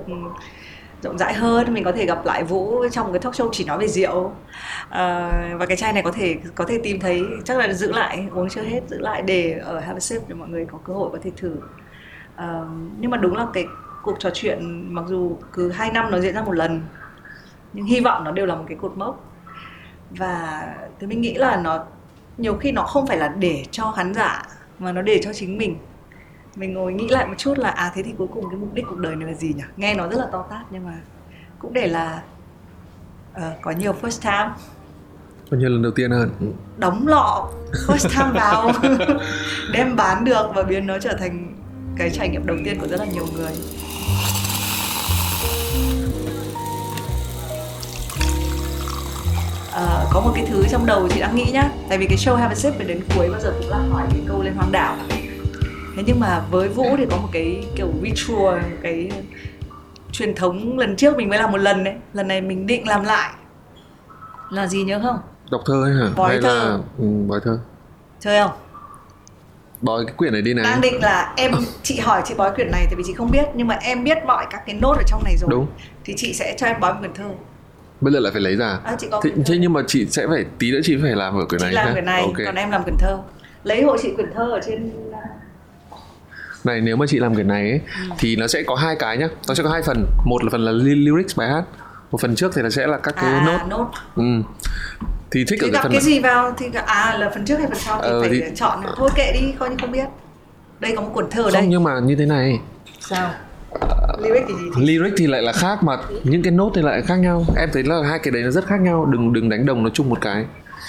rộng 1.02 1.18
rãi 1.18 1.34
hơn 1.34 1.74
mình 1.74 1.84
có 1.84 1.92
thể 1.92 2.06
gặp 2.06 2.26
lại 2.26 2.44
vũ 2.44 2.88
trong 2.92 3.12
cái 3.12 3.20
talk 3.20 3.34
show 3.34 3.48
chỉ 3.52 3.64
nói 3.64 3.78
về 3.78 3.88
rượu. 3.88 4.32
À, 4.88 5.30
và 5.58 5.66
cái 5.66 5.76
chai 5.76 5.92
này 5.92 6.02
có 6.02 6.12
thể 6.12 6.36
có 6.54 6.64
thể 6.64 6.80
tìm 6.82 7.00
thấy 7.00 7.22
chắc 7.44 7.58
là 7.58 7.72
giữ 7.72 7.92
lại 7.92 8.26
uống 8.34 8.48
chưa 8.48 8.62
hết 8.62 8.80
giữ 8.88 8.98
lại 8.98 9.22
để 9.22 9.60
ở 9.64 9.80
have 9.80 9.96
a 9.96 10.00
sip 10.00 10.22
để 10.28 10.34
mọi 10.34 10.48
người 10.48 10.66
có 10.72 10.78
cơ 10.84 10.92
hội 10.92 11.10
có 11.12 11.18
thể 11.22 11.30
thử. 11.36 11.56
À, 12.36 12.60
nhưng 12.98 13.10
mà 13.10 13.16
đúng 13.16 13.36
là 13.36 13.46
cái 13.52 13.64
cuộc 14.06 14.16
trò 14.18 14.30
chuyện 14.34 14.88
mặc 14.94 15.04
dù 15.08 15.36
cứ 15.52 15.70
hai 15.70 15.90
năm 15.90 16.10
nó 16.10 16.20
diễn 16.20 16.34
ra 16.34 16.42
một 16.42 16.52
lần 16.52 16.82
nhưng 17.72 17.86
hy 17.86 18.00
vọng 18.00 18.24
nó 18.24 18.32
đều 18.32 18.46
là 18.46 18.54
một 18.54 18.64
cái 18.68 18.78
cột 18.80 18.96
mốc. 18.96 19.32
Và 20.10 20.66
thì 20.98 21.06
mình 21.06 21.20
nghĩ 21.20 21.34
là 21.34 21.56
nó 21.56 21.84
nhiều 22.38 22.56
khi 22.56 22.72
nó 22.72 22.82
không 22.82 23.06
phải 23.06 23.16
là 23.16 23.28
để 23.28 23.64
cho 23.70 23.92
khán 23.96 24.14
giả 24.14 24.42
mà 24.78 24.92
nó 24.92 25.02
để 25.02 25.20
cho 25.24 25.32
chính 25.32 25.58
mình. 25.58 25.76
Mình 26.56 26.74
ngồi 26.74 26.92
nghĩ 26.92 27.08
lại 27.08 27.26
một 27.26 27.34
chút 27.38 27.58
là 27.58 27.70
à 27.70 27.92
thế 27.94 28.02
thì 28.02 28.12
cuối 28.18 28.26
cùng 28.34 28.44
cái 28.50 28.58
mục 28.58 28.74
đích 28.74 28.84
cuộc 28.88 28.98
đời 28.98 29.16
này 29.16 29.28
là 29.28 29.34
gì 29.34 29.52
nhỉ? 29.56 29.62
Nghe 29.76 29.94
nó 29.94 30.08
rất 30.08 30.16
là 30.16 30.26
to 30.32 30.46
tát 30.50 30.66
nhưng 30.70 30.84
mà 30.84 31.00
cũng 31.58 31.72
để 31.72 31.86
là 31.86 32.22
uh, 33.36 33.42
có 33.62 33.70
nhiều 33.70 33.94
first 34.02 34.22
time. 34.22 34.54
Có 35.50 35.56
nhiều 35.56 35.68
lần 35.68 35.82
đầu 35.82 35.92
tiên 35.92 36.10
hơn. 36.10 36.30
Đóng 36.76 37.08
lọ 37.08 37.48
first 37.86 38.08
time 38.08 38.40
vào. 38.40 38.72
Đem 39.72 39.96
bán 39.96 40.24
được 40.24 40.46
và 40.54 40.62
biến 40.62 40.86
nó 40.86 40.98
trở 40.98 41.12
thành 41.18 41.54
cái 41.96 42.10
trải 42.10 42.28
nghiệm 42.28 42.46
đầu 42.46 42.56
tiên 42.64 42.78
của 42.80 42.88
rất 42.88 43.00
là 43.00 43.06
nhiều 43.06 43.26
người 43.34 43.52
uh, 49.76 50.08
có 50.12 50.20
một 50.20 50.32
cái 50.34 50.46
thứ 50.48 50.64
trong 50.70 50.86
đầu 50.86 51.08
chị 51.08 51.20
đang 51.20 51.36
nghĩ 51.36 51.50
nhá. 51.52 51.70
Tại 51.88 51.98
vì 51.98 52.06
cái 52.06 52.16
show 52.16 52.36
Have 52.36 52.52
a 52.52 52.54
Sip 52.54 52.86
đến 52.86 53.00
cuối 53.14 53.30
bao 53.30 53.40
giờ 53.40 53.52
cũng 53.60 53.70
là 53.70 53.78
hỏi 53.90 54.02
cái 54.10 54.20
câu 54.28 54.42
lên 54.42 54.54
hoang 54.54 54.72
đảo. 54.72 54.96
Thế 55.96 56.02
nhưng 56.06 56.20
mà 56.20 56.42
với 56.50 56.68
Vũ 56.68 56.96
thì 56.98 57.06
có 57.10 57.16
một 57.16 57.28
cái 57.32 57.64
kiểu 57.76 57.88
ritual 58.02 58.54
một 58.54 58.76
cái 58.82 59.10
truyền 60.12 60.34
thống 60.34 60.78
lần 60.78 60.96
trước 60.96 61.16
mình 61.16 61.28
mới 61.28 61.38
làm 61.38 61.52
một 61.52 61.58
lần 61.58 61.84
đấy. 61.84 61.94
Lần 62.12 62.28
này 62.28 62.40
mình 62.40 62.66
định 62.66 62.88
làm 62.88 63.04
lại. 63.04 63.34
Là 64.50 64.66
gì 64.66 64.84
nhớ 64.84 65.00
không? 65.02 65.18
Đọc 65.50 65.60
thơ 65.66 65.82
ấy 65.82 65.94
hả? 65.94 66.12
Bói 66.16 66.28
hay 66.28 66.40
thơ. 66.42 66.68
là 66.68 66.78
ừ, 66.98 67.06
bói 67.26 67.40
thơ. 67.44 67.58
Chơi 68.20 68.40
không? 68.40 68.50
Bói 69.80 70.04
cái 70.06 70.14
quyển 70.16 70.32
này 70.32 70.42
đi 70.42 70.54
này 70.54 70.64
đang 70.64 70.80
định 70.80 71.02
là 71.02 71.34
em 71.36 71.52
chị 71.82 71.98
hỏi 71.98 72.22
chị 72.24 72.34
bói 72.34 72.54
quyển 72.54 72.70
này 72.70 72.84
tại 72.86 72.94
vì 72.96 73.02
chị 73.06 73.14
không 73.14 73.30
biết 73.30 73.44
nhưng 73.54 73.66
mà 73.66 73.74
em 73.74 74.04
biết 74.04 74.18
mọi 74.26 74.46
các 74.50 74.62
cái 74.66 74.74
nốt 74.74 74.96
ở 74.96 75.02
trong 75.06 75.24
này 75.24 75.36
rồi. 75.36 75.48
Đúng. 75.50 75.66
Thì 76.04 76.14
chị 76.16 76.34
sẽ 76.34 76.54
cho 76.58 76.66
em 76.66 76.80
bói 76.80 76.92
một 76.92 76.98
quyển 77.00 77.14
thơ 77.14 77.30
bây 78.00 78.12
giờ 78.12 78.20
lại 78.20 78.32
phải 78.32 78.40
lấy 78.42 78.56
ra. 78.56 78.78
À, 78.84 78.96
chị 78.98 79.06
có 79.10 79.20
thế, 79.24 79.30
thế 79.46 79.58
nhưng 79.58 79.72
mà 79.72 79.80
chị 79.86 80.06
sẽ 80.10 80.26
phải 80.26 80.44
tí 80.58 80.72
nữa 80.72 80.78
chị 80.82 80.96
phải 81.02 81.10
làm 81.16 81.34
ở 81.38 81.44
quyển 81.46 81.60
chị 81.60 81.64
này 81.64 81.74
làm 81.74 81.86
ha? 81.86 81.92
quyển 81.92 82.04
này 82.04 82.22
ok. 82.22 82.32
còn 82.46 82.54
em 82.54 82.70
làm 82.70 82.82
quyển 82.82 82.96
thơ. 82.98 83.18
Lấy 83.64 83.82
hộ 83.82 83.96
chị 84.02 84.12
quyển 84.16 84.32
thơ 84.34 84.42
ở 84.52 84.60
trên 84.66 84.90
này 86.64 86.80
nếu 86.80 86.96
mà 86.96 87.06
chị 87.08 87.18
làm 87.18 87.34
quyển 87.34 87.48
này 87.48 87.70
ấy, 87.70 87.80
Ừ. 88.02 88.14
thì 88.18 88.36
nó 88.36 88.46
sẽ 88.46 88.62
có 88.62 88.74
hai 88.74 88.96
cái 88.98 89.16
nhá. 89.18 89.28
Nó 89.48 89.54
sẽ 89.54 89.62
có 89.62 89.70
hai 89.70 89.82
phần. 89.82 90.06
Một 90.24 90.44
là 90.44 90.50
phần 90.52 90.64
là 90.64 90.72
ly- 90.72 90.94
lyrics 90.94 91.36
bài 91.38 91.48
hát. 91.48 91.62
Một 92.10 92.20
phần 92.20 92.34
trước 92.36 92.52
thì 92.54 92.62
là 92.62 92.70
sẽ 92.70 92.86
là 92.86 92.98
các 92.98 93.14
cái 93.16 93.32
à, 93.32 93.42
nốt 93.46 93.58
nốt 93.68 93.90
ừ. 94.16 94.22
thì 95.30 95.44
thích 95.48 95.58
thì 95.62 95.68
ở 95.68 95.72
cái 95.72 95.82
phần 95.82 95.92
cái 95.92 96.00
này. 96.00 96.04
gì 96.12 96.20
vào 96.20 96.54
thì 96.58 96.66
à 96.86 97.16
là 97.20 97.30
phần 97.34 97.44
trước 97.44 97.56
hay 97.58 97.66
phần 97.68 97.78
sau 97.78 98.00
thì 98.02 98.08
Ờ, 98.08 98.20
phải 98.20 98.30
thì- 98.30 98.42
chọn. 98.54 98.82
Thôi 98.96 99.10
kệ 99.14 99.32
đi 99.32 99.52
coi 99.58 99.70
như 99.70 99.76
không 99.80 99.92
biết. 99.92 100.06
Đây 100.80 100.92
có 100.96 101.02
một 101.02 101.10
cuốn 101.14 101.30
thơ 101.30 101.42
ở 101.42 101.50
đây. 101.50 101.62
không 101.62 101.70
nhưng 101.70 101.84
mà 101.84 102.00
như 102.00 102.16
thế 102.16 102.26
này. 102.26 102.60
Sao 103.00 103.30
lyric 104.22 104.42
thì 104.48 104.54
gì? 104.54 104.70
Lyric 104.86 105.14
thì 105.16 105.26
lại 105.26 105.42
là 105.42 105.52
khác 105.52 105.82
mà 105.82 105.96
những 106.24 106.42
cái 106.42 106.52
nốt 106.52 106.72
thì 106.74 106.82
lại 106.82 107.02
khác 107.02 107.16
nhau. 107.16 107.44
Em 107.56 107.68
thấy 107.72 107.82
là 107.82 108.02
hai 108.08 108.18
cái 108.18 108.30
đấy 108.30 108.42
nó 108.42 108.50
rất 108.50 108.66
khác 108.66 108.80
nhau. 108.80 109.04
Đừng 109.04 109.32
đừng 109.32 109.48
đánh 109.48 109.66
đồng 109.66 109.82
nó 109.82 109.90
chung 109.90 110.08
một 110.08 110.18
cái. 110.20 110.44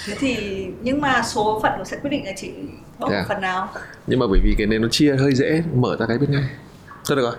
Thế 0.06 0.14
thì 0.18 0.66
nhưng 0.82 1.00
mà 1.00 1.22
số 1.22 1.60
phận 1.62 1.72
nó 1.78 1.84
sẽ 1.84 1.96
quyết 1.96 2.10
định 2.10 2.26
là 2.26 2.32
chị 2.36 2.52
bốc 2.98 3.10
Thế 3.10 3.16
à? 3.16 3.24
phần 3.28 3.40
nào. 3.40 3.68
Nhưng 4.06 4.18
mà 4.18 4.26
bởi 4.30 4.40
vì 4.44 4.54
cái 4.58 4.66
này 4.66 4.78
nó 4.78 4.88
chia 4.90 5.16
hơi 5.16 5.34
dễ 5.34 5.62
mở 5.74 5.96
ra 6.00 6.06
cái 6.06 6.18
biết 6.18 6.26
ngay. 6.30 6.44
Thôi 7.08 7.16
được 7.16 7.22
rồi. 7.22 7.34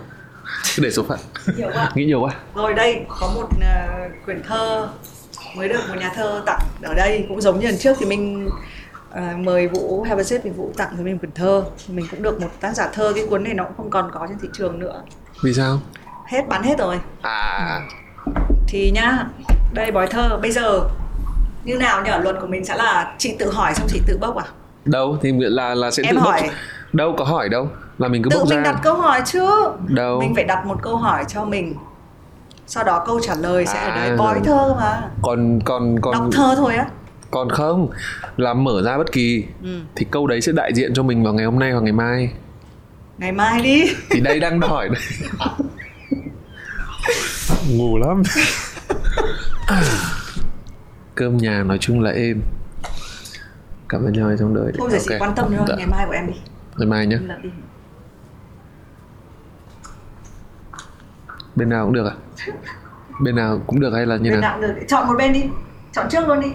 Cứ 0.76 0.82
để 0.82 0.90
số 0.90 1.02
phận. 1.02 1.18
Nhiều 1.56 1.70
quá. 1.74 1.92
Nghĩ 1.94 2.04
nhiều 2.04 2.20
quá. 2.20 2.34
Rồi 2.54 2.74
đây 2.74 3.04
có 3.08 3.32
một 3.34 3.48
ờ, 3.60 4.08
quyển 4.24 4.42
thơ 4.42 4.88
mới 5.56 5.68
được 5.68 5.80
một 5.88 5.94
nhà 6.00 6.12
thơ 6.14 6.42
tặng 6.46 6.60
ở 6.82 6.94
đây. 6.94 7.24
Cũng 7.28 7.40
giống 7.40 7.60
như 7.60 7.66
lần 7.66 7.78
trước 7.78 7.96
thì 8.00 8.06
mình 8.06 8.48
ờ, 9.10 9.22
mời 9.38 9.68
Vũ 9.68 10.02
Have 10.02 10.20
a 10.20 10.24
Sip 10.24 10.40
thì 10.44 10.50
Vũ 10.50 10.72
tặng 10.76 10.94
cho 10.96 11.02
mình 11.02 11.18
quyển 11.18 11.32
thơ. 11.32 11.64
Thì 11.86 11.94
mình 11.94 12.06
cũng 12.10 12.22
được 12.22 12.40
một 12.40 12.48
tác 12.60 12.76
giả 12.76 12.88
thơ. 12.92 13.12
Cái 13.14 13.26
cuốn 13.30 13.44
này 13.44 13.54
nó 13.54 13.64
cũng 13.64 13.76
không 13.76 13.90
còn 13.90 14.10
có 14.14 14.26
trên 14.28 14.38
thị 14.42 14.48
trường 14.52 14.78
nữa 14.78 15.02
vì 15.42 15.52
sao? 15.54 15.78
Hết 16.26 16.48
bán 16.48 16.62
hết 16.62 16.78
rồi. 16.78 17.00
À. 17.22 17.80
Thì 18.68 18.90
nhá 18.90 19.24
đây 19.72 19.90
bói 19.92 20.06
thơ 20.06 20.38
bây 20.42 20.50
giờ 20.50 20.80
như 21.64 21.76
nào 21.76 22.02
nhỉ? 22.04 22.10
Luật 22.22 22.36
của 22.40 22.46
mình 22.46 22.64
sẽ 22.64 22.76
là 22.76 23.14
chị 23.18 23.36
tự 23.38 23.52
hỏi 23.52 23.74
xong 23.74 23.86
chị 23.90 24.00
tự 24.06 24.18
bốc 24.20 24.36
à? 24.36 24.44
Đâu 24.84 25.18
thì 25.22 25.32
là 25.36 25.74
là 25.74 25.90
sẽ 25.90 26.02
Em 26.06 26.14
tự 26.14 26.20
bốc 26.20 26.28
hỏi. 26.30 26.50
đâu 26.92 27.14
có 27.18 27.24
hỏi 27.24 27.48
đâu 27.48 27.68
là 27.98 28.08
mình 28.08 28.22
cứ 28.22 28.30
tự 28.30 28.38
bốc 28.38 28.48
mình 28.48 28.58
ra. 28.62 28.64
đặt 28.72 28.80
câu 28.82 28.94
hỏi 28.94 29.22
chứ. 29.26 29.46
Đâu. 29.88 30.20
Mình 30.20 30.34
phải 30.34 30.44
đặt 30.44 30.66
một 30.66 30.78
câu 30.82 30.96
hỏi 30.96 31.24
cho 31.28 31.44
mình. 31.44 31.74
Sau 32.66 32.84
đó 32.84 33.04
câu 33.06 33.20
trả 33.20 33.34
lời 33.34 33.66
sẽ 33.66 33.78
ở 33.84 33.90
À. 33.90 33.96
đây. 33.96 34.16
Bói 34.16 34.40
thơ 34.44 34.74
mà. 34.80 35.02
Còn 35.22 35.60
còn 35.64 36.00
còn 36.00 36.14
đọc 36.14 36.24
thơ 36.32 36.54
thôi 36.56 36.74
á. 36.74 36.86
Còn 37.30 37.50
không 37.50 37.88
là 38.36 38.54
mở 38.54 38.82
ra 38.82 38.98
bất 38.98 39.12
kỳ. 39.12 39.44
Ừ. 39.62 39.68
thì 39.96 40.06
câu 40.10 40.26
đấy 40.26 40.40
sẽ 40.40 40.52
đại 40.52 40.72
diện 40.74 40.94
cho 40.94 41.02
mình 41.02 41.24
vào 41.24 41.32
ngày 41.34 41.44
hôm 41.44 41.58
nay 41.58 41.72
hoặc 41.72 41.80
ngày 41.80 41.92
mai 41.92 42.32
ngày 43.20 43.32
mai 43.32 43.62
đi. 43.62 43.92
Thì 44.10 44.20
đây 44.20 44.40
đang 44.40 44.60
hỏi 44.60 44.88
đây. 44.88 45.00
Ngủ 47.70 47.98
lắm. 47.98 48.22
Cơm 51.14 51.36
nhà 51.36 51.62
nói 51.62 51.78
chung 51.80 52.00
là 52.00 52.10
êm. 52.10 52.42
Cảm 53.88 54.04
ơn 54.04 54.12
nhau 54.12 54.30
trong 54.38 54.54
đời 54.54 54.72
thôi 54.78 54.88
giờ 54.92 54.98
chị 55.08 55.14
Ok. 55.14 55.20
quan 55.22 55.34
tâm 55.34 55.46
thôi 55.56 55.66
Dạ. 55.68 55.74
ngày 55.76 55.86
mai 55.86 56.06
của 56.06 56.12
em 56.12 56.26
đi. 56.26 56.32
Ngày 56.76 56.86
mai 56.88 57.06
nhé 57.06 57.18
bên 61.56 61.68
nào 61.68 61.84
cũng 61.84 61.94
được 61.94 62.06
à? 62.06 62.14
Bên 63.22 63.36
nào 63.36 63.62
cũng 63.66 63.80
được 63.80 63.92
hay 63.94 64.06
là 64.06 64.16
như 64.16 64.30
bên 64.30 64.40
nào? 64.40 64.50
nào 64.50 64.68
cũng 64.68 64.74
được. 64.76 64.84
Chọn 64.88 65.06
một 65.06 65.14
bên 65.18 65.32
đi. 65.32 65.42
Chọn 65.92 66.06
trước 66.10 66.28
luôn 66.28 66.40
đi. 66.40 66.48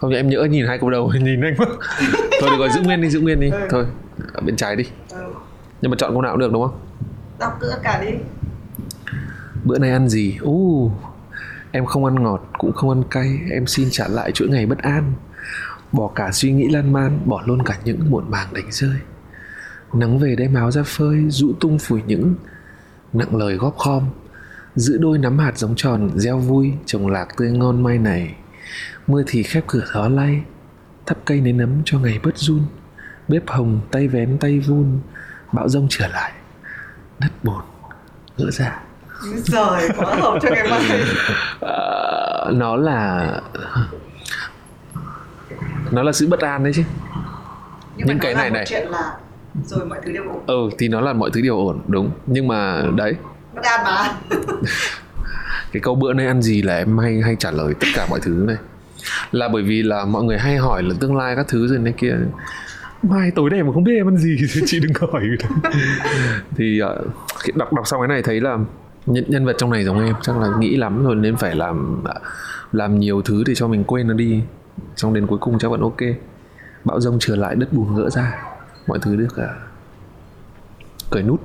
Không 0.00 0.10
thì 0.10 0.16
em 0.16 0.28
nhỡ 0.28 0.44
nhìn 0.50 0.66
hai 0.66 0.78
câu 0.78 0.90
đầu 0.90 1.12
nhìn 1.20 1.40
anh 1.44 1.54
quá. 1.58 1.66
Thôi 2.40 2.50
được 2.50 2.56
rồi 2.58 2.68
giữ 2.74 2.80
nguyên 2.82 3.00
đi 3.00 3.10
giữ 3.10 3.20
nguyên 3.20 3.40
đi. 3.40 3.50
Ừ. 3.50 3.58
thôi 3.70 3.86
ở 4.32 4.40
bên 4.40 4.56
trái 4.56 4.76
đi. 4.76 4.84
Ừ. 5.10 5.32
nhưng 5.82 5.90
mà 5.90 5.96
chọn 6.00 6.12
câu 6.12 6.22
nào 6.22 6.32
cũng 6.32 6.40
được 6.40 6.52
đúng 6.52 6.62
không? 6.62 6.78
Đọc 7.38 7.58
tất 7.60 7.76
cả 7.82 8.02
đi. 8.04 8.10
Bữa 9.64 9.78
nay 9.78 9.90
ăn 9.90 10.08
gì? 10.08 10.36
U 10.40 10.90
em 11.70 11.86
không 11.86 12.04
ăn 12.04 12.22
ngọt 12.22 12.48
cũng 12.58 12.72
không 12.72 12.90
ăn 12.90 13.02
cay. 13.10 13.38
Em 13.50 13.66
xin 13.66 13.88
trả 13.90 14.08
lại 14.08 14.32
chuỗi 14.32 14.48
ngày 14.48 14.66
bất 14.66 14.78
an. 14.78 15.12
Bỏ 15.92 16.10
cả 16.14 16.32
suy 16.32 16.52
nghĩ 16.52 16.68
lan 16.68 16.92
man 16.92 17.18
bỏ 17.24 17.42
luôn 17.46 17.62
cả 17.62 17.78
những 17.84 18.10
muộn 18.10 18.30
màng 18.30 18.54
đánh 18.54 18.70
rơi. 18.70 18.96
Nắng 19.92 20.18
về 20.18 20.36
đem 20.36 20.54
áo 20.54 20.70
ra 20.70 20.82
phơi 20.86 21.24
rũ 21.28 21.52
tung 21.60 21.78
phủi 21.78 22.02
những 22.06 22.34
nặng 23.12 23.36
lời 23.36 23.54
góp 23.54 23.76
khom. 23.78 24.04
Giữ 24.74 24.98
đôi 24.98 25.18
nắm 25.18 25.38
hạt 25.38 25.58
giống 25.58 25.76
tròn 25.76 26.10
gieo 26.16 26.38
vui 26.38 26.72
trồng 26.86 27.06
lạc 27.06 27.28
tươi 27.36 27.50
ngon 27.50 27.82
mai 27.82 27.98
này. 27.98 28.34
Mưa 29.06 29.22
thì 29.26 29.42
khép 29.42 29.64
cửa 29.66 29.84
gió 29.94 30.08
lay 30.08 30.42
thắp 31.06 31.18
cây 31.24 31.40
nến 31.40 31.56
nấm 31.56 31.82
cho 31.84 31.98
ngày 31.98 32.20
bớt 32.22 32.38
run. 32.38 32.60
Bếp 33.28 33.42
hồng 33.46 33.80
tay 33.90 34.08
vén 34.08 34.38
tay 34.38 34.58
vun 34.58 35.00
bão 35.52 35.68
rông 35.68 35.86
trở 35.90 36.08
lại. 36.08 36.32
Đất 37.18 37.28
bồn 37.42 37.62
gỡ 38.38 38.50
ra. 38.50 38.80
Rồi 39.44 39.88
quá 39.96 40.14
hợp 40.14 40.38
cho 40.42 40.48
ngày 40.50 40.68
mai. 40.70 41.00
Ờ, 41.60 42.50
nó 42.54 42.76
là 42.76 43.30
nó 45.90 46.02
là 46.02 46.12
sự 46.12 46.26
bất 46.28 46.40
an 46.40 46.64
đấy 46.64 46.72
chứ. 46.76 46.82
Nhưng 47.96 48.06
Những 48.06 48.16
mà 48.18 48.22
cái 48.22 48.34
này 48.34 48.50
này. 48.50 48.64
chuyện 48.68 48.88
là 48.88 49.12
rồi 49.64 49.86
mọi 49.86 49.98
thứ 50.06 50.12
đều 50.12 50.22
ổn. 50.28 50.42
Ừ 50.46 50.70
thì 50.78 50.88
nó 50.88 51.00
là 51.00 51.12
mọi 51.12 51.30
thứ 51.32 51.40
đều 51.40 51.56
ổn 51.56 51.80
đúng. 51.88 52.10
Nhưng 52.26 52.48
mà 52.48 52.82
đấy. 52.96 53.14
Bất 53.54 53.62
an 53.64 53.80
mà. 53.84 54.08
Cái 55.72 55.80
câu 55.82 55.94
bữa 55.94 56.12
nay 56.12 56.26
ăn 56.26 56.42
gì 56.42 56.62
là 56.62 56.76
em 56.76 56.98
hay 56.98 57.20
hay 57.24 57.36
trả 57.38 57.50
lời 57.50 57.74
tất 57.80 57.86
cả 57.94 58.06
mọi 58.10 58.20
thứ 58.22 58.44
này. 58.46 58.56
Là 59.32 59.48
bởi 59.48 59.62
vì 59.62 59.82
là 59.82 60.04
mọi 60.04 60.22
người 60.22 60.38
hay 60.38 60.56
hỏi 60.56 60.82
là 60.82 60.94
tương 61.00 61.16
lai 61.16 61.36
các 61.36 61.46
thứ 61.48 61.68
rồi 61.68 61.78
này 61.78 61.94
kia 61.96 62.14
mai 63.02 63.30
tối 63.30 63.50
nay 63.50 63.62
mà 63.62 63.72
không 63.72 63.84
biết 63.84 63.96
em 63.96 64.08
ăn 64.08 64.16
gì 64.16 64.36
thì 64.40 64.60
chị 64.66 64.80
đừng 64.80 64.92
hỏi. 65.00 65.22
Thì 66.56 66.80
uh, 66.82 67.06
khi 67.38 67.52
đọc 67.56 67.72
đọc 67.72 67.86
xong 67.86 68.00
cái 68.00 68.08
này 68.08 68.22
thấy 68.22 68.40
là 68.40 68.58
nhân, 69.06 69.24
nhân 69.28 69.44
vật 69.44 69.56
trong 69.58 69.70
này 69.70 69.84
giống 69.84 70.04
em 70.04 70.14
chắc 70.22 70.38
là 70.38 70.48
nghĩ 70.58 70.76
lắm 70.76 71.04
rồi 71.04 71.16
nên 71.16 71.36
phải 71.36 71.54
làm 71.54 72.04
làm 72.72 73.00
nhiều 73.00 73.22
thứ 73.22 73.42
để 73.46 73.54
cho 73.54 73.68
mình 73.68 73.84
quên 73.84 74.08
nó 74.08 74.14
đi. 74.14 74.42
Xong 74.96 75.14
đến 75.14 75.26
cuối 75.26 75.38
cùng 75.38 75.58
chắc 75.58 75.70
vẫn 75.70 75.80
ok. 75.80 76.00
Bão 76.84 77.00
rông 77.00 77.16
trở 77.20 77.36
lại 77.36 77.54
đất 77.54 77.72
bùn 77.72 77.96
gỡ 77.96 78.10
ra. 78.10 78.42
Mọi 78.86 78.98
thứ 79.02 79.16
được 79.16 79.34
uh, 79.34 79.50
cởi 81.10 81.22
nút. 81.22 81.40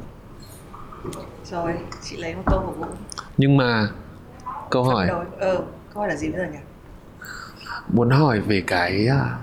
Rồi 1.51 1.73
chị 2.03 2.17
lấy 2.17 2.35
một 2.35 2.43
câu 2.45 2.63
của 2.65 2.71
vũ 2.71 2.85
nhưng 3.37 3.57
mà 3.57 3.89
câu 4.69 4.83
hỏi 4.83 5.07
ờ 5.39 5.55
câu 5.93 6.01
hỏi 6.01 6.07
là 6.07 6.15
gì 6.15 6.29
bây 6.31 6.39
giờ 6.39 6.45
nhỉ? 6.51 6.57
Muốn 7.87 8.09
hỏi 8.09 8.39
về 8.39 8.63
cái 8.67 9.07
à, 9.07 9.37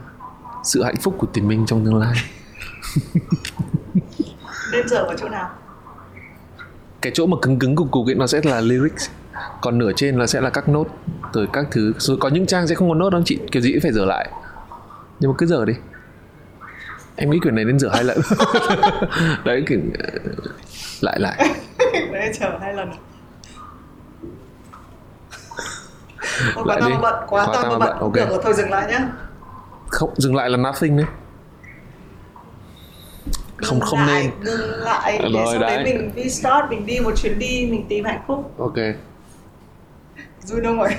sự 0.64 0.82
hạnh 0.82 0.96
phúc 0.96 1.14
của 1.18 1.26
tình 1.32 1.48
minh 1.48 1.66
trong 1.66 1.84
tương 1.84 1.96
lai. 1.96 2.14
Nên 4.72 4.88
dở 4.88 5.04
vào 5.06 5.16
chỗ 5.20 5.28
nào? 5.28 5.50
Cái 7.02 7.12
chỗ 7.14 7.26
mà 7.26 7.36
cứng 7.42 7.58
cứng 7.58 7.76
cục 7.76 7.90
cục 7.90 8.06
ấy 8.06 8.14
nó 8.14 8.26
sẽ 8.26 8.40
là 8.44 8.60
lyrics. 8.60 9.08
Còn 9.60 9.78
nửa 9.78 9.92
trên 9.96 10.18
nó 10.18 10.26
sẽ 10.26 10.40
là 10.40 10.50
các 10.50 10.68
nốt 10.68 10.86
rồi 11.32 11.48
các 11.52 11.66
thứ. 11.70 11.92
Rồi 11.98 12.16
có 12.20 12.28
những 12.28 12.46
trang 12.46 12.66
sẽ 12.66 12.74
không 12.74 12.88
có 12.88 12.94
nốt 12.94 13.10
đâu 13.10 13.22
chị 13.24 13.38
kiểu 13.52 13.62
gì 13.62 13.72
cũng 13.72 13.80
phải 13.80 13.92
dở 13.92 14.04
lại. 14.04 14.30
Nhưng 15.20 15.30
mà 15.30 15.34
cứ 15.38 15.46
dở 15.46 15.64
đi. 15.64 15.72
Em 17.16 17.30
nghĩ 17.30 17.38
quyển 17.38 17.54
này 17.54 17.64
nên 17.64 17.78
dở 17.78 17.88
hai 17.92 18.04
lần. 18.04 18.18
Đấy 19.44 19.64
kiểu 19.66 19.78
lại 21.00 21.20
lại. 21.20 21.48
Đấy 22.12 22.32
chờ 22.40 22.58
hai 22.60 22.74
lần. 22.74 22.90
Ôi, 26.54 26.64
quá 26.64 26.78
tao 26.80 26.90
bận 27.02 27.14
quá 27.28 27.46
tao 27.52 27.70
bận, 27.70 27.78
bận, 27.78 27.98
ok. 27.98 28.14
được 28.14 28.28
rồi 28.28 28.38
thôi 28.42 28.54
dừng 28.54 28.70
lại 28.70 28.86
nhá 28.90 29.08
không 29.94 30.14
dừng 30.16 30.34
lại 30.34 30.50
là 30.50 30.56
nothing 30.56 30.96
đấy. 30.96 31.06
Không 33.56 33.80
không 33.80 33.98
lại, 33.98 34.22
nên. 34.22 34.30
ngừng 34.44 34.70
lại. 34.70 35.18
Để 35.22 35.28
Rồi, 35.32 35.46
sau 35.52 35.60
đấy 35.60 35.76
đấy. 35.76 35.84
mình 35.84 36.10
đi 36.14 36.30
start 36.30 36.70
mình 36.70 36.86
đi 36.86 37.00
một 37.00 37.12
chuyến 37.16 37.38
đi 37.38 37.68
mình 37.70 37.86
tìm 37.88 38.04
hạnh 38.04 38.24
phúc. 38.26 38.54
Ok. 38.58 38.76
Vui 40.48 40.60
đâu 40.60 40.74
rồi 40.76 40.90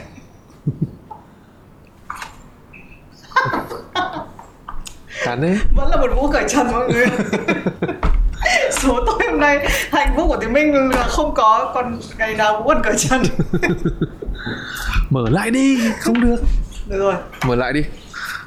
chán 5.26 5.41
đấy. 5.41 5.57
Vẫn 5.76 5.89
là 5.89 5.97
một 5.97 6.07
vũ 6.15 6.30
cởi 6.31 6.43
trần 6.47 6.72
mọi 6.72 6.89
người. 6.89 7.05
Số 8.72 9.03
tối 9.05 9.19
hôm 9.31 9.39
nay 9.39 9.67
hạnh 9.91 10.13
phúc 10.15 10.26
của 10.27 10.38
thì 10.41 10.47
minh 10.47 10.89
là 10.89 11.03
không 11.03 11.34
có 11.34 11.72
còn 11.76 11.99
ngày 12.17 12.35
nào 12.35 12.57
cũng 12.57 12.67
còn 12.67 12.84
cởi 12.84 12.97
trần. 12.97 13.23
Mở 15.09 15.30
lại 15.30 15.51
đi 15.51 15.80
không 15.99 16.22
được. 16.22 16.38
Được 16.88 16.99
rồi. 16.99 17.15
Mở 17.45 17.55
lại 17.55 17.73
đi 17.73 17.81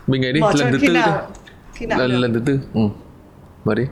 mình 0.08 0.24
ấy 0.24 0.32
đi 0.32 0.40
mở 0.40 0.52
lần 0.54 0.72
thứ 0.72 0.78
tư 0.82 0.92
nào? 0.92 1.26
Khi 1.74 1.86
nào 1.86 1.98
lần 1.98 2.10
được. 2.10 2.18
lần 2.18 2.34
thứ 2.34 2.40
tư. 2.46 2.60
Ừ. 2.74 2.80
Mở 3.64 3.74
đi. 3.74 3.82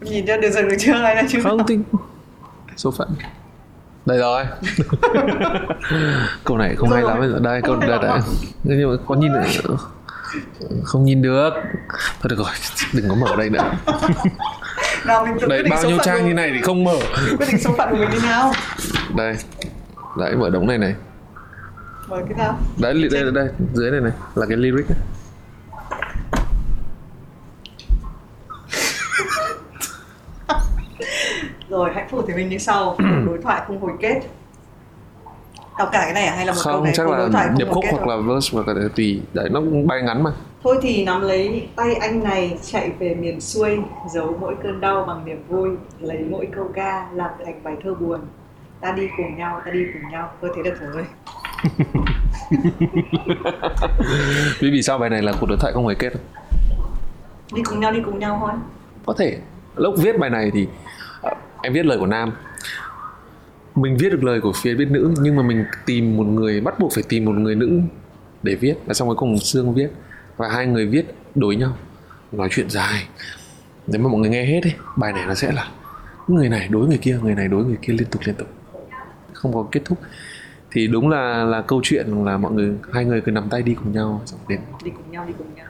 Nhìn 0.00 0.26
cho 0.26 0.36
được 0.36 0.50
dừng 0.50 0.68
được 0.68 0.76
chưa 0.78 0.92
hay 0.92 1.16
là 1.16 1.22
chưa? 1.28 1.40
Không 1.42 1.66
thì 1.66 1.78
số 2.76 2.90
phận. 2.90 3.08
Đây 4.06 4.18
rồi. 4.18 4.44
Câu 6.44 6.58
này 6.58 6.76
không 6.76 6.90
Rồi. 6.90 6.98
hay 6.98 7.08
lắm 7.08 7.20
bây 7.20 7.28
giờ 7.28 7.38
đây 7.38 7.62
câu 7.62 7.76
đây 7.76 7.98
à? 7.98 8.20
nhưng 8.64 8.90
mà 8.90 8.96
có 9.06 9.14
nhìn 9.14 9.32
không 10.84 11.04
nhìn 11.04 11.22
được. 11.22 11.50
Thôi 12.20 12.28
được 12.30 12.38
rồi 12.38 12.48
đừng 12.94 13.08
có 13.08 13.14
mở 13.14 13.36
đây 13.36 13.50
nữa. 13.50 13.72
Nào 15.06 15.26
mình 15.26 15.36
tự 15.40 15.46
định 15.48 15.66
bao 15.70 15.84
nhiêu 15.84 15.98
trang 16.04 16.26
như 16.26 16.34
này 16.34 16.50
thì 16.54 16.60
không 16.62 16.84
mở. 16.84 16.96
Quyết 17.38 17.46
định 17.48 17.58
số 17.60 17.74
phận 17.78 17.90
của 17.90 17.96
mình 17.96 18.10
đi 18.12 18.18
nào? 18.22 18.52
Đây 19.16 19.36
đấy 20.18 20.36
mở 20.36 20.50
đống 20.50 20.66
này 20.66 20.78
này 20.78 20.94
mở 22.12 22.22
cái 22.28 22.38
nào 22.38 22.58
đấy 22.78 22.94
li- 22.94 23.08
đây 23.08 23.22
đây, 23.22 23.32
đây 23.32 23.48
dưới 23.74 23.90
này 23.90 24.00
này 24.00 24.12
là 24.34 24.46
cái 24.48 24.56
lyric 24.56 24.86
ấy. 24.88 24.98
rồi 31.68 31.90
hạnh 31.94 32.08
phúc 32.10 32.24
thì 32.28 32.34
mình 32.34 32.48
như 32.48 32.58
sau 32.58 32.96
đối 33.26 33.38
thoại 33.42 33.62
không 33.66 33.80
hồi 33.80 33.92
kết 34.00 34.20
đọc 35.78 35.88
cả 35.92 36.00
cái 36.04 36.12
này 36.12 36.26
à? 36.26 36.34
hay 36.36 36.46
là 36.46 36.52
một 36.52 36.60
câu 36.64 36.74
không 36.74 36.84
này 36.84 36.92
chắc 36.96 37.04
không 37.04 37.12
là 37.12 37.18
đối 37.18 37.30
thoại 37.30 37.46
không 37.48 37.58
điệp 37.58 37.68
khúc 37.70 37.84
hoặc 37.90 38.02
thôi? 38.04 38.16
là 38.16 38.34
verse 38.34 38.50
hoặc 38.52 38.68
là 38.68 38.88
tùy 38.96 39.22
đấy 39.32 39.48
nó 39.48 39.60
cũng 39.60 39.86
bay 39.86 40.02
ngắn 40.02 40.22
mà 40.22 40.30
thôi 40.62 40.78
thì 40.82 41.04
nắm 41.04 41.20
lấy 41.20 41.68
tay 41.76 41.94
anh 41.94 42.22
này 42.22 42.58
chạy 42.62 42.90
về 42.98 43.14
miền 43.14 43.40
xuôi 43.40 43.78
giấu 44.14 44.36
mỗi 44.40 44.54
cơn 44.62 44.80
đau 44.80 45.04
bằng 45.08 45.24
niềm 45.24 45.44
vui 45.48 45.70
lấy 46.00 46.18
mỗi 46.30 46.48
câu 46.56 46.70
ca 46.74 47.08
làm 47.12 47.30
thành 47.44 47.62
bài 47.62 47.76
thơ 47.84 47.94
buồn 47.94 48.20
ta 48.80 48.92
đi 48.92 49.08
cùng 49.16 49.36
nhau 49.38 49.60
ta 49.64 49.70
đi 49.70 49.80
cùng 49.92 50.10
nhau 50.12 50.32
tôi 50.40 50.50
thấy 50.54 50.64
được 50.64 50.74
rồi 50.80 51.04
vì 54.60 54.70
vì 54.70 54.82
sao 54.82 54.98
bài 54.98 55.10
này 55.10 55.22
là 55.22 55.32
cuộc 55.40 55.46
đối 55.46 55.58
thoại 55.60 55.72
không 55.72 55.88
hề 55.88 55.94
kết? 55.94 56.12
Đi 57.54 57.62
cùng 57.62 57.80
nhau 57.80 57.92
đi 57.92 58.00
cùng 58.04 58.18
nhau 58.18 58.38
thôi. 58.40 58.50
Có 59.06 59.14
thể. 59.18 59.38
Lúc 59.76 59.94
viết 59.98 60.18
bài 60.18 60.30
này 60.30 60.50
thì 60.54 60.66
ờ, 61.22 61.30
em 61.62 61.72
viết 61.72 61.86
lời 61.86 61.98
của 61.98 62.06
nam. 62.06 62.32
Mình 63.74 63.96
viết 63.96 64.10
được 64.10 64.24
lời 64.24 64.40
của 64.40 64.52
phía 64.62 64.74
viết 64.74 64.88
nữ 64.90 65.14
nhưng 65.20 65.36
mà 65.36 65.42
mình 65.42 65.64
tìm 65.86 66.16
một 66.16 66.24
người 66.24 66.60
bắt 66.60 66.78
buộc 66.78 66.92
phải 66.94 67.04
tìm 67.08 67.24
một 67.24 67.32
người 67.32 67.54
nữ 67.54 67.80
để 68.42 68.54
viết. 68.54 68.74
Và 68.86 68.94
xong 68.94 69.08
cuối 69.08 69.16
cùng 69.16 69.38
sương 69.38 69.74
viết. 69.74 69.88
Và 70.36 70.48
hai 70.48 70.66
người 70.66 70.86
viết 70.86 71.14
đối 71.34 71.56
nhau. 71.56 71.76
Nói 72.32 72.48
chuyện 72.50 72.70
dài. 72.70 73.06
Nếu 73.86 74.00
mà 74.00 74.08
mọi 74.08 74.20
người 74.20 74.30
nghe 74.30 74.44
hết 74.44 74.60
ấy 74.62 74.74
bài 74.96 75.12
này 75.12 75.26
nó 75.26 75.34
sẽ 75.34 75.52
là 75.52 75.68
người 76.28 76.48
này 76.48 76.68
đối 76.68 76.88
người 76.88 76.98
kia 76.98 77.18
người 77.22 77.34
này 77.34 77.48
đối 77.48 77.64
người 77.64 77.78
kia 77.82 77.92
liên 77.92 78.08
tục 78.10 78.22
liên 78.24 78.34
tục. 78.34 78.48
Không 79.32 79.54
có 79.54 79.66
kết 79.72 79.80
thúc 79.84 79.98
thì 80.72 80.86
đúng 80.86 81.08
là 81.08 81.44
là 81.44 81.62
câu 81.62 81.80
chuyện 81.82 82.24
là 82.24 82.36
mọi 82.36 82.52
người 82.52 82.72
hai 82.92 83.04
người 83.04 83.20
cứ 83.20 83.32
nắm 83.32 83.48
tay 83.50 83.62
đi 83.62 83.74
cùng 83.74 83.92
nhau 83.92 84.22
xong 84.26 84.40
đến 84.48 84.60
đi 84.84 84.90
cùng 84.90 85.10
nhau 85.10 85.24
đi 85.28 85.32
cùng 85.38 85.46
nhau. 85.54 85.66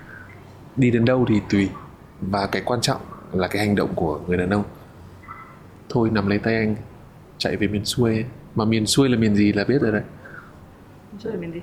Đi 0.77 0.91
đến 0.91 1.05
đâu 1.05 1.25
thì 1.29 1.41
tùy 1.51 1.69
và 2.21 2.47
cái 2.47 2.63
quan 2.65 2.81
trọng 2.81 3.01
là 3.33 3.49
cái 3.49 3.67
hành 3.67 3.75
động 3.75 3.91
của 3.95 4.21
người 4.27 4.37
đàn 4.37 4.51
ông. 4.51 4.65
Thôi 5.89 6.09
nắm 6.13 6.29
lấy 6.29 6.39
tay 6.39 6.55
anh 6.57 6.77
chạy 7.39 7.57
về 7.57 7.67
miền 7.67 7.85
xuôi 7.85 8.25
mà 8.55 8.65
miền 8.65 8.87
xuôi 8.87 9.09
là 9.09 9.17
miền 9.17 9.35
gì 9.35 9.53
là 9.53 9.65
biết 9.65 9.79
rồi 9.83 9.93
đấy. 9.93 10.03
Rồi 11.19 11.33
mình 11.37 11.53
đi 11.53 11.61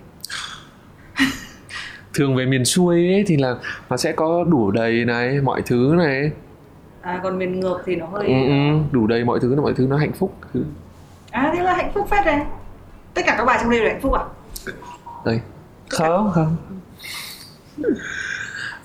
thường 2.14 2.36
về 2.36 2.46
miền 2.46 2.66
xuôi 2.66 2.96
ấy 2.96 3.24
thì 3.28 3.38
là 3.38 3.56
nó 3.90 3.98
sẽ 3.98 4.12
có 4.12 4.44
đủ 4.44 4.72
đầy 4.72 5.06
này 5.06 5.42
mọi 5.42 5.62
thứ 5.66 5.94
này. 5.98 6.32
À 7.02 7.20
còn 7.24 7.38
miền 7.38 7.60
ngược 7.60 7.78
thì 7.86 7.96
nó 7.96 8.06
hơi 8.06 8.28
ừ, 8.28 8.34
ừ, 8.34 8.80
đủ 8.92 9.08
đầy 9.08 9.24
mọi 9.24 9.40
thứ 9.40 9.62
mọi 9.62 9.74
thứ 9.74 9.88
nó 9.90 9.98
hạnh 9.98 10.12
phúc. 10.12 10.36
Thứ 10.54 10.64
à 11.32 11.52
thế 11.56 11.64
là 11.64 11.74
hạnh 11.76 11.92
phúc 11.94 12.08
phết 12.10 12.26
này 12.26 12.46
tất 13.20 13.26
cả 13.26 13.36
các 13.38 13.46
bài 13.46 13.58
trong 13.62 13.70
đây 13.70 13.80
là 13.80 13.90
hạnh 13.90 14.02
phúc 14.02 14.14
à 14.14 14.24
đây. 15.26 15.42
Không 15.90 16.32
không 16.34 16.58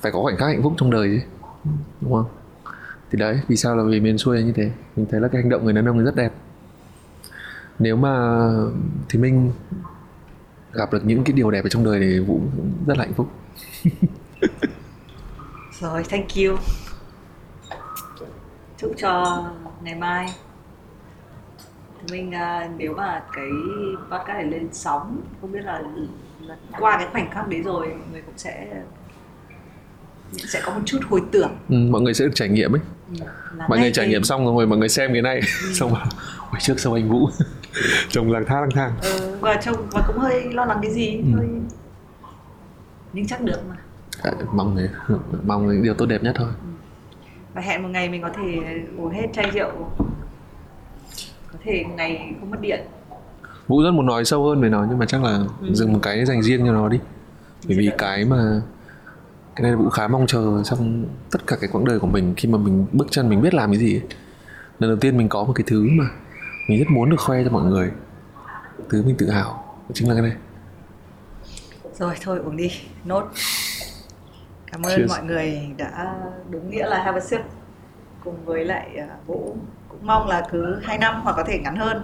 phải 0.02 0.12
có 0.12 0.22
khoảnh 0.22 0.36
khắc 0.36 0.48
hạnh 0.48 0.62
phúc 0.62 0.74
trong 0.76 0.90
đời 0.90 1.08
chứ 1.08 1.26
đúng 2.00 2.12
không? 2.12 2.26
Thì 3.10 3.18
đấy 3.18 3.40
vì 3.48 3.56
sao 3.56 3.76
là 3.76 3.84
về 3.84 4.00
miền 4.00 4.18
xuôi 4.18 4.42
như 4.42 4.52
thế? 4.52 4.70
Mình 4.96 5.06
thấy 5.10 5.20
là 5.20 5.28
cái 5.28 5.42
hành 5.42 5.50
động 5.50 5.64
người 5.64 5.72
đàn 5.72 5.88
ông 5.88 6.04
rất 6.04 6.16
đẹp. 6.16 6.32
Nếu 7.78 7.96
mà 7.96 8.40
thì 9.08 9.18
mình 9.18 9.52
gặp 10.72 10.92
được 10.92 11.04
những 11.04 11.24
cái 11.24 11.32
điều 11.32 11.50
đẹp 11.50 11.64
ở 11.64 11.68
trong 11.68 11.84
đời 11.84 12.00
thì 12.00 12.18
vũ 12.18 12.40
cũng 12.56 12.72
rất 12.86 12.98
là 12.98 13.04
hạnh 13.04 13.14
phúc. 13.14 13.30
Rồi 15.80 16.04
thank 16.08 16.26
you. 16.36 16.56
Chúc 18.78 18.92
cho 18.96 19.44
ngày 19.82 19.94
mai 19.94 20.34
mình 22.10 22.34
à, 22.34 22.68
nếu 22.76 22.94
mà 22.94 23.22
cái 23.32 23.48
podcast 24.10 24.26
này 24.38 24.44
lên 24.44 24.68
sóng 24.72 25.20
không 25.40 25.52
biết 25.52 25.60
là, 25.64 25.82
là 26.40 26.56
qua 26.80 26.96
cái 26.98 27.06
khoảnh 27.12 27.30
khắc 27.30 27.48
đấy 27.48 27.62
rồi 27.62 27.86
mọi 27.88 28.06
người 28.12 28.22
cũng 28.22 28.34
sẽ 28.38 28.82
sẽ 30.36 30.60
có 30.64 30.72
một 30.74 30.80
chút 30.84 30.98
hồi 31.08 31.22
tưởng. 31.32 31.50
Ừ, 31.68 31.76
mọi 31.90 32.00
người 32.02 32.14
sẽ 32.14 32.24
được 32.24 32.30
trải 32.34 32.48
nghiệm 32.48 32.74
ấy. 32.74 32.80
Ừ, 33.18 33.24
mọi 33.68 33.78
người 33.78 33.92
trải 33.92 34.08
nghiệm 34.08 34.24
xong 34.24 34.44
rồi 34.56 34.66
mọi 34.66 34.78
người 34.78 34.88
xem 34.88 35.12
cái 35.12 35.22
này. 35.22 35.40
Xong 35.74 35.92
bảo 35.92 36.06
hồi 36.38 36.60
trước 36.60 36.80
sau 36.80 36.92
anh 36.92 37.08
vũ. 37.08 37.28
Chồng 38.08 38.32
lang 38.32 38.44
thang 38.46 38.60
lang 38.60 38.70
thang. 38.74 38.92
Ừ, 39.02 39.36
và 39.40 39.54
trông 39.54 39.76
và 39.90 40.02
cũng 40.06 40.18
hơi 40.18 40.44
lo 40.52 40.64
lắng 40.64 40.78
cái 40.82 40.90
gì 40.90 41.16
Ừ. 41.16 41.24
hơi 41.36 41.46
nhưng 43.12 43.26
chắc 43.26 43.40
được 43.40 43.58
mà. 43.68 43.76
À, 44.22 44.32
mong 44.52 44.74
người 44.74 44.88
mong 45.46 45.68
những 45.68 45.82
điều 45.82 45.94
tốt 45.94 46.06
đẹp 46.06 46.22
nhất 46.22 46.34
thôi. 46.38 46.48
Và 47.54 47.60
hẹn 47.60 47.82
một 47.82 47.88
ngày 47.88 48.08
mình 48.08 48.22
có 48.22 48.28
thể 48.28 48.58
uống 48.98 49.10
hết 49.10 49.26
chai 49.32 49.50
rượu 49.50 49.70
có 51.54 51.58
thể 51.64 51.84
ngày 51.96 52.34
không 52.40 52.50
mất 52.50 52.60
điện 52.60 52.80
Vũ 53.68 53.82
rất 53.82 53.90
muốn 53.90 54.06
nói 54.06 54.24
sâu 54.24 54.44
hơn 54.48 54.60
về 54.60 54.68
nó 54.68 54.86
nhưng 54.88 54.98
mà 54.98 55.06
chắc 55.06 55.22
là 55.24 55.38
Ừ. 55.60 55.74
dừng 55.74 55.92
một 55.92 55.98
cái 56.02 56.24
dành 56.24 56.42
riêng 56.42 56.66
cho 56.66 56.72
nó 56.72 56.88
đi. 56.88 56.98
Bởi 57.68 57.76
vì 57.78 57.90
cái 57.98 58.24
mà 58.24 58.60
cái 59.56 59.62
này 59.62 59.76
Vũ 59.76 59.88
khá 59.88 60.08
mong 60.08 60.26
chờ 60.26 60.62
trong 60.64 61.04
tất 61.30 61.46
cả 61.46 61.56
cái 61.60 61.70
quãng 61.72 61.84
đời 61.84 61.98
của 61.98 62.06
mình 62.06 62.34
khi 62.36 62.48
mà 62.48 62.58
mình 62.58 62.86
bước 62.92 63.06
chân 63.10 63.28
mình 63.28 63.42
biết 63.42 63.54
làm 63.54 63.70
cái 63.70 63.78
gì. 63.78 63.94
ấy. 63.94 64.02
Lần 64.78 64.90
đầu 64.90 64.96
tiên 65.00 65.16
mình 65.18 65.28
có 65.28 65.44
một 65.44 65.52
cái 65.54 65.64
thứ 65.66 65.86
mà 65.90 66.04
mình 66.68 66.78
rất 66.78 66.90
muốn 66.90 67.10
được 67.10 67.20
khoe 67.20 67.44
cho 67.44 67.50
mọi 67.50 67.64
người. 67.64 67.90
Thứ 68.90 69.02
mình 69.02 69.16
tự 69.18 69.30
hào 69.30 69.76
chính 69.92 70.08
là 70.08 70.14
cái 70.14 70.22
này. 70.22 70.32
rồi 71.98 72.14
thôi 72.20 72.38
uống 72.44 72.56
đi 72.56 72.70
nốt 73.04 73.28
cảm 74.72 74.82
ơn 74.82 74.96
Cheers. 74.96 75.10
mọi 75.10 75.22
người 75.24 75.68
đã 75.76 76.14
đúng 76.50 76.70
nghĩa 76.70 76.86
là 76.86 77.02
have 77.04 77.18
a 77.18 77.24
sip 77.24 77.40
cùng 78.24 78.44
với 78.44 78.64
lại 78.64 78.90
uh, 79.04 79.26
vũ 79.26 79.56
cũng 79.94 80.06
mong 80.06 80.28
là 80.28 80.46
cứ 80.52 80.80
hai 80.82 80.98
năm 80.98 81.20
hoặc 81.22 81.32
có 81.36 81.44
thể 81.46 81.58
ngắn 81.58 81.76
hơn. 81.76 82.02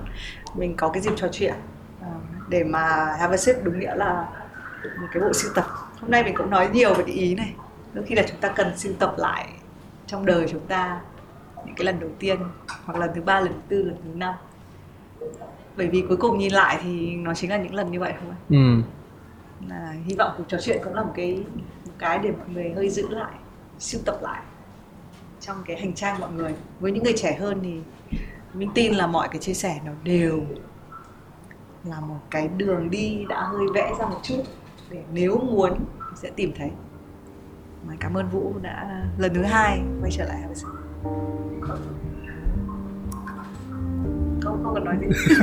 Mình 0.55 0.77
có 0.77 0.89
cái 0.89 1.03
dịp 1.03 1.13
trò 1.17 1.29
chuyện 1.33 1.55
uh, 2.01 2.07
để 2.49 2.65
mà 2.65 2.87
have 3.19 3.35
a 3.35 3.37
sip 3.37 3.57
đúng 3.63 3.79
nghĩa 3.79 3.95
là 3.95 4.27
một 5.01 5.07
cái 5.13 5.23
bộ 5.23 5.33
sưu 5.33 5.53
tập. 5.55 5.65
Hôm 6.01 6.11
nay 6.11 6.25
mình 6.25 6.35
cũng 6.37 6.51
nói 6.51 6.69
nhiều 6.73 6.95
về 6.95 7.05
cái 7.07 7.15
ý 7.15 7.35
này. 7.35 7.55
Đôi 7.93 8.05
khi 8.05 8.15
là 8.15 8.23
chúng 8.29 8.41
ta 8.41 8.49
cần 8.49 8.79
sưu 8.79 8.93
tập 8.99 9.15
lại 9.19 9.49
trong 10.07 10.27
đời 10.27 10.47
chúng 10.51 10.67
ta 10.67 11.01
những 11.67 11.75
cái 11.75 11.85
lần 11.85 12.01
đầu 12.01 12.11
tiên 12.19 12.39
hoặc 12.85 12.99
lần 12.99 13.11
thứ 13.15 13.23
ba 13.23 13.41
lần 13.41 13.53
thứ 13.53 13.61
tư 13.69 13.83
lần 13.83 13.97
thứ 14.05 14.11
năm. 14.15 14.35
Bởi 15.77 15.87
vì 15.87 16.05
cuối 16.09 16.17
cùng 16.17 16.39
nhìn 16.39 16.53
lại 16.53 16.79
thì 16.83 17.17
nó 17.17 17.35
chính 17.35 17.51
là 17.51 17.57
những 17.57 17.75
lần 17.75 17.91
như 17.91 18.01
vậy 18.01 18.13
thôi. 18.25 18.35
Ừ. 18.49 18.83
là 19.69 19.95
hy 20.05 20.15
vọng 20.19 20.31
cuộc 20.39 20.45
trò 20.49 20.59
chuyện 20.61 20.81
cũng 20.85 20.95
là 20.95 21.03
một 21.03 21.13
cái 21.17 21.45
một 21.87 21.93
cái 21.99 22.19
để 22.19 22.31
mọi 22.31 22.49
người 22.49 22.73
hơi 22.77 22.91
giữ 22.91 23.09
lại 23.09 23.33
sưu 23.79 24.01
tập 24.05 24.19
lại 24.23 24.43
trong 25.41 25.63
cái 25.67 25.81
hành 25.81 25.95
trang 25.95 26.21
mọi 26.21 26.33
người. 26.33 26.55
Với 26.81 26.93
những 26.93 27.05
người 27.05 27.15
trẻ 27.17 27.37
hơn 27.41 27.61
thì 27.63 27.81
mình 28.55 28.71
tin 28.75 28.95
là 28.95 29.07
mọi 29.07 29.29
cái 29.29 29.39
chia 29.39 29.55
sẻ 29.55 29.81
nó 29.85 29.93
đều 30.05 30.43
là 31.85 32.01
một 32.01 32.21
cái 32.31 32.49
đường 32.49 32.91
đi 32.91 33.25
đã 33.29 33.43
hơi 33.43 33.67
vẽ 33.75 33.93
ra 33.99 34.07
một 34.07 34.21
chút 34.23 34.43
để 34.91 35.03
nếu 35.13 35.39
muốn 35.39 35.85
sẽ 36.15 36.31
tìm 36.37 36.53
thấy. 36.57 36.71
Mà 37.87 37.95
cảm 38.01 38.15
ơn 38.15 38.29
vũ 38.29 38.55
đã 38.63 39.05
lần 39.19 39.35
thứ 39.35 39.43
hai 39.43 39.81
quay 40.01 40.11
trở 40.11 40.25
lại 40.25 40.43
không 44.43 44.65
không 44.65 44.75
cần 44.75 44.85
nói 44.85 44.97
gì. 45.01 45.07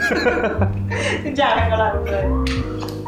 Xin 1.24 1.36
chào 1.36 1.58
hẹn 1.58 1.70
gặp 1.70 1.78
lại 1.78 1.94
mọi 1.94 2.04
người 2.04 3.07